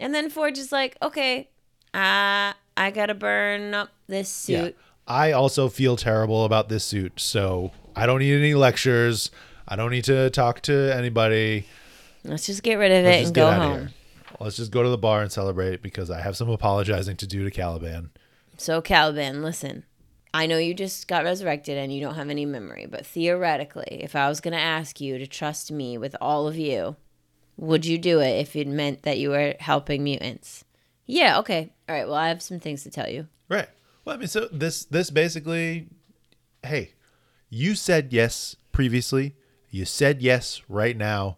And 0.00 0.14
then 0.14 0.30
Forge 0.30 0.58
is 0.58 0.72
like, 0.72 0.96
okay, 1.02 1.50
uh, 1.94 2.52
I 2.76 2.90
gotta 2.92 3.14
burn 3.14 3.74
up 3.74 3.90
this 4.08 4.28
suit. 4.28 4.76
Yeah. 4.76 4.84
I 5.06 5.32
also 5.32 5.68
feel 5.68 5.96
terrible 5.96 6.44
about 6.44 6.68
this 6.68 6.84
suit, 6.84 7.20
so 7.20 7.72
I 7.94 8.06
don't 8.06 8.20
need 8.20 8.34
any 8.34 8.54
lectures. 8.54 9.30
I 9.68 9.76
don't 9.76 9.90
need 9.90 10.04
to 10.04 10.30
talk 10.30 10.62
to 10.62 10.94
anybody. 10.96 11.66
Let's 12.24 12.46
just 12.46 12.62
get 12.62 12.76
rid 12.76 12.90
of 12.92 13.04
Let's 13.04 13.22
it 13.22 13.26
and 13.26 13.34
go 13.34 13.46
out 13.48 13.62
home. 13.62 13.78
here. 13.78 13.90
Let's 14.40 14.56
just 14.56 14.70
go 14.70 14.82
to 14.82 14.88
the 14.88 14.98
bar 14.98 15.20
and 15.20 15.30
celebrate 15.30 15.82
because 15.82 16.10
I 16.10 16.20
have 16.20 16.36
some 16.36 16.48
apologizing 16.48 17.16
to 17.18 17.26
do 17.26 17.44
to 17.44 17.50
Caliban. 17.50 18.10
So, 18.56 18.80
Caliban, 18.80 19.42
listen. 19.42 19.84
I 20.32 20.46
know 20.46 20.58
you 20.58 20.74
just 20.74 21.08
got 21.08 21.24
resurrected 21.24 21.76
and 21.76 21.92
you 21.92 22.00
don't 22.00 22.14
have 22.14 22.30
any 22.30 22.46
memory, 22.46 22.86
but 22.88 23.04
theoretically, 23.04 23.98
if 24.00 24.14
I 24.14 24.28
was 24.28 24.40
going 24.40 24.52
to 24.52 24.60
ask 24.60 25.00
you 25.00 25.18
to 25.18 25.26
trust 25.26 25.72
me 25.72 25.98
with 25.98 26.14
all 26.20 26.46
of 26.46 26.56
you, 26.56 26.96
would 27.60 27.84
you 27.84 27.98
do 27.98 28.20
it 28.20 28.40
if 28.40 28.56
it 28.56 28.66
meant 28.66 29.02
that 29.02 29.18
you 29.18 29.30
were 29.30 29.54
helping 29.60 30.02
mutants? 30.02 30.64
Yeah, 31.06 31.38
okay. 31.40 31.70
All 31.88 31.94
right, 31.94 32.06
well, 32.06 32.16
I 32.16 32.28
have 32.28 32.42
some 32.42 32.58
things 32.58 32.82
to 32.84 32.90
tell 32.90 33.08
you. 33.08 33.28
Right. 33.48 33.68
Well, 34.04 34.16
I 34.16 34.18
mean, 34.18 34.28
so 34.28 34.48
this 34.50 34.84
this 34.86 35.10
basically, 35.10 35.88
hey, 36.62 36.92
you 37.50 37.74
said 37.74 38.12
yes 38.12 38.56
previously. 38.72 39.34
You 39.70 39.84
said 39.84 40.22
yes 40.22 40.62
right 40.68 40.96
now. 40.96 41.36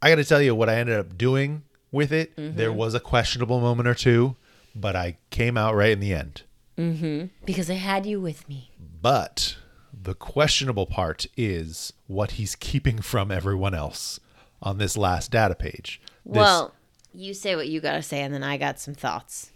I 0.00 0.08
got 0.10 0.16
to 0.16 0.24
tell 0.24 0.40
you 0.40 0.54
what 0.54 0.68
I 0.68 0.76
ended 0.76 0.98
up 0.98 1.18
doing 1.18 1.62
with 1.90 2.12
it. 2.12 2.32
There 2.36 2.72
was 2.72 2.94
a 2.94 3.00
questionable 3.00 3.60
moment 3.60 3.88
or 3.88 3.94
two, 3.94 4.36
but 4.74 4.94
I 4.94 5.16
came 5.30 5.56
out 5.56 5.74
right 5.74 5.90
in 5.90 6.00
the 6.00 6.14
end. 6.14 6.42
Mm-hmm. 6.78 7.26
Because 7.44 7.70
I 7.70 7.74
had 7.74 8.06
you 8.06 8.20
with 8.20 8.48
me. 8.48 8.70
But 9.02 9.56
the 9.92 10.14
questionable 10.14 10.86
part 10.86 11.26
is 11.36 11.92
what 12.06 12.32
he's 12.32 12.54
keeping 12.54 13.00
from 13.00 13.32
everyone 13.32 13.74
else 13.74 14.20
on 14.62 14.78
this 14.78 14.96
last 14.96 15.30
data 15.30 15.54
page. 15.54 16.00
This- 16.24 16.36
well, 16.36 16.74
you 17.14 17.34
say 17.34 17.56
what 17.56 17.68
you 17.68 17.80
got 17.80 17.92
to 17.92 18.02
say, 18.02 18.20
and 18.22 18.32
then 18.32 18.42
I 18.42 18.56
got 18.56 18.78
some 18.78 18.94
thoughts. 18.94 19.50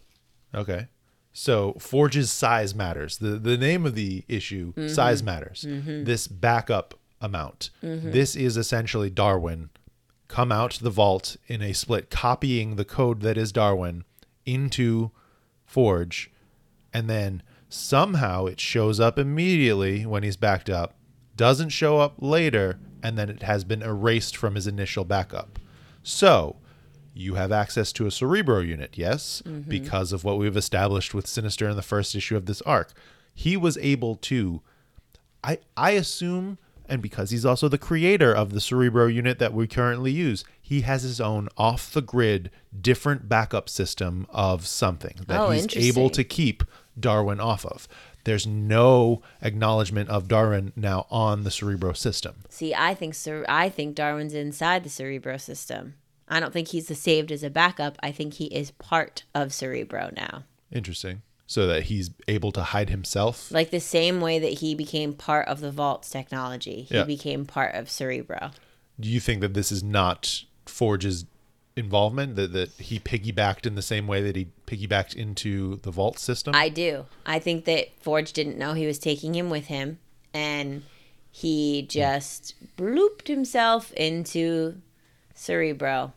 Okay. 0.55 0.88
So 1.32 1.74
Forge's 1.78 2.30
size 2.30 2.74
matters. 2.74 3.18
The 3.18 3.38
the 3.38 3.57
name 3.57 3.86
of 3.86 3.94
the 3.94 4.24
issue, 4.28 4.72
mm-hmm. 4.72 4.88
size 4.88 5.22
matters. 5.22 5.64
Mm-hmm. 5.68 6.05
This 6.05 6.26
backup 6.26 6.94
amount. 7.20 7.70
Mm-hmm. 7.82 8.11
This 8.11 8.34
is 8.34 8.57
essentially 8.57 9.11
Darwin 9.11 9.70
come 10.26 10.53
out 10.53 10.70
to 10.72 10.84
the 10.84 10.90
vault 10.90 11.36
in 11.48 11.61
a 11.61 11.72
split, 11.72 12.09
copying 12.11 12.76
the 12.76 12.84
code 12.84 13.20
that 13.20 13.36
is 13.36 13.53
Darwin 13.53 14.05
into 14.46 15.11
Forge, 15.66 16.30
and 16.92 17.11
then 17.11 17.42
somehow 17.68 18.46
it 18.46 18.61
shows 18.61 19.01
up 19.01 19.18
immediately 19.18 20.07
when 20.07 20.22
he's 20.22 20.36
backed 20.36 20.70
up, 20.70 20.94
doesn't 21.36 21.70
show 21.70 21.98
up 21.98 22.14
later, 22.18 22.78
and 23.03 23.18
then 23.18 23.28
it 23.28 23.42
has 23.42 23.64
been 23.64 23.82
erased 23.82 24.36
from 24.36 24.55
his 24.55 24.66
initial 24.66 25.05
backup. 25.05 25.59
So 26.03 26.57
you 27.14 27.34
have 27.34 27.53
access 27.53 27.92
to 27.92 28.07
a 28.07 28.11
Cerebro 28.11 28.61
unit, 28.61 28.90
yes, 28.94 29.42
mm-hmm. 29.44 29.68
because 29.68 30.12
of 30.12 30.24
what 30.24 30.38
we've 30.38 30.57
established 30.57 31.12
with 31.14 31.26
Sinister 31.26 31.68
in 31.68 31.76
the 31.76 31.82
first 31.82 32.14
issue 32.14 32.36
of 32.36 32.46
this 32.46 32.62
arc. 32.62 32.92
He 33.34 33.57
was 33.57 33.78
able 33.78 34.16
to, 34.16 34.62
I 35.42 35.59
I 35.76 35.92
assume, 35.92 36.59
and 36.88 37.01
because 37.03 37.30
he's 37.30 37.46
also 37.46 37.68
the 37.68 37.78
creator 37.78 38.34
of 38.34 38.53
the 38.53 38.61
Cerebro 38.61 39.07
unit 39.07 39.38
that 39.38 39.55
we 39.55 39.66
currently 39.66 40.12
use, 40.12 40.44
he 40.61 40.82
has 40.82 41.03
his 41.03 41.20
own 41.20 41.48
off 41.57 41.92
the 41.92 42.03
grid, 42.03 42.51
different 42.80 43.28
backup 43.28 43.68
system 43.68 44.26
of 44.30 44.66
something 44.66 45.16
that 45.26 45.40
Oh, 45.40 45.51
he's 45.51 45.76
able 45.76 46.11
to 46.11 46.24
keep 46.24 46.64
Darwin 46.98 47.40
off 47.40 47.64
of. 47.64 47.88
There's 48.24 48.46
no 48.46 49.22
acknowledgement 49.42 50.08
of 50.10 50.28
Darwin 50.28 50.72
now 50.76 51.06
on 51.10 51.44
the 51.44 51.50
Cerebro 51.50 51.92
system. 51.94 52.36
See, 52.48 52.74
I 52.74 52.94
think 52.94 53.14
Cer- 53.14 53.46
I 53.48 53.68
think 53.68 53.94
Darwin's 53.94 54.34
inside 54.34 54.84
the 54.84 54.90
Cerebro 54.90 55.36
system. 55.38 55.94
I 56.28 56.38
don't 56.38 56.52
think 56.52 56.68
he's 56.68 56.96
saved 56.98 57.32
as 57.32 57.42
a 57.42 57.50
backup. 57.50 57.98
I 58.02 58.12
think 58.12 58.34
he 58.34 58.46
is 58.46 58.70
part 58.72 59.24
of 59.34 59.52
Cerebro 59.52 60.10
now. 60.16 60.44
Interesting. 60.70 61.22
So 61.46 61.66
that 61.66 61.84
he's 61.84 62.10
able 62.28 62.52
to 62.52 62.62
hide 62.62 62.90
himself. 62.90 63.50
Like 63.50 63.70
the 63.70 63.80
same 63.80 64.20
way 64.20 64.38
that 64.38 64.52
he 64.60 64.76
became 64.76 65.12
part 65.14 65.48
of 65.48 65.60
the 65.60 65.72
Vault's 65.72 66.08
technology, 66.08 66.82
he 66.82 66.94
Yeah. 66.94 67.02
became 67.04 67.44
part 67.46 67.74
of 67.74 67.90
Cerebro. 67.90 68.52
Do 69.00 69.08
you 69.08 69.18
think 69.18 69.40
that 69.40 69.54
this 69.54 69.72
is 69.72 69.82
not 69.82 70.44
Forge's 70.66 71.24
involvement? 71.76 72.36
That 72.36 72.52
that 72.52 72.70
he 72.70 72.98
piggybacked 72.98 73.66
in 73.66 73.74
the 73.74 73.82
same 73.82 74.06
way 74.06 74.22
that 74.22 74.36
he 74.36 74.48
piggybacked 74.66 75.14
into 75.14 75.76
the 75.76 75.90
vault 75.90 76.18
system? 76.18 76.54
I 76.54 76.68
do. 76.68 77.06
I 77.26 77.38
think 77.38 77.64
that 77.64 77.88
Forge 78.00 78.32
didn't 78.32 78.58
know 78.58 78.74
he 78.74 78.86
was 78.86 78.98
taking 78.98 79.34
him 79.34 79.50
with 79.50 79.66
him, 79.66 79.98
and 80.34 80.82
he 81.30 81.82
just 81.82 82.54
blooped 82.76 83.28
himself 83.28 83.92
into 83.92 84.80
Cerebro. 85.34 86.12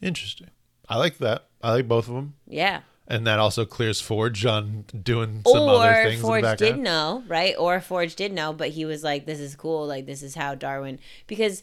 Interesting. 0.00 0.50
I 0.88 0.96
like 0.96 1.18
that. 1.18 1.46
I 1.62 1.72
like 1.72 1.88
both 1.88 2.08
of 2.08 2.14
them. 2.14 2.34
Yeah. 2.46 2.80
And 3.06 3.26
that 3.26 3.38
also 3.38 3.64
clears 3.64 4.00
Forge 4.00 4.44
on 4.44 4.84
doing 5.02 5.42
some 5.46 5.68
other 5.68 5.90
or 5.90 6.04
things 6.04 6.16
in 6.16 6.20
Forge 6.20 6.58
did 6.58 6.78
know, 6.78 7.22
right? 7.26 7.54
Or 7.58 7.80
Forge 7.80 8.14
did 8.14 8.32
know, 8.32 8.52
but 8.52 8.68
he 8.70 8.84
was 8.84 9.02
like, 9.02 9.24
"This 9.24 9.40
is 9.40 9.56
cool. 9.56 9.86
Like 9.86 10.04
this 10.04 10.22
is 10.22 10.34
how 10.34 10.54
Darwin." 10.54 10.98
Because 11.26 11.62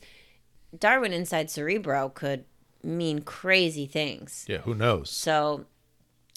Darwin 0.77 1.13
inside 1.13 1.51
Cerebro 1.51 2.09
could 2.09 2.45
mean 2.85 3.21
crazy 3.21 3.85
things. 3.87 4.45
Yeah, 4.47 4.59
who 4.59 4.75
knows? 4.75 5.09
So 5.09 5.65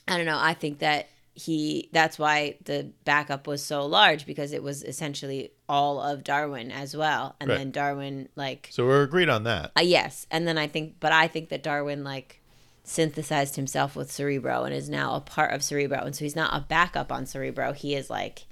I 0.07 0.17
don't 0.17 0.27
know. 0.27 0.39
I 0.41 0.55
think 0.55 0.79
that 0.79 1.09
he. 1.35 1.89
That's 1.93 2.19
why 2.19 2.57
the 2.65 2.91
backup 3.05 3.47
was 3.47 3.63
so 3.63 3.85
large 3.87 4.27
because 4.27 4.53
it 4.53 4.63
was 4.63 4.83
essentially 4.83 5.53
all 5.69 6.01
of 6.01 6.25
Darwin 6.25 6.73
as 6.73 6.97
well, 6.97 7.37
and 7.41 7.49
Right. 7.51 7.59
then 7.59 7.71
Darwin 7.71 8.29
like 8.37 8.69
So 8.73 8.87
we're 8.87 9.03
agreed 9.03 9.29
on 9.29 9.45
that. 9.45 9.71
uh, 9.79 9.83
yes, 9.83 10.27
and 10.31 10.49
then 10.49 10.57
I 10.59 10.67
think, 10.67 10.95
but 10.99 11.13
I 11.13 11.29
think 11.29 11.51
that 11.51 11.63
Darwin 11.63 12.03
like 12.05 12.41
synthesized 12.85 13.57
himself 13.57 13.95
with 13.95 14.11
Cerebro 14.11 14.65
and 14.65 14.75
is 14.75 14.89
now 14.89 15.15
a 15.15 15.21
part 15.21 15.53
of 15.53 15.63
Cerebro, 15.63 15.99
and 16.01 16.17
so 16.17 16.25
he's 16.25 16.35
not 16.35 16.55
a 16.57 16.61
backup 16.67 17.13
on 17.13 17.27
Cerebro. 17.27 17.73
He 17.75 17.95
is 17.95 18.09
like 18.09 18.47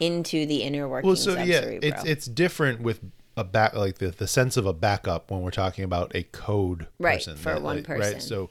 into 0.00 0.46
the 0.46 0.62
inner 0.62 0.88
workings 0.88 1.26
Well, 1.26 1.36
so 1.36 1.42
of 1.42 1.46
yeah, 1.48 1.60
Cerebro. 1.60 1.88
it's 1.88 2.04
it's 2.04 2.26
different 2.26 2.80
with 2.80 3.00
a 3.36 3.44
back 3.44 3.74
like 3.74 3.98
the, 3.98 4.08
the 4.08 4.26
sense 4.26 4.56
of 4.56 4.66
a 4.66 4.72
backup 4.72 5.30
when 5.30 5.40
we're 5.42 5.50
talking 5.50 5.84
about 5.84 6.14
a 6.14 6.22
code 6.24 6.86
Right, 6.98 7.18
person 7.18 7.36
for 7.36 7.54
one 7.54 7.76
like, 7.76 7.84
person. 7.84 8.12
right 8.14 8.22
so 8.22 8.50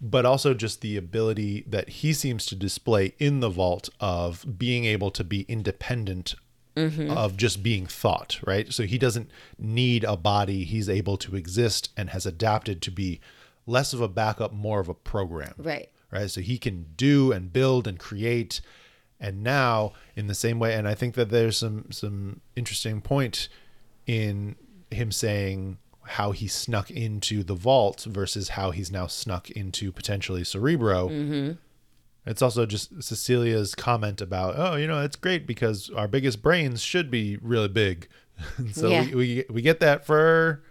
but 0.00 0.26
also 0.26 0.52
just 0.54 0.80
the 0.80 0.96
ability 0.96 1.64
that 1.68 1.88
he 1.88 2.12
seems 2.12 2.44
to 2.46 2.56
display 2.56 3.14
in 3.18 3.40
the 3.40 3.48
vault 3.50 3.88
of 4.00 4.44
being 4.58 4.84
able 4.84 5.10
to 5.12 5.24
be 5.24 5.42
independent 5.48 6.34
Mm-hmm. 6.74 7.10
of 7.10 7.36
just 7.36 7.62
being 7.62 7.84
thought 7.86 8.40
right 8.46 8.72
so 8.72 8.84
he 8.84 8.96
doesn't 8.96 9.30
need 9.58 10.04
a 10.04 10.16
body 10.16 10.64
he's 10.64 10.88
able 10.88 11.18
to 11.18 11.36
exist 11.36 11.90
and 11.98 12.08
has 12.08 12.24
adapted 12.24 12.80
to 12.80 12.90
be 12.90 13.20
less 13.66 13.92
of 13.92 14.00
a 14.00 14.08
backup 14.08 14.54
more 14.54 14.80
of 14.80 14.88
a 14.88 14.94
program 14.94 15.52
right. 15.58 15.90
right? 16.10 16.30
So 16.30 16.40
he 16.40 16.56
can 16.56 16.86
do 16.96 17.30
and 17.30 17.52
build 17.52 17.86
and 17.86 17.98
create. 17.98 18.62
And 19.20 19.42
now, 19.42 19.92
in 20.16 20.26
the 20.26 20.34
same 20.34 20.58
way, 20.58 20.74
and 20.74 20.88
I 20.88 20.94
think 20.94 21.14
that 21.14 21.28
there's 21.28 21.56
some 21.58 21.92
some 21.92 22.40
interesting 22.56 23.00
point 23.02 23.48
in 24.12 24.56
him 24.90 25.10
saying 25.10 25.78
how 26.04 26.32
he 26.32 26.46
snuck 26.48 26.90
into 26.90 27.42
the 27.42 27.54
vault 27.54 28.04
versus 28.08 28.50
how 28.50 28.70
he's 28.72 28.90
now 28.90 29.06
snuck 29.06 29.50
into 29.50 29.90
potentially 29.92 30.44
Cerebro. 30.44 31.08
Mm-hmm. 31.08 31.52
It's 32.26 32.42
also 32.42 32.66
just 32.66 33.02
Cecilia's 33.02 33.74
comment 33.74 34.20
about, 34.20 34.54
oh, 34.56 34.76
you 34.76 34.86
know, 34.86 35.00
it's 35.00 35.16
great 35.16 35.46
because 35.46 35.90
our 35.90 36.06
biggest 36.08 36.42
brains 36.42 36.80
should 36.82 37.10
be 37.10 37.36
really 37.40 37.68
big. 37.68 38.08
so 38.72 38.88
Yeah. 38.88 39.06
we, 39.06 39.14
we, 39.14 39.44
we 39.50 39.62
get 39.62 39.80
that 39.80 40.04
for 40.04 40.62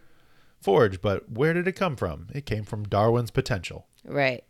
Forge, 0.62 1.02
but 1.02 1.30
where 1.32 1.54
did 1.54 1.68
it 1.68 1.74
come 1.74 1.96
from? 1.96 2.28
It 2.34 2.46
came 2.46 2.64
from 2.64 2.84
Darwin's 2.84 3.32
potential. 3.32 3.88
Right. 4.06 4.44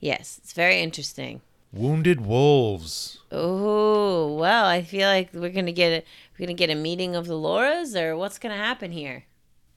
Yes, 0.00 0.38
it's 0.42 0.52
very 0.52 0.80
interesting. 0.80 1.42
Wounded 1.72 2.24
wolves. 2.24 3.18
Oh 3.30 4.34
well, 4.36 4.64
I 4.64 4.82
feel 4.82 5.06
like 5.06 5.34
we're 5.34 5.50
gonna 5.50 5.70
get 5.72 5.92
a 6.02 6.04
we're 6.38 6.46
gonna 6.46 6.54
get 6.54 6.70
a 6.70 6.74
meeting 6.74 7.16
of 7.16 7.26
the 7.26 7.34
Lauras, 7.34 7.94
or 8.00 8.16
what's 8.16 8.38
gonna 8.38 8.56
happen 8.56 8.92
here? 8.92 9.24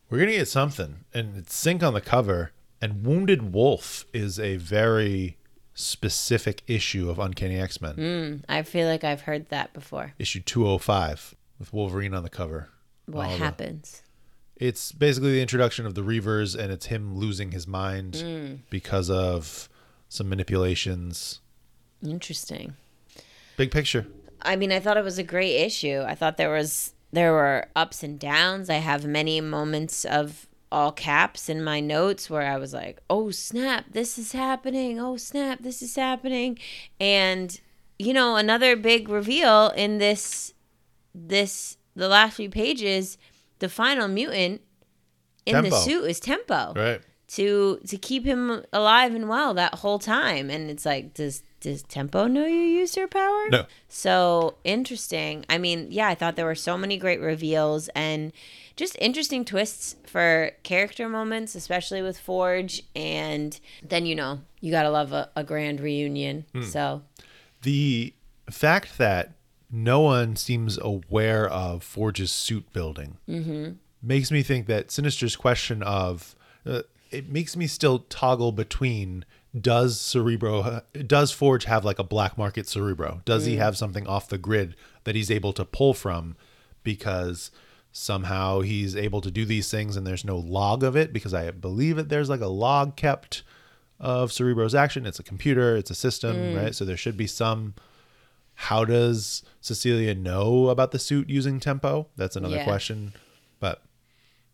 We're 0.10 0.20
gonna 0.20 0.32
get 0.34 0.48
something, 0.48 1.06
and 1.14 1.38
it's 1.38 1.56
Synch 1.64 1.84
on 1.84 1.94
the 1.94 2.02
cover. 2.02 2.52
And 2.82 3.06
Wounded 3.06 3.54
Wolf 3.54 4.06
is 4.14 4.40
a 4.40 4.58
very 4.58 5.38
specific 5.74 6.64
issue 6.68 7.10
of 7.10 7.18
Uncanny 7.20 7.58
X 7.60 7.80
Men, 7.82 7.96
Mm, 7.96 8.44
I 8.50 8.64
feel 8.64 8.88
like 8.88 9.04
I've 9.04 9.22
heard 9.22 9.50
that 9.50 9.74
before. 9.74 10.14
issue 10.20 10.40
two 10.42 10.66
hundred 10.66 10.80
five, 10.80 11.36
with 11.60 11.72
Wolverine 11.74 12.14
on 12.14 12.24
the 12.24 12.30
cover. 12.30 12.70
What 13.06 13.30
the- 13.30 13.38
happens? 13.38 14.04
It's 14.58 14.92
basically 14.92 15.32
the 15.34 15.42
introduction 15.42 15.86
of 15.88 15.96
the 15.96 16.02
Reavers, 16.04 16.56
and 16.58 16.72
it's 16.72 16.88
him 16.88 17.16
losing 17.16 17.52
his 17.52 17.66
mind 17.68 18.62
because 18.70 19.10
of 19.10 19.68
some 20.08 20.30
manipulations. 20.30 21.40
Interesting. 22.04 22.76
Big 23.58 23.72
picture. 23.72 24.06
I 24.44 24.56
mean, 24.56 24.72
I 24.72 24.80
thought 24.80 24.98
it 24.98 25.04
was 25.04 25.18
a 25.18 25.24
great 25.24 25.56
issue. 25.56 26.02
I 26.06 26.16
thought 26.16 26.38
there 26.38 26.52
was 26.52 26.94
there 27.12 27.34
were 27.34 27.68
ups 27.76 28.04
and 28.04 28.20
downs. 28.20 28.70
I 28.70 28.76
have 28.76 29.06
many 29.06 29.42
moments 29.42 30.06
of 30.06 30.48
all 30.72 30.94
caps 30.94 31.50
in 31.50 31.62
my 31.64 31.82
notes 31.82 32.30
where 32.30 32.44
I 32.44 32.58
was 32.58 32.74
like, 32.74 33.02
"Oh 33.10 33.32
snap, 33.32 33.86
this 33.92 34.18
is 34.18 34.32
happening. 34.32 35.00
Oh 35.00 35.18
snap, 35.18 35.60
this 35.62 35.82
is 35.82 35.96
happening." 35.96 36.58
And 37.00 37.60
you 38.00 38.14
know, 38.14 38.36
another 38.36 38.76
big 38.76 39.10
reveal 39.10 39.70
in 39.76 39.98
this 39.98 40.54
this 41.14 41.78
the 41.96 42.08
last 42.08 42.36
few 42.38 42.50
pages, 42.50 43.18
the 43.60 43.68
final 43.70 44.08
mutant 44.08 44.62
in 45.46 45.56
the 45.64 45.72
suit 45.84 46.06
is 46.06 46.20
Tempo 46.20 46.74
Right. 46.76 47.02
to 47.30 47.80
to 47.88 47.98
keep 47.98 48.24
him 48.26 48.64
alive 48.72 49.14
and 49.14 49.28
well 49.28 49.54
that 49.56 49.76
whole 49.76 50.00
time. 50.00 50.50
And 50.50 50.70
it's 50.70 50.86
like, 50.86 51.14
does 51.14 51.44
does 51.62 51.84
Tempo 51.84 52.28
know 52.28 52.46
you 52.46 52.60
used 52.60 52.98
your 52.98 53.08
power? 53.08 53.50
No. 53.50 53.66
So 53.88 54.56
interesting. 54.64 55.46
I 55.50 55.58
mean, 55.58 55.88
yeah, 55.92 56.08
I 56.10 56.16
thought 56.16 56.36
there 56.36 56.46
were 56.46 56.56
so 56.56 56.78
many 56.78 56.98
great 56.98 57.22
reveals 57.22 57.88
and 57.90 58.34
just 58.76 58.98
interesting 59.00 59.46
twists 59.46 59.96
for 60.06 60.52
character 60.64 61.08
moments, 61.08 61.56
especially 61.56 62.02
with 62.02 62.18
Forge. 62.20 62.84
And 62.96 63.60
then, 63.82 64.06
you 64.06 64.16
know, 64.16 64.42
you 64.60 64.72
got 64.72 64.84
to 64.84 64.90
love 64.90 65.14
a, 65.14 65.30
a 65.36 65.44
grand 65.44 65.80
reunion. 65.80 66.46
So, 66.64 67.04
The 67.62 68.14
fact 68.50 68.98
that 68.98 69.34
no 69.72 70.02
one 70.02 70.36
seems 70.36 70.78
aware 70.82 71.48
of 71.48 71.84
Forge's 71.84 72.32
suit 72.32 72.74
building 72.74 73.18
makes 74.02 74.32
me 74.32 74.42
think 74.44 74.68
that 74.68 74.92
Sinister's 74.92 75.36
question 75.36 75.82
of 75.84 76.36
uh, 76.66 76.82
it 77.12 77.30
makes 77.30 77.56
me 77.56 77.68
still 77.68 78.00
toggle 78.10 78.52
between 78.52 79.26
does 79.60 80.00
Cerebro 80.00 80.82
does 81.06 81.32
Forge 81.32 81.66
have 81.66 81.84
like 81.84 82.00
a 82.00 82.04
black 82.04 82.38
market 82.38 82.68
Cerebro? 82.68 83.22
Does 83.26 83.46
he 83.46 83.56
mm. 83.56 83.60
have 83.60 83.78
something 83.78 84.08
off 84.08 84.30
the 84.30 84.38
grid 84.38 84.76
that 85.04 85.16
he's 85.16 85.32
able 85.32 85.54
to 85.54 85.66
pull 85.66 85.94
from 85.94 86.36
because 86.84 87.52
somehow 87.92 88.62
he's 88.62 88.96
able 88.96 89.20
to 89.22 89.30
do 89.30 89.44
these 89.44 89.70
things 89.70 89.98
and 89.98 90.08
there's 90.08 90.24
no 90.24 90.38
log 90.38 90.84
of 90.84 90.96
it 90.96 91.12
because 91.12 91.34
I 91.34 91.52
believe 91.52 91.98
that 91.98 92.08
there's 92.08 92.30
like 92.30 92.42
a 92.42 92.48
log 92.48 92.96
kept 92.96 93.44
of 94.00 94.32
Cerebro's 94.32 94.74
action. 94.74 95.06
It's 95.06 95.20
a 95.20 95.24
computer, 95.24 95.76
it's 95.76 95.92
a 95.92 95.96
system, 95.96 96.36
mm. 96.36 96.64
right? 96.64 96.74
So 96.74 96.86
there 96.86 96.98
should 96.98 97.18
be 97.18 97.28
some 97.28 97.76
how 98.56 98.86
does 98.86 99.44
Cecilia 99.60 100.14
know 100.14 100.70
about 100.70 100.92
the 100.92 101.00
suit 101.00 101.30
using 101.30 101.60
tempo? 101.60 102.08
That's 102.16 102.36
another 102.36 102.58
Yeah. 102.58 102.64
question. 102.64 103.14
But 103.60 103.82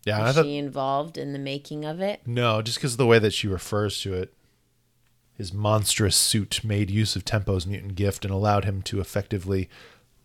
yeah, 0.04 0.24
I 0.24 0.32
thought 0.32 0.44
she 0.44 0.56
involved 0.56 1.18
in 1.18 1.32
the 1.32 1.38
making 1.38 1.84
of 1.84 2.00
it? 2.00 2.22
no, 2.26 2.62
just 2.62 2.78
because 2.78 2.92
of 2.92 2.98
the 2.98 3.06
way 3.06 3.18
that 3.18 3.32
she 3.32 3.46
refers 3.46 4.00
to 4.00 4.14
it. 4.14 4.32
His 5.38 5.52
monstrous 5.52 6.16
suit 6.16 6.64
made 6.64 6.90
use 6.90 7.14
of 7.14 7.24
Tempo's 7.24 7.64
mutant 7.64 7.94
gift 7.94 8.24
and 8.24 8.34
allowed 8.34 8.64
him 8.64 8.82
to 8.82 9.00
effectively 9.00 9.70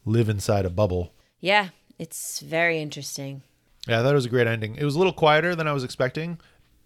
live 0.05 0.27
inside 0.27 0.65
a 0.65 0.71
bubble. 0.71 1.13
Yeah, 1.39 1.69
it's 1.99 2.39
very 2.39 2.81
interesting. 2.81 3.43
Yeah, 3.87 3.99
I 3.99 4.03
thought 4.03 4.13
it 4.13 4.15
was 4.15 4.25
a 4.25 4.29
great 4.29 4.47
ending. 4.47 4.75
It 4.75 4.83
was 4.83 4.95
a 4.95 4.97
little 4.97 5.13
quieter 5.13 5.55
than 5.55 5.67
I 5.67 5.73
was 5.73 5.83
expecting. 5.83 6.39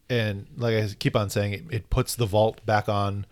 And 0.09 0.47
like 0.57 0.75
I 0.75 0.89
keep 0.99 1.15
on 1.15 1.29
saying, 1.29 1.53
it, 1.53 1.63
it 1.71 1.89
puts 1.89 2.15
the 2.15 2.25
vault 2.25 2.65
back 2.65 2.89
on 2.89 3.25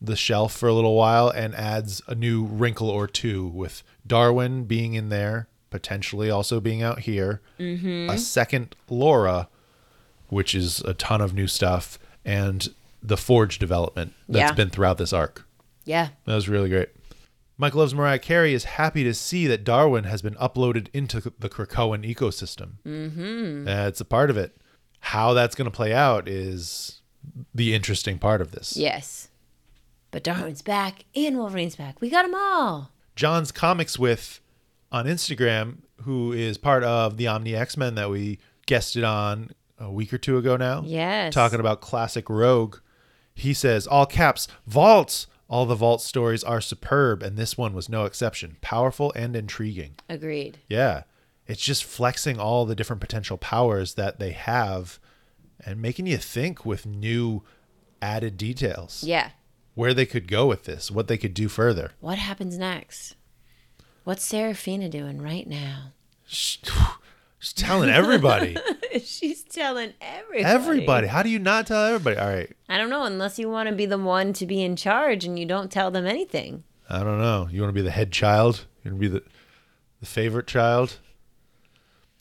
the 0.00 0.16
shelf 0.16 0.52
for 0.52 0.68
a 0.68 0.74
little 0.74 0.96
while 0.96 1.28
and 1.28 1.54
adds 1.54 2.02
a 2.08 2.14
new 2.16 2.44
wrinkle 2.44 2.90
or 2.90 3.06
two 3.06 3.46
with 3.46 3.84
Darwin 4.04 4.64
being 4.64 4.94
in 4.94 5.10
there, 5.10 5.46
potentially 5.70 6.28
also 6.28 6.58
being 6.60 6.82
out 6.82 7.00
here, 7.00 7.40
mm-hmm. 7.58 8.10
a 8.10 8.18
second 8.18 8.74
Laura, 8.88 9.48
which 10.28 10.56
is 10.56 10.80
a 10.80 10.94
ton 10.94 11.20
of 11.20 11.34
new 11.34 11.46
stuff, 11.46 12.00
and 12.24 12.74
the 13.02 13.16
Forge 13.16 13.58
development 13.58 14.14
that's 14.28 14.50
Yeah. 14.50 14.52
been 14.52 14.70
throughout 14.70 14.98
this 14.98 15.12
arc. 15.12 15.46
Yeah. 15.84 16.08
That 16.26 16.34
was 16.34 16.48
really 16.48 16.68
great. 16.68 16.90
Mike 17.56 17.74
Loves 17.74 17.94
Mariah 17.94 18.18
Carey 18.20 18.54
is 18.54 18.64
happy 18.64 19.02
to 19.04 19.12
see 19.14 19.46
that 19.48 19.64
Darwin 19.64 20.04
has 20.04 20.22
been 20.22 20.34
uploaded 20.36 20.88
into 20.92 21.20
the 21.38 21.48
Krakoan 21.48 22.04
ecosystem. 22.08 22.74
Mm-hmm. 22.86 23.64
That's 23.64 24.00
a 24.00 24.04
part 24.04 24.30
of 24.30 24.36
it. 24.36 24.56
How 25.00 25.32
that's 25.32 25.54
going 25.56 25.64
to 25.70 25.74
play 25.76 25.92
out 25.92 26.28
is 26.28 27.00
the 27.54 27.74
interesting 27.74 28.18
part 28.18 28.40
of 28.40 28.52
this. 28.52 28.76
Yes. 28.76 29.28
But 30.10 30.22
Darwin's 30.22 30.62
back 30.62 31.04
and 31.16 31.36
Wolverine's 31.36 31.76
back. 31.76 32.00
We 32.00 32.10
got 32.10 32.22
them 32.22 32.34
all. 32.34 32.90
John's 33.16 33.50
Comics 33.52 33.98
with 33.98 34.40
on 34.92 35.06
Instagram, 35.06 35.78
who 36.02 36.32
is 36.32 36.58
part 36.58 36.84
of 36.84 37.16
the 37.16 37.26
Omni 37.26 37.54
X 37.54 37.76
Men 37.76 37.94
that 37.96 38.08
we 38.10 38.38
guested 38.66 39.02
on 39.04 39.50
a 39.78 39.90
week 39.90 40.12
or 40.12 40.18
two 40.18 40.38
ago 40.38 40.56
now. 40.56 40.82
Yes. 40.86 41.34
Talking 41.34 41.60
about 41.60 41.80
classic 41.80 42.30
Rogue. 42.30 42.76
He 43.38 43.54
says, 43.54 43.86
all 43.86 44.06
caps, 44.06 44.48
vaults. 44.66 45.26
All 45.50 45.64
the 45.64 45.74
vault 45.74 46.02
stories 46.02 46.44
are 46.44 46.60
superb, 46.60 47.22
and 47.22 47.38
this 47.38 47.56
one 47.56 47.72
was 47.72 47.88
no 47.88 48.04
exception. 48.04 48.58
Powerful 48.60 49.12
and 49.16 49.34
intriguing. 49.34 49.94
Agreed. 50.06 50.58
Yeah. 50.68 51.04
It's 51.46 51.62
just 51.62 51.84
flexing 51.84 52.38
all 52.38 52.66
the 52.66 52.74
different 52.74 53.00
potential 53.00 53.38
powers 53.38 53.94
that 53.94 54.18
they 54.18 54.32
have 54.32 54.98
and 55.64 55.80
making 55.80 56.06
you 56.06 56.18
think 56.18 56.66
with 56.66 56.84
new 56.84 57.42
added 58.02 58.36
details 58.36 59.02
Yeah. 59.02 59.30
where 59.74 59.94
they 59.94 60.04
could 60.04 60.28
go 60.28 60.46
with 60.46 60.64
this, 60.64 60.90
what 60.90 61.08
they 61.08 61.16
could 61.16 61.32
do 61.32 61.48
further. 61.48 61.92
What 62.00 62.18
happens 62.18 62.58
next? 62.58 63.16
What's 64.04 64.24
Serafina 64.24 64.90
doing 64.90 65.22
right 65.22 65.46
now? 65.48 65.92
She's 67.38 67.52
telling 67.52 67.88
everybody. 67.88 68.56
She's 69.04 69.44
telling 69.44 69.92
everybody. 70.00 70.44
everybody. 70.44 71.06
How 71.06 71.22
do 71.22 71.28
you 71.28 71.38
not 71.38 71.66
tell 71.66 71.84
everybody? 71.84 72.16
All 72.16 72.28
right. 72.28 72.50
I 72.68 72.78
don't 72.78 72.90
know, 72.90 73.04
unless 73.04 73.38
you 73.38 73.48
want 73.48 73.68
to 73.68 73.74
be 73.74 73.86
the 73.86 73.98
one 73.98 74.32
to 74.34 74.46
be 74.46 74.62
in 74.62 74.74
charge 74.76 75.24
and 75.24 75.38
you 75.38 75.46
don't 75.46 75.70
tell 75.70 75.90
them 75.90 76.06
anything. 76.06 76.64
I 76.90 77.04
don't 77.04 77.18
know. 77.18 77.48
You 77.50 77.60
want 77.60 77.70
to 77.70 77.80
be 77.80 77.82
the 77.82 77.90
head 77.90 78.10
child? 78.12 78.66
You 78.82 78.90
want 78.90 79.02
to 79.02 79.08
be 79.08 79.18
the, 79.18 79.24
the 80.00 80.06
favorite 80.06 80.46
child? 80.46 80.98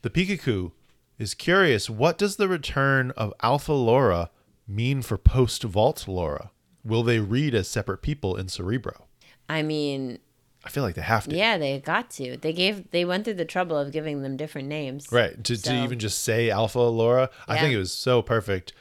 The 0.03 0.09
Pikachu 0.09 0.71
is 1.17 1.33
curious. 1.33 1.89
What 1.89 2.17
does 2.17 2.35
the 2.35 2.47
return 2.47 3.11
of 3.11 3.33
Alpha 3.41 3.73
Laura 3.73 4.29
mean 4.67 5.01
for 5.01 5.17
post 5.17 5.63
Vault 5.63 6.07
Laura? 6.07 6.51
Will 6.83 7.03
they 7.03 7.19
read 7.19 7.55
as 7.55 7.67
separate 7.67 8.01
people 8.01 8.35
in 8.35 8.49
Cerebro? 8.49 9.05
I 9.49 9.63
mean, 9.63 10.19
I 10.67 10.69
feel 10.69 10.83
like 10.83 10.95
they 10.95 11.01
have 11.01 11.27
to. 11.27 11.35
yeah, 11.35 11.57
they 11.57 11.79
got 11.79 12.09
to. 12.11 12.37
They 12.37 12.51
gave 12.53 12.91
they 12.91 13.05
went 13.05 13.23
through 13.25 13.35
the 13.35 13.45
trouble 13.45 13.77
of 13.77 13.91
giving 13.91 14.21
them 14.21 14.35
different 14.37 14.67
names. 14.67 15.07
Right. 15.11 15.41
To, 15.45 15.55
So- 15.55 15.71
to 15.71 15.83
even 15.83 15.97
just 15.99 16.21
say 16.23 16.49
Alpha 16.49 16.79
Laura, 16.79 17.29
I 17.47 17.57
think 17.59 17.73
it 17.73 17.77
was 17.77 17.91
so 17.91 18.21
perfect. 18.21 18.73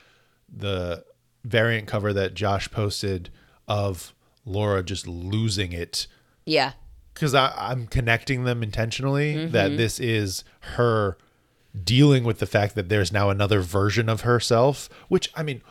The 0.55 1.05
variant 1.45 1.87
cover 1.89 2.13
that 2.13 2.35
Josh 2.35 2.71
posted 2.71 3.31
of 3.69 4.13
Laura 4.45 4.83
just 4.83 5.07
losing 5.07 5.73
it 5.73 6.07
Yeah. 6.45 6.73
because 7.15 7.35
I'm 7.35 7.87
connecting 7.87 8.45
them 8.45 8.63
intentionally 8.63 9.35
Mm-hmm. 9.35 9.53
that 9.53 9.77
this 9.77 9.99
is 10.01 10.45
her 10.77 11.17
dealing 11.85 12.25
with 12.25 12.39
the 12.39 12.47
fact 12.47 12.75
that 12.75 12.89
there's 12.89 13.13
now 13.13 13.29
another 13.31 13.61
version 13.61 14.09
of 14.09 14.23
herself, 14.23 14.89
which 15.09 15.31
I 15.37 15.43
mean, 15.43 15.63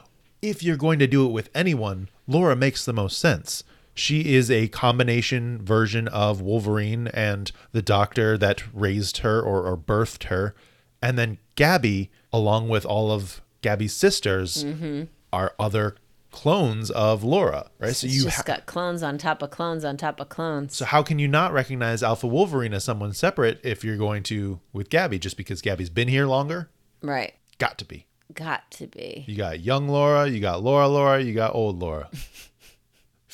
if 0.41 0.61
you're 0.61 0.77
going 0.77 0.99
to 0.99 1.07
do 1.07 1.25
it 1.25 1.31
with 1.31 1.49
anyone, 1.55 2.09
Laura 2.27 2.55
makes 2.55 2.85
the 2.85 2.93
most 2.93 3.17
sense. 3.17 3.63
She 3.95 4.35
is 4.35 4.51
a 4.51 4.67
combination 4.67 5.61
version 5.63 6.07
of 6.09 6.41
Wolverine 6.41 7.07
and 7.07 7.51
the 7.71 7.81
doctor 7.81 8.37
that 8.37 8.63
raised 8.73 9.19
her 9.19 9.41
or, 9.41 9.65
or 9.65 9.77
birthed 9.77 10.25
her. 10.25 10.53
And 11.01 11.17
then 11.17 11.37
Gabby, 11.55 12.11
along 12.33 12.67
with 12.67 12.85
all 12.85 13.09
of 13.09 13.41
Gabby's 13.61 13.93
sisters, 13.93 14.65
mm-hmm. 14.65 15.03
are 15.31 15.53
other 15.57 15.95
clones 16.35 16.91
of 16.91 17.23
Laura, 17.23 17.71
right? 17.79 17.95
So 17.95 18.07
you 18.07 18.23
just 18.23 18.37
ha- 18.37 18.43
got 18.43 18.65
clones 18.65 19.01
on 19.01 19.17
top 19.17 19.41
of 19.41 19.51
clones 19.51 19.85
on 19.85 19.95
top 19.95 20.19
of 20.19 20.27
clones. 20.27 20.75
so 20.75 20.83
how 20.83 21.01
can 21.01 21.17
you 21.17 21.29
not 21.29 21.53
recognize 21.53 22.03
Alpha 22.03 22.27
Wolverine 22.27 22.73
as 22.73 22.83
someone 22.83 23.13
separate 23.13 23.61
if 23.63 23.85
you're 23.85 23.95
going 23.95 24.21
to 24.23 24.59
with 24.73 24.89
Gabby 24.89 25.17
just 25.17 25.37
because 25.37 25.61
Gabby's 25.61 25.89
been 25.89 26.09
here 26.09 26.25
longer? 26.25 26.69
right. 27.01 27.33
Got 27.57 27.77
to 27.77 27.85
be. 27.85 28.05
Got 28.33 28.69
to 28.71 28.87
be. 28.87 29.23
You 29.27 29.37
got 29.37 29.61
young 29.61 29.87
Laura, 29.87 30.27
you 30.27 30.41
got 30.41 30.61
Laura 30.61 30.89
Laura, 30.89 31.21
you 31.21 31.33
got 31.33 31.55
old 31.55 31.79
Laura. 31.79 32.09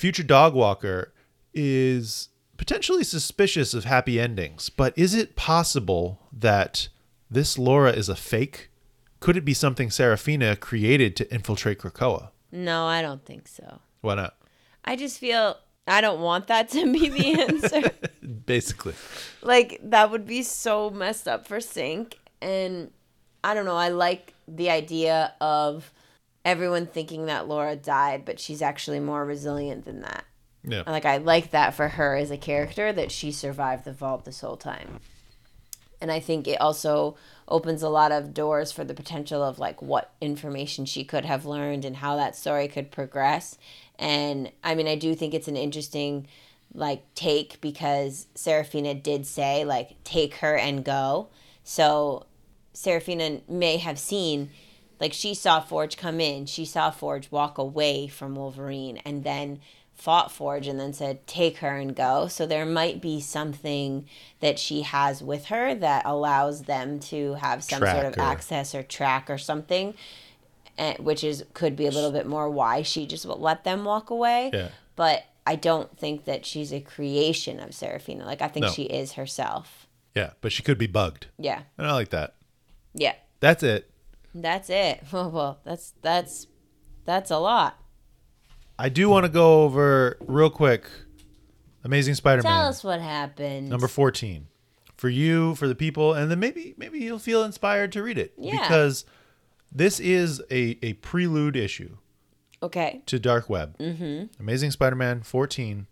Future 0.02 0.24
dog 0.24 0.56
walker 0.56 1.14
is 1.54 2.30
potentially 2.58 3.04
suspicious 3.04 3.76
of 3.76 3.84
happy 3.84 4.20
endings, 4.20 4.68
but 4.68 4.98
is 4.98 5.14
it 5.14 5.36
possible 5.36 6.28
that 6.34 6.88
this 7.30 7.60
Laura 7.60 7.92
is 7.92 8.10
a 8.10 8.16
fake? 8.16 8.72
Could 9.20 9.38
it 9.38 9.46
be 9.46 9.54
something 9.54 9.92
Serafina 9.92 10.56
created 10.56 11.16
to 11.18 11.32
infiltrate 11.32 11.78
Krakoa? 11.78 12.32
No, 12.52 12.88
I 12.88 13.04
don't 13.04 13.24
think 13.24 13.48
so. 13.48 13.80
Why 14.02 14.16
not? 14.16 14.38
I 14.84 14.96
just 14.96 15.20
feel 15.20 15.58
I 15.86 16.02
don't 16.02 16.22
want 16.22 16.48
that 16.48 16.70
to 16.70 16.92
be 16.92 17.08
the 17.08 17.40
answer. 17.40 17.92
Basically. 18.48 18.96
like 19.44 19.80
that 19.84 20.10
would 20.10 20.26
be 20.26 20.42
so 20.42 20.90
messed 20.90 21.28
up 21.28 21.48
for 21.48 21.58
Synch 21.58 22.14
and 22.42 22.90
I 23.44 23.54
don't 23.54 23.66
know, 23.66 23.78
I 23.78 23.90
like 23.90 24.34
the 24.48 24.72
idea 24.72 25.36
of 25.40 25.94
everyone 26.44 26.88
thinking 26.88 27.26
that 27.26 27.48
Laura 27.48 27.76
died, 27.76 28.26
but 28.26 28.40
she's 28.40 28.62
actually 28.62 29.00
more 29.00 29.26
resilient 29.26 29.86
than 29.86 30.02
that. 30.02 30.26
Yeah. 30.64 30.84
Like 30.86 31.06
I 31.06 31.18
like 31.18 31.52
that 31.52 31.74
for 31.74 31.90
her 31.90 32.16
as 32.16 32.32
a 32.32 32.38
character 32.38 32.94
that 32.94 33.12
she 33.12 33.32
survived 33.32 33.86
the 33.86 33.94
vault 33.94 34.26
this 34.26 34.42
whole 34.42 34.58
time. 34.58 35.00
And 36.00 36.12
I 36.12 36.20
think 36.20 36.48
it 36.48 36.60
also 36.60 37.16
opens 37.48 37.84
a 37.84 37.90
lot 37.90 38.12
of 38.12 38.34
doors 38.34 38.72
for 38.72 38.84
the 38.84 38.94
potential 38.94 39.44
of 39.44 39.60
like 39.60 39.82
what 39.82 40.14
information 40.20 40.86
she 40.86 41.04
could 41.04 41.26
have 41.26 41.46
learned 41.46 41.86
and 41.86 41.98
how 41.98 42.16
that 42.16 42.36
story 42.36 42.68
could 42.68 42.92
progress. 42.92 43.58
And 44.00 44.52
I 44.64 44.74
mean, 44.74 44.88
I 44.88 44.96
do 44.96 45.14
think 45.14 45.34
it's 45.34 45.48
an 45.48 45.58
interesting 45.58 46.28
like 46.74 47.04
take 47.14 47.60
because 47.62 48.28
Serafina 48.34 48.96
did 48.96 49.26
say 49.28 49.64
like 49.66 50.04
take 50.04 50.36
her 50.36 50.58
and 50.58 50.84
go. 50.84 51.28
So 51.64 52.26
Serafina 52.74 53.42
may 53.48 53.78
have 53.78 54.00
seen 54.00 54.50
like 55.02 55.12
she 55.14 55.34
saw 55.34 55.60
Forge 55.60 55.98
come 55.98 56.22
in, 56.22 56.46
she 56.46 56.64
saw 56.64 56.92
Forge 56.92 57.30
walk 57.32 57.58
away 57.58 58.08
from 58.08 58.36
Wolverine 58.36 58.98
and 59.04 59.24
then 59.26 59.60
fought 59.96 60.32
Forge 60.32 60.68
and 60.68 60.80
then 60.80 60.94
said, 60.94 61.28
take 61.28 61.58
her 61.58 61.76
and 61.76 61.96
go. 61.96 62.28
So 62.28 62.46
there 62.46 62.66
might 62.66 63.02
be 63.02 63.20
something 63.20 64.08
that 64.40 64.58
she 64.58 64.84
has 64.84 65.22
with 65.22 65.46
her 65.46 65.76
that 65.76 66.04
allows 66.06 66.64
them 66.64 67.00
to 67.02 67.34
have 67.36 67.64
some 67.64 67.80
sort 67.80 68.06
of 68.06 68.14
Track 68.14 68.18
or- 68.18 68.22
access 68.32 68.74
or 68.76 68.84
track 68.84 69.30
or 69.30 69.38
something, 69.38 69.94
eh, 70.78 70.96
which 71.00 71.24
is 71.24 71.44
could 71.54 71.76
be 71.76 71.86
a 71.86 71.92
little 71.92 72.12
bit 72.12 72.26
more 72.26 72.50
why 72.50 72.82
she 72.82 73.06
just 73.06 73.26
let 73.26 73.64
them 73.64 73.84
walk 73.84 74.10
away. 74.10 74.50
Yeah. 74.54 74.70
But 74.96 75.26
I 75.46 75.56
don't 75.56 75.96
think 75.98 76.26
that 76.26 76.46
she's 76.46 76.72
a 76.72 76.80
creation 76.80 77.60
of 77.60 77.74
Serafina. 77.76 78.26
Like 78.26 78.42
I 78.42 78.48
think 78.48 78.68
No. 78.68 78.72
she 78.72 78.84
is 78.84 79.14
herself. 79.14 79.88
Yeah, 80.16 80.32
but 80.42 80.52
she 80.52 80.62
could 80.64 80.78
be 80.78 80.88
bugged. 80.88 81.28
Yeah. 81.38 81.62
And 81.78 81.86
I 81.88 81.94
like 81.94 82.10
that. 82.10 82.34
Yeah. 82.94 83.14
That's 83.40 83.64
it. 83.64 83.91
That's 84.34 84.70
it. 84.70 85.04
Oh, 85.14 85.28
well, 85.28 85.60
that's 85.64 85.94
that's 86.02 86.48
that's 87.06 87.32
a 87.32 87.38
lot. 87.38 87.78
I 88.80 88.90
do 88.90 89.10
want 89.10 89.26
to 89.26 89.32
go 89.32 89.64
over 89.64 90.18
real 90.22 90.50
quick 90.50 90.86
Amazing 91.84 92.16
Spider-Man. 92.16 92.52
Tell 92.52 92.68
us 92.68 92.84
what 92.84 93.00
happened. 93.02 93.70
number 93.70 93.88
14 93.88 94.48
for 94.98 95.10
you 95.10 95.56
for 95.56 95.68
the 95.68 95.74
people 95.76 96.14
and 96.14 96.30
then 96.30 96.40
maybe 96.40 96.76
maybe 96.78 97.00
you'll 97.00 97.18
feel 97.18 97.44
inspired 97.44 97.92
to 97.92 98.04
read 98.04 98.20
it 98.20 98.34
Yeah. 98.38 98.62
because 98.62 99.04
this 99.72 100.00
is 100.00 100.42
a, 100.52 100.78
a 100.84 100.94
prelude 100.94 101.56
issue 101.56 101.98
okay. 102.62 103.02
to 103.08 103.18
dark 103.18 103.50
web 103.50 103.76
mm-hmm. 103.80 104.26
amazing 104.40 104.70
spider-man 104.70 105.24
14 105.24 105.88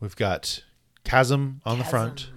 we've 0.00 0.16
got 0.16 0.64
chasm 1.04 1.60
on 1.66 1.76
the 1.76 1.84
front 1.84 2.30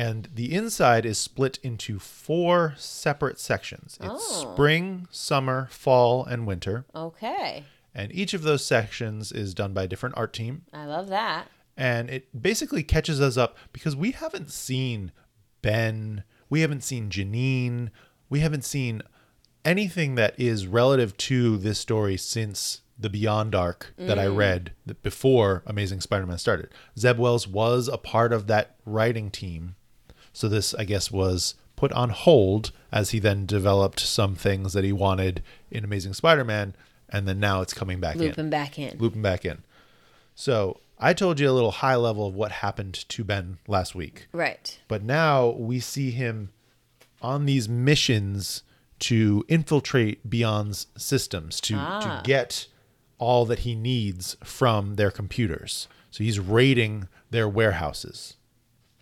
and 0.00 0.28
the 0.34 0.54
inside 0.54 1.04
is 1.04 1.18
split 1.18 1.58
into 1.62 1.98
four 1.98 2.74
separate 2.78 3.38
sections 3.38 3.98
it's 4.00 4.08
Oh. 4.08 4.52
spring 4.54 5.06
summer 5.10 5.68
fall 5.70 6.24
and 6.24 6.46
winter 6.46 6.86
Okay. 6.94 7.64
and 7.94 8.10
each 8.14 8.32
of 8.32 8.42
those 8.42 8.64
sections 8.64 9.30
is 9.30 9.52
done 9.52 9.72
by 9.74 9.82
a 9.82 9.88
different 9.88 10.16
art 10.16 10.32
team 10.32 10.62
I 10.72 10.86
love 10.86 11.08
that. 11.08 11.48
and 11.76 12.08
it 12.08 12.42
basically 12.42 12.82
catches 12.82 13.20
us 13.20 13.36
up 13.36 13.56
because 13.72 13.94
we 13.94 14.12
haven't 14.12 14.50
seen 14.50 15.12
Ben, 15.62 16.24
we 16.48 16.62
haven't 16.62 16.82
seen 16.82 17.10
Janine, 17.10 17.90
we 18.30 18.40
haven't 18.40 18.64
seen 18.64 19.02
anything 19.64 20.14
that 20.14 20.34
is 20.38 20.66
relative 20.66 21.14
to 21.18 21.58
this 21.58 21.78
story 21.78 22.16
since 22.16 22.80
the 22.98 23.10
Beyond 23.10 23.54
arc 23.54 23.92
that 23.96 24.18
I 24.18 24.26
mm. 24.26 24.36
read 24.36 24.72
before 25.02 25.62
Amazing 25.66 26.00
Spider-Man 26.02 26.36
started. 26.38 26.68
Zeb 26.98 27.18
Wells 27.18 27.48
was 27.48 27.88
a 27.88 27.96
part 27.96 28.32
of 28.32 28.46
that 28.46 28.76
writing 28.84 29.30
team, 29.30 29.74
so 30.40 30.48
this 30.48 30.72
I 30.74 30.84
guess 30.84 31.10
was 31.10 31.54
put 31.76 31.92
on 31.92 32.08
hold 32.10 32.72
as 32.90 33.10
he 33.10 33.18
then 33.18 33.44
developed 33.46 34.00
some 34.00 34.34
things 34.34 34.72
that 34.72 34.84
he 34.84 34.92
wanted 34.92 35.42
in 35.70 35.84
Amazing 35.84 36.14
Spider-Man, 36.14 36.74
and 37.10 37.28
then 37.28 37.38
now 37.38 37.60
it's 37.60 37.74
coming 37.74 38.00
back 38.00 38.16
in 38.16 38.22
Looping 38.22 38.48
back 38.50 38.78
in. 38.78 38.98
looping 38.98 39.22
back 39.22 39.44
in. 39.44 39.58
So 40.34 40.80
I 40.98 41.12
told 41.12 41.40
you 41.40 41.50
a 41.50 41.52
little 41.52 41.70
high 41.70 41.96
level 41.96 42.26
of 42.26 42.34
what 42.34 42.52
happened 42.52 42.94
to 43.10 43.24
Ben 43.24 43.58
last 43.68 43.94
week, 43.94 44.28
Right. 44.32 44.78
but 44.88 45.02
now 45.02 45.48
we 45.50 45.78
see 45.80 46.10
him 46.10 46.50
on 47.22 47.44
these 47.46 47.68
missions 47.68 48.62
to 49.00 49.44
infiltrate 49.48 50.28
Beyond's 50.28 50.86
systems 50.96 51.60
to 51.62 51.74
Ah. 51.76 52.00
to 52.00 52.22
get 52.26 52.66
all 53.18 53.44
that 53.46 53.60
he 53.60 53.74
needs 53.74 54.36
from 54.42 54.96
their 54.96 55.10
computers. 55.10 55.86
So 56.10 56.24
he's 56.24 56.38
raiding 56.40 57.08
their 57.30 57.48
warehouses. 57.48 58.34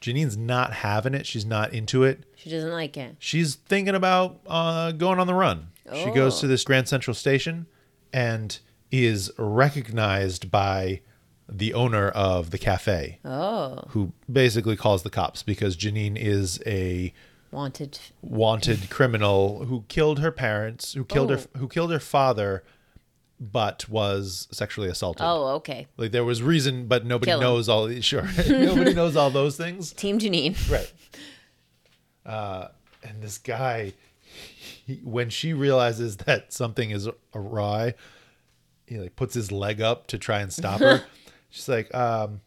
Janine's 0.01 0.37
not 0.37 0.73
having 0.75 1.15
it. 1.15 1.27
She's 1.27 1.45
not 1.47 1.73
into 1.73 2.05
it. 2.05 2.25
She 2.37 2.51
doesn't 2.51 2.71
like 2.73 2.97
it. 2.97 3.17
She's 3.19 3.55
thinking 3.57 3.95
about 3.95 4.41
uh, 4.47 4.93
going 4.93 5.19
on 5.19 5.27
the 5.27 5.35
run. 5.35 5.69
She 5.95 6.11
goes 6.11 6.39
Oh. 6.39 6.41
to 6.43 6.47
this 6.47 6.65
Grand 6.65 6.87
Central 6.89 7.15
Station 7.15 7.67
and 8.13 8.59
is 8.93 9.31
recognized 9.39 10.51
by 10.51 11.01
the 11.49 11.73
owner 11.75 12.09
of 12.11 12.51
the 12.51 12.59
cafe, 12.59 13.19
Oh, 13.25 13.83
who 13.89 14.13
basically 14.31 14.77
calls 14.77 15.03
the 15.03 15.11
cops 15.11 15.43
because 15.43 15.77
Janine 15.77 16.17
is 16.17 16.61
a 16.67 17.13
wanted. 17.51 17.99
wanted 18.23 18.91
criminal 18.91 19.65
who 19.65 19.85
killed 19.89 20.19
her 20.21 20.31
parents, 20.31 20.93
who 20.93 21.05
killed 21.05 21.31
her 21.31 21.39
Oh. 21.55 21.59
who 21.59 21.69
killed 21.69 21.91
her 21.91 22.01
father, 22.01 22.65
but 23.41 23.89
was 23.89 24.49
sexually 24.51 24.89
assaulted. 24.89 25.23
Oh, 25.25 25.49
okay. 25.57 25.87
Like 25.97 26.11
there 26.13 26.25
was 26.25 26.43
reason, 26.43 26.87
but 26.87 27.05
nobody 27.07 27.31
Kill 27.31 27.39
him. 27.39 27.45
knows 27.45 27.69
all. 27.69 27.89
Sure, 28.01 28.29
nobody 28.49 28.95
knows 28.95 29.17
all 29.17 29.31
those 29.31 29.57
things. 29.57 29.93
Team 29.93 30.19
Janine. 30.19 30.57
Right. 30.71 30.93
Uh, 32.27 32.69
and 33.03 33.23
this 33.23 33.39
guy, 33.39 33.95
he, 34.87 34.97
when 35.03 35.31
she 35.31 35.55
realizes 35.55 36.19
that 36.19 36.53
something 36.53 36.91
is 36.91 37.09
awry, 37.35 37.95
he 38.87 38.99
like 38.99 39.17
puts 39.17 39.35
his 39.35 39.51
leg 39.51 39.81
up 39.81 40.07
to 40.09 40.19
try 40.19 40.41
and 40.41 40.53
stop 40.53 40.81
her. 40.81 41.05
She's 41.49 41.69
like, 41.69 41.95
um, 41.95 42.41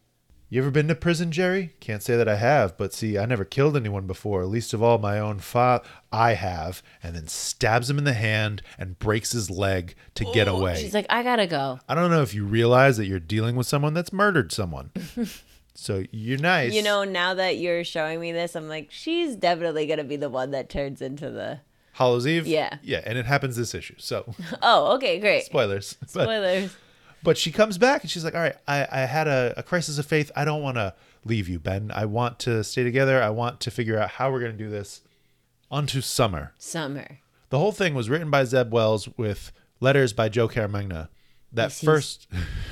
"You 0.52 0.60
ever 0.60 0.70
been 0.70 0.88
to 0.88 0.94
prison, 0.94 1.32
Jerry?" 1.32 1.74
Can't 1.80 2.02
say 2.02 2.14
that 2.14 2.28
I 2.28 2.36
have, 2.36 2.76
but 2.76 2.92
see, 2.92 3.16
I 3.16 3.24
never 3.24 3.42
killed 3.44 3.74
anyone 3.74 4.06
before, 4.06 4.44
least 4.44 4.74
of 4.74 4.82
all 4.82 4.98
my 4.98 5.18
own 5.18 5.38
father. 5.38 5.82
I 6.12 6.34
have, 6.34 6.82
and 7.02 7.16
then 7.16 7.26
stabs 7.26 7.88
him 7.88 7.96
in 7.96 8.04
the 8.04 8.12
hand 8.12 8.60
and 8.78 8.98
breaks 8.98 9.32
his 9.32 9.48
leg 9.48 9.94
to 10.16 10.26
get 10.34 10.48
away. 10.48 10.76
She's 10.76 10.92
like, 10.92 11.06
I 11.08 11.22
gotta 11.22 11.46
go. 11.46 11.80
I 11.88 11.94
don't 11.94 12.10
know 12.10 12.20
if 12.20 12.34
you 12.34 12.44
realize 12.44 12.98
that 12.98 13.06
you're 13.06 13.18
dealing 13.18 13.56
with 13.56 13.66
someone 13.66 13.94
that's 13.94 14.12
murdered 14.12 14.52
someone. 14.52 14.90
so 15.74 16.04
you're 16.10 16.38
nice. 16.38 16.74
You 16.74 16.82
know, 16.82 17.04
now 17.04 17.32
that 17.32 17.56
you're 17.56 17.82
showing 17.82 18.20
me 18.20 18.32
this, 18.32 18.54
I'm 18.54 18.68
like, 18.68 18.88
she's 18.90 19.36
definitely 19.36 19.86
gonna 19.86 20.04
be 20.04 20.16
the 20.16 20.28
one 20.28 20.50
that 20.50 20.68
turns 20.68 21.00
into 21.00 21.30
the. 21.30 21.60
Hallows 21.92 22.26
Eve. 22.26 22.46
Yeah. 22.46 22.76
yeah, 22.82 23.00
and 23.06 23.16
it 23.16 23.24
happens 23.24 23.56
this 23.56 23.74
issue. 23.74 23.94
So 23.96 24.34
Oh, 24.62 24.96
okay, 24.96 25.18
great. 25.18 25.44
spoilers. 25.44 25.96
Spoilers. 26.06 26.70
but 26.72 26.78
she 27.38 27.52
comes 27.52 27.78
back 27.78 28.02
and 28.02 28.10
she's 28.10 28.24
like, 28.24 28.34
"All 28.34 28.40
right, 28.40 28.56
I, 28.66 28.86
I 28.90 29.00
had 29.00 29.28
a, 29.28 29.54
a 29.56 29.62
crisis 29.62 29.98
of 29.98 30.06
faith. 30.06 30.30
I 30.36 30.44
don't 30.44 30.62
want 30.62 30.76
to 30.76 30.94
leave 31.24 31.48
you, 31.48 31.58
Ben. 31.58 31.90
I 31.94 32.04
want 32.06 32.38
to 32.40 32.64
stay 32.64 32.82
together. 32.82 33.22
I 33.22 33.30
want 33.30 33.60
to 33.60 33.70
figure 33.70 33.98
out 33.98 34.10
how 34.10 34.30
we're 34.30 34.40
going 34.40 34.52
to 34.52 34.58
do 34.58 34.70
this." 34.70 35.02
On 35.70 35.86
to 35.86 36.02
summer. 36.02 36.52
Summer. 36.58 37.20
The 37.48 37.58
whole 37.58 37.72
thing 37.72 37.94
was 37.94 38.10
written 38.10 38.30
by 38.30 38.44
Zeb 38.44 38.72
Wells 38.72 39.08
with 39.16 39.52
letters 39.80 40.12
by 40.12 40.28
Joe 40.28 40.48
Caramagna. 40.48 41.08
That 41.52 41.70
is- 41.70 41.80
first 41.80 42.26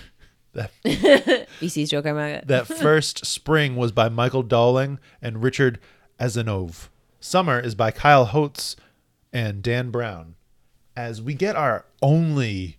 that 0.53 0.71
VC's 0.85 1.91
Joe 1.91 2.03
Caramagna. 2.03 2.47
that 2.47 2.67
first 2.67 3.25
spring 3.25 3.77
was 3.77 3.93
by 3.93 4.09
Michael 4.09 4.43
Dowling 4.43 4.99
and 5.23 5.43
Richard 5.43 5.79
Azanov. 6.19 6.89
Summer 7.21 7.59
is 7.61 7.75
by 7.75 7.91
Kyle 7.91 8.27
Hotz 8.27 8.75
and 9.33 9.63
Dan 9.63 9.91
Brown. 9.91 10.35
As 10.97 11.23
we 11.23 11.35
get 11.35 11.57
our 11.57 11.85
only 12.03 12.79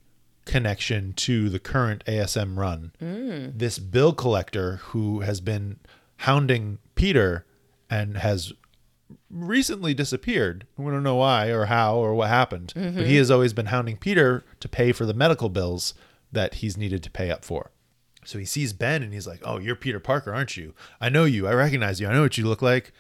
connection 0.52 1.14
to 1.14 1.50
the 1.50 1.60
current 1.60 2.04
ASM 2.06 2.58
run, 2.58 2.92
mm. 3.02 3.58
this 3.58 3.80
bill 3.80 4.14
collector 4.14 4.78
who 4.88 5.22
has 5.22 5.40
been 5.40 5.80
hounding 6.18 6.78
Peter 6.94 7.46
and 7.90 8.18
has 8.18 8.52
recently 9.30 9.94
disappeared. 9.94 10.68
We 10.78 10.92
don't 10.92 11.04
know 11.04 11.16
why 11.16 11.48
or 11.48 11.66
how 11.66 11.96
or 11.96 12.14
what 12.14 12.28
happened, 12.28 12.74
but 12.76 12.84
he 12.84 12.90
mm-hmm. 12.90 13.16
has 13.16 13.32
always 13.32 13.54
been 13.54 13.68
hounding 13.68 13.96
Peter 13.96 14.44
to 14.60 14.68
pay 14.68 14.92
for 14.92 15.06
the 15.06 15.14
medical 15.14 15.48
bills 15.48 15.94
that 16.34 16.56
he's 16.56 16.76
needed 16.76 17.02
to 17.04 17.10
pay 17.10 17.32
up 17.32 17.46
for. 17.46 17.72
So 18.26 18.38
he 18.38 18.46
sees 18.46 18.74
Ben 18.74 19.02
and 19.02 19.14
he's 19.14 19.26
like, 19.26 19.40
"Oh, 19.44 19.58
you're 19.58 19.76
Peter 19.76 20.00
Parker, 20.00 20.34
aren't 20.34 20.58
you? 20.58 20.76
I 21.00 21.10
know 21.10 21.24
you. 21.24 21.48
I 21.48 21.54
recognize 21.54 22.00
you. 22.00 22.08
I 22.08 22.14
know 22.14 22.22
what 22.22 22.38
you 22.38 22.46
look 22.46 22.62
like." 22.62 22.92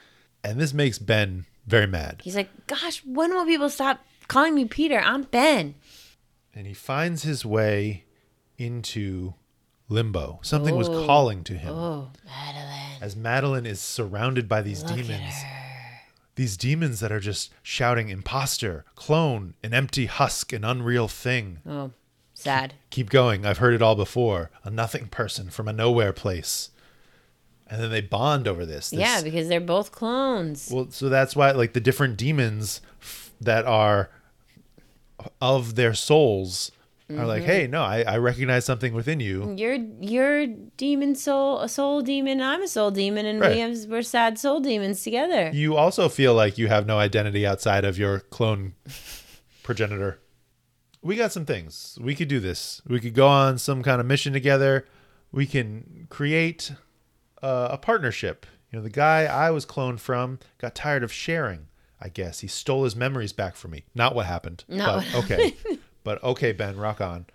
And 0.44 0.60
this 0.60 0.74
makes 0.74 0.98
Ben 0.98 1.46
very 1.68 1.86
mad. 1.86 2.22
He's 2.24 2.36
like, 2.36 2.50
gosh, 2.66 3.04
when 3.06 3.30
will 3.36 3.46
people 3.46 3.70
stop 3.70 4.00
calling 4.32 4.56
me 4.56 4.64
Peter. 4.64 4.98
I'm 4.98 5.24
Ben. 5.24 5.76
And 6.56 6.68
he 6.68 6.74
finds 6.74 7.24
his 7.24 7.46
way 7.46 8.06
into 8.58 9.34
limbo. 9.90 10.40
Something 10.42 10.76
was 10.76 10.90
Oh. 10.90 11.06
calling 11.06 11.44
to 11.46 11.58
him 11.58 11.74
Oh, 11.74 12.12
Madeline. 12.26 12.98
as 13.02 13.16
Madeline 13.16 13.66
is 13.66 13.80
surrounded 13.82 14.48
by 14.48 14.62
these 14.62 14.84
Look 14.84 14.92
at 14.94 14.98
demons. 15.08 15.34
her. 15.34 15.58
These 16.36 16.56
demons 16.58 17.00
that 17.02 17.12
are 17.12 17.20
just 17.20 17.52
shouting 17.62 18.10
imposter, 18.10 18.86
clone, 18.96 19.54
an 19.64 19.74
empty 19.74 20.06
husk, 20.06 20.54
an 20.54 20.64
unreal 20.64 21.08
thing. 21.10 21.60
Oh, 21.66 21.92
sad. 22.34 22.74
Keep 22.90 23.10
going. 23.10 23.46
I've 23.46 23.58
heard 23.58 23.74
it 23.74 23.82
all 23.82 23.96
before. 23.96 24.50
A 24.64 24.70
nothing 24.70 25.08
person 25.08 25.50
from 25.50 25.68
a 25.68 25.74
nowhere 25.74 26.14
place. 26.14 26.70
And 27.68 27.82
then 27.82 27.90
they 27.92 28.02
bond 28.02 28.48
over 28.48 28.66
this. 28.66 28.90
this 28.90 29.00
Yeah, 29.00 29.22
because 29.22 29.48
they're 29.50 29.60
both 29.62 29.92
clones. 29.92 30.70
Well, 30.72 30.88
so 30.90 31.10
that's 31.10 31.36
why, 31.36 31.52
like, 31.52 31.74
the 31.74 31.80
different 31.80 32.18
demons 32.18 32.82
f- 33.02 33.32
that 33.42 33.66
are 33.66 34.10
of 35.42 35.76
their 35.76 35.94
souls 35.94 36.72
are 36.72 37.14
Mm-hmm. 37.16 37.26
like, 37.26 37.44
hey, 37.44 37.68
no, 37.68 37.82
I, 37.82 38.04
I 38.04 38.18
recognize 38.20 38.64
something 38.64 38.94
within 38.94 39.20
you. 39.20 39.54
You're 39.58 39.80
you're 40.00 40.48
demon 40.78 41.14
soul, 41.16 41.60
a 41.60 41.68
soul 41.68 42.02
demon. 42.02 42.42
I'm 42.42 42.64
a 42.64 42.68
soul 42.70 42.90
demon, 42.90 43.26
and 43.26 43.42
Right. 43.42 43.52
we 43.56 43.60
have 43.60 43.76
we're 43.90 44.02
sad 44.02 44.40
soul 44.40 44.62
demons 44.62 45.04
together. 45.04 45.50
You 45.54 45.76
also 45.76 46.08
feel 46.08 46.34
like 46.34 46.58
you 46.58 46.70
have 46.70 46.86
no 46.88 47.00
identity 47.00 47.46
outside 47.46 47.84
of 47.84 47.98
your 47.98 48.22
clone 48.22 48.76
progenitor. 49.64 50.20
We 51.02 51.16
got 51.16 51.32
some 51.32 51.46
things. 51.46 51.98
We 52.00 52.16
could 52.16 52.28
do 52.28 52.40
this. 52.40 52.82
We 52.88 53.00
could 53.00 53.14
go 53.16 53.28
on 53.28 53.58
some 53.58 53.82
kind 53.84 54.00
of 54.00 54.06
mission 54.08 54.34
together. 54.34 54.86
We 55.32 55.46
can 55.48 56.08
create 56.10 56.72
uh, 57.42 57.70
a 57.72 57.78
partnership. 57.78 58.46
You 58.72 58.78
know, 58.80 58.84
the 58.84 58.90
guy 58.90 59.24
I 59.26 59.52
was 59.52 59.66
cloned 59.66 60.00
from 60.00 60.40
got 60.60 60.76
tired 60.76 61.04
of 61.04 61.12
sharing. 61.12 61.68
I 62.02 62.10
guess 62.10 62.40
he 62.40 62.48
stole 62.48 62.84
his 62.84 62.96
memories 62.96 63.34
back 63.34 63.56
from 63.56 63.72
me. 63.72 63.84
Not 63.94 64.16
what 64.16 64.26
happened. 64.26 64.64
Not 64.68 65.06
but 65.14 65.16
okay. 65.24 65.56
but 66.04 66.24
okay, 66.24 66.52
Ben, 66.52 66.78
rock 66.78 67.00
on. 67.02 67.26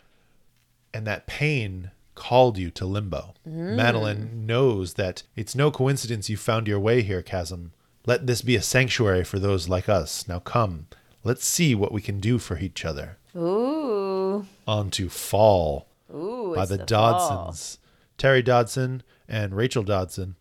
And 0.93 1.07
that 1.07 1.27
pain 1.27 1.91
called 2.15 2.59
you 2.59 2.71
to 2.71 2.87
limbo. 2.87 3.35
Mm. 3.47 3.77
Madeline 3.77 4.47
knows 4.47 4.95
that 4.95 5.23
it's 5.37 5.55
no 5.55 5.71
coincidence 5.71 6.29
you 6.29 6.37
found 6.37 6.67
your 6.67 6.81
way 6.81 7.03
here, 7.03 7.23
Chasm. 7.23 7.73
Let 8.07 8.27
this 8.27 8.43
be 8.43 8.57
a 8.57 8.63
sanctuary 8.63 9.25
for 9.25 9.39
those 9.39 9.69
like 9.69 9.89
us. 9.89 10.27
Now 10.27 10.39
come, 10.39 10.87
let's 11.23 11.45
see 11.47 11.75
what 11.75 11.93
we 11.93 12.01
can 12.01 12.19
do 12.21 12.39
for 12.39 12.59
each 12.59 12.85
other. 12.85 13.19
Ooh, 13.37 14.47
On 14.67 14.91
to 14.91 15.09
Fall 15.09 15.87
ooh, 16.15 16.55
by 16.55 16.63
it's 16.63 16.71
the, 16.71 16.79
fall. 16.79 16.87
Dodsons. 16.87 17.79
Terry 18.17 18.43
Dodson 18.43 19.03
and 19.29 19.55
Rachel 19.55 19.83
Dodson. 19.83 20.37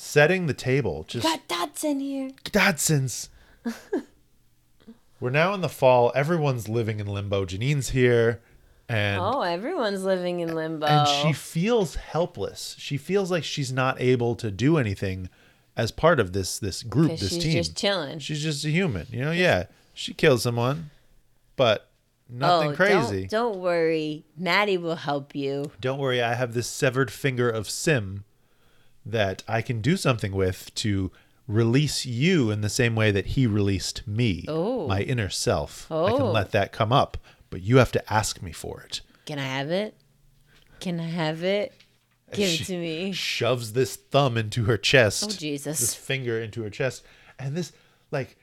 Setting 0.00 0.46
the 0.46 0.54
table. 0.54 1.04
Just 1.08 1.24
Got 1.24 1.48
Dodson 1.48 1.98
here. 1.98 2.30
Dodsons. 2.44 3.28
We're 5.20 5.30
now 5.30 5.52
in 5.54 5.60
the 5.60 5.68
fall. 5.68 6.12
Everyone's 6.14 6.68
living 6.68 7.00
in 7.00 7.08
limbo. 7.08 7.44
Janine's 7.44 7.88
here, 7.88 8.40
and 8.88 9.20
Oh, 9.20 9.40
everyone's 9.40 10.04
living 10.04 10.38
in 10.38 10.54
limbo. 10.54 10.86
and 10.86 11.08
she 11.08 11.32
feels 11.32 11.96
helpless. 11.96 12.76
She 12.78 12.96
feels 12.96 13.32
like 13.32 13.42
she's 13.42 13.72
not 13.72 14.00
able 14.00 14.36
to 14.36 14.52
do 14.52 14.78
anything 14.78 15.30
as 15.76 15.90
part 15.90 16.20
of 16.20 16.32
this 16.32 16.60
this 16.60 16.84
group, 16.84 17.10
this 17.18 17.30
she's 17.30 17.30
team. 17.30 17.40
She's 17.40 17.54
just 17.54 17.76
chilling. 17.76 18.20
She's 18.20 18.40
just 18.40 18.64
a 18.64 18.70
human, 18.70 19.08
you 19.10 19.22
know. 19.22 19.32
Yeah, 19.32 19.64
she 19.94 20.14
killed 20.14 20.40
someone, 20.40 20.90
but 21.56 21.90
nothing 22.28 22.70
oh, 22.70 22.76
crazy. 22.76 23.26
Don't, 23.26 23.54
don't 23.54 23.62
worry, 23.62 24.24
Maddie 24.36 24.78
will 24.78 24.94
help 24.94 25.34
you. 25.34 25.72
Don't 25.80 25.98
worry, 25.98 26.22
I 26.22 26.34
have 26.34 26.54
this 26.54 26.68
severed 26.68 27.10
finger 27.10 27.50
of 27.50 27.66
S'ym 27.66 28.22
that 29.10 29.42
I 29.48 29.62
can 29.62 29.80
do 29.80 29.96
something 29.96 30.32
with 30.32 30.74
to 30.76 31.10
release 31.46 32.04
you 32.04 32.50
in 32.50 32.60
the 32.60 32.68
same 32.68 32.94
way 32.94 33.10
that 33.10 33.26
he 33.26 33.46
released 33.46 34.06
me, 34.06 34.44
Oh. 34.48 34.86
my 34.86 35.00
inner 35.00 35.30
self. 35.30 35.90
I 35.90 36.10
can 36.12 36.22
Oh. 36.22 36.30
let 36.30 36.50
that 36.52 36.72
come 36.72 36.92
up, 36.92 37.16
but 37.50 37.62
you 37.62 37.78
have 37.78 37.92
to 37.92 38.12
ask 38.12 38.42
me 38.42 38.52
for 38.52 38.82
it. 38.82 39.00
Can 39.24 39.38
I 39.38 39.44
have 39.46 39.70
it? 39.70 39.94
Can 40.80 41.00
I 41.00 41.08
have 41.08 41.42
it? 41.42 41.72
Give 42.32 42.50
it 42.60 42.64
to 42.66 42.76
me. 42.76 43.12
Shoves 43.12 43.72
this 43.72 43.96
thumb 43.96 44.36
into 44.36 44.64
her 44.64 44.76
chest. 44.76 45.24
Oh, 45.26 45.30
Jesus. 45.32 45.78
This 45.80 45.94
finger 45.94 46.38
into 46.40 46.62
her 46.62 46.70
chest. 46.70 47.02
And 47.38 47.56
this, 47.56 47.72
like, 48.10 48.36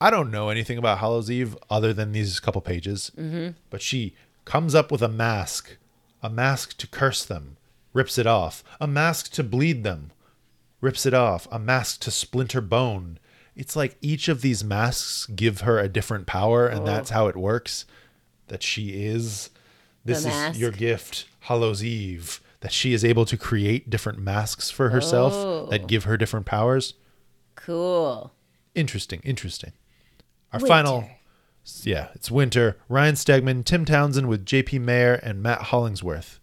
I 0.00 0.10
don't 0.10 0.30
know 0.30 0.48
anything 0.48 0.78
about 0.78 0.98
Hallows 0.98 1.30
Eve 1.30 1.56
other 1.68 1.92
than 1.92 2.12
these 2.12 2.40
couple 2.40 2.62
pages. 2.62 3.10
Mm-hmm. 3.18 3.50
But 3.68 3.82
she 3.82 4.14
comes 4.46 4.74
up 4.74 4.90
with 4.90 5.02
a 5.02 5.08
mask, 5.08 5.76
a 6.22 6.30
mask 6.30 6.78
to 6.78 6.86
curse 6.86 7.24
them, 7.26 7.58
rips 7.96 8.18
it 8.18 8.26
off, 8.26 8.62
a 8.80 8.86
mask 8.86 9.32
to 9.32 9.42
bleed 9.42 9.82
them, 9.82 10.12
rips 10.80 11.06
it 11.06 11.14
off, 11.14 11.48
a 11.50 11.58
mask 11.58 12.00
to 12.02 12.10
splinter 12.10 12.60
bone. 12.60 13.18
It's 13.56 13.74
like 13.74 13.96
each 14.02 14.28
of 14.28 14.42
these 14.42 14.62
masks 14.62 15.26
give 15.26 15.62
her 15.62 15.78
a 15.78 15.88
different 15.88 16.26
power, 16.26 16.68
and 16.68 16.80
oh. 16.82 16.84
that's 16.84 17.10
how 17.10 17.26
it 17.26 17.36
works. 17.36 17.86
That 18.48 18.62
she 18.62 19.04
is. 19.04 19.50
This 20.04 20.24
is 20.24 20.60
your 20.60 20.70
gift, 20.70 21.26
Hallows 21.40 21.82
Eve. 21.82 22.40
That 22.60 22.70
she 22.72 22.92
is 22.92 23.04
able 23.04 23.24
to 23.24 23.36
create 23.36 23.90
different 23.90 24.18
masks 24.18 24.70
for 24.70 24.90
herself 24.90 25.32
Oh. 25.34 25.66
that 25.70 25.86
give 25.88 26.04
her 26.04 26.16
different 26.16 26.46
powers. 26.46 26.94
Cool. 27.54 28.32
Interesting, 28.74 29.20
interesting. 29.24 29.72
Our 30.52 30.60
Winter. 30.60 30.68
final, 30.68 31.10
yeah, 31.82 32.08
it's 32.14 32.30
winter. 32.30 32.76
Ryan 32.88 33.14
Stegman, 33.14 33.64
Tim 33.64 33.84
Townsend 33.84 34.28
with 34.28 34.46
J.P. 34.46 34.78
Mayer 34.80 35.14
and 35.14 35.42
Matt 35.42 35.62
Hollingsworth, 35.62 36.38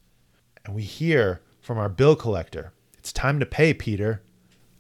and 0.66 0.76
we 0.76 0.84
hear 0.84 1.42
from 1.62 1.78
our 1.78 1.90
bill 1.90 2.16
collector. 2.16 2.72
It's 2.98 3.12
time 3.14 3.40
to 3.40 3.46
pay, 3.46 3.74
Peter. 3.74 4.22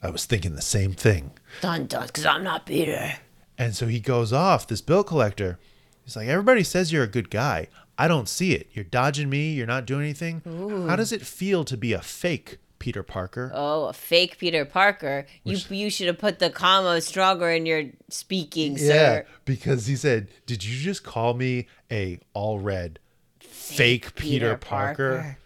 I 0.01 0.09
was 0.09 0.25
thinking 0.25 0.55
the 0.55 0.61
same 0.61 0.93
thing. 0.93 1.31
Dun 1.61 1.85
dun, 1.87 2.07
because 2.07 2.25
I'm 2.25 2.43
not 2.43 2.65
Peter. 2.65 3.13
And 3.57 3.75
so 3.75 3.87
he 3.87 3.99
goes 3.99 4.33
off, 4.33 4.67
this 4.67 4.81
bill 4.81 5.03
collector. 5.03 5.59
He's 6.03 6.15
like, 6.15 6.27
Everybody 6.27 6.63
says 6.63 6.91
you're 6.91 7.03
a 7.03 7.07
good 7.07 7.29
guy. 7.29 7.67
I 7.97 8.07
don't 8.07 8.27
see 8.27 8.53
it. 8.53 8.69
You're 8.73 8.83
dodging 8.85 9.29
me. 9.29 9.53
You're 9.53 9.67
not 9.67 9.85
doing 9.85 10.01
anything. 10.03 10.41
Ooh. 10.47 10.87
How 10.87 10.95
does 10.95 11.11
it 11.11 11.21
feel 11.21 11.63
to 11.65 11.77
be 11.77 11.93
a 11.93 12.01
fake 12.01 12.57
Peter 12.79 13.03
Parker? 13.03 13.51
Oh, 13.53 13.85
a 13.85 13.93
fake 13.93 14.39
Peter 14.39 14.65
Parker. 14.65 15.25
You 15.43 15.57
you 15.69 15.89
should 15.89 16.07
have 16.07 16.17
put 16.17 16.39
the 16.39 16.49
comma 16.49 16.99
stronger 17.01 17.49
in 17.51 17.65
your 17.65 17.83
speaking, 18.09 18.73
Yeah, 18.73 18.77
sir. 18.87 19.25
because 19.45 19.85
he 19.85 19.95
said, 19.95 20.27
"Did 20.47 20.65
you 20.65 20.75
just 20.81 21.03
call 21.03 21.35
me 21.35 21.67
a 21.91 22.19
all 22.33 22.59
red 22.59 22.99
fake, 23.39 24.15
Peter, 24.15 24.57
Parker? 24.57 25.37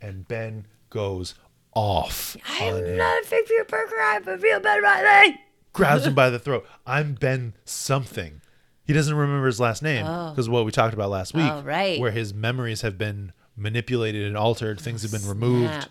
And 0.00 0.26
Ben 0.26 0.66
goes 0.88 1.34
off 1.72 2.36
I'm 2.58 2.74
him, 2.76 2.96
not 2.96 3.22
a 3.22 3.26
fake 3.26 3.46
Peter 3.46 3.64
Parker. 3.64 3.94
I 4.00 4.20
feel 4.20 4.60
better 4.60 4.80
about 4.80 5.26
it. 5.26 5.36
grabs 5.72 6.06
him 6.06 6.14
by 6.16 6.30
the 6.30 6.38
throat. 6.38 6.66
I'm 6.86 7.14
Ben 7.14 7.54
something. 7.64 8.40
He 8.84 8.92
doesn't 8.92 9.14
remember 9.14 9.46
his 9.46 9.60
last 9.60 9.82
name 9.82 10.04
oh. 10.04 10.30
because 10.30 10.48
what 10.48 10.64
we 10.64 10.72
talked 10.72 10.94
about 10.94 11.10
last 11.10 11.32
week, 11.34 11.48
Oh, 11.48 11.62
right. 11.62 12.00
where 12.00 12.10
his 12.10 12.34
memories 12.34 12.80
have 12.80 12.98
been 12.98 13.32
manipulated 13.56 14.26
and 14.26 14.36
altered, 14.36 14.78
oh, 14.80 14.82
things 14.82 15.02
have 15.02 15.12
been 15.12 15.28
removed. 15.28 15.88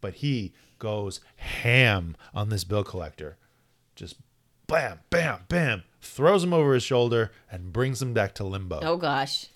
But 0.00 0.14
he 0.14 0.52
goes 0.80 1.20
ham 1.36 2.16
on 2.34 2.48
this 2.48 2.64
bill 2.64 2.82
collector, 2.82 3.36
just 3.94 4.16
bam, 4.66 5.00
bam, 5.10 5.40
bam, 5.48 5.84
throws 6.00 6.42
him 6.42 6.52
over 6.52 6.74
his 6.74 6.82
shoulder 6.82 7.30
and 7.50 7.72
brings 7.72 8.02
him 8.02 8.12
back 8.14 8.34
to 8.34 8.44
limbo. 8.44 8.80
Oh 8.82 8.96
gosh. 8.96 9.46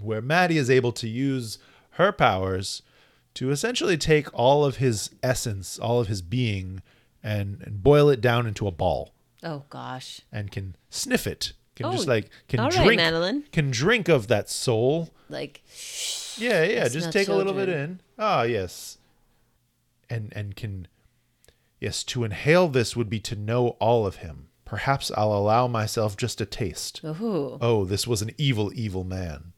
where 0.00 0.22
Maddie 0.22 0.58
is 0.58 0.70
able 0.70 0.92
to 0.92 1.08
use 1.08 1.58
her 1.96 2.12
powers 2.12 2.82
to 3.34 3.50
essentially 3.50 3.96
take 3.96 4.32
all 4.34 4.64
of 4.64 4.76
his 4.76 5.10
essence, 5.22 5.78
all 5.78 6.00
of 6.00 6.08
his 6.08 6.22
being, 6.22 6.82
and, 7.22 7.60
and 7.62 7.82
boil 7.82 8.08
it 8.08 8.20
down 8.20 8.46
into 8.46 8.66
a 8.66 8.70
ball, 8.72 9.12
Oh 9.42 9.64
gosh. 9.70 10.20
and 10.30 10.50
can 10.50 10.76
sniff 10.90 11.26
it. 11.26 11.52
Can 11.74 11.86
Oh, 11.86 11.92
just 11.92 12.06
like 12.06 12.28
can 12.48 12.60
all 12.60 12.68
right, 12.68 12.84
drink, 12.84 12.98
Madeline. 12.98 13.44
can 13.50 13.70
drink 13.70 14.08
of 14.08 14.28
that 14.28 14.50
soul. 14.50 15.08
Like 15.30 15.62
Yeah, 16.36 16.64
yeah. 16.64 16.84
It's 16.84 16.92
just 16.94 17.06
not 17.06 17.12
take 17.14 17.28
a 17.28 17.34
little 17.34 17.54
bit 17.54 17.68
in. 17.70 18.00
Ah, 18.18 18.42
yes. 18.42 18.98
And 20.10 20.32
and 20.36 20.54
can 20.54 20.86
yes, 21.80 22.04
to 22.04 22.24
inhale 22.24 22.68
this 22.68 22.94
would 22.94 23.08
be 23.08 23.20
to 23.20 23.34
know 23.36 23.68
all 23.80 24.06
of 24.06 24.16
him. 24.16 24.48
Perhaps 24.66 25.10
I'll 25.16 25.32
allow 25.32 25.66
myself 25.66 26.16
just 26.16 26.40
a 26.40 26.46
taste. 26.46 27.00
ooh. 27.04 27.56
Oh, 27.60 27.84
this 27.86 28.06
was 28.06 28.20
an 28.22 28.30
evil, 28.36 28.70
evil 28.74 29.04
man. 29.04 29.52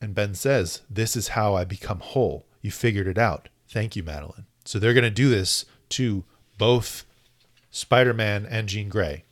And 0.00 0.14
Ben 0.14 0.34
says, 0.34 0.80
This 0.90 1.14
is 1.16 1.28
how 1.28 1.54
I 1.54 1.64
become 1.64 2.00
whole. 2.00 2.46
You 2.62 2.70
figured 2.70 3.06
it 3.08 3.18
out. 3.18 3.48
Thank 3.68 3.96
you, 3.96 4.02
Madeline. 4.02 4.46
So 4.64 4.78
they're 4.78 4.94
going 4.94 5.02
to 5.04 5.10
do 5.10 5.28
this 5.28 5.64
to 5.90 6.24
both 6.56 7.04
Spider 7.70 8.14
Man 8.14 8.46
and 8.48 8.68
Jean 8.68 8.88
Grey. 8.88 9.24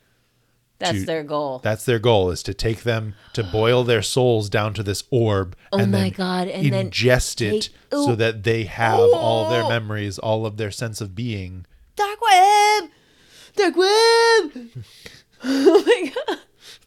That's 0.79 0.99
to- 0.99 1.05
their 1.05 1.23
goal. 1.23 1.59
That's 1.59 1.85
their 1.85 1.99
goal 1.99 2.31
is 2.31 2.41
to 2.43 2.53
take 2.53 2.81
them 2.83 3.13
to 3.33 3.43
boil 3.43 3.83
their 3.83 4.01
souls 4.01 4.49
down 4.49 4.73
to 4.73 4.83
this 4.83 5.03
orb 5.11 5.55
Oh 5.71 5.77
and 5.77 5.91
my 5.91 5.99
then 5.99 6.09
God, 6.11 6.47
and 6.47 6.73
then 6.73 6.89
ingest 6.89 7.39
it 7.41 7.61
take- 7.61 7.71
so 7.91 8.15
that 8.15 8.43
they 8.43 8.63
have 8.63 8.99
all 8.99 9.49
their 9.49 9.67
memories, 9.69 10.17
all 10.19 10.45
of 10.45 10.57
their 10.57 10.71
sense 10.71 10.99
of 10.99 11.13
being. 11.15 11.65
Dark 11.95 12.19
web. 12.21 12.89
Dark 13.55 13.75
web. 13.75 13.85
oh 15.43 15.83
my 15.85 16.11
god. 16.27 16.37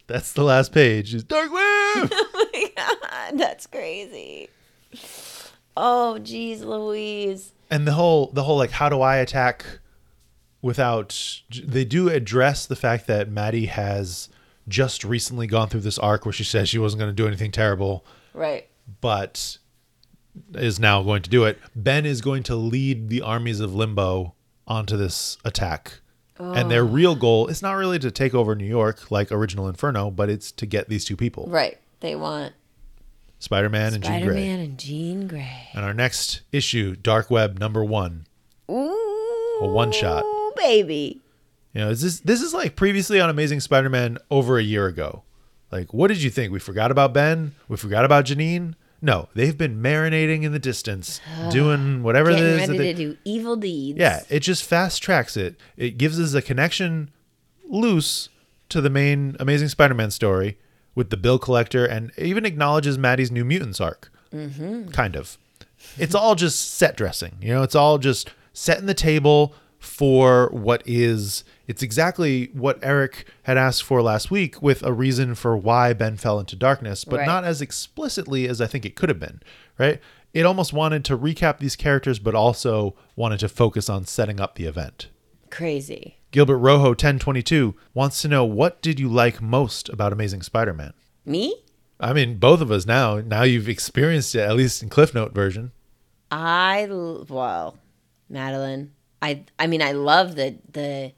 That's 0.09 0.33
the 0.33 0.43
last 0.43 0.73
page. 0.73 1.15
Is 1.15 1.25
Dark 1.25 1.51
Web. 1.53 1.61
Oh 2.13 2.49
my 2.53 2.71
god. 2.77 3.39
That's 3.39 3.67
crazy. 3.67 4.49
Oh 5.77 6.19
jeez, 6.21 6.61
Louise. 6.61 7.53
and 7.71 7.87
the 7.87 7.93
whole 7.93 8.29
the 8.33 8.45
whole 8.45 8.57
like 8.57 8.71
how 8.71 8.89
do 8.89 9.01
I 9.01 9.17
attack 9.17 9.65
without 10.63 11.41
they 11.65 11.85
do 11.85 12.09
address 12.09 12.67
the 12.67 12.77
fact 12.77 13.07
that 13.07 13.29
Maddie 13.29 13.67
has 13.67 14.29
just 14.67 15.05
recently 15.05 15.47
gone 15.47 15.69
through 15.69 15.81
this 15.81 15.99
arc 15.99 16.25
where 16.25 16.33
she 16.33 16.45
says 16.45 16.69
she 16.69 16.79
wasn't 16.79 17.01
going 17.01 17.11
to 17.11 17.15
do 17.15 17.27
anything 17.27 17.51
terrible, 17.51 18.05
Right. 18.33 18.67
but 19.03 19.59
is 20.55 20.81
now 20.81 21.03
going 21.03 21.23
to 21.23 21.31
do 21.31 21.45
it. 21.45 21.59
Ben 21.77 22.07
is 22.07 22.21
going 22.23 22.43
to 22.45 22.57
lead 22.57 23.09
the 23.11 23.21
armies 23.21 23.61
of 23.61 23.75
Limbo 23.75 24.35
onto 24.67 24.97
this 24.97 25.37
attack. 25.45 26.01
And 26.39 26.69
their 26.71 26.83
oh. 26.83 26.87
real 26.87 27.15
goal 27.15 27.47
is 27.47 27.63
not 27.63 27.75
really 27.75 27.99
to 28.01 28.11
take 28.11 28.35
over 28.35 28.55
New 28.57 28.65
York 28.67 29.11
like 29.11 29.31
original 29.31 29.69
Inferno, 29.69 30.11
but 30.11 30.29
it's 30.31 30.51
to 30.53 30.67
get 30.67 30.89
these 30.89 31.05
two 31.05 31.17
people, 31.17 31.47
Right. 31.49 31.79
They 32.01 32.17
want 32.17 32.53
Spider 33.39 33.69
Man 33.69 33.93
and 33.95 34.03
Jean 34.03 34.13
Spider 34.13 34.27
Grey. 34.33 34.35
Man 34.49 34.61
and 34.61 34.79
Jean 34.79 35.27
Grey. 35.29 35.69
And 35.75 35.85
our 35.85 35.95
next 35.95 36.43
issue, 36.53 36.97
Dark 36.97 37.31
Web 37.31 37.59
number 37.59 37.85
one. 37.85 38.27
Ooh. 38.71 39.59
A 39.63 39.67
one-shot. 39.69 40.25
baby. 40.57 41.21
You 41.75 41.81
know, 41.83 41.91
is 41.91 42.01
this 42.03 42.21
this 42.21 42.41
is 42.41 42.55
like 42.55 42.77
previously 42.77 43.21
on 43.21 43.29
Amazing 43.31 43.61
Spider-Man 43.61 44.19
over 44.31 44.59
a 44.59 44.63
year 44.63 44.87
ago. 44.87 45.25
Like, 45.73 45.93
what 45.93 46.09
did 46.09 46.23
you 46.23 46.31
think? 46.31 46.53
We 46.53 46.61
forgot 46.61 46.91
about 46.93 47.13
Ben. 47.13 47.53
We 47.69 47.77
forgot 47.77 48.05
about 48.05 48.25
Janine. 48.27 48.75
No, 49.03 49.29
they've 49.35 49.59
been 49.59 49.83
marinating 49.83 50.45
in 50.45 50.53
the 50.53 50.59
distance, 50.61 51.21
doing 51.51 52.03
whatever 52.03 52.31
it 52.31 52.39
is. 52.39 52.61
Ready 52.61 52.73
that 52.73 52.79
they- 52.79 52.93
to 52.93 52.99
do 53.13 53.17
evil 53.25 53.57
deeds. 53.57 53.99
yeah, 53.99 54.23
it 54.31 54.41
just 54.41 54.65
fast 54.65 55.03
tracks 55.03 55.37
it. 55.37 55.57
It 55.77 55.99
gives 55.99 56.19
us 56.19 56.33
a 56.35 56.41
connection 56.41 57.11
loose 57.69 58.29
to 58.71 58.81
the 58.81 58.89
main 58.91 59.37
Amazing 59.41 59.69
Spider-Man 59.69 60.11
story 60.11 60.59
with 60.95 61.11
the 61.11 61.17
bill 61.17 61.39
collector, 61.39 61.85
and 61.85 62.13
even 62.19 62.45
acknowledges 62.45 62.97
Maddie's 62.99 63.31
New 63.31 63.45
Mutants 63.45 63.81
arc. 63.81 64.11
Mm-hmm. 64.33 64.89
Kind 64.89 65.17
of. 65.17 65.39
It's 65.99 66.15
all 66.15 66.35
just 66.35 66.75
set 66.75 66.97
dressing. 66.97 67.37
You 67.41 67.55
know, 67.55 67.63
it's 67.63 67.75
all 67.75 67.99
just 67.99 68.31
setting 68.53 68.87
the 68.87 68.95
table 68.95 69.55
for 69.79 70.49
what 70.53 70.83
is. 70.87 71.45
It's 71.67 71.83
exactly 71.83 72.51
what 72.53 72.79
Eric 72.83 73.27
had 73.45 73.57
asked 73.59 73.83
for 73.83 74.03
last 74.03 74.31
week, 74.31 74.61
with 74.63 74.83
a 74.83 74.93
reason 74.93 75.35
for 75.35 75.57
why 75.57 75.93
Ben 75.93 76.17
fell 76.17 76.39
into 76.41 76.57
darkness, 76.57 77.05
but 77.05 77.19
Right. 77.21 77.27
not 77.27 77.45
as 77.45 77.61
explicitly 77.61 78.49
as 78.49 78.61
I 78.61 78.67
think 78.67 78.85
it 78.85 78.97
could 78.97 79.09
have 79.09 79.21
been. 79.21 79.41
Right? 79.79 80.01
It 80.33 80.47
almost 80.47 80.73
wanted 80.73 81.05
to 81.07 81.17
recap 81.19 81.59
these 81.59 81.77
characters, 81.77 82.19
but 82.19 82.35
also 82.35 82.95
wanted 83.15 83.41
to 83.41 83.49
focus 83.49 83.89
on 83.89 84.05
setting 84.07 84.41
up 84.41 84.57
the 84.57 84.65
event. 84.65 85.09
Crazy. 85.51 86.17
Gilbert 86.35 86.59
Rojo 86.59 86.89
1022 86.89 87.77
wants 87.95 88.21
to 88.21 88.27
know 88.27 88.45
what 88.45 88.83
did 88.83 88.99
you 88.99 89.09
like 89.09 89.41
most 89.41 89.89
about 89.89 90.13
Amazing 90.13 90.43
Spider-Man? 90.43 90.93
Me? 91.25 91.55
I 92.01 92.13
mean, 92.13 92.39
both 92.39 92.61
of 92.61 92.73
us 92.73 92.85
now. 92.85 93.21
Now 93.21 93.45
you've 93.45 93.69
experienced 93.69 94.35
it, 94.35 94.41
at 94.41 94.57
least 94.57 94.83
in 94.83 94.89
Cliff 94.89 95.15
Note 95.15 95.33
version. 95.33 95.71
I 96.33 96.89
well, 96.91 97.79
Madeline. 98.29 98.91
I 99.23 99.45
I 99.61 99.69
mean 99.69 99.81
I 99.81 99.93
love 99.93 100.35
the 100.35 100.59
the 100.73 101.13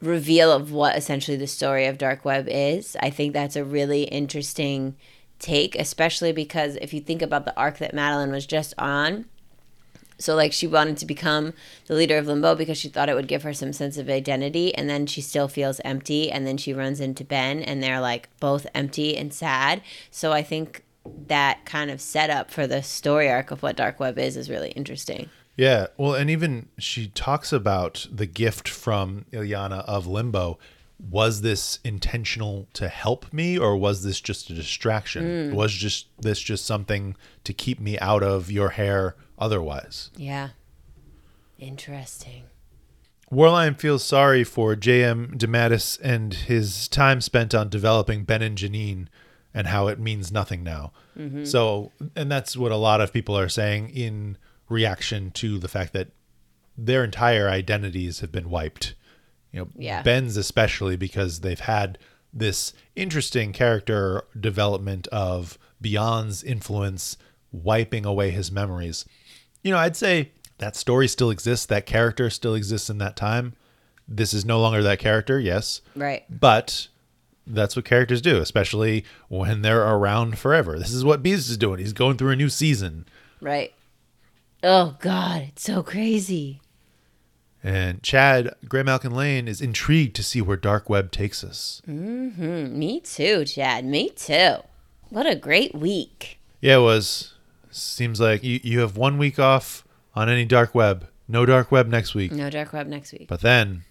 reveal 0.00 0.50
of 0.50 0.72
what 0.72 0.96
essentially 0.96 1.36
the 1.36 1.46
story 1.46 1.86
of 1.86 1.96
Dark 1.96 2.24
Web 2.24 2.48
is. 2.48 2.96
I 2.98 3.10
think 3.10 3.34
that's 3.34 3.54
a 3.54 3.62
really 3.62 4.02
interesting 4.02 4.96
take, 5.38 5.76
especially 5.76 6.32
because 6.32 6.74
if 6.82 6.92
you 6.92 7.00
think 7.00 7.22
about 7.22 7.44
the 7.44 7.56
arc 7.56 7.78
that 7.78 7.94
Madeline 7.94 8.32
was 8.32 8.46
just 8.46 8.74
on, 8.76 9.26
so 10.22 10.34
like 10.34 10.52
she 10.52 10.66
wanted 10.66 10.96
to 10.98 11.06
become 11.06 11.52
the 11.86 11.94
leader 11.94 12.16
of 12.16 12.26
Limbo 12.26 12.54
because 12.54 12.78
she 12.78 12.88
thought 12.88 13.08
it 13.08 13.14
would 13.14 13.28
give 13.28 13.42
her 13.42 13.52
some 13.52 13.72
sense 13.72 13.98
of 13.98 14.08
identity 14.08 14.74
and 14.74 14.88
then 14.88 15.06
she 15.06 15.20
still 15.20 15.48
feels 15.48 15.80
empty 15.84 16.30
and 16.30 16.46
then 16.46 16.56
she 16.56 16.72
runs 16.72 17.00
into 17.00 17.24
Ben 17.24 17.62
and 17.62 17.82
they're 17.82 18.00
like 18.00 18.28
both 18.40 18.66
empty 18.74 19.16
and 19.16 19.34
sad. 19.34 19.82
So 20.10 20.32
I 20.32 20.42
think 20.42 20.84
that 21.04 21.64
kind 21.64 21.90
of 21.90 22.00
setup 22.00 22.50
for 22.50 22.66
the 22.66 22.82
story 22.82 23.28
arc 23.28 23.50
of 23.50 23.62
what 23.62 23.76
Dark 23.76 23.98
Web 23.98 24.18
is 24.18 24.36
is 24.36 24.48
really 24.48 24.70
interesting. 24.70 25.28
Yeah, 25.56 25.88
well, 25.98 26.14
and 26.14 26.30
even 26.30 26.68
she 26.78 27.08
talks 27.08 27.52
about 27.52 28.06
the 28.10 28.26
gift 28.26 28.68
from 28.68 29.26
Illyana 29.32 29.84
of 29.86 30.06
Limbo. 30.06 30.58
Was 31.10 31.42
this 31.42 31.80
intentional 31.84 32.68
to 32.74 32.88
help 32.88 33.32
me, 33.32 33.58
or 33.58 33.76
was 33.76 34.04
this 34.04 34.20
just 34.20 34.48
a 34.50 34.54
distraction? 34.54 35.50
Mm. 35.50 35.54
Was 35.54 35.72
just 35.72 36.06
this 36.18 36.40
just 36.40 36.64
something 36.64 37.16
to 37.44 37.52
keep 37.52 37.80
me 37.80 37.98
out 37.98 38.22
of 38.22 38.50
your 38.50 38.70
hair? 38.70 39.16
Otherwise, 39.42 40.10
Yeah. 40.16 40.50
Interesting. 41.58 42.44
Warline 43.30 43.78
feels 43.78 44.04
sorry 44.04 44.44
for 44.44 44.76
J.M. 44.76 45.34
DeMatteis 45.36 45.98
and 46.02 46.34
his 46.34 46.86
time 46.88 47.20
spent 47.20 47.54
on 47.54 47.68
developing 47.68 48.24
Ben 48.24 48.42
and 48.42 48.58
Janine 48.58 49.06
and 49.54 49.66
how 49.68 49.88
it 49.88 49.98
means 49.98 50.30
nothing 50.30 50.62
now. 50.62 50.92
Mm-hmm. 51.18 51.44
So, 51.44 51.92
and 52.14 52.30
that's 52.30 52.56
what 52.56 52.72
a 52.72 52.76
lot 52.76 53.00
of 53.00 53.12
people 53.12 53.36
are 53.38 53.48
saying 53.48 53.90
in 53.90 54.36
reaction 54.68 55.30
to 55.32 55.58
the 55.58 55.68
fact 55.68 55.92
that 55.94 56.08
their 56.76 57.02
entire 57.04 57.48
identities 57.48 58.20
have 58.20 58.30
been 58.32 58.48
wiped. 58.50 58.94
You 59.50 59.60
know, 59.60 59.68
Yeah. 59.76 60.02
Ben's 60.02 60.36
especially 60.36 60.96
because 60.96 61.40
they've 61.40 61.60
had 61.60 61.98
this 62.32 62.72
interesting 62.96 63.52
character 63.52 64.24
development 64.38 65.06
of 65.08 65.58
Beyond's 65.80 66.42
influence 66.42 67.16
wiping 67.50 68.04
away 68.06 68.30
his 68.30 68.50
memories. 68.50 69.04
You 69.62 69.70
know, 69.72 69.78
I'd 69.78 69.96
say 69.96 70.30
that 70.58 70.76
story 70.76 71.08
still 71.08 71.30
exists, 71.30 71.66
that 71.66 71.86
character 71.86 72.28
still 72.30 72.54
exists 72.54 72.90
in 72.90 72.98
that 72.98 73.16
time. 73.16 73.54
This 74.08 74.34
is 74.34 74.44
no 74.44 74.60
longer 74.60 74.82
that 74.82 74.98
character, 74.98 75.38
yes, 75.38 75.80
Right. 75.94 76.24
but 76.28 76.88
that's 77.46 77.76
what 77.76 77.84
characters 77.84 78.20
do, 78.20 78.38
especially 78.38 79.04
when 79.28 79.62
they're 79.62 79.82
around 79.82 80.38
forever. 80.38 80.78
This 80.78 80.92
is 80.92 81.04
what 81.04 81.22
Beast 81.22 81.48
is 81.50 81.56
doing. 81.56 81.78
He's 81.78 81.92
going 81.92 82.16
through 82.16 82.30
a 82.30 82.36
new 82.36 82.48
season. 82.48 83.06
Right. 83.40 83.72
Oh 84.62 84.96
God, 85.00 85.42
it's 85.48 85.62
so 85.62 85.82
crazy. 85.82 86.60
And 87.64 88.02
Chad, 88.02 88.54
Grey 88.68 88.82
Malkin 88.82 89.12
Lane, 89.14 89.46
is 89.46 89.60
intrigued 89.60 90.16
to 90.16 90.22
see 90.24 90.40
where 90.42 90.56
Dark 90.56 90.90
Web 90.90 91.12
takes 91.12 91.44
us. 91.44 91.80
Mm, 91.88 92.72
me 92.72 93.00
too, 93.00 93.44
Chad. 93.44 93.84
Me 93.84 94.10
too. 94.10 94.56
What 95.10 95.26
a 95.26 95.36
great 95.36 95.74
week. 95.74 96.38
Yeah, 96.60 96.76
it 96.78 96.80
was. 96.80 97.34
Seems 97.72 98.20
like 98.20 98.42
you, 98.42 98.60
you 98.62 98.80
have 98.80 98.96
one 98.96 99.18
week 99.18 99.38
off 99.38 99.84
on 100.14 100.28
any 100.28 100.44
Dark 100.44 100.74
Web. 100.74 101.08
No 101.26 101.46
Dark 101.46 101.72
Web 101.72 101.88
next 101.88 102.14
week. 102.14 102.32
No 102.32 102.50
Dark 102.50 102.72
Web 102.72 102.86
next 102.86 103.12
week. 103.12 103.28
But 103.28 103.40
then 103.40 103.84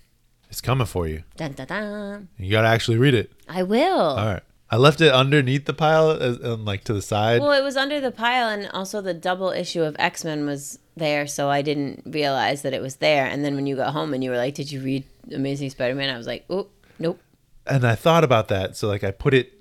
it's 0.49 0.62
coming 0.62 0.88
for 0.88 1.08
you. 1.08 1.24
Dun, 1.38 1.53
dun, 1.53 1.68
dun. 1.68 2.28
You 2.38 2.52
got 2.52 2.62
to 2.62 2.68
actually 2.68 2.98
read 2.98 3.14
it. 3.14 3.32
I 3.49 3.64
will. 3.64 3.99
All 3.99 4.26
right. 4.26 4.44
I 4.70 4.78
left 4.78 5.02
it 5.02 5.12
underneath 5.12 5.66
the 5.66 5.74
pile 5.74 6.12
as, 6.12 6.38
and 6.38 6.64
like 6.64 6.86
to 6.86 6.94
the 6.94 7.02
side. 7.02 7.41
Well, 7.41 7.52
it 7.52 7.64
was 7.64 7.76
under 7.76 7.99
the 7.99 8.12
pile, 8.12 8.48
and 8.48 8.70
also 8.70 9.02
the 9.02 9.14
double 9.14 9.49
issue 9.49 9.84
of 9.84 9.98
X 9.99 10.24
Men 10.24 10.45
was 10.45 10.80
there, 10.95 11.28
so 11.28 11.49
I 11.49 11.62
didn't 11.62 12.03
realize 12.06 12.62
that 12.62 12.74
it 12.74 12.82
was 12.82 12.98
there. 12.98 13.26
And 13.26 13.44
then 13.44 13.56
when 13.56 13.68
you 13.68 13.76
got 13.76 13.91
home 13.91 14.14
and 14.14 14.24
you 14.24 14.30
were 14.30 14.38
like, 14.38 14.53
"Did 14.56 14.72
you 14.72 14.80
read 14.80 15.03
Amazing 15.34 15.72
Spider 15.72 15.94
Man?" 15.94 16.10
I 16.10 16.18
was 16.18 16.28
like, 16.28 16.45
"Oh, 16.49 16.68
nope." 16.99 17.20
and 17.68 17.86
I 17.86 17.95
thought 17.95 18.24
about 18.24 18.48
that. 18.49 18.76
So 18.76 18.88
like 18.88 19.03
I 19.03 19.12
put 19.12 19.34
it 19.34 19.53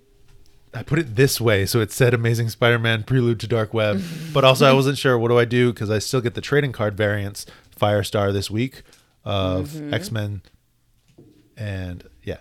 I 0.72 0.82
put 0.82 0.98
it 0.98 1.16
this 1.16 1.40
way 1.40 1.66
so 1.66 1.80
it 1.80 1.90
said 1.90 2.14
Amazing 2.14 2.50
Spider-Man 2.50 3.02
Prelude 3.04 3.40
to 3.40 3.46
Dark 3.46 3.74
Web. 3.74 4.02
but 4.32 4.44
also 4.44 4.66
I 4.66 4.72
wasn't 4.72 4.98
sure 4.98 5.18
what 5.18 5.28
do 5.28 5.38
I 5.38 5.44
do 5.44 5.72
cuz 5.72 5.90
I 5.90 5.98
still 5.98 6.20
get 6.20 6.34
the 6.34 6.40
trading 6.40 6.72
card 6.72 6.96
variants 6.96 7.46
Firestar 7.78 8.32
this 8.32 8.50
week 8.50 8.82
of 9.24 9.70
mm-hmm. 9.70 9.94
X-Men 9.94 10.42
and 11.56 12.08
yeah. 12.22 12.38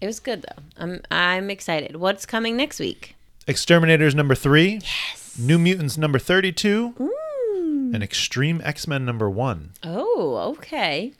It 0.00 0.06
was 0.06 0.20
good 0.20 0.42
though. 0.42 0.62
I'm 0.76 1.02
I'm 1.10 1.50
excited. 1.50 1.96
What's 1.96 2.26
coming 2.26 2.56
next 2.56 2.80
week? 2.80 3.14
X-Terminators 3.46 4.14
number 4.14 4.34
3. 4.34 4.80
Yes. 4.82 5.38
New 5.38 5.58
Mutants 5.58 5.98
number 5.98 6.18
32. 6.18 6.94
Ooh. 7.00 7.90
And 7.92 8.02
Extreme 8.02 8.60
X-Men 8.62 9.04
number 9.04 9.28
1. 9.28 9.72
Oh, 9.82 10.54
okay. 10.56 11.12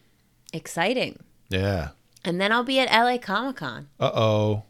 Exciting. 0.53 1.19
Yeah. 1.49 1.91
And 2.25 2.41
then 2.41 2.53
I'll 2.53 2.65
be 2.65 2.79
at 2.79 2.91
LA 2.93 3.19
Comic 3.19 3.57
Con. 3.57 3.89
Uh-oh. 3.99 4.13
Oh 4.13 4.63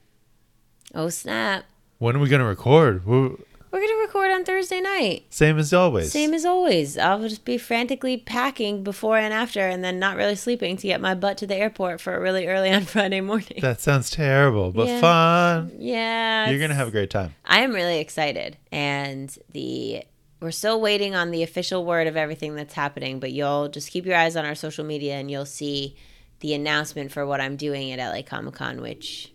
Oh, 0.94 1.08
snap! 1.08 1.64
When 1.98 2.16
are 2.16 2.18
we 2.18 2.28
going 2.28 2.40
to 2.40 2.46
record? 2.46 3.04
We're- 3.06 3.36
We're 3.72 3.80
gonna 3.86 4.02
record 4.02 4.32
on 4.32 4.44
Thursday 4.44 4.80
night. 4.80 5.26
Same 5.30 5.56
as 5.56 5.72
always. 5.72 6.10
Same 6.10 6.34
as 6.34 6.44
always. 6.44 6.98
I'll 6.98 7.20
just 7.20 7.44
be 7.44 7.56
frantically 7.56 8.16
packing 8.16 8.82
before 8.82 9.16
and 9.16 9.32
after, 9.32 9.60
and 9.60 9.84
then 9.84 10.00
not 10.00 10.16
really 10.16 10.34
sleeping 10.34 10.76
to 10.78 10.88
get 10.88 11.00
my 11.00 11.14
butt 11.14 11.38
to 11.38 11.46
the 11.46 11.54
airport 11.54 12.00
for 12.00 12.18
really 12.20 12.48
early 12.48 12.72
on 12.72 12.82
Friday 12.94 13.20
morning. 13.20 13.60
that 13.60 13.80
sounds 13.80 14.10
terrible, 14.10 14.72
but 14.72 14.88
Yeah. 14.88 15.00
fun. 15.00 15.70
yeah, 15.78 16.50
You're 16.50 16.58
going 16.58 16.70
to 16.70 16.74
it's- 16.74 16.78
have 16.78 16.88
a 16.88 16.90
great 16.90 17.10
time. 17.10 17.34
I 17.44 17.60
am 17.60 17.72
really 17.72 18.00
excited, 18.00 18.56
and 18.72 19.32
the 19.52 20.02
we're 20.40 20.50
still 20.50 20.80
waiting 20.80 21.14
on 21.14 21.30
the 21.30 21.44
official 21.44 21.84
word 21.84 22.08
of 22.08 22.16
everything 22.16 22.56
that's 22.56 22.74
happening. 22.74 23.20
But 23.20 23.30
you'll 23.30 23.68
just 23.68 23.92
keep 23.92 24.04
your 24.04 24.16
eyes 24.16 24.34
on 24.34 24.44
our 24.44 24.56
social 24.56 24.84
media, 24.84 25.14
and 25.14 25.30
you'll 25.30 25.46
see 25.46 25.94
the 26.40 26.54
announcement 26.54 27.12
for 27.12 27.24
what 27.24 27.40
I'm 27.40 27.54
doing 27.54 27.92
at 27.92 28.00
LA 28.00 28.22
Comic 28.22 28.54
Con, 28.54 28.80
which 28.80 29.30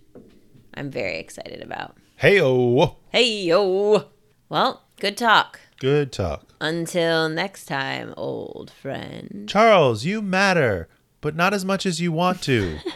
I'm 0.75 0.91
very 0.91 1.17
excited 1.19 1.61
about. 1.61 1.95
Hey-oh. 2.17 2.97
Hey 3.09 3.43
yo! 3.43 4.05
Well, 4.49 4.83
good 4.99 5.17
talk. 5.17 5.59
Good 5.79 6.11
talk. 6.11 6.53
Until 6.61 7.29
next 7.29 7.65
time, 7.65 8.13
old 8.17 8.71
friend. 8.71 9.47
Charles, 9.47 10.05
you 10.05 10.21
matter, 10.21 10.87
but 11.21 11.35
not 11.35 11.53
as 11.53 11.65
much 11.65 11.85
as 11.85 11.99
you 12.01 12.11
want 12.11 12.41
to. 12.43 12.77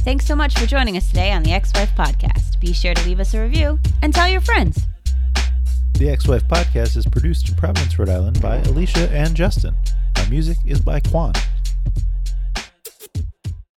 Thanks 0.00 0.24
so 0.26 0.36
much 0.36 0.56
for 0.56 0.66
joining 0.66 0.96
us 0.96 1.08
today 1.08 1.32
on 1.32 1.42
the 1.42 1.52
X 1.52 1.72
Wife 1.74 1.90
Podcast. 1.96 2.60
Be 2.60 2.72
sure 2.72 2.94
to 2.94 3.04
leave 3.08 3.18
us 3.18 3.34
a 3.34 3.40
review 3.40 3.78
and 4.02 4.14
tell 4.14 4.28
your 4.28 4.40
friends. 4.40 4.86
the 5.94 6.08
X 6.10 6.28
Wife 6.28 6.46
Podcast 6.46 6.96
is 6.96 7.06
produced 7.06 7.48
in 7.48 7.54
Providence, 7.56 7.98
Rhode 7.98 8.10
Island 8.10 8.40
by 8.40 8.58
Alicia 8.58 9.10
and 9.10 9.34
Justin. 9.34 9.74
Our 10.18 10.26
music 10.28 10.58
is 10.64 10.80
by 10.80 11.00
Quan. 11.00 11.32